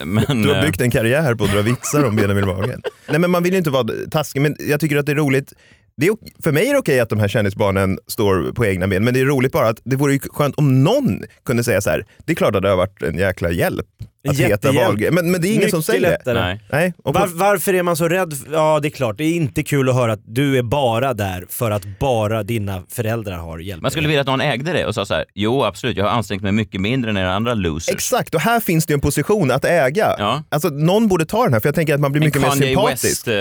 men, 0.03 0.25
Du 0.43 0.53
har 0.53 0.61
byggt 0.61 0.81
en 0.81 0.91
karriär 0.91 1.35
på 1.35 1.43
att 1.43 1.51
dra 1.51 1.61
vitsar 1.61 2.03
om 2.05 2.15
Benjamin 2.15 2.47
Wahlgren. 2.47 2.81
Nej 3.09 3.19
men 3.19 3.31
man 3.31 3.43
vill 3.43 3.51
ju 3.51 3.57
inte 3.57 3.69
vara 3.69 3.83
taskig, 4.11 4.41
men 4.41 4.55
jag 4.59 4.79
tycker 4.79 4.97
att 4.97 5.05
det 5.05 5.11
är 5.11 5.15
roligt. 5.15 5.53
Det 5.97 6.07
är, 6.07 6.15
för 6.43 6.51
mig 6.51 6.67
är 6.67 6.73
det 6.73 6.79
okej 6.79 6.99
att 6.99 7.09
de 7.09 7.19
här 7.19 7.27
kändisbarnen 7.27 7.99
står 8.07 8.51
på 8.51 8.65
egna 8.65 8.87
ben, 8.87 9.03
men 9.03 9.13
det 9.13 9.19
är 9.19 9.25
roligt 9.25 9.51
bara 9.51 9.67
att 9.67 9.81
det 9.83 9.95
vore 9.95 10.13
ju 10.13 10.19
skönt 10.19 10.55
om 10.55 10.83
någon 10.83 11.23
kunde 11.45 11.63
säga 11.63 11.81
så 11.81 11.89
här. 11.89 12.05
det 12.25 12.31
är 12.31 12.35
klart 12.35 12.55
att 12.55 12.61
det 12.61 12.69
har 12.69 12.77
varit 12.77 13.03
en 13.03 13.17
jäkla 13.17 13.51
hjälp 13.51 13.87
att 14.29 14.37
heta. 14.39 14.71
Wahlgren. 14.71 15.15
Men, 15.15 15.31
men 15.31 15.41
det 15.41 15.47
är 15.47 15.49
ingen 15.49 15.57
Mycket 15.59 15.71
som 15.71 15.83
säger 15.83 15.99
lättare. 16.01 16.33
det. 16.39 16.41
Nej. 16.45 16.59
Nej. 16.71 16.93
Och 17.03 17.13
på, 17.13 17.19
Var, 17.19 17.27
varför 17.27 17.73
är 17.73 17.83
man 17.83 17.95
så 17.95 18.07
rädd? 18.07 18.33
Ja 18.51 18.79
det 18.81 18.87
är 18.87 18.89
klart, 18.89 19.17
det 19.17 19.23
är 19.23 19.33
inte 19.35 19.63
kul 19.63 19.89
att 19.89 19.95
höra 19.95 20.13
att 20.13 20.21
du 20.25 20.57
är 20.57 20.63
bara 20.63 21.13
där 21.13 21.45
för 21.49 21.71
att 21.71 21.99
bara 21.99 22.43
dina 22.43 22.83
föräldrar 22.89 23.37
har 23.37 23.59
hjälpt 23.59 23.81
Man 23.81 23.91
skulle 23.91 24.07
vilja 24.07 24.21
att 24.21 24.27
någon 24.27 24.41
ägde 24.41 24.73
det 24.73 24.85
och 24.85 24.95
sa 24.95 25.05
så 25.05 25.13
här: 25.13 25.25
jo 25.33 25.63
absolut, 25.63 25.97
jag 25.97 26.03
har 26.05 26.11
ansträngt 26.11 26.43
mig 26.43 26.51
mycket 26.51 26.81
mindre 26.81 27.09
än 27.11 27.17
era 27.17 27.33
andra 27.33 27.53
losers. 27.53 27.95
Exakt, 27.95 28.35
och 28.35 28.41
här 28.41 28.59
finns 28.59 28.85
det 28.85 28.91
ju 28.91 28.95
en 28.95 29.01
position 29.01 29.51
att 29.51 29.65
äga. 29.65 30.15
Ja. 30.17 30.43
Alltså 30.49 30.69
någon 30.69 31.07
borde 31.07 31.25
ta 31.25 31.43
den 31.43 31.53
här 31.53 31.59
för 31.59 31.67
jag 31.67 31.75
tänker 31.75 31.93
att 31.93 31.99
man 31.99 32.11
blir 32.11 32.21
En 32.21 32.25
mycket 32.27 32.41
mer 32.41 32.49
sympatisk. 32.51 33.03
West, 33.03 33.27
eh, 33.27 33.33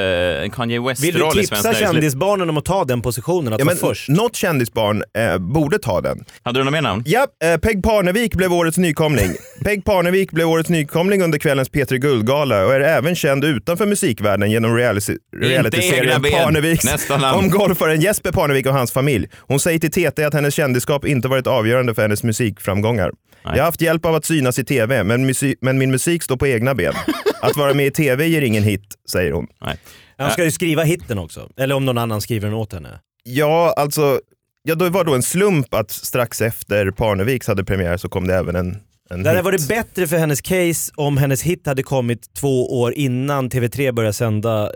en 0.45 0.51
Kanye 0.51 0.81
Vill 1.01 1.15
du 1.15 1.29
i 1.29 1.31
tipsa 1.47 1.75
kändisbarnen 1.75 2.51
om 2.51 2.57
att 2.57 2.65
ta 2.65 2.85
den 2.85 3.03
positionen, 3.03 3.53
att 3.53 3.59
Ja, 3.61 3.65
vara 3.65 3.75
men 3.75 3.81
först? 3.89 4.09
något 4.09 4.37
kändisbarn 4.37 5.03
eh, 5.19 5.39
borde 5.39 5.79
ta 5.79 6.01
den. 6.01 6.25
Hade 6.43 6.61
du 6.61 6.65
något 6.65 6.73
mer 6.73 6.83
namn? 6.83 7.03
Ja, 7.07 7.27
eh, 7.45 7.57
Peg 7.61 7.83
Parnevik 7.83 8.35
blev 8.35 8.53
årets 8.53 8.79
nykomling. 8.79 9.31
Peg 9.65 9.85
Parnevik 9.85 10.31
blev 10.31 10.49
årets 10.49 10.71
nykomling 10.75 11.23
under 11.23 11.39
kvällens 11.39 11.71
P3 11.71 11.97
Guldgala 11.97 12.67
och 12.67 12.75
är 12.75 12.81
även 12.81 13.15
känd 13.15 13.45
utanför 13.45 13.87
musikvärlden 13.87 14.51
genom 14.51 14.77
realityserien. 14.77 16.23
Parneviks 16.23 17.11
om 17.35 17.51
golfaren 17.51 18.01
Jesper 18.01 18.33
Parnevik 18.33 18.67
och 18.67 18.73
hans 18.73 18.93
familj. 18.93 19.29
Hon 19.41 19.61
säger 19.61 19.79
till 19.79 19.91
TT 19.91 20.25
att 20.25 20.35
hennes 20.35 20.55
kändisskap 20.55 21.05
inte 21.05 21.29
varit 21.29 21.47
avgörande 21.47 21.95
för 21.95 22.03
hennes 22.03 22.23
musikframgångar. 22.23 23.13
Jag 23.43 23.51
har 23.51 23.63
haft 23.63 23.81
hjälp 23.81 24.05
av 24.05 24.15
att 24.15 24.25
synas 24.25 24.59
i 24.59 24.65
TV, 24.65 25.05
men, 25.05 25.27
musik, 25.27 25.59
men 25.61 25.79
min 25.79 25.91
musik 25.91 26.23
står 26.23 26.37
på 26.37 26.47
egna 26.47 26.75
ben. 26.75 26.95
Att 27.41 27.57
vara 27.57 27.75
med 27.75 27.87
i 27.87 27.91
TV 27.91 28.27
ger 28.27 28.43
ingen 28.43 28.63
hit, 28.63 28.95
säger 29.11 29.33
hon. 29.33 29.47
Nej. 29.61 29.77
Han 30.19 30.31
ska 30.31 30.45
ju 30.45 30.51
skriva 30.51 30.83
hitten 30.83 31.19
också, 31.19 31.49
eller 31.57 31.75
om 31.75 31.85
någon 31.85 31.99
annan 31.99 32.21
skriver 32.21 32.49
den 32.49 32.57
åt 32.57 32.73
henne. 32.73 33.01
Ja, 33.23 33.75
alltså, 33.77 34.21
ja, 34.63 34.75
det 34.75 34.91
var 34.91 35.05
då 35.05 35.15
en 35.15 35.23
slump 35.23 35.75
att 35.75 35.91
strax 35.91 36.41
efter 36.41 36.91
Parneviks 36.91 37.47
hade 37.47 37.65
premiär 37.65 37.97
så 37.97 38.09
kom 38.09 38.27
det 38.27 38.35
även 38.35 38.57
en, 38.57 38.77
en 39.11 39.23
Det 39.23 39.29
hade 39.29 39.39
hit. 39.39 39.45
varit 39.45 39.69
bättre 39.69 40.07
för 40.07 40.17
hennes 40.17 40.41
case 40.41 40.93
om 40.97 41.17
hennes 41.17 41.43
hit 41.43 41.67
hade 41.67 41.83
kommit 41.83 42.35
två 42.35 42.81
år 42.81 42.93
innan 42.95 43.51
TV3 43.51 43.93
började 43.93 44.13
sända 44.13 44.71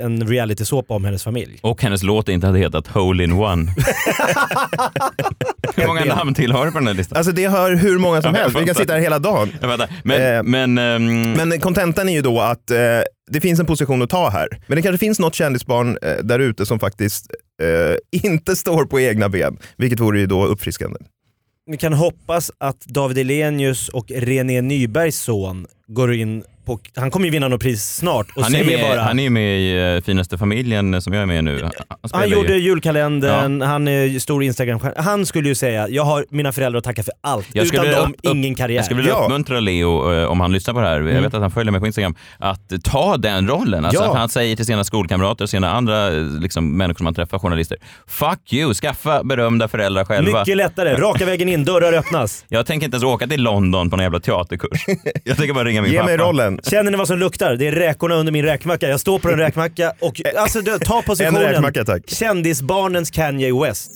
en 0.00 0.26
realitysåpa 0.28 0.94
om 0.94 1.04
hennes 1.04 1.24
familj. 1.24 1.58
Och 1.62 1.82
hennes 1.82 2.02
låt 2.02 2.28
inte 2.28 2.46
hade 2.46 2.58
hetat 2.58 2.86
Hole 2.86 3.24
in 3.24 3.32
One. 3.32 3.74
Hur 5.76 5.86
många 5.86 6.04
namn 6.04 6.34
till 6.34 6.52
har 6.52 6.66
du 6.66 6.72
på 6.72 6.78
den 6.78 6.86
här 6.88 6.94
listan? 6.94 7.16
Alltså 7.18 7.32
det 7.32 7.48
hör 7.48 7.74
hur 7.76 7.98
många 7.98 8.22
som 8.22 8.34
helst, 8.34 8.56
vi 8.60 8.64
kan 8.66 8.74
sitta 8.74 8.92
här 8.92 9.00
hela 9.00 9.18
dagen. 9.18 9.48
Men, 10.04 10.22
Eh, 10.36 10.42
men, 10.42 10.78
ehm, 10.78 11.32
Men 11.32 11.60
kontentan 11.60 12.08
är 12.08 12.12
ju 12.12 12.22
då 12.22 12.40
att 12.40 12.70
eh, 12.70 12.76
det 13.30 13.40
finns 13.40 13.60
en 13.60 13.66
position 13.66 14.02
att 14.02 14.10
ta 14.10 14.28
här. 14.30 14.48
Men 14.66 14.76
det 14.76 14.82
kanske 14.82 14.98
finns 14.98 15.18
något 15.18 15.34
kändisbarn 15.34 15.98
eh, 16.02 16.16
där 16.24 16.38
ute 16.38 16.66
som 16.66 16.80
faktiskt 16.80 17.26
eh, 17.62 17.96
inte 18.30 18.56
står 18.56 18.84
på 18.84 19.00
egna 19.00 19.28
ben, 19.28 19.58
vilket 19.76 20.00
vore 20.00 20.20
ju 20.20 20.26
då 20.26 20.44
uppfriskande. 20.46 20.98
Vi 21.66 21.76
kan 21.76 21.92
hoppas 21.92 22.50
att 22.58 22.80
David 22.80 23.18
Elenius 23.18 23.88
och 23.88 24.10
René 24.10 24.62
Nybergs 24.62 25.20
son 25.20 25.66
går 25.86 26.14
in 26.14 26.44
på... 26.64 26.78
Han 26.96 27.10
kommer 27.10 27.26
ju 27.26 27.32
vinna 27.32 27.48
något 27.48 27.60
pris 27.62 27.94
snart 27.96 28.26
och 28.36 28.42
han, 28.42 28.54
är 28.54 28.64
med, 28.64 28.80
bara... 28.80 29.00
han 29.02 29.18
är 29.18 29.30
med 29.30 29.60
i 29.60 29.94
eh, 29.96 30.04
Finaste 30.04 30.38
familjen 30.38 31.02
som 31.02 31.12
jag 31.12 31.22
är 31.22 31.26
med 31.26 31.38
i 31.38 31.42
nu. 31.42 31.62
Han, 31.62 31.98
Han 32.12 32.28
ju- 32.28 32.34
gjorde 32.34 32.56
julkalendern, 32.58 33.62
han 33.62 33.88
är 33.88 34.18
stor 34.18 34.42
instagram 34.44 34.80
Han 34.96 35.26
skulle 35.26 35.48
ju 35.48 35.54
säga, 35.54 35.88
jag 35.88 36.02
har 36.02 36.26
mina 36.30 36.52
föräldrar 36.52 36.78
att 36.78 36.84
tacka 36.84 37.02
för 37.02 37.14
allt. 37.20 37.48
Jag 37.52 37.64
Utan 37.66 37.78
skulle 37.78 37.96
dem, 37.96 38.12
upp- 38.12 38.20
ingen 38.34 38.54
karriär. 38.54 38.76
Jag 38.76 38.84
skulle 38.84 39.00
vilja 39.00 39.12
Ja. 39.14 39.24
uppmuntra 39.24 39.60
Leo, 39.60 40.12
eh, 40.14 40.24
om 40.30 40.40
han 40.40 40.52
lyssnar 40.52 40.74
på 40.74 40.80
det 40.80 40.86
här, 40.86 41.00
jag 41.00 41.10
Mm. 41.10 41.22
vet 41.22 41.34
att 41.34 41.40
han 41.40 41.50
följer 41.50 41.72
mig 41.72 41.80
på 41.80 41.86
Instagram, 41.86 42.14
att 42.38 42.72
ta 42.84 43.16
den 43.16 43.48
rollen. 43.48 43.84
Alltså 43.84 44.02
Ja. 44.02 44.10
att 44.10 44.16
han 44.18 44.28
säger 44.28 44.56
till 44.56 44.66
sina 44.66 44.84
skolkamrater, 44.84 45.46
sina 45.46 45.72
andra 45.72 46.08
eh, 46.08 46.22
liksom, 46.40 46.76
människor 46.76 46.98
som 46.98 47.06
han 47.06 47.14
träffar, 47.14 47.38
journalister, 47.38 47.78
fuck 48.08 48.52
you, 48.52 48.74
skaffa 48.74 49.24
berömda 49.24 49.68
föräldrar 49.68 50.04
själva. 50.04 50.38
Mycket 50.40 50.56
lättare, 50.56 50.94
raka 50.94 51.24
vägen 51.26 51.48
in, 51.48 51.64
dörrar 51.64 51.92
öppnas. 51.92 52.44
Jag 52.48 52.66
tänker 52.66 52.84
inte 52.84 52.94
ens 52.94 53.04
åka 53.04 53.26
till 53.26 53.42
London 53.42 53.90
på 53.90 53.96
någon 53.96 54.02
jävla 54.04 54.20
teaterkurs. 54.20 54.84
Jag 55.24 55.36
tänker 55.36 55.54
bara 55.54 55.64
ringa 55.64 55.82
min 55.82 55.92
pappa. 55.98 56.51
Känner 56.62 56.90
ni 56.90 56.96
vad 56.96 57.06
som 57.08 57.18
luktar? 57.18 57.56
Det 57.56 57.66
är 57.68 57.72
räkorna 57.72 58.14
under 58.14 58.32
min 58.32 58.44
räkmacka. 58.44 58.88
Jag 58.88 59.00
står 59.00 59.18
på 59.18 59.28
en 59.30 59.38
räkmacka 59.38 59.92
och 60.00 60.20
alltså, 60.38 60.60
du, 60.60 60.78
ta 60.78 61.02
positionen. 61.02 61.42
räkmacka, 61.42 61.84
tack. 61.84 62.02
Kändisbarnens 62.06 63.10
Kanye 63.10 63.52
West. 63.62 63.90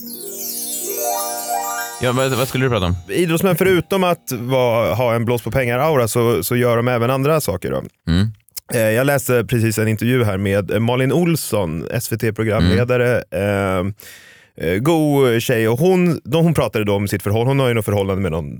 Ja, 2.01 2.11
vad, 2.11 2.31
vad 2.31 2.47
skulle 2.47 2.65
du 2.65 2.69
prata 2.69 2.85
om? 2.85 2.95
Idrottsmän 3.09 3.55
förutom 3.55 4.03
att 4.03 4.31
vara, 4.31 4.93
ha 4.93 5.15
en 5.15 5.25
blås 5.25 5.41
på 5.41 5.51
pengar-aura 5.51 6.07
så, 6.07 6.43
så 6.43 6.55
gör 6.55 6.77
de 6.77 6.87
även 6.87 7.09
andra 7.09 7.41
saker. 7.41 7.71
Då. 7.71 7.83
Mm. 8.07 8.27
Eh, 8.73 8.79
Jag 8.81 9.05
läste 9.07 9.45
precis 9.45 9.77
en 9.77 9.87
intervju 9.87 10.23
här 10.23 10.37
med 10.37 10.71
eh, 10.71 10.79
Malin 10.79 11.11
Olsson, 11.11 11.85
SVT-programledare. 12.01 13.23
Mm. 13.31 13.93
Eh, 14.61 14.67
eh, 14.69 14.77
god 14.77 15.41
tjej 15.41 15.67
och 15.69 15.79
hon, 15.79 16.21
då 16.23 16.41
hon 16.41 16.53
pratade 16.53 16.85
då 16.85 16.93
om 16.95 17.07
sitt 17.07 17.23
förhållande. 17.23 17.49
Hon 17.51 17.59
har 17.59 17.67
ju 17.67 17.73
något 17.73 17.85
förhållande 17.85 18.21
med 18.21 18.31
någon 18.31 18.59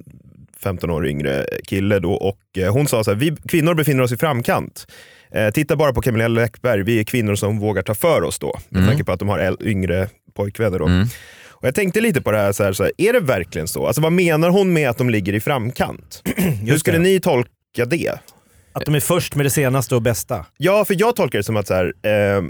15 0.64 0.89
år 0.89 1.08
yngre 1.08 1.45
kille 1.68 1.99
då 1.99 2.14
och 2.14 2.39
eh, 2.58 2.74
hon 2.74 2.88
sa 2.88 3.03
så 3.03 3.12
här, 3.12 3.18
vi 3.18 3.36
kvinnor 3.47 3.74
befinner 3.74 4.03
oss 4.03 4.12
i 4.12 4.18
framkant. 4.18 4.88
Eh, 5.32 5.49
titta 5.49 5.76
bara 5.76 5.93
på 5.93 6.01
Camilla 6.01 6.28
Läckberg, 6.28 6.84
vi 6.84 6.99
är 6.99 7.03
kvinnor 7.03 7.36
som 7.36 7.60
vågar 7.60 7.82
ta 7.84 7.95
för 7.95 8.22
oss 8.22 8.39
då. 8.39 8.60
Med 8.70 8.78
Mm. 8.80 8.89
tanke 8.89 9.03
på 9.03 9.12
att 9.12 9.20
de 9.20 9.30
har 9.30 9.58
yngre 9.68 10.10
pojkvänner 10.36 10.80
då. 10.80 10.86
Och 11.49 11.68
jag 11.68 11.76
tänkte 11.76 12.01
lite 12.01 12.22
på 12.22 12.32
det 12.32 12.38
här, 12.38 12.51
så 12.51 12.64
här, 12.64 12.74
så 12.74 12.84
här, 12.84 12.91
är 12.97 13.14
det 13.14 13.20
verkligen 13.20 13.68
så? 13.68 13.88
Alltså 13.88 14.01
vad 14.01 14.12
menar 14.12 14.49
hon 14.49 14.74
med 14.74 14.89
att 14.89 14.97
de 14.97 15.10
ligger 15.10 15.34
i 15.34 15.39
framkant? 15.39 16.22
Hur 16.68 16.78
skulle 16.78 16.97
det. 16.97 17.03
ni 17.03 17.20
tolka 17.20 17.86
det? 17.88 18.14
Att 18.74 18.86
de 18.86 18.95
är 18.95 18.99
först 18.99 19.36
med 19.36 19.45
det 19.45 19.49
senaste 19.49 19.95
och 19.95 20.01
bästa. 20.01 20.45
Ja, 20.58 20.86
för 20.86 20.95
jag 20.99 21.16
tolkar 21.16 21.39
det 21.39 21.43
som 21.43 21.58
att 21.58 21.68
så 21.68 21.74
här, 21.74 21.86
eh, 22.03 22.43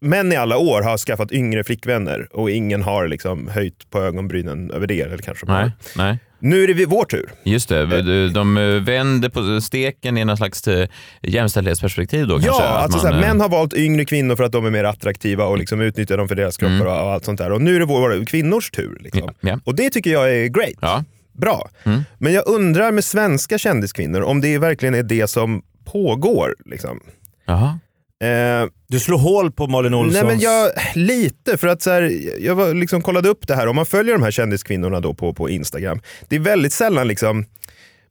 män 0.00 0.32
i 0.32 0.36
alla 0.36 0.56
år 0.58 0.82
har 0.82 0.98
skaffat 0.98 1.32
yngre 1.32 1.64
flickvänner 1.64 2.28
och 2.36 2.50
ingen 2.50 2.82
har 2.82 3.08
liksom 3.08 3.48
höjt 3.48 3.90
på 3.90 3.98
ögonbrynen 4.02 4.70
över 4.70 4.86
det. 4.86 5.00
Eller 5.00 5.18
kanske. 5.18 5.46
Nej, 5.46 5.70
nej. 5.96 6.18
Nu 6.38 6.64
är 6.64 6.74
det 6.74 6.86
vår 6.86 7.04
tur. 7.04 7.30
Just 7.42 7.68
det, 7.68 7.86
de, 8.02 8.30
de 8.34 8.56
eh, 8.56 8.64
vänder 8.64 9.28
på 9.28 9.60
steken 9.60 10.18
i 10.18 10.24
någon 10.24 10.36
slags 10.36 10.68
eh, 10.68 10.88
jämställdhetsperspektiv 11.22 12.26
då 12.26 12.34
kanske? 12.34 12.62
Ja, 12.62 12.68
att 12.78 12.82
alltså 12.84 12.98
man, 13.06 13.14
här, 13.14 13.22
eh, 13.22 13.28
män 13.28 13.40
har 13.40 13.48
valt 13.48 13.74
yngre 13.74 14.04
kvinnor 14.04 14.36
för 14.36 14.44
att 14.44 14.52
de 14.52 14.66
är 14.66 14.70
mer 14.70 14.84
attraktiva 14.84 15.44
och 15.44 15.58
liksom 15.58 15.80
utnyttjar 15.80 16.16
dem 16.16 16.28
för 16.28 16.34
deras 16.34 16.56
kroppar 16.56 16.74
Mm. 16.74 16.86
och 16.86 16.92
allt 17.12 17.24
sånt 17.24 17.38
där. 17.38 17.52
Och 17.52 17.62
nu 17.62 17.76
är 17.76 17.78
det 17.80 17.86
vår, 17.86 18.24
kvinnors 18.24 18.70
tur. 18.70 18.98
Liksom. 19.00 19.30
Ja. 19.40 19.58
Och 19.64 19.74
det 19.74 19.90
tycker 19.90 20.10
jag 20.10 20.30
är 20.36 20.46
great. 20.46 20.74
Ja. 20.80 21.04
Bra. 21.32 21.68
Mm. 21.84 22.04
Men 22.18 22.32
jag 22.32 22.46
undrar 22.46 22.92
med 22.92 23.04
svenska 23.04 23.58
kändiskvinnor 23.58 24.20
om 24.22 24.40
det 24.40 24.58
verkligen 24.58 24.94
är 24.94 25.02
det 25.02 25.30
som 25.30 25.62
pågår. 25.84 26.54
Liksom. 26.64 27.00
Jaha. 27.46 27.78
Eh, 28.24 28.68
Du 28.88 29.00
slår 29.00 29.18
hål 29.18 29.52
på 29.52 29.66
Malin 29.66 29.94
Olssons... 29.94 30.14
Nej 30.14 30.24
men 30.24 30.40
jag, 30.40 30.70
lite, 30.94 31.58
för 31.58 31.68
att 31.68 31.82
så 31.82 31.90
här, 31.90 32.12
jag 32.38 32.54
var, 32.54 32.74
liksom 32.74 33.02
kollade 33.02 33.28
upp 33.28 33.46
det 33.48 33.54
här. 33.54 33.66
Om 33.66 33.76
man 33.76 33.86
följer 33.86 34.12
de 34.14 34.22
här 34.22 34.30
kändiskvinnorna 34.30 35.00
då 35.00 35.14
på, 35.14 35.34
på 35.34 35.50
Instagram, 35.50 36.00
det 36.28 36.36
är 36.36 36.40
väldigt 36.40 36.72
sällan 36.72 37.08
liksom 37.08 37.44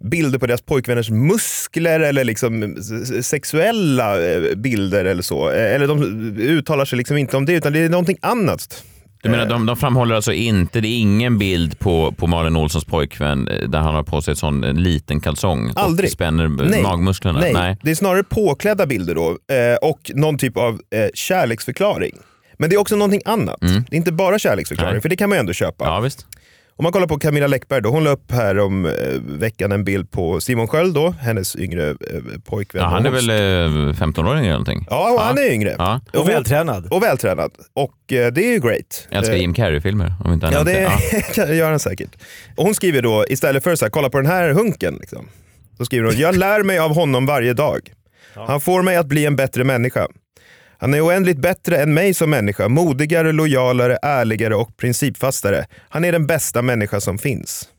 bilder 0.04 0.40
på 0.40 0.48
deras 0.48 0.62
pojkvänners 0.62 1.10
muskler 1.10 2.00
eller 2.00 2.24
liksom 2.24 2.78
sexuella 3.22 4.26
eh, 4.32 4.56
bilder 4.56 5.06
eller 5.06 5.22
så. 5.22 5.50
Eh, 5.52 5.76
Eller 5.76 5.88
de 5.88 6.04
uttalar 6.40 6.86
sig 6.86 6.98
liksom 6.98 7.18
inte 7.18 7.38
om 7.38 7.46
det, 7.46 7.54
utan 7.54 7.74
det 7.74 7.80
är 7.80 7.90
någonting 7.90 8.18
annat. 8.22 8.84
Du 9.28 9.32
menar, 9.32 9.46
de, 9.46 9.66
de 9.66 9.78
framhåller 9.78 10.16
alltså 10.16 10.34
inte, 10.34 10.82
det 10.82 10.88
är 10.88 10.98
ingen 11.00 11.38
bild 11.38 11.80
på, 11.80 12.12
på 12.12 12.28
Malin 12.28 12.56
Olssons 12.56 12.86
pojkvän 12.86 13.48
eh, 13.48 13.70
där 13.70 13.80
han 13.80 13.96
har 13.96 14.04
på 14.04 14.22
sig 14.22 14.32
en 14.32 14.36
sån 14.36 14.64
en 14.64 14.84
liten 14.84 15.20
kalsong 15.20 15.72
Aldrig. 15.76 16.08
och 16.08 16.12
spänner 16.12 16.76
eh, 16.76 16.84
magmusklerna? 16.84 17.40
Nej. 17.40 17.78
det 17.84 17.92
är 17.92 17.96
snarare 17.96 18.24
påklädda 18.24 18.86
bilder 18.86 19.16
då 19.16 19.28
eh, 19.30 19.90
och 19.90 20.12
någon 20.16 20.38
typ 20.38 20.58
av 20.58 20.74
eh, 20.74 21.08
kärleksförklaring. 21.14 22.16
Men 22.58 22.70
det 22.70 22.76
är 22.76 22.80
också 22.80 22.96
någonting 22.96 23.22
annat. 23.26 23.58
Det 23.60 23.68
är 23.68 23.98
inte 23.98 24.12
bara 24.12 24.40
kärleksförklaring, 24.40 24.94
Nej. 24.94 25.02
för 25.02 25.10
det 25.10 25.16
kan 25.16 25.30
man 25.30 25.38
ju 25.38 25.40
ändå 25.40 25.54
köpa. 25.54 25.86
Ja, 25.86 26.00
visst. 26.00 26.26
Om 26.80 26.84
man 26.84 26.92
kollar 26.92 27.08
på 27.08 27.20
Camilla 27.20 27.48
Läckberg, 27.48 27.82
då, 27.82 27.90
hon 27.90 28.04
la 28.04 28.10
upp 28.10 28.32
här 28.32 28.60
om 28.60 28.86
eh, 28.86 28.92
veckan 29.22 29.72
en 29.72 29.84
bild 29.84 30.12
på 30.12 30.42
Simon 30.42 30.68
Sköld, 30.68 30.94
då, 30.96 31.10
hennes 31.20 31.56
yngre 31.56 31.90
eh, 31.90 31.96
pojkvän. 32.46 32.84
Ja, 32.84 32.90
han 32.90 33.06
är 33.06 33.10
väl 33.10 33.30
eh, 33.30 33.34
15-åring 33.94 34.40
eller 34.40 34.50
någonting? 34.52 34.88
Ja, 34.90 35.12
och 35.14 35.22
han 35.22 35.38
är 35.38 35.52
yngre. 35.54 35.76
Ja. 35.78 36.02
Och 36.14 36.30
vältränad. 36.30 36.88
Och 36.92 37.04
vältränad. 37.04 37.52
Och 37.74 38.14
eh, 38.14 38.32
det 38.34 38.46
är 38.46 38.54
ju 38.54 38.60
great. 38.60 39.08
Jag 39.10 39.18
älskar 39.18 39.34
Eh, 39.36 39.40
Jim 39.42 39.54
Carrey-filmer, 39.54 40.14
om 40.26 40.34
inte 40.34 40.50
Ja, 40.54 40.64
det 40.64 40.92
kan 41.34 41.58
gör 41.58 41.70
han 41.70 41.80
säkert. 41.80 42.10
Och 42.56 42.64
hon 42.66 42.76
skriver 42.76 43.02
då, 43.02 43.26
istället 43.30 43.64
för 43.64 43.76
så 43.76 43.86
här, 43.86 43.90
kolla 43.90 44.10
på 44.10 44.18
den 44.18 44.32
här 44.32 44.50
hunken. 44.50 44.98
Liksom. 45.00 45.28
Så 45.78 45.86
skriver 45.86 46.06
hon, 46.06 46.18
jag 46.20 46.38
lär 46.38 46.64
mig 46.64 46.80
av 46.80 46.96
honom 46.96 47.26
varje 47.26 47.54
dag. 47.54 47.80
Han 48.48 48.62
får 48.62 48.82
mig 48.82 48.96
att 48.96 49.08
bli 49.08 49.26
en 49.26 49.36
bättre 49.36 49.64
människa. 49.64 50.08
Han 50.80 50.94
är 50.94 51.06
oändligt 51.08 51.38
bättre 51.38 51.78
än 51.78 51.94
mig 51.94 52.14
som 52.14 52.30
människa, 52.30 52.68
modigare, 52.68 53.32
lojalare, 53.32 53.98
ärligare 54.02 54.56
och 54.56 54.78
principfastare. 54.78 55.66
Han 55.90 56.06
är 56.06 56.12
den 56.12 56.28
bästa 56.28 56.62
människa 56.62 57.00
som 57.02 57.18
finns. 57.18 57.70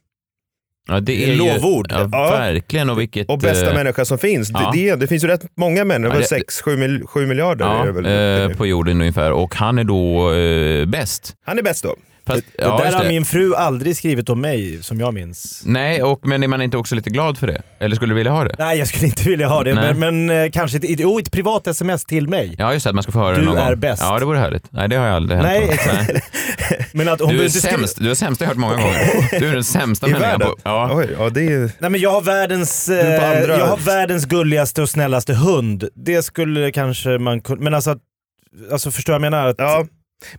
Ja, 0.90 1.00
det 1.00 1.24
är 1.24 1.26
ju- 1.32 1.36
lovord. 1.36 1.86
Ja, 1.90 2.08
Ja. 2.12 2.30
verkligen. 2.30 2.90
Och, 2.90 3.00
vilket, 3.00 3.28
Och 3.28 3.38
bästa 3.38 3.68
eh, 3.70 3.74
människa 3.74 4.04
som 4.04 4.18
finns. 4.18 4.50
ja. 4.50 4.70
Det, 4.74 4.90
det, 4.90 4.96
det 4.96 5.06
finns 5.06 5.24
ju 5.24 5.28
rätt 5.28 5.44
många 5.56 5.84
människor, 5.84 6.14
Ja, 6.14 6.20
ja, 6.30 6.36
det- 6.36 6.40
6 6.44 6.60
7 6.62 6.76
mil, 6.76 7.02
sju 7.06 7.26
miljarder 7.26 7.66
är 7.82 7.86
det 7.86 7.92
väl. 7.92 8.04
Ja, 8.04 8.50
eh, 8.50 8.56
på 8.56 8.66
jorden 8.66 9.00
ungefär. 9.00 9.32
Och 9.32 9.54
han 9.54 9.78
är 9.78 9.84
då 9.84 10.32
eh, 10.34 10.86
bäst. 10.86 11.34
Han 11.44 11.58
är 11.58 11.62
bäst 11.62 11.82
då. 11.84 11.94
Fast, 12.28 12.42
det 12.58 12.64
ja, 12.64 12.78
där 12.84 12.92
har 12.92 13.02
det. 13.02 13.08
min 13.08 13.24
fru 13.24 13.54
aldrig 13.54 13.96
skrivit 13.96 14.28
om 14.28 14.40
mig, 14.40 14.82
som 14.82 15.00
jag 15.00 15.14
minns. 15.14 15.62
Nej, 15.66 16.02
och, 16.02 16.20
men 16.26 16.42
är 16.42 16.48
man 16.48 16.62
inte 16.62 16.76
också 16.76 16.94
lite 16.94 17.10
glad 17.10 17.38
för 17.38 17.46
det? 17.46 17.62
Eller 17.80 17.96
skulle 17.96 18.10
du 18.10 18.16
vilja 18.16 18.32
ha 18.32 18.44
det? 18.44 18.54
Nej, 18.58 18.78
jag 18.78 18.88
skulle 18.88 19.06
inte 19.06 19.28
vilja 19.28 19.48
ha 19.48 19.64
det, 19.64 19.74
Nej. 19.74 19.94
men, 19.94 20.26
men 20.26 20.44
eh, 20.44 20.50
kanske 20.50 20.78
ett, 20.78 20.84
jo, 20.86 21.18
ett 21.18 21.32
privat 21.32 21.66
sms 21.66 22.04
till 22.04 22.28
mig. 22.28 22.54
Ja, 22.58 22.72
just 22.72 22.84
det, 22.84 22.90
att 22.90 22.94
man 22.94 23.02
ska 23.02 23.12
få 23.12 23.18
höra 23.18 23.34
Du 23.34 23.40
det 23.40 23.46
någon 23.46 23.56
är 23.58 23.70
gång. 23.70 23.80
bäst. 23.80 24.02
Ja, 24.02 24.18
det 24.18 24.24
vore 24.24 24.38
härligt. 24.38 24.72
Nej, 24.72 24.88
det 24.88 24.96
har 24.96 25.06
jag 25.06 25.14
aldrig 25.16 25.40
hänt. 25.40 25.48
Nej. 26.08 26.22
Men 26.92 27.08
att 27.08 27.20
hon 27.20 27.28
Du 27.32 27.40
är 27.40 27.44
inte 27.44 27.60
sämst. 27.60 27.96
Du 28.00 28.10
är 28.10 28.14
sämst, 28.14 28.38
det 28.38 28.46
har 28.46 28.54
jag 28.54 28.60
hört 28.62 28.70
många 28.70 28.82
gånger. 28.82 29.28
Du 29.40 29.48
är 29.48 29.54
den 29.54 29.64
sämsta 29.64 30.06
I 30.08 30.10
människan 30.10 30.30
världen? 30.30 30.48
på... 30.48 30.56
Ja. 30.64 30.90
Oj, 30.94 31.08
ja, 31.18 31.30
det 31.30 31.42
är... 31.42 31.70
Nej 31.78 31.90
men 31.90 32.00
jag 32.00 32.10
har 32.10 32.20
världens, 32.20 32.88
eh, 32.88 33.30
andra- 33.30 33.58
jag 33.58 33.66
har 33.66 33.76
världens 33.76 34.24
gulligaste 34.26 34.82
och 34.82 34.88
snällaste 34.88 35.34
hund. 35.34 35.88
Det 35.94 36.22
skulle 36.22 36.70
kanske 36.70 37.08
man 37.18 37.40
kunna, 37.40 37.60
men 37.62 37.74
alltså, 37.74 37.96
alltså 38.72 38.90
förstår 38.90 39.12
jag 39.12 39.16
jag 39.24 39.30
menar? 39.30 39.46
Att 39.46 39.56
Ja. 39.58 39.86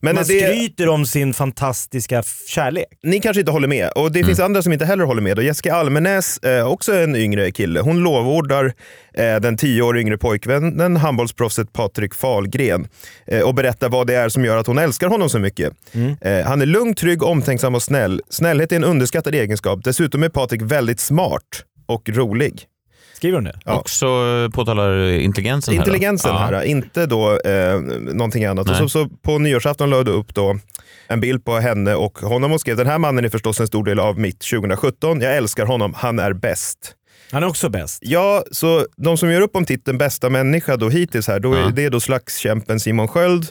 Men 0.02 0.16
man 0.16 0.24
det- 0.28 0.40
skryter 0.54 0.88
om 0.90 1.06
sin 1.06 1.34
fantastiska 1.34 2.24
kärlek. 2.48 2.86
Ni 3.04 3.20
kanske 3.20 3.40
inte 3.40 3.52
håller 3.52 3.68
med 3.68 3.90
och 3.96 4.12
det 4.12 4.24
finns 4.24 4.40
andra 4.40 4.62
som 4.62 4.74
inte 4.74 4.86
heller 4.86 5.04
håller 5.04 5.22
med. 5.22 5.38
Och 5.38 5.44
Jessica 5.44 5.76
Almenäs, 5.76 6.38
eh, 6.38 6.68
också 6.68 6.94
en 6.94 7.16
yngre 7.16 7.52
kille, 7.52 7.80
hon 7.80 8.00
lovordar 8.04 8.74
eh, 9.14 9.36
den 9.36 9.58
tio 9.58 9.82
år 9.82 9.98
yngre 9.98 10.18
pojkvännen, 10.18 10.98
handbollsproffset 10.98 11.74
Patrik 11.74 12.14
Fahlgren 12.16 12.88
eh, 13.28 13.42
och 13.42 13.56
berättar 13.56 13.90
vad 13.90 14.08
det 14.08 14.16
är 14.16 14.30
som 14.30 14.46
gör 14.46 14.58
att 14.58 14.68
hon 14.68 14.78
älskar 14.78 15.08
honom 15.08 15.30
så 15.30 15.40
mycket. 15.40 15.74
Eh, 16.22 16.46
han 16.46 16.62
är 16.62 16.66
lugn, 16.66 16.94
trygg, 16.96 17.24
omtänksam 17.24 17.76
och 17.76 17.84
snäll. 17.84 18.22
Snällhet 18.30 18.72
är 18.72 18.76
en 18.76 18.84
underskattad 18.84 19.36
egenskap. 19.36 19.80
Dessutom 19.84 20.24
är 20.24 20.30
Patrik 20.30 20.62
väldigt 20.62 21.00
smart 21.00 21.44
och 21.86 22.10
rolig. 22.10 22.66
Skriver 23.20 23.36
hon 23.36 23.43
det? 23.43 23.59
Ja. 23.65 23.80
Också 23.80 24.05
eh, 24.05 24.49
påtalar 24.49 25.09
intelligensen 25.11 25.74
här. 25.74 25.80
då. 25.80 25.89
Intelligensen 25.89 26.36
här, 26.36 26.63
inte 26.63 27.05
då 27.05 27.39
eh, 27.39 27.80
någonting 28.13 28.45
annat. 28.45 28.70
Och 28.70 28.76
så, 28.76 28.89
så 28.89 29.09
på 29.09 29.38
nyårsafton 29.38 29.89
lade 29.89 30.03
du 30.03 30.11
upp 30.11 30.36
då 30.36 30.59
en 31.07 31.20
bild 31.20 31.45
på 31.45 31.57
henne 31.57 31.95
och 31.95 32.20
honom 32.20 32.51
och 32.51 32.61
skrev 32.61 32.78
den 32.78 32.88
här 32.88 32.97
mannen 32.97 33.26
är 33.26 33.30
förstås 33.30 33.59
en 33.59 33.67
stor 33.67 33.84
del 33.84 33.99
av 33.99 34.20
mitt 34.20 34.39
2017. 34.39 35.22
Jag 35.22 35.38
älskar 35.38 35.65
honom, 35.65 35.93
han 35.93 36.20
är 36.20 36.34
bäst. 36.34 36.95
Han 37.32 37.44
är 37.44 37.48
också 37.48 37.70
bäst. 37.70 38.00
Ja, 38.02 38.44
så 38.52 38.86
de 38.98 39.18
som 39.18 39.32
gör 39.32 39.42
upp 39.42 39.56
om 39.56 39.66
titeln 39.66 39.98
bästa 39.98 40.30
människa 40.30 40.78
då 40.78 40.90
hittills 40.90 41.28
här, 41.28 41.40
då 41.40 41.54
är 41.54 41.60
Ja. 41.60 41.70
det 41.76 41.86
är 41.86 41.90
då 41.90 42.00
slagskämpen 42.00 42.80
Simon 42.80 43.08
Sköld 43.08 43.48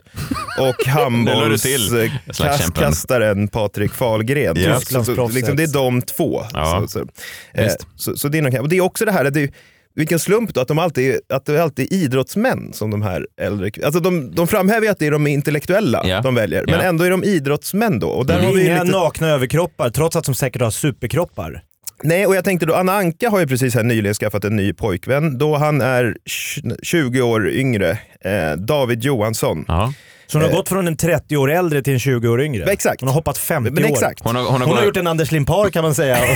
och 0.59 0.75
Det 1.27 1.35
la 1.35 1.45
du 1.49 1.59
till, 1.59 1.79
slagskämpen. 1.81 2.13
handbollskastaren 2.37 3.49
Patrik 3.49 3.93
Fahlgren. 3.93 4.57
Ja. 4.61 4.81
Så, 4.81 5.05
så, 5.05 5.15
så, 5.15 5.29
liksom, 5.29 5.57
det 5.57 5.63
är 5.63 5.73
de 5.73 6.03
två. 6.03 6.43
Ja. 6.53 6.81
Så, 6.83 6.89
så, 6.89 7.07
eh, 7.55 7.73
så, 7.97 8.17
så 8.17 8.29
det, 8.29 8.39
är 8.39 8.43
nog, 8.43 8.55
och 8.61 8.69
det 8.69 8.77
är 8.77 8.81
också 8.81 9.05
det 9.05 9.13
här, 9.13 9.25
att 9.25 9.35
det, 9.35 9.51
vilken 9.95 10.19
slump 10.19 10.55
då 10.55 10.61
att, 10.61 10.69
de 10.69 10.79
alltid, 10.79 11.21
att 11.33 11.47
det 11.47 11.63
alltid 11.63 11.93
är 11.93 11.97
idrottsmän 11.97 12.73
som 12.73 12.91
de 12.91 13.03
här 13.03 13.27
äldre... 13.41 13.71
Alltså 13.85 14.01
de, 14.01 14.35
de 14.35 14.49
framhäver 14.49 14.87
ju 14.87 14.93
att 14.93 14.99
det 14.99 15.07
är 15.07 15.11
de 15.11 15.27
intellektuella 15.27 16.03
Ja. 16.05 16.21
de 16.21 16.35
väljer, 16.35 16.65
men 16.67 16.75
Ja. 16.75 16.83
ändå 16.83 17.05
är 17.05 17.11
de 17.11 17.25
idrottsmän 17.25 17.99
då. 17.99 18.09
Och 18.09 18.27
där 18.27 18.37
Det 18.39 18.43
har 18.45 18.51
är 18.51 18.55
vi 18.57 18.67
inga 18.67 18.83
lite... 18.83 18.97
nakna 18.99 19.29
överkroppar, 19.29 19.91
trots 19.91 20.17
att 20.17 20.25
de 20.25 20.35
säkert 20.35 20.63
har 20.63 20.71
superkroppar. 20.71 21.63
Nej, 22.03 22.27
och 22.27 22.37
jag 22.37 22.45
tänkte 22.45 22.67
då, 22.67 22.75
Anna 22.75 22.93
Anka 22.93 23.31
har 23.31 23.41
ju 23.41 23.47
precis 23.47 23.75
här 23.75 23.83
nyligen 23.83 24.15
skaffat 24.15 24.45
en 24.45 24.57
ny 24.57 24.73
pojkvän. 24.73 25.39
Då 25.39 25.57
han 25.57 25.81
är 25.81 26.17
tj- 26.31 26.77
20 26.83 27.21
år 27.23 27.49
yngre, 27.51 27.91
eh, 28.25 28.53
David 28.59 29.05
Johansson. 29.05 29.65
Så 29.67 30.39
hon 30.39 30.43
har 30.43 30.51
Eh, 30.51 30.57
gått 30.57 30.69
från 30.69 30.87
en 30.89 30.97
30 30.97 31.37
år 31.37 31.51
äldre 31.51 31.83
till 31.83 31.93
en 31.93 31.99
20 31.99 32.29
år 32.29 32.41
yngre? 32.43 32.65
Exakt. 32.65 33.01
Hon 33.01 33.09
har 33.09 33.15
hoppat 33.15 33.39
50 33.39 33.71
Men 33.71 33.85
år. 33.85 33.89
exakt. 33.89 34.21
Hon 34.25 34.37
har- 34.37 34.43
hon 34.43 34.53
har 34.53 34.59
hon 34.61 34.69
har 34.69 34.77
gått- 34.77 34.85
gjort 34.87 34.97
en 34.97 35.07
Anders 35.07 35.31
Limpar 35.33 35.71
kan 35.71 35.83
man 35.85 35.95
säga. 35.95 36.19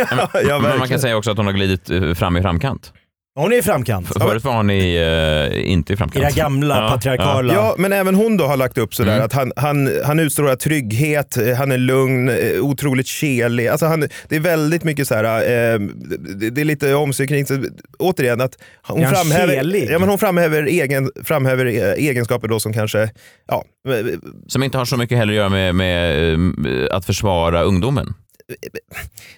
ja, 0.48 0.58
Men 0.58 0.78
man 0.78 0.88
kan 0.88 1.00
säga 1.00 1.16
också 1.16 1.30
att 1.30 1.36
hon 1.36 1.46
har 1.46 1.52
glidit 1.52 1.90
eh, 1.90 2.14
fram 2.14 2.36
i 2.36 2.42
framkant. 2.42 2.92
Hon 3.34 3.52
är 3.52 3.56
i 3.56 3.62
framkant. 3.62 4.08
För, 4.08 4.20
förut 4.20 4.44
var 4.44 4.56
hon 4.56 4.70
i, 4.70 4.96
eh, 5.54 5.70
inte 5.72 5.92
i 5.92 5.96
framkant. 5.96 6.24
Era 6.24 6.30
gamla 6.30 6.90
patriarkala- 6.90 7.54
Ja, 7.54 7.74
men 7.78 7.92
även 7.92 8.14
hon 8.14 8.36
då 8.36 8.44
har 8.46 8.56
lagt 8.56 8.78
upp 8.78 8.94
sådär 8.94 9.12
Mm. 9.12 9.24
att 9.24 9.32
han, 9.32 9.52
han, 9.56 9.90
han 10.04 10.18
utstrålar 10.18 10.56
trygghet, 10.56 11.36
eh, 11.36 11.54
han 11.56 11.72
är 11.72 11.78
lugn, 11.78 12.28
eh, 12.28 12.36
otroligt 12.60 13.06
kelig. 13.06 13.68
Alltså 13.68 13.86
han, 13.86 14.00
det 14.28 14.36
är 14.36 14.40
väldigt 14.40 14.84
mycket 14.84 15.08
så 15.08 15.14
här, 15.14 15.24
eh, 15.24 15.78
det, 16.38 16.50
det 16.50 16.60
är 16.60 16.64
lite 16.64 16.94
så, 17.46 17.64
återigen 17.98 18.40
att 18.40 18.58
hon 18.82 19.00
Är 19.02 19.06
framhäver, 19.06 19.54
kelig? 19.54 19.88
ja, 19.90 19.98
men 19.98 20.08
hon 20.08 20.18
framhäver, 20.18 20.62
egen, 20.62 21.10
framhäver 21.24 21.66
eh, 21.66 22.06
egenskaper 22.08 22.48
då 22.48 22.60
som 22.60 22.72
kanske, 22.72 23.10
ja, 23.48 23.64
Som 24.46 24.62
inte 24.62 24.78
har 24.78 24.84
så 24.84 24.96
mycket 24.96 25.18
heller 25.18 25.32
att 25.32 25.36
göra 25.36 25.48
med, 25.48 25.74
med 25.74 26.88
att 26.92 27.04
försvara 27.04 27.62
ungdomen. 27.62 28.14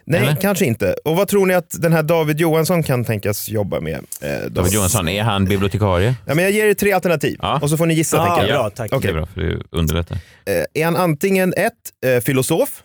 Nej 0.04 0.20
Eller? 0.20 0.36
kanske 0.36 0.64
inte. 0.64 0.94
Och 1.04 1.16
vad 1.16 1.28
tror 1.28 1.46
ni 1.46 1.54
att 1.54 1.76
den 1.82 1.92
här 1.92 2.02
David 2.02 2.40
Johansson 2.40 2.82
kan 2.82 3.04
tänkas 3.04 3.48
jobba 3.48 3.80
med? 3.80 3.98
Eh? 4.20 4.50
David 4.50 4.72
Johansson, 4.72 5.08
är 5.08 5.22
han 5.22 5.44
bibliotekarie? 5.44 6.14
Ja, 6.26 6.34
men 6.34 6.44
jag 6.44 6.52
ger 6.52 6.66
er 6.66 6.74
tre 6.74 6.92
alternativ 6.92 7.38
och 7.62 7.70
så 7.70 7.76
får 7.76 7.86
ni 7.86 7.94
gissa. 7.94 8.16
Ja, 8.16 8.36
tänker 8.36 8.52
jag. 8.52 8.60
bra, 8.62 8.70
tack. 8.70 9.02
Det 9.02 9.08
är 9.08 9.12
bra, 9.12 9.26
för 9.26 9.40
det 9.40 9.62
underlättar. 9.70 10.18
Eh, 10.46 10.82
är 10.82 10.84
han 10.84 10.96
antingen 10.96 11.52
ett, 11.56 11.72
eh, 12.16 12.20
filosof, 12.20 12.82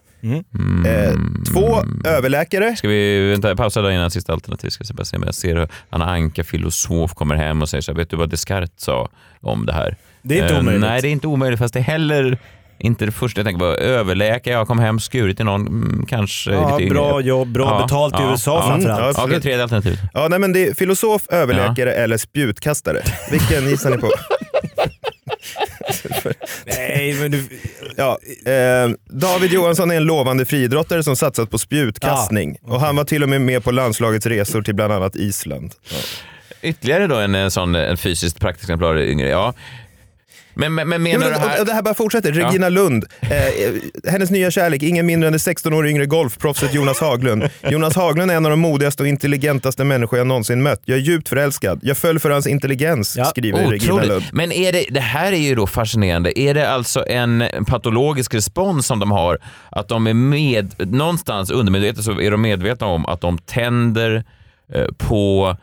eh, 0.86 1.14
två, 1.54 1.84
överläkare, 2.06 2.76
Ska 2.76 2.88
vi 2.88 3.30
vänta, 3.30 3.56
pausa 3.56 3.82
där 3.82 3.90
innan 3.90 4.12
sista 4.12 4.34
alternativ? 4.34 4.70
Ska 4.70 4.84
jag 4.88 4.96
bara 4.96 5.06
se 5.06 5.18
om 5.18 5.24
jag 5.24 5.36
ser 5.36 5.56
hur 5.56 5.68
Anna 5.90 6.06
Anka, 6.06 6.44
filosof, 6.44 7.14
kommer 7.14 7.36
hem 7.36 7.62
och 7.62 7.70
säger 7.70 7.82
så 7.82 7.92
här, 7.92 7.98
vet 7.98 8.10
du 8.10 8.16
vad 8.18 8.30
Descartes 8.30 8.70
sa 8.84 9.10
om 9.42 9.66
det 9.66 9.74
här? 9.74 9.96
Det 10.22 10.40
är 10.40 10.42
inte 10.44 10.54
Eh, 10.54 10.60
omöjligt. 10.60 10.82
Nej, 10.82 11.02
det 11.02 11.08
är 11.08 11.12
inte 11.12 11.28
omöjligt, 11.28 11.60
fast 11.60 11.74
det 11.74 11.80
är 11.80 11.84
heller 11.84 12.38
inte 12.80 13.06
det 13.06 13.12
första 13.12 13.40
jag 13.40 13.46
tänker 13.46 13.60
på. 13.60 13.66
Överläkare, 13.66 14.54
jag 14.54 14.68
kom 14.68 14.80
hem, 14.80 15.00
skurit 15.00 15.40
i 15.40 15.44
någon, 15.44 15.68
mm, 15.68 16.06
kanske 16.10 16.52
Ja, 16.52 16.70
lite 16.72 16.84
yngre. 16.84 16.94
bra 16.94 17.22
jobb, 17.22 17.48
bra 17.48 17.82
betalt 17.82 18.20
i 18.20 18.24
USA 18.24 18.62
framförallt. 18.68 19.18
Ja, 19.18 19.24
Okej, 19.24 19.42
tredje 19.42 19.64
alternativet. 19.64 20.00
Ja, 20.14 20.28
nej, 20.28 20.40
men 20.40 20.54
det 20.54 20.68
är 20.68 20.74
filosof, 20.74 21.22
överläkare 21.30 21.94
eller 21.94 22.18
spjutkastare. 22.18 23.02
Vilken 23.32 23.70
gissar 23.70 23.90
ni 23.90 23.98
på? 23.98 24.12
Nej, 26.66 27.14
men 27.14 27.32
du... 27.32 27.50
Ja, 27.96 28.18
eh, 28.52 28.90
David 29.10 29.54
Johansson 29.54 29.92
är 29.92 29.96
en 29.96 30.04
lovande 30.04 30.46
friidrottare 30.46 31.04
som 31.04 31.16
satsat 31.16 31.50
på 31.52 31.58
spjutkastning. 31.58 32.58
Och 32.64 32.82
han 32.82 32.96
var 32.96 33.04
till 33.04 33.24
och 33.24 33.30
med 33.30 33.42
med 33.42 33.64
på 33.64 33.72
landslagets 33.72 34.26
resor 34.26 34.62
till 34.62 34.76
bland 34.76 34.94
annat 34.94 35.16
Island. 35.16 35.74
Ja. 35.90 35.98
Ytterligare 36.62 37.08
då 37.08 37.16
en, 37.16 37.36
en 37.36 37.52
sån 37.52 37.76
en 37.76 37.98
fysiskt 37.98 38.40
praktexemplar 38.40 38.98
yngre, 38.98 39.30
ja. 39.30 39.54
Men, 40.58 40.76
men, 40.76 40.90
men 40.90 41.06
Ja, 41.06 41.20
menar 41.20 41.32
men, 41.32 41.42
du 41.42 41.48
här... 41.48 41.60
och 41.60 41.66
det 41.66 41.74
här 41.74 41.82
bara 41.82 41.94
fortsätter. 41.94 42.34
Ja. 42.34 42.48
Regina 42.48 42.70
Lund, 42.70 43.06
eh, 43.22 43.48
eh, 43.48 44.12
hennes 44.12 44.32
nya 44.32 44.52
kärlek, 44.52 44.84
ingen 44.84 45.06
mindre 45.06 45.28
än 45.28 45.34
det 45.34 45.40
16 45.40 45.74
år 45.74 45.88
yngre 45.88 46.06
golfproffset 46.06 46.74
Jonas 46.74 47.00
Haglund. 47.00 47.44
Jonas 47.70 47.96
Haglund 47.96 48.32
är 48.32 48.36
en 48.36 48.46
av 48.46 48.50
de 48.50 48.60
modigaste 48.60 49.04
och 49.04 49.10
intelligentaste 49.10 49.84
människor 49.84 50.20
jag 50.20 50.28
någonsin 50.28 50.64
mött. 50.64 50.82
Jag 50.86 50.98
är 50.98 51.02
djupt 51.02 51.30
förälskad. 51.30 51.80
Jag 51.84 51.98
föll 51.98 52.20
för 52.20 52.30
hans 52.30 52.48
intelligens, 52.48 53.18
skriver 53.30 53.60
Regina 53.60 53.94
Otroligt. 53.94 54.10
Lund. 54.10 54.24
Men 54.32 54.52
är 54.52 54.72
det, 54.72 54.86
det 54.90 55.00
här 55.00 55.32
är 55.32 55.38
ju 55.38 55.56
då 55.56 55.68
fascinerande. 55.68 56.40
Är 56.40 56.54
det 56.54 56.70
alltså 56.70 57.08
en 57.08 57.44
patologisk 57.68 58.34
respons 58.34 58.88
som 58.88 59.00
de 59.00 59.12
har? 59.12 59.38
Att 59.72 59.88
de 59.88 60.08
är 60.08 60.14
med, 60.14 60.74
någonstans 60.78 61.52
undermedvetet 61.52 62.04
så 62.04 62.22
är 62.22 62.32
de 62.32 62.42
medvetna 62.42 62.88
om 62.88 63.06
att 63.06 63.22
de 63.22 63.38
tänder 63.38 64.24
eh, 64.74 64.86
på 64.98 65.58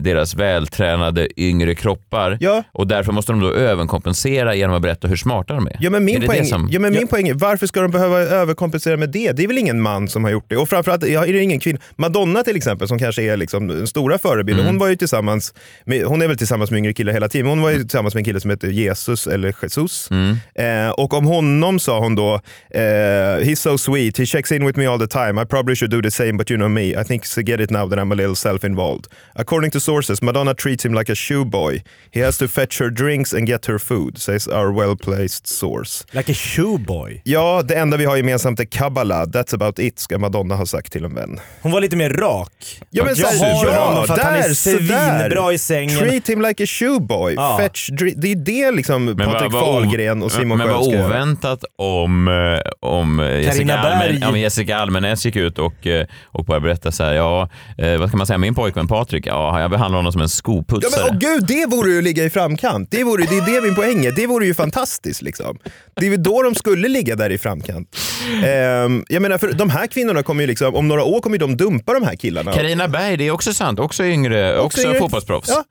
deras 0.00 0.34
vältränade 0.34 1.28
yngre 1.40 1.74
kroppar 1.74 2.38
och 2.72 2.86
därför 2.86 3.12
måste 3.12 3.32
de 3.32 3.40
då 3.40 3.52
överkompensera 3.54 4.54
genom 4.54 4.76
att 4.76 4.82
berätta 4.82 5.08
hur 5.08 5.16
smarta 5.16 5.54
de 5.54 5.66
är. 5.66 5.76
Ja, 5.80 5.90
men 5.90 6.02
är 6.02 6.06
min, 6.06 6.20
det 6.20 6.26
poäng, 6.26 6.40
det 6.40 6.46
som... 6.46 6.68
ja, 6.72 6.80
men 6.80 6.92
min 6.92 7.08
poäng 7.08 7.28
är, 7.28 7.34
varför 7.34 7.66
ska 7.66 7.80
de 7.80 7.90
behöva 7.90 8.18
överkompensera 8.18 8.96
med 8.96 9.10
det? 9.10 9.32
Det 9.32 9.44
är 9.44 9.46
väl 9.46 9.58
ingen 9.58 9.80
man 9.80 10.08
som 10.08 10.24
har 10.24 10.30
gjort 10.30 10.44
det? 10.48 10.56
Och 10.56 10.68
framförallt 10.68 11.08
ja, 11.08 11.26
är 11.26 11.32
det 11.32 11.42
ingen 11.42 11.60
kvinna. 11.60 11.78
Madonna 11.96 12.42
till 12.42 12.56
exempel, 12.56 12.88
som 12.88 12.98
kanske 12.98 13.22
är 13.22 13.36
liksom 13.36 13.68
den 13.68 13.86
stora 13.86 14.18
förebilden, 14.18 14.60
Mm. 14.60 14.66
hon 14.66 14.78
var 14.78 14.88
ju 14.88 14.96
tillsammans 14.96 15.54
med, 15.84 16.04
hon 16.04 16.22
är 16.22 16.28
väl 16.28 16.36
tillsammans 16.38 16.70
med 16.70 16.78
yngre 16.78 16.92
killar 16.92 17.12
hela 17.12 17.28
tiden, 17.28 17.46
hon 17.46 17.62
var 17.62 17.70
ju 17.70 17.78
tillsammans 17.78 18.14
med 18.14 18.20
en 18.20 18.24
kille 18.24 18.40
som 18.40 18.50
heter 18.50 18.68
Jesus 18.68 19.26
eller 19.26 19.54
Jesus. 19.62 20.10
Mm. 20.10 20.36
Eh, 20.54 20.90
och 20.90 21.14
om 21.14 21.24
honom 21.26 21.78
sa 21.78 21.98
hon 21.98 22.14
då, 22.14 22.34
eh, 22.70 22.80
he's 22.80 23.54
so 23.54 23.78
sweet, 23.78 24.18
he 24.18 24.26
checks 24.26 24.52
in 24.52 24.66
with 24.66 24.78
me 24.78 24.86
all 24.86 24.98
the 25.00 25.06
time, 25.06 25.42
I 25.42 25.44
probably 25.46 25.76
should 25.76 25.90
do 25.90 26.02
the 26.02 26.10
same 26.10 26.32
but 26.32 26.50
you 26.50 26.58
know 26.58 26.68
me, 26.68 27.00
I 27.00 27.04
think 27.04 27.24
to 27.34 27.40
get 27.40 27.60
it 27.60 27.70
now 27.70 27.88
that 27.90 27.98
I'm 27.98 28.12
a 28.12 28.14
little 28.14 28.34
self-involved. 28.36 29.06
According 29.34 29.69
to 29.70 29.80
sources, 29.80 30.22
Madonna 30.22 30.54
treats 30.54 30.84
him 30.84 30.94
like 30.94 31.12
a 31.12 31.14
shoe 31.14 31.44
boy. 31.44 31.82
He 32.10 32.24
has 32.24 32.38
to 32.38 32.48
fetch 32.48 32.80
her 32.80 32.90
drinks 32.90 33.32
and 33.34 33.48
get 33.48 33.66
her 33.66 33.78
food, 33.78 34.18
says 34.18 34.48
our 34.48 34.72
well-placed 34.72 35.46
source. 35.46 36.04
Like 36.12 36.32
a 36.32 36.34
shoe 36.34 36.78
boy. 36.78 37.22
Ja, 37.24 37.62
det 37.62 37.74
enda 37.74 37.96
vi 37.96 38.04
har 38.04 38.16
gemensamt 38.16 38.60
är 38.60 38.64
Kabbala. 38.64 39.24
That's 39.24 39.54
about 39.54 39.78
it, 39.78 39.98
ska 39.98 40.18
Madonna 40.18 40.54
ha 40.54 40.66
sagt 40.66 40.92
till 40.92 41.04
en 41.04 41.14
vän. 41.14 41.40
Hon 41.62 41.72
var 41.72 41.80
lite 41.80 41.96
mer 41.96 42.10
rak. 42.10 42.52
Ja, 42.90 43.04
men 43.04 43.14
jag 43.16 43.34
så- 43.34 43.44
har 43.44 43.66
ja, 43.66 43.84
honom 43.86 44.06
för 44.06 44.14
att 44.14 44.20
han 44.20 44.34
är 44.34 44.42
där, 44.42 44.54
svinbra 44.54 45.52
i 45.52 45.58
sängen. 45.58 45.98
Treat 45.98 46.28
him 46.28 46.42
like 46.42 46.62
a 46.62 46.66
shoe 46.66 47.00
boy. 47.00 47.34
Ja. 47.34 47.56
Fetch 47.60 47.88
det 48.16 48.32
är 48.32 48.36
det 48.36 48.70
liksom 48.70 49.04
Men 49.04 49.16
Patrik 49.16 49.52
Fahlgren 49.52 50.22
och 50.22 50.32
Simon 50.32 50.58
Men 50.58 50.68
vad 50.68 50.86
oväntat 50.86 51.64
om, 51.76 52.28
eh, 52.28 52.60
om 52.80 53.18
Jessica, 53.42 53.78
Almen, 53.78 53.98
Berg. 53.98 54.18
ja, 54.20 54.36
Jessica 54.36 54.76
Almenäs 54.76 55.24
gick 55.26 55.36
ut 55.36 55.58
och, 55.58 55.86
eh, 55.86 56.06
och 56.24 56.44
började 56.44 56.64
berätta 56.64 56.92
så 56.92 57.04
här, 57.04 57.12
ja, 57.14 57.48
eh, 57.78 57.96
vad 57.98 58.08
ska 58.08 58.16
man 58.16 58.26
säga, 58.26 58.38
min 58.38 58.54
pojkvän 58.54 58.88
Patrik, 58.88 59.26
ja, 59.26 59.50
Ja, 59.60 59.64
jag 59.64 59.70
behandlar 59.70 59.96
honom 59.98 60.12
som 60.12 60.20
en 60.20 60.24
Ja, 60.24 60.28
skoputsare. 60.28 61.04
men, 61.04 61.14
åh 61.14 61.18
gud, 61.18 61.44
det 61.46 61.66
vore 61.66 61.90
ju 61.90 61.98
att 61.98 62.04
ligga 62.04 62.24
i 62.24 62.30
framkant. 62.30 62.90
Det, 62.90 63.04
vore, 63.04 63.22
det 63.30 63.38
är 63.38 63.54
det 63.54 63.60
min 63.60 63.74
poäng 63.74 64.04
är. 64.06 64.12
Det 64.12 64.26
vore 64.26 64.46
ju 64.46 64.54
fantastiskt. 64.54 65.22
Liksom. 65.22 65.58
Det 65.94 66.06
är 66.06 66.16
då 66.16 66.42
de 66.42 66.54
skulle 66.54 66.88
ligga 66.88 67.16
där 67.16 67.30
i 67.30 67.38
framkant. 67.38 67.96
Ehm, 68.44 69.04
jag 69.08 69.22
menar, 69.22 69.38
för 69.38 69.52
de 69.52 69.70
här 69.70 69.86
kvinnorna 69.86 70.22
kommer 70.22 70.40
ju 70.42 70.46
liksom, 70.46 70.74
om 70.74 70.88
några 70.88 71.04
år 71.04 71.20
kommer 71.20 71.38
de 71.38 71.56
dumpa 71.56 71.94
de 71.94 72.02
här 72.02 72.16
killarna. 72.16 72.52
Carina 72.52 72.88
Berg, 72.88 73.16
det 73.16 73.26
är 73.26 73.30
också 73.30 73.54
sant. 73.54 73.78
Också 73.80 74.04
yngre, 74.04 74.58
också, 74.58 74.82
yngre. 74.82 74.98
fotbollsproffs. 74.98 75.48
Ja. 75.48 75.64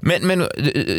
Men, 0.00 0.26
men, 0.26 0.44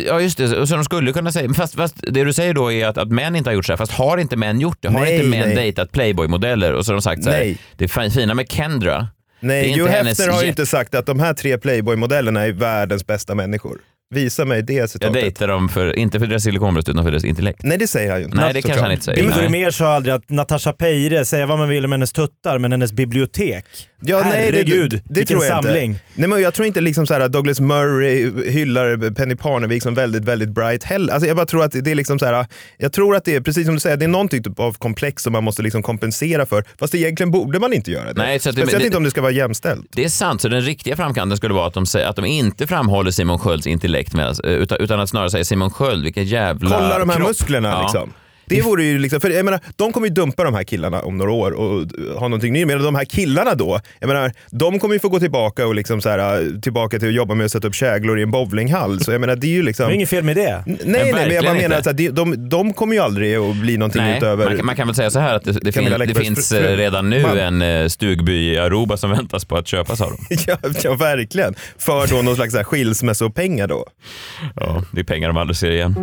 ja 0.07 0.21
just 0.21 0.37
det, 0.37 0.67
så 0.67 0.75
de 0.75 0.83
skulle 0.83 1.13
kunna 1.13 1.31
säga, 1.31 1.53
fast, 1.53 1.75
fast 1.75 1.95
det 2.07 2.23
du 2.23 2.33
säger 2.33 2.53
då 2.53 2.71
är 2.71 2.87
att, 2.87 2.97
att 2.97 3.11
män 3.11 3.35
inte 3.35 3.49
har 3.49 3.55
gjort 3.55 3.65
så 3.65 3.71
här, 3.71 3.77
fast 3.77 3.91
har 3.91 4.17
inte 4.17 4.35
män 4.37 4.59
gjort 4.59 4.77
det? 4.81 4.87
Har 4.89 4.99
Nej, 4.99 5.15
inte 5.15 5.27
män 5.27 5.39
nej. 5.47 5.55
dejtat 5.55 5.91
Playboy-modeller 5.91 6.73
och 6.73 6.85
så 6.85 6.91
har 6.91 6.95
de 6.95 7.01
sagt 7.01 7.23
så 7.23 7.29
här, 7.29 7.37
Nej. 7.39 7.57
det 7.75 7.87
fi- 7.87 8.09
fina 8.09 8.33
med 8.33 8.51
Kendra, 8.51 8.95
är 8.95 9.07
Nej, 9.39 9.73
Hugh 9.79 9.89
hennes 9.89 10.19
Hefner 10.19 10.33
har 10.33 10.43
ju 10.43 10.49
inte 10.49 10.65
sagt 10.65 10.95
att 10.95 11.05
de 11.05 11.19
här 11.19 11.33
tre 11.33 11.57
Playboy-modellerna 11.57 12.47
är 12.47 12.51
världens 12.51 13.07
bästa 13.07 13.35
människor. 13.35 13.79
Visa 14.15 14.45
mig 14.45 14.61
det 14.63 14.73
jag 14.73 14.89
citatet. 14.89 15.13
dejtar 15.13 15.47
dem 15.47 15.69
för, 15.69 15.99
inte 15.99 16.19
för 16.19 16.27
deras 16.27 16.43
silikonbröst 16.43 16.89
utan 16.89 17.03
för 17.03 17.11
deras 17.11 17.23
intellekt. 17.23 17.59
Nej, 17.63 17.77
det 17.77 17.87
säger 17.87 18.11
han 18.11 18.19
ju 18.19 18.25
inte. 18.25 18.37
Nej, 18.37 18.53
det 18.53 18.61
kanske 18.61 18.81
han 18.81 18.91
inte 18.91 19.03
säger. 19.05 19.23
Birger 19.23 19.41
Nej. 19.41 19.49
Mer 19.49 19.71
sa 19.71 19.95
aldrig 19.95 20.15
att 20.15 20.29
Natasha 20.29 20.73
Peire, 20.73 21.25
säga 21.25 21.45
vad 21.45 21.57
man 21.59 21.69
vill 21.69 21.85
om 21.85 21.91
hennes 21.91 22.11
tuttar, 22.11 22.59
men 22.59 22.71
hennes 22.71 22.91
bibliotek. 22.93 23.65
Ja, 24.01 24.19
nej, 24.19 24.51
det, 24.51 24.57
Herregud, 24.57 24.91
det, 24.91 24.97
det 24.97 25.03
vilken 25.19 25.37
tror 25.37 25.45
jag 25.45 25.63
samling. 25.63 25.91
Inte. 25.91 26.01
Nej, 26.15 26.29
men 26.29 26.41
jag 26.41 26.53
tror 26.53 26.67
inte 26.67 26.81
liksom 26.81 27.07
så 27.07 27.13
här 27.13 27.21
att 27.21 27.31
Douglas 27.31 27.59
Murray 27.59 28.31
hyllar 28.51 29.13
Penny 29.13 29.35
Parnevik 29.35 29.83
som 29.83 29.93
väldigt, 29.93 30.25
väldigt 30.25 30.49
bright 30.49 30.83
heller. 30.83 31.13
Alltså 31.13 31.27
jag 31.27 31.35
bara 31.37 31.45
tror 31.45 31.63
att 31.63 31.71
det 31.71 31.91
är 31.91 31.95
liksom 31.95 32.19
så 32.19 32.25
här, 32.25 32.45
jag 32.77 32.93
tror 32.93 33.15
att 33.15 33.25
det 33.25 33.35
är, 33.35 33.41
precis 33.41 33.65
som 33.65 33.73
du 33.73 33.79
säger, 33.79 33.97
det 33.97 34.05
är 34.05 34.09
någon 34.09 34.27
typ 34.27 34.59
av 34.59 34.73
komplex 34.73 35.23
som 35.23 35.33
man 35.33 35.43
måste 35.43 35.61
liksom 35.61 35.83
kompensera 35.83 36.45
för. 36.45 36.63
Fast 36.79 36.95
egentligen 36.95 37.31
borde 37.31 37.59
man 37.59 37.73
inte 37.73 37.91
göra 37.91 38.13
det. 38.13 38.21
Nej, 38.21 38.39
så 38.39 38.49
att 38.49 38.55
det- 38.55 38.61
Speciellt 38.61 38.81
det- 38.81 38.85
inte 38.85 38.97
om 38.97 39.03
det 39.03 39.11
ska 39.11 39.21
vara 39.21 39.31
jämställt. 39.31 39.85
Det 39.91 40.03
är 40.05 40.09
sant, 40.09 40.41
så 40.41 40.47
den 40.49 40.61
riktiga 40.61 40.95
framkanten 40.95 41.37
skulle 41.37 41.53
vara 41.53 41.67
att 41.67 41.73
de, 41.73 41.85
säger, 41.85 42.07
att 42.07 42.15
de 42.15 42.25
inte 42.25 42.67
framhåller 42.67 43.11
Simon 43.11 43.39
Skölds 43.39 43.67
intellekt, 43.67 43.96
medan, 44.13 44.35
utan, 44.43 44.77
utan 44.81 44.99
att 44.99 45.09
snarare 45.09 45.29
säga 45.29 45.43
Simon 45.45 45.71
Sköld, 45.71 46.03
vilken 46.03 46.23
jävla 46.25 46.69
Kolla 46.77 46.99
de 46.99 47.09
här 47.09 47.15
kropp. 47.17 47.27
musklerna 47.27 47.69
Ja. 47.69 47.81
liksom. 47.81 48.13
Det 48.49 48.61
vore 48.61 48.83
ju 48.83 48.99
liksom, 48.99 49.21
för 49.21 49.29
jag 49.29 49.45
menar, 49.45 49.59
de 49.75 49.93
kommer 49.93 50.07
ju 50.07 50.13
dumpa 50.13 50.43
de 50.43 50.53
här 50.53 50.63
killarna 50.63 51.01
om 51.01 51.17
några 51.17 51.31
år 51.31 51.51
och 51.51 51.85
ha 52.19 52.27
någonting 52.27 52.53
nytt. 52.53 52.67
Men 52.67 52.83
de 52.83 52.95
här 52.95 53.05
killarna 53.05 53.55
då, 53.55 53.79
jag 53.99 54.07
menar, 54.07 54.31
de 54.51 54.79
kommer 54.79 54.95
ju 54.95 54.99
få 54.99 55.09
gå 55.09 55.19
tillbaka 55.19 55.67
och 55.67 55.75
liksom 55.75 56.01
så 56.01 56.09
här, 56.09 56.61
tillbaka 56.61 56.99
till 56.99 57.07
att 57.07 57.13
jobba 57.13 57.35
med 57.35 57.45
att 57.45 57.51
sätta 57.51 57.67
upp 57.67 57.75
käglor 57.75 58.19
i 58.19 58.23
en 58.23 58.31
bowlinghall. 58.31 58.99
Så 58.99 59.11
jag 59.11 59.21
menar, 59.21 59.35
det 59.35 59.47
är 59.47 59.51
ju 59.51 59.63
liksom... 59.63 59.87
Det 59.87 59.91
är 59.93 59.95
inget 59.95 60.09
fel 60.09 60.23
med 60.23 60.35
det. 60.35 60.63
Nej, 60.65 60.77
nej, 60.85 61.13
men 61.13 61.35
jag 61.35 61.43
bara 61.43 61.53
menar 61.53 61.77
att 61.77 61.97
de, 61.97 62.09
de, 62.09 62.49
de 62.49 62.73
kommer 62.73 62.93
ju 62.95 63.01
aldrig 63.01 63.35
att 63.35 63.55
bli 63.55 63.77
någonting 63.77 64.01
Nej, 64.01 64.17
utöver... 64.17 64.45
man, 64.45 64.57
kan- 64.57 64.65
man 64.65 64.75
kan 64.75 64.87
väl 64.87 64.95
säga 64.95 65.09
så 65.09 65.19
här 65.19 65.35
att 65.35 65.43
det, 65.43 65.51
det, 65.51 65.71
fin, 65.71 65.93
det 66.07 66.15
finns 66.15 66.51
eh, 66.51 66.77
redan 66.77 67.09
nu 67.09 67.21
man. 67.21 67.37
en 67.37 67.61
eh, 67.61 67.87
stugby 67.87 68.53
i 68.53 68.57
Aruba 68.57 68.97
som 68.97 69.11
väntas 69.11 69.45
på 69.45 69.57
att 69.57 69.67
köpas 69.67 70.01
av 70.01 70.09
dem. 70.09 70.25
ja, 70.47 70.57
ja, 70.83 70.95
verkligen. 70.95 71.55
För 71.77 72.07
då 72.07 72.21
någon 72.21 72.35
slags 72.35 72.55
skilsmässopengar 72.55 73.67
då. 73.67 73.85
Ja, 74.55 74.83
det 74.91 74.99
är 74.99 75.03
pengar 75.05 75.27
de 75.27 75.37
aldrig 75.37 75.57
ser 75.57 75.71
igen. 75.71 75.95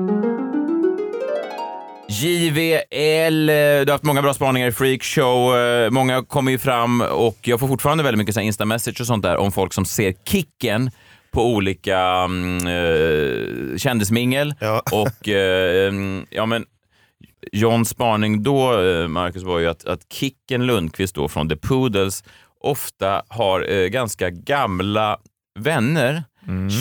JVL, 2.09 3.49
eh, 3.49 3.55
du 3.55 3.85
har 3.87 3.93
haft 3.93 4.05
många 4.05 4.23
bra 4.23 4.35
spaningar 4.35 4.69
i 4.69 4.73
Freakshow. 4.73 5.57
eh, 5.57 5.91
Många 5.91 6.23
kommer 6.25 6.53
ju 6.53 6.59
fram 6.59 7.01
och 7.01 7.39
jag 7.43 7.61
får 7.61 7.69
fortfarande 7.69 8.05
väldigt 8.05 8.19
mycket 8.19 8.37
Insta-message 8.37 9.01
och 9.01 9.07
sånt 9.07 9.23
där 9.23 9.37
om 9.37 9.53
folk 9.53 9.73
som 9.73 9.85
ser 9.85 10.15
kicken 10.25 10.91
på 11.33 11.47
olika 11.47 11.99
mm, 12.01 12.67
eh, 12.67 13.77
kändismingel. 13.77 14.55
Och 14.93 15.29
eh, 15.29 15.89
mm, 15.89 16.27
ja 16.31 16.47
men 16.47 16.65
Johns 17.53 17.89
spaning 17.89 18.43
då, 18.43 18.73
Marcus, 19.09 19.43
var 19.43 19.59
ju 19.59 19.67
att, 19.67 19.85
att 19.85 20.01
Kicken 20.13 20.67
Lundqvist 20.67 21.15
då 21.15 21.29
från 21.29 21.49
The 21.49 21.57
Poodles 21.57 22.25
ofta 22.61 23.23
har 23.29 23.73
eh, 23.73 23.87
ganska 23.87 24.31
gamla 24.31 25.19
vänner, 25.59 26.23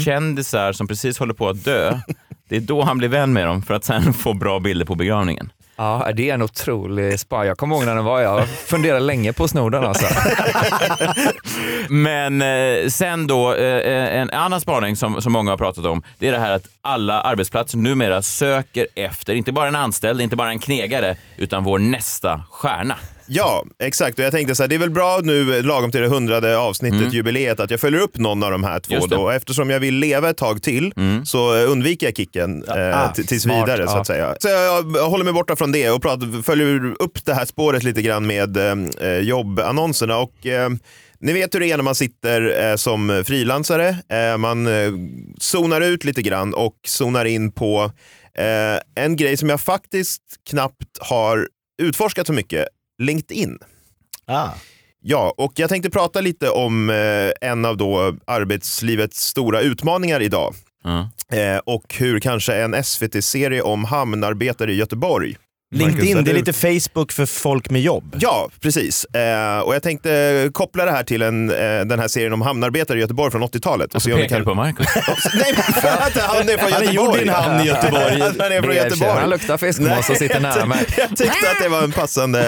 kändisar 0.05 0.73
som 0.73 0.87
precis 0.87 1.19
håller 1.19 1.33
på 1.33 1.49
att 1.49 1.63
dö. 1.63 1.99
Det 2.53 2.57
är 2.57 2.61
då 2.61 2.81
han 2.81 2.97
blir 2.97 3.09
vän 3.09 3.33
med 3.33 3.47
dem 3.47 3.61
för 3.61 3.73
att 3.73 3.83
sen 3.83 4.13
få 4.23 4.33
bra 4.33 4.59
bilder 4.59 4.85
på 4.85 4.95
begravningen. 4.95 5.51
Ja, 5.75 6.11
det 6.15 6.29
är 6.29 6.33
en 6.33 6.41
otrolig 6.41 7.19
spa. 7.19 7.45
Jag 7.45 7.57
kommer 7.57 7.75
ihåg 7.75 7.85
när 7.85 7.95
den 7.95 8.05
var, 8.05 8.21
jag 8.21 8.49
funderade 8.49 8.99
länge 8.99 9.33
på 9.33 9.43
att 9.43 9.49
sno 9.49 9.69
den 9.69 9.83
alltså. 9.83 10.05
Men 11.89 12.41
eh, 12.41 12.87
sen 12.87 13.27
då, 13.27 13.55
eh, 13.55 14.19
en 14.19 14.29
annan 14.29 14.61
spaning 14.61 14.95
som, 14.95 15.21
som 15.21 15.33
många 15.33 15.51
har 15.51 15.57
pratat 15.57 15.85
om, 15.85 16.03
det 16.19 16.27
är 16.27 16.31
det 16.31 16.39
här 16.39 16.51
att 16.51 16.67
alla 16.81 17.21
arbetsplatser 17.21 17.77
numera 17.77 18.21
söker 18.21 18.87
efter, 18.95 19.33
inte 19.33 19.51
bara 19.51 19.67
en 19.67 19.75
anställd, 19.75 20.21
inte 20.21 20.35
bara 20.35 20.49
en 20.49 20.59
knegare, 20.59 21.15
utan 21.37 21.63
vår 21.63 21.79
nästa 21.79 22.43
stjärna. 22.51 22.95
Ja, 23.27 23.65
exakt. 23.79 24.19
Och 24.19 24.25
jag 24.25 24.31
tänkte 24.31 24.55
så 24.55 24.63
här, 24.63 24.67
det 24.67 24.75
är 24.75 24.79
väl 24.79 24.89
bra 24.89 25.19
nu, 25.23 25.61
lagom 25.63 25.91
till 25.91 26.01
det 26.01 26.07
hundrade 26.07 26.57
avsnittet, 26.57 26.99
Mm. 26.99 27.11
jubileet, 27.13 27.59
att 27.59 27.71
jag 27.71 27.79
följer 27.79 28.01
upp 28.01 28.17
någon 28.17 28.43
av 28.43 28.51
de 28.51 28.63
här 28.63 28.79
två 28.79 29.05
då. 29.07 29.29
Eftersom 29.29 29.69
jag 29.69 29.79
vill 29.79 29.95
leva 29.95 30.29
ett 30.29 30.37
tag 30.37 30.61
till 30.61 30.93
så 31.25 31.55
eh, 31.57 31.71
undviker 31.71 32.07
jag 32.07 32.15
kicken 32.17 32.63
eh, 32.63 33.03
Ah, 33.03 33.13
tills 33.13 33.43
smart, 33.43 33.57
vidare 33.69 33.87
så 33.87 33.93
ja. 33.95 34.01
att 34.01 34.07
säga. 34.07 34.35
Så 34.39 34.47
jag, 34.49 34.95
jag 34.97 35.09
håller 35.09 35.23
mig 35.23 35.33
borta 35.33 35.55
från 35.55 35.71
det 35.71 35.89
och 35.89 36.01
pratar, 36.01 36.41
följer 36.43 37.01
upp 37.01 37.25
det 37.25 37.33
här 37.33 37.45
spåret 37.45 37.83
lite 37.83 38.01
grann 38.01 38.27
med 38.27 38.57
eh, 38.57 39.19
jobbannonserna. 39.19 40.17
Och, 40.17 40.45
eh, 40.45 40.69
ni 41.19 41.33
vet 41.33 41.55
hur 41.55 41.59
det 41.59 41.71
är 41.71 41.77
när 41.77 41.83
man 41.83 41.95
sitter 41.95 42.69
eh, 42.69 42.75
som 42.75 43.23
frilansare. 43.27 43.97
Eh, 44.09 44.37
man 44.37 44.67
eh, 44.67 44.91
zonar 45.37 45.81
ut 45.81 46.03
lite 46.03 46.21
grann 46.21 46.53
och 46.53 46.75
zonar 46.87 47.25
in 47.25 47.51
på 47.51 47.91
eh, 48.37 49.03
en 49.03 49.15
grej 49.15 49.37
som 49.37 49.49
jag 49.49 49.61
faktiskt 49.61 50.21
knappt 50.49 50.97
har 50.99 51.47
utforskat 51.81 52.27
så 52.27 52.33
mycket. 52.33 52.67
LinkedIn. 53.03 53.57
Ah. 54.25 54.49
Ja, 55.01 55.33
och 55.37 55.53
jag 55.55 55.69
tänkte 55.69 55.89
prata 55.89 56.21
lite 56.21 56.49
om 56.49 56.89
eh, 56.89 57.49
en 57.49 57.65
av 57.65 57.77
då 57.77 58.15
arbetslivets 58.27 59.21
stora 59.21 59.61
utmaningar 59.61 60.19
idag. 60.21 60.55
Eh, 61.31 61.57
och 61.57 61.95
hur 61.97 62.19
kanske 62.19 62.55
en 62.55 62.83
SVT-serie 62.83 63.61
om 63.61 63.85
hamnarbetare 63.85 64.71
i 64.71 64.75
Göteborg. 64.75 65.37
LinkedIn, 65.73 66.23
det 66.23 66.31
är 66.31 66.35
lite 66.35 66.53
Facebook 66.53 67.11
för 67.11 67.25
folk 67.25 67.69
med 67.69 67.81
jobb. 67.81 68.15
Ja, 68.19 68.49
precis. 68.61 69.05
Eh, 69.05 69.59
och 69.59 69.75
jag 69.75 69.83
tänkte 69.83 70.49
koppla 70.53 70.85
det 70.85 70.91
här 70.91 71.03
till 71.03 71.21
en, 71.21 71.49
eh, 71.49 71.55
den 71.85 71.99
här 71.99 72.07
serien 72.07 72.33
om 72.33 72.41
hamnarbetare 72.41 72.97
i 72.97 73.01
Göteborg 73.01 73.31
från 73.31 73.43
80-talet. 73.43 73.95
Och 73.95 74.01
vi 74.07 74.13
Pekar 74.13 74.39
du 74.39 74.45
på 74.45 74.53
Marcus? 74.53 74.87
Nej, 75.33 75.53
men 75.55 75.93
att 75.93 76.17
han 76.17 76.49
är 76.49 76.57
från 76.57 76.71
Han 76.71 76.81
är 76.81 76.85
Göteborg. 76.85 76.93
gjord 76.95 77.17
i 77.17 77.21
en 77.21 77.29
hamn 77.29 77.61
i 77.61 77.67
Göteborg. 77.67 78.19
han 78.39 78.51
är 78.51 78.61
från 78.61 78.75
Göteborg. 78.75 79.11
han. 79.19 79.29
luktar 79.29 79.57
fiskmås 79.57 80.09
och 80.09 80.17
sitter 80.17 80.41
jag 80.41 80.53
ty- 80.53 80.59
närmare. 80.59 80.79
Jag 80.97 81.09
tyckte 81.09 81.49
att 81.51 81.63
det 81.63 81.69
var 81.69 81.83
en 81.83 81.91
passande 81.91 82.39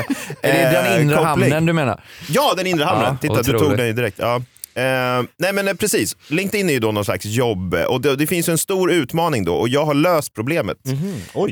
Är 0.41 0.53
det 0.53 0.71
den 0.71 0.85
eh, 0.85 1.01
inre 1.01 1.15
koppling. 1.15 1.25
hamnen 1.25 1.65
du 1.65 1.73
menar? 1.73 2.03
Ja, 2.29 2.53
den 2.57 2.67
inre 2.67 2.83
hamnen. 2.83 3.05
Ja, 3.11 3.17
Titta, 3.21 3.35
du 3.35 3.43
tog 3.43 3.55
otroligt. 3.55 3.77
den 3.77 3.95
direkt. 3.95 4.17
Ja. 4.19 4.41
Eh, 4.75 5.23
nej 5.37 5.53
men 5.53 5.67
eh, 5.67 5.73
precis, 5.73 6.17
LinkedIn 6.27 6.69
är 6.69 6.73
ju 6.73 6.79
då 6.79 6.91
någon 6.91 7.05
slags 7.05 7.25
jobb 7.25 7.73
och 7.73 8.01
det, 8.01 8.15
det 8.15 8.27
finns 8.27 8.49
en 8.49 8.57
stor 8.57 8.91
utmaning 8.91 9.45
då 9.45 9.55
och 9.55 9.69
jag 9.69 9.85
har 9.85 9.93
löst 9.93 10.33
problemet. 10.33 10.77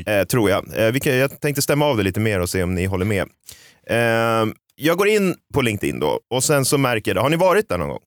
Eh, 0.06 0.24
tror 0.24 0.50
jag. 0.50 0.78
Eh, 0.78 0.92
vi 0.92 1.00
kan, 1.00 1.16
jag 1.16 1.40
tänkte 1.40 1.62
stämma 1.62 1.86
av 1.86 1.96
det 1.96 2.02
lite 2.02 2.20
mer 2.20 2.40
och 2.40 2.50
se 2.50 2.62
om 2.62 2.74
ni 2.74 2.84
håller 2.86 3.04
med. 3.04 3.28
Eh, 3.90 4.46
jag 4.76 4.98
går 4.98 5.08
in 5.08 5.34
på 5.54 5.62
LinkedIn 5.62 6.00
då 6.00 6.20
och 6.30 6.44
sen 6.44 6.64
så 6.64 6.78
märker 6.78 7.14
jag, 7.14 7.22
har 7.22 7.30
ni 7.30 7.36
varit 7.36 7.68
där 7.68 7.78
någon 7.78 7.88
gång? 7.88 8.00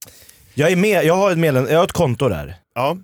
Jag 0.53 0.71
är 0.71 0.75
med, 0.75 1.05
jag 1.05 1.13
har 1.15 1.31
ett, 1.31 1.37
medlem, 1.37 1.67
jag 1.69 1.77
har 1.77 1.83
ett 1.83 1.91
konto 1.91 2.29
där. 2.29 2.55
Ja. 2.75 2.97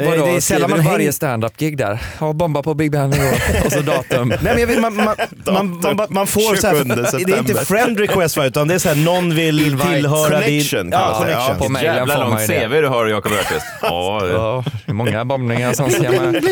Eh, 0.00 0.10
Vadå, 0.10 0.26
det 0.26 0.32
är 0.32 0.40
sällan 0.40 0.70
man 0.70 0.84
varje 0.84 1.12
standup-gig 1.12 1.76
där? 1.76 2.02
Ja, 2.20 2.32
bomba 2.32 2.62
på 2.62 2.74
Big 2.74 2.90
Ben 2.92 3.12
igår. 3.14 3.32
och 3.66 3.72
så 3.72 3.80
datum. 3.80 4.28
Nej, 4.28 4.38
men 4.42 4.58
jag 4.58 4.66
vet, 4.66 4.80
man, 4.80 4.96
man, 4.96 5.16
man, 5.46 5.96
man, 5.96 6.06
man 6.10 6.26
får 6.26 6.56
så 6.56 6.66
här, 6.66 6.74
27 6.74 7.24
det 7.26 7.32
är 7.32 7.38
inte 7.38 7.64
friend 7.64 7.98
request 8.00 8.36
va, 8.36 8.44
utan 8.46 8.68
det 8.68 8.74
är 8.74 8.78
så 8.78 8.88
här, 8.88 8.96
någon 8.96 9.34
vill 9.34 9.60
Invite. 9.66 9.88
tillhöra 9.94 10.30
Connection 10.40 10.82
din... 10.82 10.92
Ja, 10.92 11.14
connection. 11.18 11.58
på 11.58 11.68
mejlen 11.68 11.94
Jävla 11.96 12.14
får 12.14 12.20
man 12.22 12.30
långt 12.30 12.42
ju 12.42 12.46
det. 12.54 12.68
CV 12.68 12.72
du 12.82 12.88
har 12.88 13.06
Jakob 13.06 13.32
Öqvist. 13.32 13.66
Ja, 13.82 14.20
det- 14.24 14.32
Ja, 14.32 14.64
det 14.86 14.90
är 14.92 14.94
många 14.94 15.24
bombningar 15.24 15.72
som 15.72 15.90
ska 15.90 16.02
med. 16.10 16.44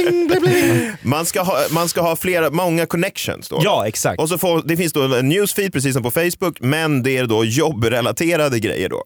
Man 1.02 1.26
ska 1.26 1.42
ha, 1.42 1.58
man 1.70 1.88
ska 1.88 2.00
ha 2.00 2.16
flera, 2.16 2.50
många 2.50 2.86
connections 2.86 3.48
då. 3.48 3.60
Ja, 3.64 3.86
exakt. 3.86 4.20
Och 4.20 4.28
så 4.28 4.38
får, 4.38 4.62
det 4.64 4.76
finns 4.76 4.92
då 4.92 5.02
en 5.14 5.28
newsfeed 5.28 5.72
precis 5.72 5.94
som 5.94 6.02
på 6.02 6.10
Facebook, 6.10 6.56
men 6.60 7.02
det 7.02 7.16
är 7.16 7.26
då 7.26 7.44
jobbrelaterade 7.44 8.58
grejer 8.60 8.88
då. 8.88 9.02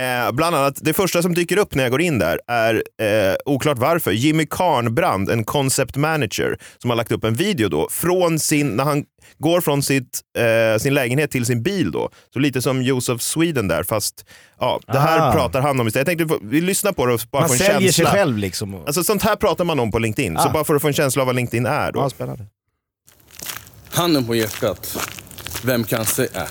Eh, 0.00 0.32
bland 0.32 0.56
annat, 0.56 0.74
det 0.80 0.92
första 0.94 1.22
som 1.22 1.34
dyker 1.34 1.56
upp 1.58 1.74
när 1.74 1.82
jag 1.82 1.90
går 1.90 2.00
in 2.00 2.18
där 2.18 2.40
är, 2.48 2.74
eh, 2.74 3.34
oklart 3.68 3.78
varför, 3.78 4.10
Jimmy 4.12 4.46
Karnbrand, 4.46 5.30
en 5.30 5.44
concept 5.44 5.96
manager, 5.96 6.58
som 6.78 6.90
har 6.90 6.96
lagt 6.96 7.12
upp 7.12 7.24
en 7.24 7.34
video 7.34 7.68
då 7.68 7.88
från 7.90 8.38
sin, 8.38 8.68
när 8.68 8.84
han 8.84 9.04
går 9.38 9.60
från 9.60 9.82
sitt, 9.82 10.20
eh, 10.38 10.78
sin 10.78 10.94
lägenhet 10.94 11.30
till 11.30 11.46
sin 11.46 11.62
bil 11.62 11.90
då. 11.90 12.10
Så 12.32 12.38
lite 12.38 12.62
som 12.62 12.82
Josef 12.82 13.22
Sweden 13.22 13.68
där, 13.68 13.82
fast 13.82 14.24
ja, 14.60 14.80
det 14.86 14.98
här 14.98 15.28
Ah. 15.28 15.32
pratar 15.32 15.60
han 15.60 15.80
om 15.80 15.86
istället. 15.88 16.08
Jag 16.08 16.18
tänkte 16.18 16.38
vi 16.46 16.60
lyssnar 16.60 16.92
på 16.92 17.06
det 17.06 17.14
och 17.14 17.20
bara 17.32 17.40
Man 17.42 17.48
få 17.48 17.52
en 17.54 17.58
säljer 17.58 17.80
sig 17.80 17.92
känsla. 17.92 18.12
själv 18.12 18.38
liksom. 18.38 18.74
Alltså 18.74 19.04
sånt 19.04 19.22
här 19.22 19.36
pratar 19.36 19.64
man 19.64 19.80
om 19.80 19.90
på 19.90 19.98
LinkedIn, 19.98 20.36
så 20.36 20.48
Ah. 20.48 20.52
bara 20.52 20.64
för 20.64 20.74
att 20.74 20.82
få 20.82 20.88
en 20.88 20.94
känsla 20.94 21.22
av 21.22 21.26
vad 21.26 21.36
LinkedIn 21.36 21.66
är 21.66 21.92
då. 21.92 22.00
Ja, 22.00 22.10
spännande. 22.10 22.44
Handen 23.90 24.26
på 24.26 24.34
hjärtat. 24.34 24.98
Vem 25.64 25.84
kan 25.84 26.04
säga... 26.06 26.28
Äh. 26.34 26.42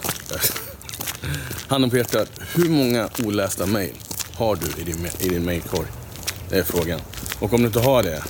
Handen 1.67 1.89
på 1.89 1.97
hjärtat. 1.97 2.31
Hur 2.55 2.69
många 2.69 3.09
olästa 3.25 3.65
mejl 3.65 3.93
har 4.35 4.55
du 4.55 4.81
i 4.81 4.85
din, 4.85 5.07
i 5.19 5.29
din 5.29 5.43
mejlkorg? 5.45 5.87
Det 6.49 6.57
är 6.57 6.63
frågan. 6.63 6.99
Och 7.39 7.53
om 7.53 7.61
du 7.61 7.67
inte 7.67 7.79
har 7.79 8.03
det, 8.03 8.23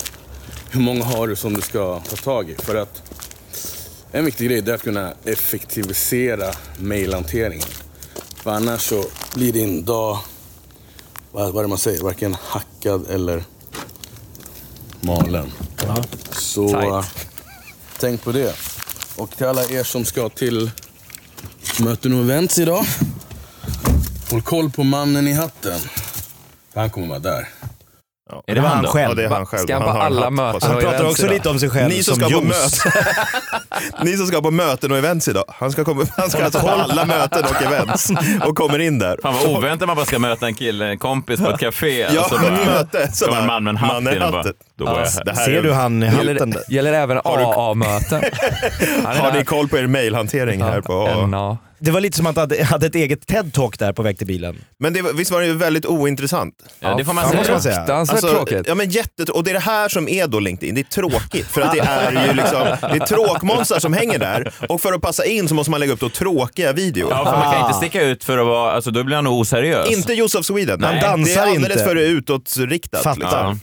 hur 0.71 0.81
många 0.81 1.03
har 1.05 1.27
du 1.27 1.35
som 1.35 1.53
du 1.53 1.61
ska 1.61 1.99
ta 1.99 2.15
tag 2.15 2.49
i? 2.49 2.55
För 2.55 2.75
att 2.75 3.03
en 4.11 4.25
viktig 4.25 4.47
grej 4.47 4.59
är 4.59 4.73
att 4.73 4.83
kunna 4.83 5.13
effektivisera 5.25 6.53
mejlhanteringen. 6.77 7.67
För 8.35 8.51
annars 8.51 8.81
så 8.81 9.05
blir 9.35 9.53
din 9.53 9.85
dag, 9.85 10.19
vad, 11.31 11.53
vad 11.53 11.57
är 11.57 11.61
det 11.61 11.67
man 11.67 11.77
säger, 11.77 12.03
varken 12.03 12.33
hackad 12.33 13.09
eller 13.09 13.43
malen. 15.01 15.51
Så 16.31 16.69
Tight. 16.69 17.27
tänk 17.99 18.23
på 18.23 18.31
det. 18.31 18.55
Och 19.15 19.29
till 19.31 19.45
alla 19.45 19.63
er 19.63 19.83
som 19.83 20.05
ska 20.05 20.29
till 20.29 20.71
möten 21.79 22.13
och 22.13 22.23
events 22.23 22.59
idag. 22.59 22.85
Håll 24.31 24.41
koll 24.41 24.71
på 24.71 24.83
mannen 24.83 25.27
i 25.27 25.33
hatten. 25.33 25.79
Han 26.73 26.89
kommer 26.89 27.07
vara 27.07 27.19
där. 27.19 27.56
Är 28.47 28.55
det 28.55 28.61
han 28.61 28.83
då? 28.83 28.89
själv? 28.89 29.09
Ja, 29.09 29.15
det 29.15 29.23
är 29.23 29.29
han 29.29 29.45
själv. 29.45 29.63
Ska 29.63 29.73
han 29.73 29.83
på 29.83 29.89
alla 30.01 30.29
möten. 30.29 30.71
Han 30.71 30.81
pratar 30.81 31.05
också 31.05 31.21
idag? 31.25 31.33
lite 31.33 31.49
om 31.49 31.59
sig 31.59 31.69
själv 31.69 31.87
Ni 31.89 32.03
som, 32.03 32.15
som 32.15 32.23
ska 32.29 32.39
på 32.39 32.43
juice. 32.45 32.85
möten. 32.85 33.03
Ni 34.05 34.17
som 34.17 34.27
ska 34.27 34.41
på 34.41 34.51
möten 34.51 34.91
och 34.91 34.97
events 34.97 35.27
idag. 35.27 35.43
Han 35.47 35.71
ska, 35.71 35.83
komma, 35.83 36.05
han 36.17 36.29
ska 36.29 36.43
alltså 36.43 36.59
på 36.59 36.69
alla 36.69 37.05
möten 37.05 37.43
och 37.43 37.61
events 37.61 38.09
och 38.45 38.55
kommer 38.57 38.79
in 38.79 38.99
där. 38.99 39.19
Fan 39.21 39.33
vad 39.33 39.57
oväntat 39.57 39.87
man 39.87 39.95
bara 39.95 40.05
ska 40.05 40.19
möta 40.19 40.45
en 40.47 40.53
kille, 40.55 40.85
en 40.87 40.97
kompis 40.99 41.39
på 41.39 41.49
ett 41.49 41.59
café. 41.59 42.07
Ja, 42.13 42.21
och 42.21 42.29
så 42.29 42.37
bara, 42.41 42.51
möte. 42.51 43.11
Så 43.13 43.25
kommer 43.25 43.41
en 43.41 43.47
man 43.47 43.63
med 43.63 43.71
en 43.71 43.77
hatt 43.77 44.03
man 44.03 44.13
i 44.13 44.15
in 44.15 44.21
och 44.21 44.31
bara, 44.31 44.43
då 44.43 44.53
jag 44.85 44.97
Alltså, 44.97 45.21
det 45.23 45.31
här 45.35 45.45
Ser 45.45 45.51
är- 45.53 45.61
du 45.63 45.73
han 45.73 46.03
i 46.03 46.05
hatten? 46.07 46.27
Gäller, 46.27 46.45
där? 46.45 46.63
gäller 46.69 46.93
även 46.93 47.17
AA-möten? 47.23 48.23
Har 49.05 49.31
ni 49.37 49.45
koll 49.45 49.67
på 49.67 49.77
er 49.77 49.87
mailhantering 49.87 50.61
här 50.63 50.81
på 50.81 51.25
NA. 51.27 51.57
Det 51.79 51.91
var 51.91 52.01
lite 52.01 52.17
som 52.17 52.27
att 52.27 52.35
han 52.37 52.51
hade, 52.65 52.85
ett 52.87 52.95
eget 52.95 53.27
TED-talk 53.27 53.77
där 53.79 53.93
på 53.93 54.01
väg 54.03 54.17
till 54.17 54.27
bilen. 54.27 54.55
Men 54.79 54.93
det, 54.93 55.01
var- 55.01 55.13
visst 55.13 55.31
var 55.31 55.41
det 55.41 55.47
ju 55.47 55.53
väldigt 55.53 55.85
ointressant? 55.85 56.53
Ja, 56.79 56.95
det 56.95 57.05
får 57.05 57.13
man 57.13 57.23
Ja, 57.23 57.29
säga. 57.29 57.37
måste 57.39 57.51
man 57.51 57.61
säga. 57.61 57.75
Fruktansvärt 57.75 58.19
tråkigt. 58.21 58.67
Ja, 58.67 58.75
men 58.75 58.89
jättet, 58.89 59.29
och 59.29 59.43
det 59.43 59.51
är 59.51 59.53
det 59.53 59.59
här 59.59 59.89
som 59.89 60.07
är 60.09 60.27
då 60.27 60.39
LinkedIn. 60.39 60.75
Det 60.75 60.81
är 60.81 60.83
tråkigt. 60.83 61.47
För 61.47 61.61
att 61.61 61.73
det 61.73 61.79
är 61.79 62.11
ju 62.27 62.33
liksom, 62.33 62.61
det 62.81 62.87
är 63.03 63.05
tråkmånsar 63.07 63.79
som 63.79 63.93
hänger 63.93 64.19
där. 64.19 64.53
Och 64.69 64.81
för 64.81 64.93
att 64.93 65.01
passa 65.01 65.25
in 65.25 65.47
så 65.47 65.55
måste 65.55 65.71
man 65.71 65.79
lägga 65.79 65.93
upp 65.93 65.99
då 65.99 66.09
tråkiga 66.09 66.73
videor. 66.73 67.11
Ja, 67.11 67.25
för 67.25 67.37
man 67.37 67.53
kan 67.53 67.65
inte 67.65 67.77
sticka 67.77 68.01
ut 68.03 68.23
för 68.23 68.37
att 68.37 68.45
vara, 68.47 68.71
alltså 68.71 68.91
då 68.91 69.03
blir 69.03 69.15
han 69.15 69.23
nog 69.23 69.39
oseriös. 69.39 69.89
Inte 69.91 70.13
Josef 70.13 70.45
Sweden. 70.45 70.83
Han 70.83 70.95
dansar 70.99 71.33
det 71.33 71.33
är 71.33 71.55
alldeles 71.55 71.71
inte. 71.77 71.83
för 71.83 71.95
utåtriktat. 71.95 73.03
Fattar. 73.03 73.19
Liksom. 73.19 73.59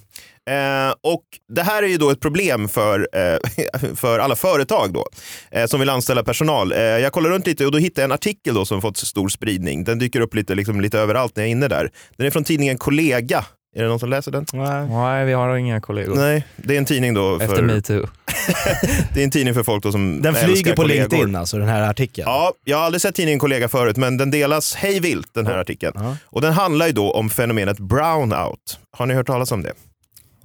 Eh, 0.50 0.94
och 1.02 1.22
det 1.48 1.62
här 1.62 1.82
är 1.82 1.86
ju 1.86 1.96
då 1.96 2.10
ett 2.10 2.20
problem 2.20 2.68
för, 2.68 3.08
eh, 3.12 3.94
för 3.94 4.18
alla 4.18 4.36
företag 4.36 4.92
då, 4.92 5.06
eh, 5.50 5.66
som 5.66 5.80
vill 5.80 5.90
anställa 5.90 6.22
personal. 6.24 6.72
Eh, 6.72 6.78
jag 6.78 7.12
kollar 7.12 7.30
runt 7.30 7.46
lite 7.46 7.66
och 7.66 7.72
då 7.72 7.78
hittade 7.78 8.00
jag 8.00 8.08
en 8.08 8.12
artikel 8.12 8.54
då 8.54 8.64
som 8.64 8.80
fått 8.82 8.96
stor 8.96 9.28
spridning. 9.28 9.84
Den 9.84 9.98
dyker 9.98 10.20
upp 10.20 10.34
lite, 10.34 10.54
liksom, 10.54 10.80
lite 10.80 10.98
överallt 10.98 11.36
när 11.36 11.42
jag 11.42 11.48
är 11.48 11.52
inne 11.52 11.68
där. 11.68 11.90
Den 12.16 12.26
är 12.26 12.30
från 12.30 12.44
tidningen 12.44 12.78
Kollega. 12.78 13.44
Är 13.76 13.82
det 13.82 13.88
någon 13.88 13.98
som 14.00 14.10
läser 14.10 14.32
den? 14.32 14.46
Nej, 14.88 15.24
vi 15.24 15.32
har 15.32 15.56
inga 15.56 15.80
kollegor. 15.80 16.14
Nej, 16.14 16.46
det 16.56 16.74
är 16.74 16.78
en 16.78 16.84
tidning 16.84 17.14
då 17.14 17.34
Efter 17.40 17.56
för, 17.56 17.62
metoo. 17.62 18.06
det 19.14 19.20
är 19.20 19.24
en 19.24 19.30
tidning 19.30 19.54
för 19.54 19.62
folk 19.62 19.82
då 19.82 19.92
som 19.92 20.22
Den 20.22 20.34
flyger 20.34 20.70
på 20.70 20.82
kollegor. 20.82 21.10
LinkedIn 21.10 21.36
alltså, 21.36 21.58
den 21.58 21.68
här 21.68 21.82
artikeln. 21.90 22.28
Ja, 22.28 22.52
jag 22.64 22.76
har 22.76 22.84
aldrig 22.84 23.00
sett 23.00 23.14
tidningen 23.14 23.38
Kollega 23.38 23.68
förut, 23.68 23.96
men 23.96 24.16
den 24.16 24.30
delas 24.30 24.74
hej 24.74 25.00
vilt 25.00 25.34
den 25.34 25.46
här 25.46 25.58
artikeln. 25.58 26.16
Och 26.24 26.40
den 26.40 26.52
handlar 26.52 26.86
ju 26.86 26.92
då 26.92 27.12
om 27.12 27.30
fenomenet 27.30 27.78
brownout. 27.78 28.78
Har 28.96 29.06
ni 29.06 29.14
hört 29.14 29.26
talas 29.26 29.52
om 29.52 29.62
det? 29.62 29.72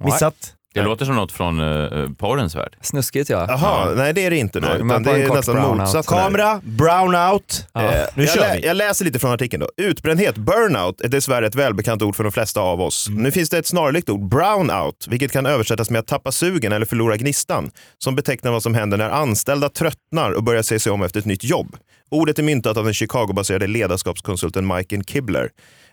Missat? 0.04 0.54
Det 0.74 0.82
låter 0.82 1.04
som 1.04 1.14
något 1.14 1.32
från 1.32 1.60
uh, 1.60 2.10
porrens 2.12 2.54
värld. 2.54 2.76
Snuskigt 2.80 3.30
ja. 3.30 3.46
Jaha, 3.48 3.94
nej 3.96 4.12
det 4.12 4.24
är 4.24 4.30
det 4.30 4.36
inte. 4.36 4.60
Nej, 4.60 4.70
utan 4.76 5.02
det 5.02 5.10
är 5.10 5.34
nästan 5.34 5.80
här. 5.80 6.02
Kamera, 6.02 6.60
brownout. 6.64 7.66
Eh, 7.74 7.82
nu 8.14 8.22
jag, 8.24 8.28
kör 8.28 8.40
lä- 8.40 8.58
vi. 8.60 8.66
jag 8.66 8.76
läser 8.76 9.04
lite 9.04 9.18
från 9.18 9.30
artikeln. 9.32 9.60
då. 9.60 9.84
Utbrändhet, 9.84 10.36
burnout, 10.36 11.00
är 11.00 11.08
dessvärre 11.08 11.46
ett 11.46 11.54
välbekant 11.54 12.02
ord 12.02 12.16
för 12.16 12.24
de 12.24 12.32
flesta 12.32 12.60
av 12.60 12.80
oss. 12.80 13.08
Mm. 13.08 13.22
Nu 13.22 13.30
finns 13.30 13.50
det 13.50 13.58
ett 13.58 13.66
snarlikt 13.66 14.08
ord, 14.08 14.28
brownout, 14.28 15.06
vilket 15.08 15.32
kan 15.32 15.46
översättas 15.46 15.90
med 15.90 15.98
att 15.98 16.06
tappa 16.06 16.32
sugen 16.32 16.72
eller 16.72 16.86
förlora 16.86 17.16
gnistan, 17.16 17.70
som 17.98 18.16
betecknar 18.16 18.52
vad 18.52 18.62
som 18.62 18.74
händer 18.74 18.98
när 18.98 19.10
anställda 19.10 19.68
tröttnar 19.68 20.30
och 20.30 20.42
börjar 20.42 20.62
se 20.62 20.78
sig 20.78 20.92
om 20.92 21.02
efter 21.02 21.20
ett 21.20 21.26
nytt 21.26 21.44
jobb. 21.44 21.76
Ordet 22.10 22.38
är 22.38 22.42
myntat 22.42 22.76
av 22.76 22.84
den 22.84 22.94
Chicago-baserade 22.94 23.66
ledarskapskonsulten 23.66 24.66
Michael 24.66 25.04
Kibler, 25.04 25.48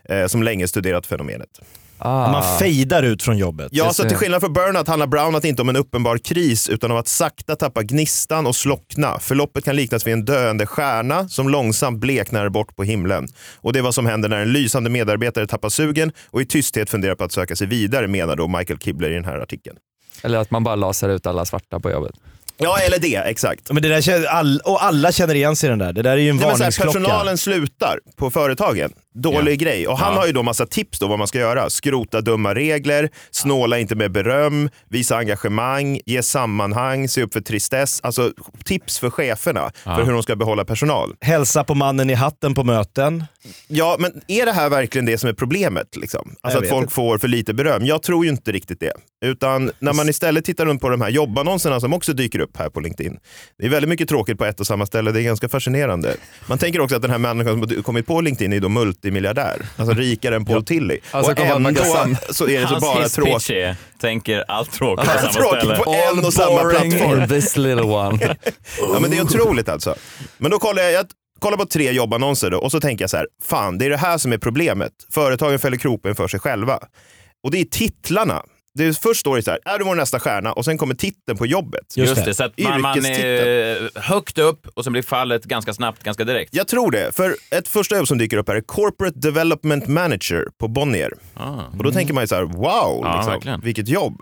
eh, 0.09 0.27
som 0.27 0.43
länge 0.43 0.67
studerat 0.67 1.05
fenomenet. 1.05 1.49
Ah. 1.97 2.31
Man 2.31 2.59
fejdar 2.59 3.03
ut 3.03 3.23
från 3.23 3.37
jobbet. 3.37 3.67
Ja, 3.71 3.93
så 3.93 4.03
till 4.03 4.17
skillnad 4.17 4.41
från 4.41 4.53
burnout 4.53 4.87
handlar 4.87 5.07
brownout 5.07 5.45
inte 5.45 5.61
om 5.61 5.69
en 5.69 5.75
uppenbar 5.75 6.17
kris 6.17 6.69
utan 6.69 6.91
om 6.91 6.97
att 6.97 7.07
sakta 7.07 7.55
tappa 7.55 7.83
gnistan 7.83 8.47
och 8.47 8.55
slockna. 8.55 9.19
Förloppet 9.19 9.65
kan 9.65 9.75
liknas 9.75 10.07
vid 10.07 10.13
en 10.13 10.25
döende 10.25 10.65
stjärna 10.65 11.29
som 11.29 11.49
långsamt 11.49 11.99
bleknar 11.99 12.49
bort 12.49 12.75
på 12.75 12.83
himlen. 12.83 13.27
Och 13.55 13.73
det 13.73 13.79
är 13.79 13.83
vad 13.83 13.95
som 13.95 14.05
händer 14.05 14.29
när 14.29 14.37
en 14.37 14.53
lysande 14.53 14.89
medarbetare 14.89 15.47
tappar 15.47 15.69
sugen 15.69 16.11
och 16.25 16.41
i 16.41 16.45
tysthet 16.45 16.89
funderar 16.89 17.15
på 17.15 17.23
att 17.23 17.31
söka 17.31 17.55
sig 17.55 17.67
vidare, 17.67 18.07
menar 18.07 18.35
då 18.35 18.47
Michael 18.47 18.79
Kibler 18.79 19.09
i 19.09 19.13
den 19.13 19.25
här 19.25 19.39
artikeln. 19.39 19.77
Eller 20.23 20.37
att 20.37 20.51
man 20.51 20.63
bara 20.63 20.75
lasar 20.75 21.09
ut 21.09 21.25
alla 21.25 21.45
svarta 21.45 21.79
på 21.79 21.91
jobbet. 21.91 22.15
Ja, 22.57 22.77
eller 22.79 22.99
det, 22.99 23.15
exakt. 23.15 23.71
Men 23.71 23.83
det 23.83 23.89
där 23.89 24.25
all, 24.25 24.61
och 24.65 24.83
alla 24.83 25.11
känner 25.11 25.35
igen 25.35 25.55
sig 25.55 25.67
i 25.67 25.69
den 25.69 25.79
där. 25.79 25.93
Det 25.93 26.01
där 26.01 26.11
är 26.11 26.17
ju 26.17 26.29
en 26.29 26.35
Nej, 26.35 26.47
men 26.47 26.57
så 26.57 26.63
här, 26.63 26.71
varningsklocka. 26.71 26.91
personalen 26.99 27.37
slutar 27.37 27.99
på 28.15 28.31
företagen. 28.31 28.93
Dålig 29.21 29.59
grej. 29.59 29.87
Och 29.87 29.97
han 29.99 30.13
Ja. 30.13 30.19
har 30.19 30.27
ju 30.27 30.33
då 30.33 30.43
massa 30.43 30.65
tips 30.65 30.99
då 30.99 31.07
vad 31.07 31.17
man 31.19 31.27
ska 31.27 31.39
göra. 31.39 31.69
Skrota 31.69 32.21
dumma 32.21 32.55
regler, 32.55 33.09
snåla 33.31 33.79
inte 33.79 33.95
med 33.95 34.11
beröm, 34.11 34.69
visa 34.89 35.17
engagemang, 35.17 35.99
ge 36.05 36.23
sammanhang, 36.23 37.09
se 37.09 37.23
upp 37.23 37.33
för 37.33 37.41
tristess. 37.41 37.99
Alltså 38.03 38.31
tips 38.65 38.99
för 38.99 39.09
cheferna 39.09 39.71
för 39.83 40.03
hur 40.03 40.11
de 40.13 40.23
ska 40.23 40.35
behålla 40.35 40.65
personal. 40.65 41.15
Hälsa 41.21 41.63
på 41.63 41.75
mannen 41.75 42.09
i 42.09 42.13
hatten 42.13 42.53
på 42.53 42.63
möten. 42.63 43.23
Ja, 43.67 43.95
men 43.99 44.11
är 44.27 44.45
det 44.45 44.51
här 44.51 44.69
verkligen 44.69 45.05
det 45.05 45.17
som 45.17 45.29
är 45.29 45.33
problemet? 45.33 45.95
Liksom? 45.95 46.35
Alltså 46.41 46.59
att 46.59 46.69
folk 46.69 46.81
inte. 46.83 46.93
får 46.93 47.17
för 47.17 47.27
lite 47.27 47.53
beröm. 47.53 47.85
Jag 47.85 48.03
tror 48.03 48.25
ju 48.25 48.31
inte 48.31 48.51
riktigt 48.51 48.79
det. 48.79 48.93
Utan 49.25 49.71
när 49.79 49.93
man 49.93 50.09
istället 50.09 50.45
tittar 50.45 50.65
runt 50.65 50.81
på 50.81 50.89
de 50.89 51.01
här 51.01 51.09
jobbannonserna 51.09 51.79
som 51.79 51.93
också 51.93 52.13
dyker 52.13 52.39
upp 52.39 52.57
här 52.57 52.69
på 52.69 52.79
LinkedIn. 52.79 53.17
Det 53.59 53.65
är 53.65 53.69
väldigt 53.69 53.89
mycket 53.89 54.09
tråkigt 54.09 54.37
på 54.37 54.45
ett 54.45 54.59
och 54.59 54.67
samma 54.67 54.85
ställe. 54.85 55.11
Det 55.11 55.21
är 55.21 55.23
ganska 55.23 55.49
fascinerande. 55.49 56.15
Man 56.47 56.57
tänker 56.57 56.81
också 56.81 56.95
att 56.95 57.01
den 57.01 57.11
här 57.11 57.17
människan 57.17 57.53
som 57.53 57.61
har 57.75 57.81
kommit 57.83 58.07
på 58.07 58.21
LinkedIn 58.21 58.53
är 58.53 58.59
då 58.59 58.69
multimiljardär. 59.11 59.65
Alltså 59.77 59.95
rikare 59.95 60.35
än 60.35 60.45
Paul 60.45 60.65
Tilly. 60.65 60.99
Alltså, 61.11 61.31
och 61.31 61.39
ändå 61.39 61.83
så 62.29 62.47
är 62.47 62.61
det 62.61 62.67
så 62.67 62.79
bara 62.79 63.09
tråkigt. 63.09 63.49
är, 63.49 63.75
tänker 64.01 64.43
allt 64.47 64.71
tråkigt 64.71 65.05
på 65.05 65.11
Allt 65.11 65.19
samma 65.21 65.33
tråkigt 65.33 65.59
ställe. 65.63 65.77
på 65.77 65.93
en 65.93 66.25
och 66.25 66.33
samma 66.33 66.61
plattform. 66.69 67.27
this 67.27 67.57
little 67.57 67.81
one. 67.83 68.19
Ja, 68.93 68.99
men 68.99 69.11
det 69.11 69.17
är 69.17 69.21
otroligt 69.23 69.69
alltså. 69.69 69.95
Men 70.37 70.51
då 70.51 70.59
kollar 70.59 70.83
jag, 70.83 70.91
jag 70.91 71.05
kollar 71.39 71.57
på 71.57 71.65
tre 71.65 71.91
jobbannonser 71.91 72.49
då, 72.49 72.57
och 72.57 72.71
så 72.71 72.79
tänker 72.79 73.03
jag 73.03 73.09
så 73.09 73.17
här, 73.17 73.27
fan 73.43 73.77
det 73.77 73.85
är 73.85 73.89
det 73.89 73.97
här 73.97 74.17
som 74.17 74.33
är 74.33 74.37
problemet. 74.37 74.91
Företagen 75.13 75.59
fäller 75.59 75.77
kroppen 75.77 76.15
för 76.15 76.27
sig 76.27 76.39
själva. 76.39 76.79
Och 77.43 77.51
det 77.51 77.61
är 77.61 77.65
titlarna. 77.65 78.43
Det 78.77 78.85
är, 78.85 78.93
först 78.93 79.19
står 79.19 79.35
det 79.35 79.41
så 79.43 79.51
här, 79.51 79.59
är 79.65 79.79
du 79.79 79.85
vår 79.85 79.95
nästa 79.95 80.19
stjärna? 80.19 80.53
Och 80.53 80.65
sen 80.65 80.77
kommer 80.77 80.95
titeln 80.95 81.37
på 81.37 81.45
jobbet. 81.45 81.97
Just 81.97 82.25
det, 82.25 82.33
så 82.33 82.43
att 82.43 82.59
man, 82.59 82.81
man 82.81 83.05
är 83.05 83.99
högt 83.99 84.37
upp 84.37 84.67
och 84.73 84.83
sen 84.83 84.93
blir 84.93 85.03
fallet 85.03 85.45
ganska 85.45 85.73
snabbt, 85.73 86.03
ganska 86.03 86.23
direkt. 86.23 86.55
Jag 86.55 86.67
tror 86.67 86.91
det, 86.91 87.15
för 87.15 87.35
ett 87.51 87.67
första 87.67 87.97
jobb 87.97 88.07
som 88.07 88.17
dyker 88.17 88.37
upp 88.37 88.49
här 88.49 88.55
är 88.55 88.61
Corporate 88.61 89.19
Development 89.19 89.87
Manager 89.87 90.47
på 90.59 90.67
Bonnier. 90.67 91.13
Ah. 91.33 91.61
Och 91.77 91.83
då 91.83 91.91
tänker 91.91 92.13
man 92.13 92.23
ju 92.23 92.27
så 92.27 92.35
här, 92.35 92.43
wow, 92.43 92.99
Ja, 93.03 93.33
liksom, 93.35 93.61
vilket 93.63 93.87
jobb. 93.87 94.21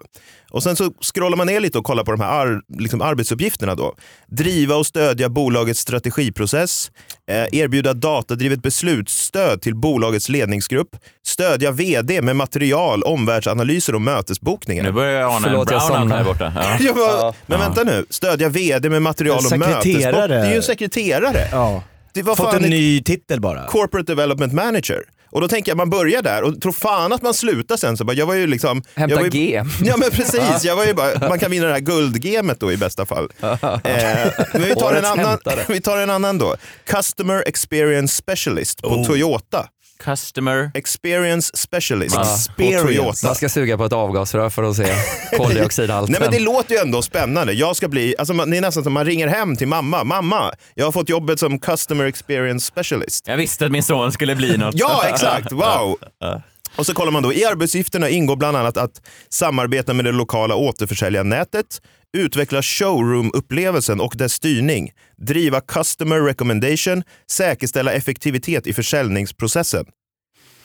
Och 0.55 0.63
sen 0.63 0.75
så 0.75 0.91
scrollar 1.01 1.37
man 1.37 1.47
ner 1.47 1.59
lite 1.59 1.77
och 1.77 1.83
kollar 1.83 2.03
på 2.03 2.11
de 2.11 2.21
här 2.21 2.29
ar 2.29 2.61
liksom 2.79 3.01
arbetsuppgifterna 3.01 3.75
då. 3.75 3.95
Driva 4.27 4.75
och 4.75 4.85
stödja 4.85 5.29
bolagets 5.29 5.79
strategiprocess, 5.79 6.91
eh, 7.31 7.59
erbjuda 7.59 7.93
datadrivet 7.93 8.61
beslutsstöd 8.61 9.61
till 9.61 9.75
bolagets 9.75 10.29
ledningsgrupp, 10.29 10.95
stödja 11.25 11.71
vd 11.71 12.21
med 12.21 12.35
material, 12.35 13.03
omvärldsanalyser 13.03 13.95
och 13.95 14.01
mötesbokningar. 14.01 14.83
Nu 14.83 14.91
börjar 14.91 15.21
jag 15.21 15.31
ana 15.31 15.39
Förlåt, 15.47 15.71
en 15.71 15.77
brownout 15.77 16.11
här 16.11 16.23
borta. 16.23 16.53
Ja. 16.55 16.77
Ja, 16.95 17.33
men, 17.45 17.59
men 17.59 17.59
vänta 17.59 17.83
nu, 17.83 18.05
stödja 18.09 18.49
vd 18.49 18.89
med 18.89 19.01
material 19.01 19.37
och 19.37 19.59
mötesbokningar. 19.59 20.27
Det 20.27 20.35
är 20.35 20.49
ju 20.49 20.55
en 20.55 20.63
sekreterare. 20.63 21.47
Ja. 21.51 21.83
Det 22.13 22.23
var 22.23 22.35
Fått 22.35 22.51
fan 22.51 22.63
en 22.63 22.69
ny 22.69 23.03
titel 23.03 23.41
bara. 23.41 23.65
Corporate 23.65 24.11
Development 24.11 24.53
Manager. 24.53 25.03
Och 25.35 25.41
då 25.41 25.47
tänker 25.47 25.71
jag, 25.71 25.77
man 25.77 25.89
börjar 25.89 26.21
där 26.21 26.43
och 26.43 26.61
tror 26.61 26.71
fan 26.71 27.13
att 27.13 27.21
man 27.21 27.33
slutar 27.33 27.77
sen. 27.77 27.97
Så 27.97 28.03
bara, 28.03 28.13
jag 28.13 28.25
var 28.25 28.33
ju 28.33 28.47
liksom... 28.47 28.83
Hämta 28.95 29.15
jag 29.15 29.17
var 29.17 29.23
ju, 29.23 29.29
G. 29.29 29.63
Ja 29.83 29.97
men 29.97 30.11
precis, 30.11 30.63
jag 30.63 30.75
var 30.75 30.85
ju 30.85 30.93
bara, 30.93 31.29
man 31.29 31.39
kan 31.39 31.51
vinna 31.51 31.65
det 31.67 31.73
här 31.73 31.79
guldgemet 31.79 32.59
då 32.59 32.71
i 32.71 32.77
bästa 32.77 33.05
fall. 33.05 33.29
Eh, 33.83 34.31
men 34.53 34.61
vi 34.61 34.75
tar, 34.75 34.93
en 34.93 35.05
annan, 35.05 35.37
vi 35.67 35.81
tar 35.81 35.97
en 35.97 36.09
annan 36.09 36.37
då. 36.37 36.55
Customer 36.85 37.43
Experience 37.47 38.15
Specialist 38.15 38.81
på 38.81 38.87
Oh. 38.89 39.05
Toyota. 39.07 39.67
Customer... 40.05 40.71
Experience 40.73 41.57
Specialist 41.57 42.17
Experience. 42.17 42.51
på 42.81 42.87
Toyota. 42.87 43.27
Man 43.27 43.35
ska 43.35 43.49
suga 43.49 43.77
på 43.77 43.85
ett 43.85 43.93
avgasrör 43.93 44.49
för 44.49 44.63
att 44.63 44.75
se 44.75 44.95
koldioxidhalten. 45.37 46.11
Nej 46.11 46.21
men 46.21 46.31
det 46.31 46.39
låter 46.39 46.75
ju 46.75 46.81
ändå 46.81 47.01
spännande. 47.01 47.53
Jag 47.53 47.75
ska 47.75 47.87
bli, 47.87 48.15
alltså 48.17 48.33
man, 48.33 48.49
det 48.49 48.57
är 48.57 48.61
nästan 48.61 48.83
som 48.83 48.93
man 48.93 49.05
ringer 49.05 49.27
hem 49.27 49.55
till 49.55 49.67
mamma. 49.67 50.03
Mamma, 50.03 50.51
jag 50.73 50.85
har 50.85 50.91
fått 50.91 51.09
jobbet 51.09 51.39
som 51.39 51.59
Customer 51.59 52.05
Experience 52.05 52.65
Specialist. 52.65 53.27
Jag 53.27 53.37
visste 53.37 53.65
att 53.65 53.71
min 53.71 53.83
son 53.83 54.11
skulle 54.11 54.35
bli 54.35 54.57
något. 54.57 54.75
Ja, 54.77 55.03
exakt. 55.07 55.51
Wow. 55.51 55.97
Och 56.75 56.85
så 56.85 56.93
kollar 56.93 57.11
man 57.11 57.23
då, 57.23 57.33
i 57.33 57.45
arbetsuppgifterna 57.45 58.09
ingår 58.09 58.35
bland 58.35 58.57
annat 58.57 58.77
att 58.77 59.01
samarbeta 59.29 59.93
med 59.93 60.05
det 60.05 60.11
lokala 60.11 60.55
återförsäljarnätet, 60.55 61.81
utveckla 62.15 62.61
showroom-upplevelsen 62.61 63.99
och 63.99 64.13
dess 64.17 64.33
styrning, 64.33 64.91
driva 65.17 65.61
customer 65.61 66.21
recommendation, 66.21 67.03
säkerställa 67.31 67.93
effektivitet 67.93 68.67
i 68.67 68.73
försäljningsprocessen. 68.73 69.85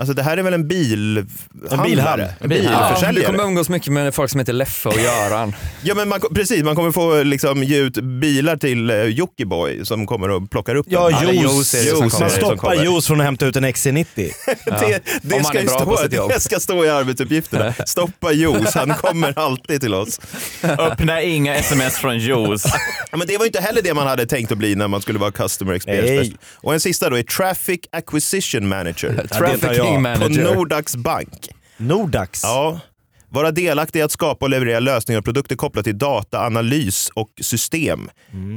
Alltså 0.01 0.15
det 0.15 0.23
här 0.23 0.37
är 0.37 0.43
väl 0.43 0.55
en 0.55 0.69
bilhandlare? 0.69 1.27
En 1.71 1.83
bilhamn. 1.83 2.23
En 2.23 2.29
Ja, 2.31 2.37
du 2.41 2.49
bilförsäljare? 2.49 3.25
kommer 3.27 3.45
umgås 3.45 3.69
mycket 3.69 3.93
med 3.93 4.15
folk 4.15 4.31
som 4.31 4.41
heter 4.41 4.53
Leffe 4.53 4.89
och 4.89 5.01
Göran. 5.01 5.55
Ja 5.83 5.95
men 5.95 6.09
man, 6.09 6.21
precis, 6.35 6.65
man 6.65 6.77
kommer 6.77 6.93
få 6.93 7.23
liksom 7.23 7.63
ge 7.63 7.79
ut 7.79 7.95
bilar 7.95 8.57
till 8.57 8.91
uh, 8.91 9.05
Jockiboi 9.05 9.85
som 9.85 10.07
kommer 10.07 10.31
och 10.31 10.51
plockar 10.51 10.75
upp 10.75 10.87
Ja, 10.89 11.11
den. 11.11 11.35
juice. 11.35 11.73
det 11.73 11.85
som 11.97 12.11
Man 12.21 12.31
stoppar 12.31 12.75
juice 12.75 13.07
från 13.07 13.21
att 13.21 13.25
hämta 13.25 13.47
ut 13.47 13.57
en 13.57 13.65
XC90. 13.65 14.07
det, 14.65 15.01
det, 15.23 15.45
ska 15.45 15.69
stå, 15.69 16.29
det 16.29 16.41
ska 16.41 16.61
stå 16.61 16.85
i 16.85 16.89
arbetsuppgifterna. 16.89 17.75
Stoppa 17.87 18.33
juice, 18.33 18.75
han 18.75 18.95
kommer 18.95 19.39
alltid 19.39 19.81
till 19.81 19.95
oss. 19.95 20.21
Öppna 20.63 21.23
inga 21.23 21.57
sms 21.57 21.99
från 21.99 22.19
Juice. 22.19 22.67
Ja, 23.11 23.17
men 23.17 23.27
det 23.27 23.39
var 23.39 23.47
inte 23.47 23.61
heller 23.61 23.83
det 23.83 23.95
man 23.95 24.07
hade 24.07 24.27
tänkt 24.27 24.53
att 24.53 24.59
bli 24.59 24.75
när 24.75 24.89
man 24.89 25.03
skulle 25.03 25.19
vara 25.19 25.33
customer 25.33 25.73
experience. 25.73 26.33
Och 26.55 26.75
en 26.75 26.81
sista 26.81 27.11
då 27.11 27.19
är 27.19 27.23
Traffic 27.23 27.81
Acquisition 27.93 28.69
Manager. 28.69 29.27
Trafficking 29.91 30.03
manager. 30.03 30.45
På 30.47 30.55
Nordax 30.55 30.97
Bank. 30.97 31.49
Nordax? 31.77 32.41
Ja. 32.43 32.81
Vara 33.33 33.51
delaktig 33.51 33.99
i 33.99 34.03
att 34.03 34.13
skapa 34.13 34.47
och 34.47 34.51
leverera 34.51 34.81
lösningar 34.81 35.19
och 35.19 35.25
produkter 35.25 35.57
kopplat 35.57 35.85
till 35.85 35.99
data, 35.99 36.47
analys 36.47 37.11
och 37.15 37.29
system. 37.41 38.11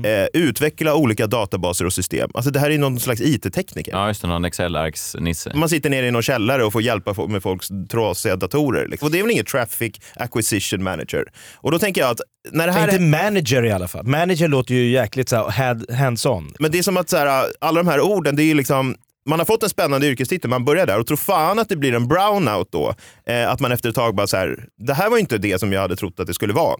Eh, 0.05 0.41
utveckla 0.41 0.95
olika 0.95 1.27
databaser 1.27 1.85
och 1.85 1.93
system. 1.93 2.31
Alltså 2.33 2.51
det 2.51 2.59
här 2.59 2.69
är 2.69 2.77
någon 2.77 2.99
slags 2.99 3.21
IT-tekniker. 3.21 3.91
Ja, 3.91 4.07
just 4.07 4.21
det. 4.21 4.27
Någon 4.27 4.45
Excel-arks-nisse. 4.45 5.51
Man 5.55 5.69
sitter 5.69 5.89
nere 5.89 6.07
i 6.07 6.11
någon 6.11 6.21
källare 6.23 6.63
och 6.63 6.73
får 6.73 6.81
hjälpa 6.81 7.27
med 7.27 7.43
folks 7.43 7.67
trasiga 7.91 8.35
datorer. 8.35 8.87
Liksom. 8.87 9.05
Och 9.05 9.11
det 9.11 9.19
är 9.19 9.23
väl 9.23 9.31
inget 9.31 9.47
Traffic 9.47 9.93
Acquisition 10.15 10.83
Manager. 10.83 11.25
Och 11.55 11.71
då 11.71 11.79
tänker 11.79 12.01
jag 12.01 12.09
att 12.09 12.21
när 12.51 12.67
det 12.67 12.73
här 12.73 12.83
Inte 12.83 12.95
är... 12.95 13.23
manager 13.23 13.65
i 13.65 13.71
alla 13.71 13.87
fall. 13.87 14.05
Manager 14.05 14.47
låter 14.47 14.73
ju 14.73 14.91
jäkligt 14.91 15.31
hands-on. 15.31 16.53
Men 16.59 16.71
det 16.71 16.77
är 16.79 16.83
som 16.83 16.97
att 16.97 17.09
så 17.09 17.17
här, 17.17 17.45
alla 17.61 17.83
de 17.83 17.89
här 17.89 18.01
orden, 18.01 18.35
det 18.35 18.43
är 18.43 18.45
ju 18.45 18.53
liksom 18.53 18.95
man 19.25 19.39
har 19.39 19.45
fått 19.45 19.63
en 19.63 19.69
spännande 19.69 20.07
yrkestitel, 20.07 20.49
man 20.49 20.65
börjar 20.65 20.85
där 20.87 20.99
och 20.99 21.07
tror 21.07 21.17
fan 21.17 21.59
att 21.59 21.69
det 21.69 21.75
blir 21.75 21.93
en 21.93 22.07
brownout 22.07 22.67
då. 22.71 22.95
Eh, 23.27 23.49
att 23.51 23.59
man 23.59 23.71
efter 23.71 23.89
ett 23.89 23.95
tag 23.95 24.15
bara 24.15 24.27
så 24.27 24.37
här, 24.37 24.65
det 24.87 24.93
här 24.93 25.09
var 25.09 25.17
inte 25.17 25.37
det 25.37 25.59
som 25.59 25.73
jag 25.73 25.81
hade 25.81 25.95
trott 25.95 26.19
att 26.19 26.27
det 26.27 26.33
skulle 26.33 26.53
vara. 26.53 26.75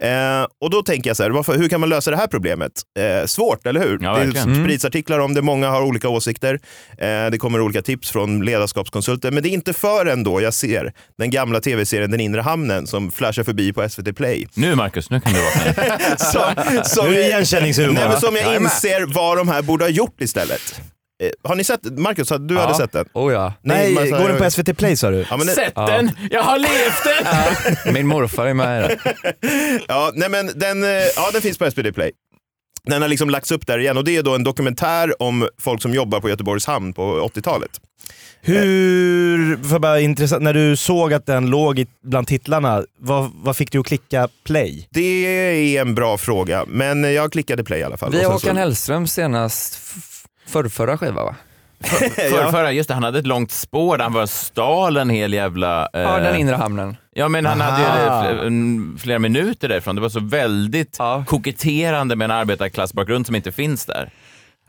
Eh, 0.00 0.46
och 0.60 0.70
då 0.70 0.82
tänker 0.82 1.10
jag 1.10 1.16
så 1.16 1.22
här, 1.22 1.30
varför, 1.30 1.58
hur 1.58 1.68
kan 1.68 1.80
man 1.80 1.88
lösa 1.88 2.10
det 2.10 2.16
här 2.16 2.26
problemet? 2.26 2.72
Eh, 2.98 3.26
svårt, 3.26 3.66
eller 3.66 3.80
hur? 3.80 3.98
Ja, 4.02 4.16
det 4.18 4.38
Mm. 4.38 4.64
spritsartiklar 4.64 5.18
om 5.18 5.34
det, 5.34 5.42
många 5.42 5.68
har 5.70 5.82
olika 5.82 6.08
åsikter. 6.08 6.60
Eh, 6.98 7.30
det 7.30 7.38
kommer 7.38 7.60
olika 7.60 7.82
tips 7.82 8.10
från 8.10 8.44
ledarskapskonsulter, 8.44 9.30
men 9.30 9.42
det 9.42 9.48
är 9.48 9.50
inte 9.50 9.72
förrän 9.72 10.24
då 10.24 10.40
jag 10.40 10.54
ser 10.54 10.92
den 11.18 11.30
gamla 11.30 11.60
tv-serien 11.60 12.10
Den 12.10 12.20
inre 12.20 12.40
hamnen 12.40 12.86
som 12.86 13.10
flashar 13.10 13.44
förbi 13.44 13.72
på 13.72 13.88
SVT 13.88 14.12
Play. 14.16 14.48
Nu 14.54 14.74
Marcus, 14.74 15.10
nu 15.10 15.20
kan 15.20 15.32
du 15.32 15.40
vakna. 15.40 16.16
som, 16.16 16.42
som, 16.84 17.06
Nu 17.06 17.12
är 17.14 17.18
det 17.18 17.26
igenkänningshumor, 17.28 18.16
som 18.20 18.36
jag 18.36 18.56
inser 18.56 19.14
vad 19.14 19.36
de 19.36 19.48
här 19.48 19.62
borde 19.62 19.84
ha 19.84 19.90
gjort 19.90 20.20
istället. 20.20 20.80
Eh, 21.22 21.30
Har 21.48 21.54
ni 21.56 21.64
sett 21.64 21.98
Marcus, 21.98 22.30
har- 22.30 22.38
du 22.38 22.54
Ja. 22.54 22.60
hade 22.60 22.74
sett 22.74 22.92
den? 22.92 23.06
Oh 23.14 23.32
ja. 23.32 23.52
Nej, 23.62 23.94
så- 23.94 24.00
går 24.18 24.28
den 24.28 24.38
på 24.38 24.44
SVT 24.50 24.74
Play 24.74 24.96
sa 24.96 25.10
du? 25.10 25.26
Ja, 25.30 25.36
men 25.36 25.46
det- 25.46 25.52
Sett 25.52 25.74
den! 25.74 26.10
Jag 26.30 26.42
har 26.42 26.58
levt 26.58 27.04
den! 27.84 27.94
Min 27.94 28.06
morfar 28.06 28.46
är 28.46 28.54
med. 28.54 28.98
Ja, 29.88 30.10
nej 30.14 30.28
men 30.28 30.50
den, 30.54 30.82
eh, 30.84 30.88
ja, 31.16 31.30
den 31.32 31.42
finns 31.42 31.58
på 31.58 31.70
SVT 31.70 31.92
Play. 31.94 32.10
Den 32.84 33.02
har 33.02 33.08
liksom 33.08 33.30
lagts 33.30 33.50
upp 33.50 33.66
där 33.66 33.78
igen 33.78 33.96
och 33.96 34.04
det 34.04 34.16
är 34.16 34.22
då 34.22 34.34
en 34.34 34.44
dokumentär 34.44 35.22
om 35.22 35.48
folk 35.60 35.82
som 35.82 35.94
jobbar 35.94 36.20
på 36.20 36.28
Göteborgs 36.28 36.66
hamn 36.66 36.92
på 36.92 37.30
80-talet. 37.34 37.70
Hur, 38.40 39.56
för 39.68 39.78
bara 39.78 40.00
intressant, 40.00 40.42
när 40.42 40.54
du 40.54 40.76
såg 40.76 41.12
att 41.14 41.26
den 41.26 41.46
låg 41.50 41.78
i, 41.78 41.86
bland 42.04 42.26
titlarna, 42.26 42.84
vad, 43.00 43.30
vad 43.34 43.56
fick 43.56 43.72
du 43.72 43.78
att 43.78 43.86
klicka 43.86 44.28
play? 44.44 44.88
Det 44.90 45.00
är 45.76 45.80
en 45.80 45.94
bra 45.94 46.18
fråga, 46.18 46.64
men 46.68 47.14
jag 47.14 47.32
klickade 47.32 47.64
play 47.64 47.80
i 47.80 47.82
alla 47.82 47.96
fall. 47.96 48.10
Vi 48.12 48.16
har 48.16 48.24
sen 48.24 48.40
så- 48.40 48.46
Håkan 48.46 48.56
Hellström 48.56 49.06
senast 49.06 49.74
förrförra 50.48 50.98
skiva 50.98 51.24
va? 51.24 51.34
För, 51.80 52.50
förra, 52.50 52.72
just 52.72 52.88
det, 52.88 52.94
han 52.94 53.02
hade 53.02 53.18
ett 53.18 53.26
långt 53.26 53.52
spår 53.52 53.96
där 53.96 54.04
han 54.04 54.12
var 54.12 54.26
stal 54.26 54.96
en 54.96 55.10
hel 55.10 55.32
jävla... 55.32 55.88
eh, 55.92 56.00
Ja, 56.00 56.18
den 56.18 56.36
inre 56.36 56.54
hamnen. 56.56 56.96
Ja, 57.14 57.28
men 57.28 57.46
han 57.46 57.60
Aha. 57.60 57.70
hade 57.70 58.44
ju 58.44 58.98
flera 58.98 59.18
minuter 59.18 59.68
därifrån. 59.68 59.94
Det 59.94 60.00
var 60.02 60.08
så 60.08 60.20
väldigt 60.20 60.96
Ja. 60.98 61.24
koketterande 61.26 62.16
med 62.16 62.24
en 62.24 62.30
arbetarklassbakgrund 62.30 63.26
som 63.26 63.34
inte 63.34 63.52
finns 63.52 63.86
där. 63.86 64.10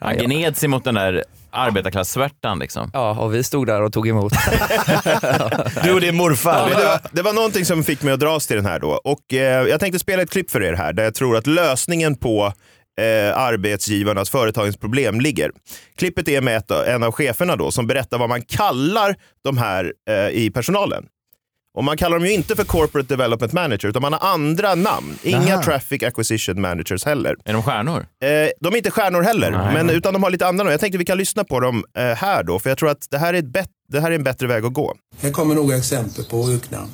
Han 0.02 0.14
Ja, 0.16 0.22
ja. 0.22 0.28
gned 0.28 0.58
sig 0.58 0.70
mot 0.70 0.84
den 0.84 0.96
där 0.96 1.24
arbetarklass-svärtan 1.52 2.60
liksom. 2.60 2.92
Ja, 2.94 3.12
och 3.20 3.34
vi 3.34 3.44
stod 3.44 3.68
där 3.68 3.82
och 3.82 3.94
tog 3.94 4.08
emot. 4.08 4.34
Du 5.84 5.94
och 5.94 6.02
din 6.02 6.16
morfar. 6.16 6.68
Men 6.70 6.80
det, 6.80 6.86
var, 6.86 7.00
det 7.12 7.22
var 7.22 7.34
någonting 7.34 7.66
som 7.66 7.84
fick 7.84 8.02
mig 8.04 8.14
att 8.14 8.20
dras 8.20 8.48
till 8.48 8.56
den 8.56 8.66
här 8.66 8.80
då. 8.80 8.90
Och 9.04 9.34
eh, 9.34 9.68
jag 9.68 9.80
tänkte 9.80 10.00
spela 10.00 10.22
ett 10.22 10.30
klipp 10.32 10.52
för 10.52 10.64
er 10.64 10.74
här 10.74 10.94
där 10.94 11.04
jag 11.04 11.16
tror 11.16 11.38
att 11.38 11.48
lösningen 11.48 12.16
på 12.16 12.54
eh, 13.00 13.38
arbetsgivarnas 13.38 14.30
företagens 14.30 14.78
problem 14.78 15.22
ligger. 15.22 15.52
Klippet 15.98 16.28
är 16.28 16.42
med 16.42 16.58
ett, 16.58 16.72
en 16.72 17.04
av 17.04 17.12
cheferna 17.12 17.56
då 17.56 17.72
som 17.72 17.88
berättar 17.88 18.18
vad 18.18 18.30
man 18.30 18.42
kallar 18.42 19.16
de 19.44 19.58
här 19.58 19.94
eh, 20.10 20.30
i 20.30 20.52
personalen. 20.54 21.06
Och 21.78 21.84
man 21.84 21.98
kallar 21.98 22.18
dem 22.18 22.26
ju 22.26 22.34
inte 22.34 22.56
för 22.56 22.64
corporate 22.64 23.08
development 23.08 23.54
manager 23.54 23.90
utan 23.90 24.02
man 24.02 24.14
har 24.14 24.30
andra 24.30 24.76
namn. 24.76 25.18
Inga 25.24 25.54
Aha. 25.54 25.64
traffic 25.64 26.04
acquisition 26.04 26.62
managers 26.62 27.06
heller. 27.06 27.36
Är 27.46 27.54
de 27.54 27.64
stjärnor? 27.64 28.00
Eh, 28.00 28.50
de 28.60 28.74
är 28.74 28.78
inte 28.78 28.92
stjärnor 28.92 29.22
heller, 29.22 29.52
Nej. 29.52 29.74
men, 29.74 29.90
utan 29.90 30.14
de 30.14 30.24
har 30.24 30.30
lite 30.30 30.48
andra 30.48 30.64
namn. 30.64 30.72
Jag 30.72 30.80
tänkte 30.80 30.98
vi 30.98 31.06
kan 31.06 31.18
lyssna 31.18 31.44
på 31.44 31.60
dem 31.60 31.84
eh, 31.98 32.04
här 32.04 32.44
då, 32.44 32.60
för 32.60 32.70
jag 32.70 32.78
tror 32.78 32.90
att 32.90 33.08
det 33.12 33.18
här 33.18 33.34
är, 33.34 33.58
ett 33.60 33.70
det 33.92 34.00
här 34.00 34.12
är 34.12 34.16
en 34.16 34.24
bättre 34.24 34.48
väg 34.48 34.66
att 34.66 34.74
gå. 34.74 34.96
Här 35.22 35.32
kommer 35.32 35.56
några 35.56 35.78
exempel 35.78 36.24
på 36.24 36.50
öknamn. 36.50 36.90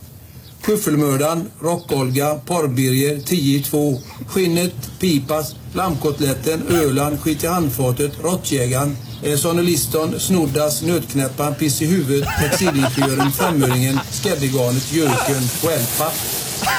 Skuffelmördaren, 0.66 1.52
Rock-Olga, 1.60 2.36
Porrbirger, 2.46 3.20
10 3.20 3.58
i 3.58 3.62
2, 3.62 4.02
Skinnet, 4.28 4.74
Pipas, 5.00 5.56
Lammkotletten, 5.74 6.68
Öland, 6.70 7.20
Skit 7.22 7.44
i 7.44 7.48
handfatet, 7.48 8.12
Råttjägaren, 8.24 8.98
eh, 9.24 9.38
Sonny 9.38 9.62
Liston, 9.62 10.20
Snoddas, 10.20 10.82
Nötknäpparen, 10.82 11.56
Piss 11.56 11.82
i 11.82 11.86
huvudet, 11.86 12.30
Textilingenjören, 12.40 13.32
Femöringen, 13.32 14.00
Skäddegarnet, 14.12 14.94
Jöken 14.94 15.44
och 15.64 15.72
Elpa. 15.72 16.12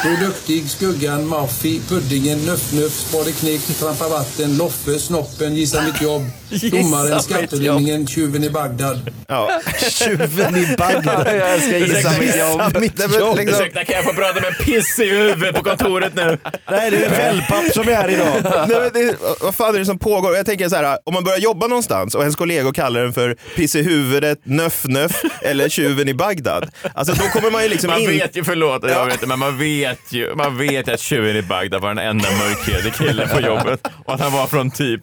Du 0.03 0.09
är 0.15 0.21
duktig, 0.21 0.71
Skuggan, 0.71 1.27
Maffi, 1.27 1.81
Puddingen, 1.89 2.39
Nuff-Nuff, 2.39 3.09
Spade 3.09 3.33
Knick, 3.33 3.79
Trampa 3.79 4.09
Vatten, 4.09 4.57
Loffe, 4.57 4.99
Snoppen, 4.99 5.57
Gissa 5.57 5.83
mitt 5.83 6.03
jobb, 6.03 6.23
Domaren, 6.51 7.21
Skattelindringen, 7.23 8.07
Tjuven 8.07 8.45
i 8.45 8.51
Bagdad. 8.51 9.11
Ja. 9.29 9.61
Tjuven 9.91 10.57
i 10.57 10.75
Bagdad. 10.79 11.37
Jag 11.37 11.61
ska 11.63 11.79
gissa 11.79 12.11
mitt 12.21 12.37
jobb. 12.39 12.77
mitt 12.81 13.19
jobb. 13.21 13.37
liksom- 13.37 13.61
Ursäkta, 13.61 13.85
kan 13.85 13.95
jag 13.97 14.05
få 14.05 14.13
prata 14.13 14.41
med 14.41 14.59
piss 14.59 14.99
i 14.99 15.09
huvudet 15.11 15.57
på 15.57 15.63
kontoret 15.63 16.15
nu? 16.15 16.39
Nej, 16.71 16.91
det 16.91 17.05
är 17.05 17.11
wellpapp 17.11 17.73
som 17.75 17.89
är 17.89 17.95
här 17.95 18.09
idag. 18.09 18.29
Nej, 18.69 18.81
men 18.81 18.91
det, 18.93 19.17
vad 19.41 19.55
fan 19.55 19.75
är 19.75 19.79
det 19.79 19.85
som 19.87 19.99
pågår? 19.99 20.37
Jag 20.37 20.47
tänker 20.47 20.69
så 20.69 20.77
här, 20.77 20.99
om 21.05 21.15
man 21.15 21.25
börjar 21.25 21.39
jobba 21.39 21.67
någonstans 21.67 22.15
och 22.15 22.21
ens 22.21 22.37
kollegor 22.37 22.73
kallar 22.73 23.01
den 23.03 23.13
för 23.13 23.37
piss 23.57 23.75
i 23.77 23.83
huvudet, 23.83 24.39
nöff-nöff 24.45 25.23
eller 25.43 25.69
tjuven 25.69 26.09
i 26.09 26.15
Bagdad. 26.15 26.71
Alltså 26.95 27.15
då 27.15 27.25
kommer 27.25 27.51
man 27.51 27.63
ju 27.63 27.69
liksom 27.69 27.91
Man 27.91 28.01
in... 28.01 28.11
vet 28.11 28.37
ju, 28.37 28.45
förlåt, 28.45 28.83
jag 28.89 29.05
vet 29.05 29.15
inte, 29.15 29.27
men 29.27 29.39
man 29.39 29.59
vet 29.59 29.99
ju 30.13 30.35
man 30.35 30.59
vet 30.59 30.89
ju 30.89 30.93
att 30.93 31.01
tjuven 31.01 31.37
i 31.37 31.43
Bagdad 31.43 31.83
var 31.83 31.89
den 31.95 31.99
enda 32.07 32.29
mörkhyade 32.31 32.91
killen 32.91 33.29
på 33.29 33.41
jobbet 33.41 33.81
och 34.05 34.15
att 34.15 34.21
han 34.21 34.33
var 34.33 34.47
från 34.47 34.71
typ 34.71 35.01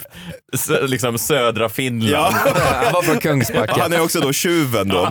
liksom 0.82 1.18
södra 1.34 1.70
Finland. 1.70 2.36
Han 2.84 2.94
var 2.94 3.02
från 3.02 3.16
Ja, 3.16 3.22
Kungsbacka. 3.22 3.76
han 3.82 3.94
är 3.94 4.02
också 4.02 4.20
då 4.20 4.34
tjuven 4.34 4.88
då. 4.88 5.06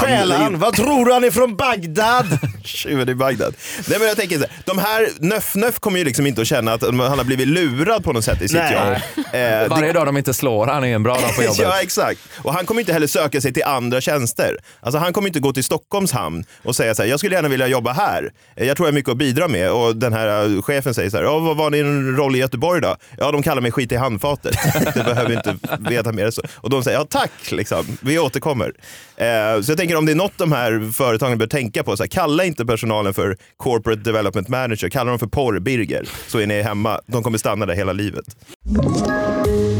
Stjälan, 0.00 0.58
vad 0.58 0.74
tror 0.74 1.04
du 1.06 1.12
han 1.12 1.24
är 1.24 1.30
från 1.30 1.56
Bagdad? 1.56 2.26
Tjuven 2.64 3.08
i 3.08 3.14
Bagdad. 3.14 3.54
Nej 3.88 3.98
men 3.98 4.08
jag 4.08 4.16
tänker 4.16 4.36
så 4.38 4.44
här, 4.44 4.50
de 4.64 4.78
här 4.78 5.08
Nöff-Nöff 5.20 5.78
kommer 5.80 5.98
ju 5.98 6.04
liksom 6.04 6.26
inte 6.26 6.40
att 6.40 6.46
känna 6.46 6.72
att 6.72 6.82
han 6.82 7.00
har 7.00 7.24
blivit 7.24 7.48
lurad 7.48 8.04
på 8.04 8.12
något 8.12 8.24
sätt 8.24 8.42
i 8.42 8.48
sitt 8.48 8.56
Nej. 8.58 8.72
jobb. 8.72 9.26
Eh, 9.32 9.38
det- 9.38 9.66
Varje 9.70 9.92
dag 9.92 10.06
de 10.06 10.16
inte 10.16 10.34
slår 10.34 10.66
han 10.66 10.84
är 10.84 10.94
en 10.94 11.02
bra 11.02 11.14
dag 11.14 11.36
på 11.36 11.42
jobbet. 11.42 11.58
Ja 11.62 11.80
exakt. 11.82 12.20
Och 12.42 12.54
han 12.54 12.66
kommer 12.66 12.80
inte 12.80 12.92
heller 12.92 13.06
söka 13.06 13.40
sig 13.40 13.52
till 13.52 13.62
andra 13.64 14.00
tjänster. 14.00 14.56
Alltså 14.80 14.98
han 14.98 15.12
kommer 15.12 15.28
inte 15.28 15.40
gå 15.40 15.52
till 15.52 15.64
Stockholms 15.64 16.12
hamn 16.12 16.44
och 16.64 16.76
säga 16.76 16.94
så 16.94 17.02
här, 17.02 17.08
jag 17.10 17.18
skulle 17.18 17.34
gärna 17.36 17.48
vilja 17.48 17.66
jobba 17.66 17.92
här. 17.92 18.30
Eh, 18.56 18.66
Jag 18.66 18.76
tror 18.76 18.86
jag 18.86 18.92
har 18.92 18.94
mycket 18.94 19.10
att 19.10 19.16
bidra 19.16 19.48
med. 19.48 19.70
Och 19.70 19.96
den 19.96 20.12
här 20.12 20.56
eh, 20.56 20.62
chefen 20.62 20.94
säger 20.94 21.10
så 21.10 21.16
här, 21.16 21.24
ja, 21.24 21.38
vad 21.38 21.56
var 21.56 21.70
din 21.70 22.16
roll 22.16 22.36
i 22.36 22.38
Göteborg 22.38 22.80
då? 22.80 22.96
Ja 23.18 23.32
de 23.32 23.42
kallar 23.42 23.62
mig 23.62 23.72
skit 23.72 23.92
i 23.92 23.96
handfatet. 23.96 24.56
du 24.94 25.02
behöver 25.02 25.32
inte 25.32 25.56
veta 25.78 26.12
mer 26.12 26.30
så. 26.30 26.42
Och 26.54 26.70
de 26.70 26.84
säger, 26.84 26.98
ja 26.98 27.04
tack, 27.10 27.50
liksom. 27.50 27.86
vi 28.00 28.18
återkommer. 28.18 28.74
Eh, 29.16 29.60
så 29.62 29.70
jag 29.70 29.78
tänker 29.78 29.96
om 29.96 30.06
det 30.06 30.12
är 30.12 30.16
något 30.16 30.38
de 30.38 30.52
här 30.52 30.92
företagen 30.92 31.38
bör 31.38 31.46
tänka 31.46 31.82
på, 31.82 31.96
så 31.96 32.02
här, 32.02 32.08
kalla 32.08 32.44
inte 32.44 32.66
personalen 32.66 33.14
för 33.14 33.36
corporate 33.56 34.02
development 34.02 34.48
manager, 34.48 34.88
kalla 34.88 35.10
dem 35.10 35.18
för 35.18 35.26
porrbirger 35.26 36.08
så 36.28 36.38
är 36.38 36.46
ni 36.46 36.62
hemma. 36.62 37.00
De 37.06 37.22
kommer 37.22 37.38
stanna 37.38 37.66
där 37.66 37.74
hela 37.74 37.92
livet. 37.92 38.24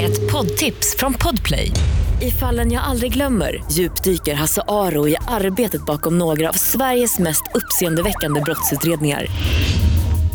Ett 0.02 0.32
poddtips 0.32 0.96
från 0.98 1.14
Podplay. 1.14 1.70
I 2.22 2.30
fallen 2.30 2.72
jag 2.72 2.84
aldrig 2.84 3.12
glömmer 3.12 3.64
djupdyker 3.72 4.34
Hasse 4.34 4.62
Aro 4.68 5.08
i 5.08 5.16
arbetet 5.28 5.86
bakom 5.86 6.18
några 6.18 6.48
av 6.48 6.52
Sveriges 6.52 7.18
mest 7.18 7.42
uppseendeväckande 7.54 8.40
brottsutredningar. 8.40 9.26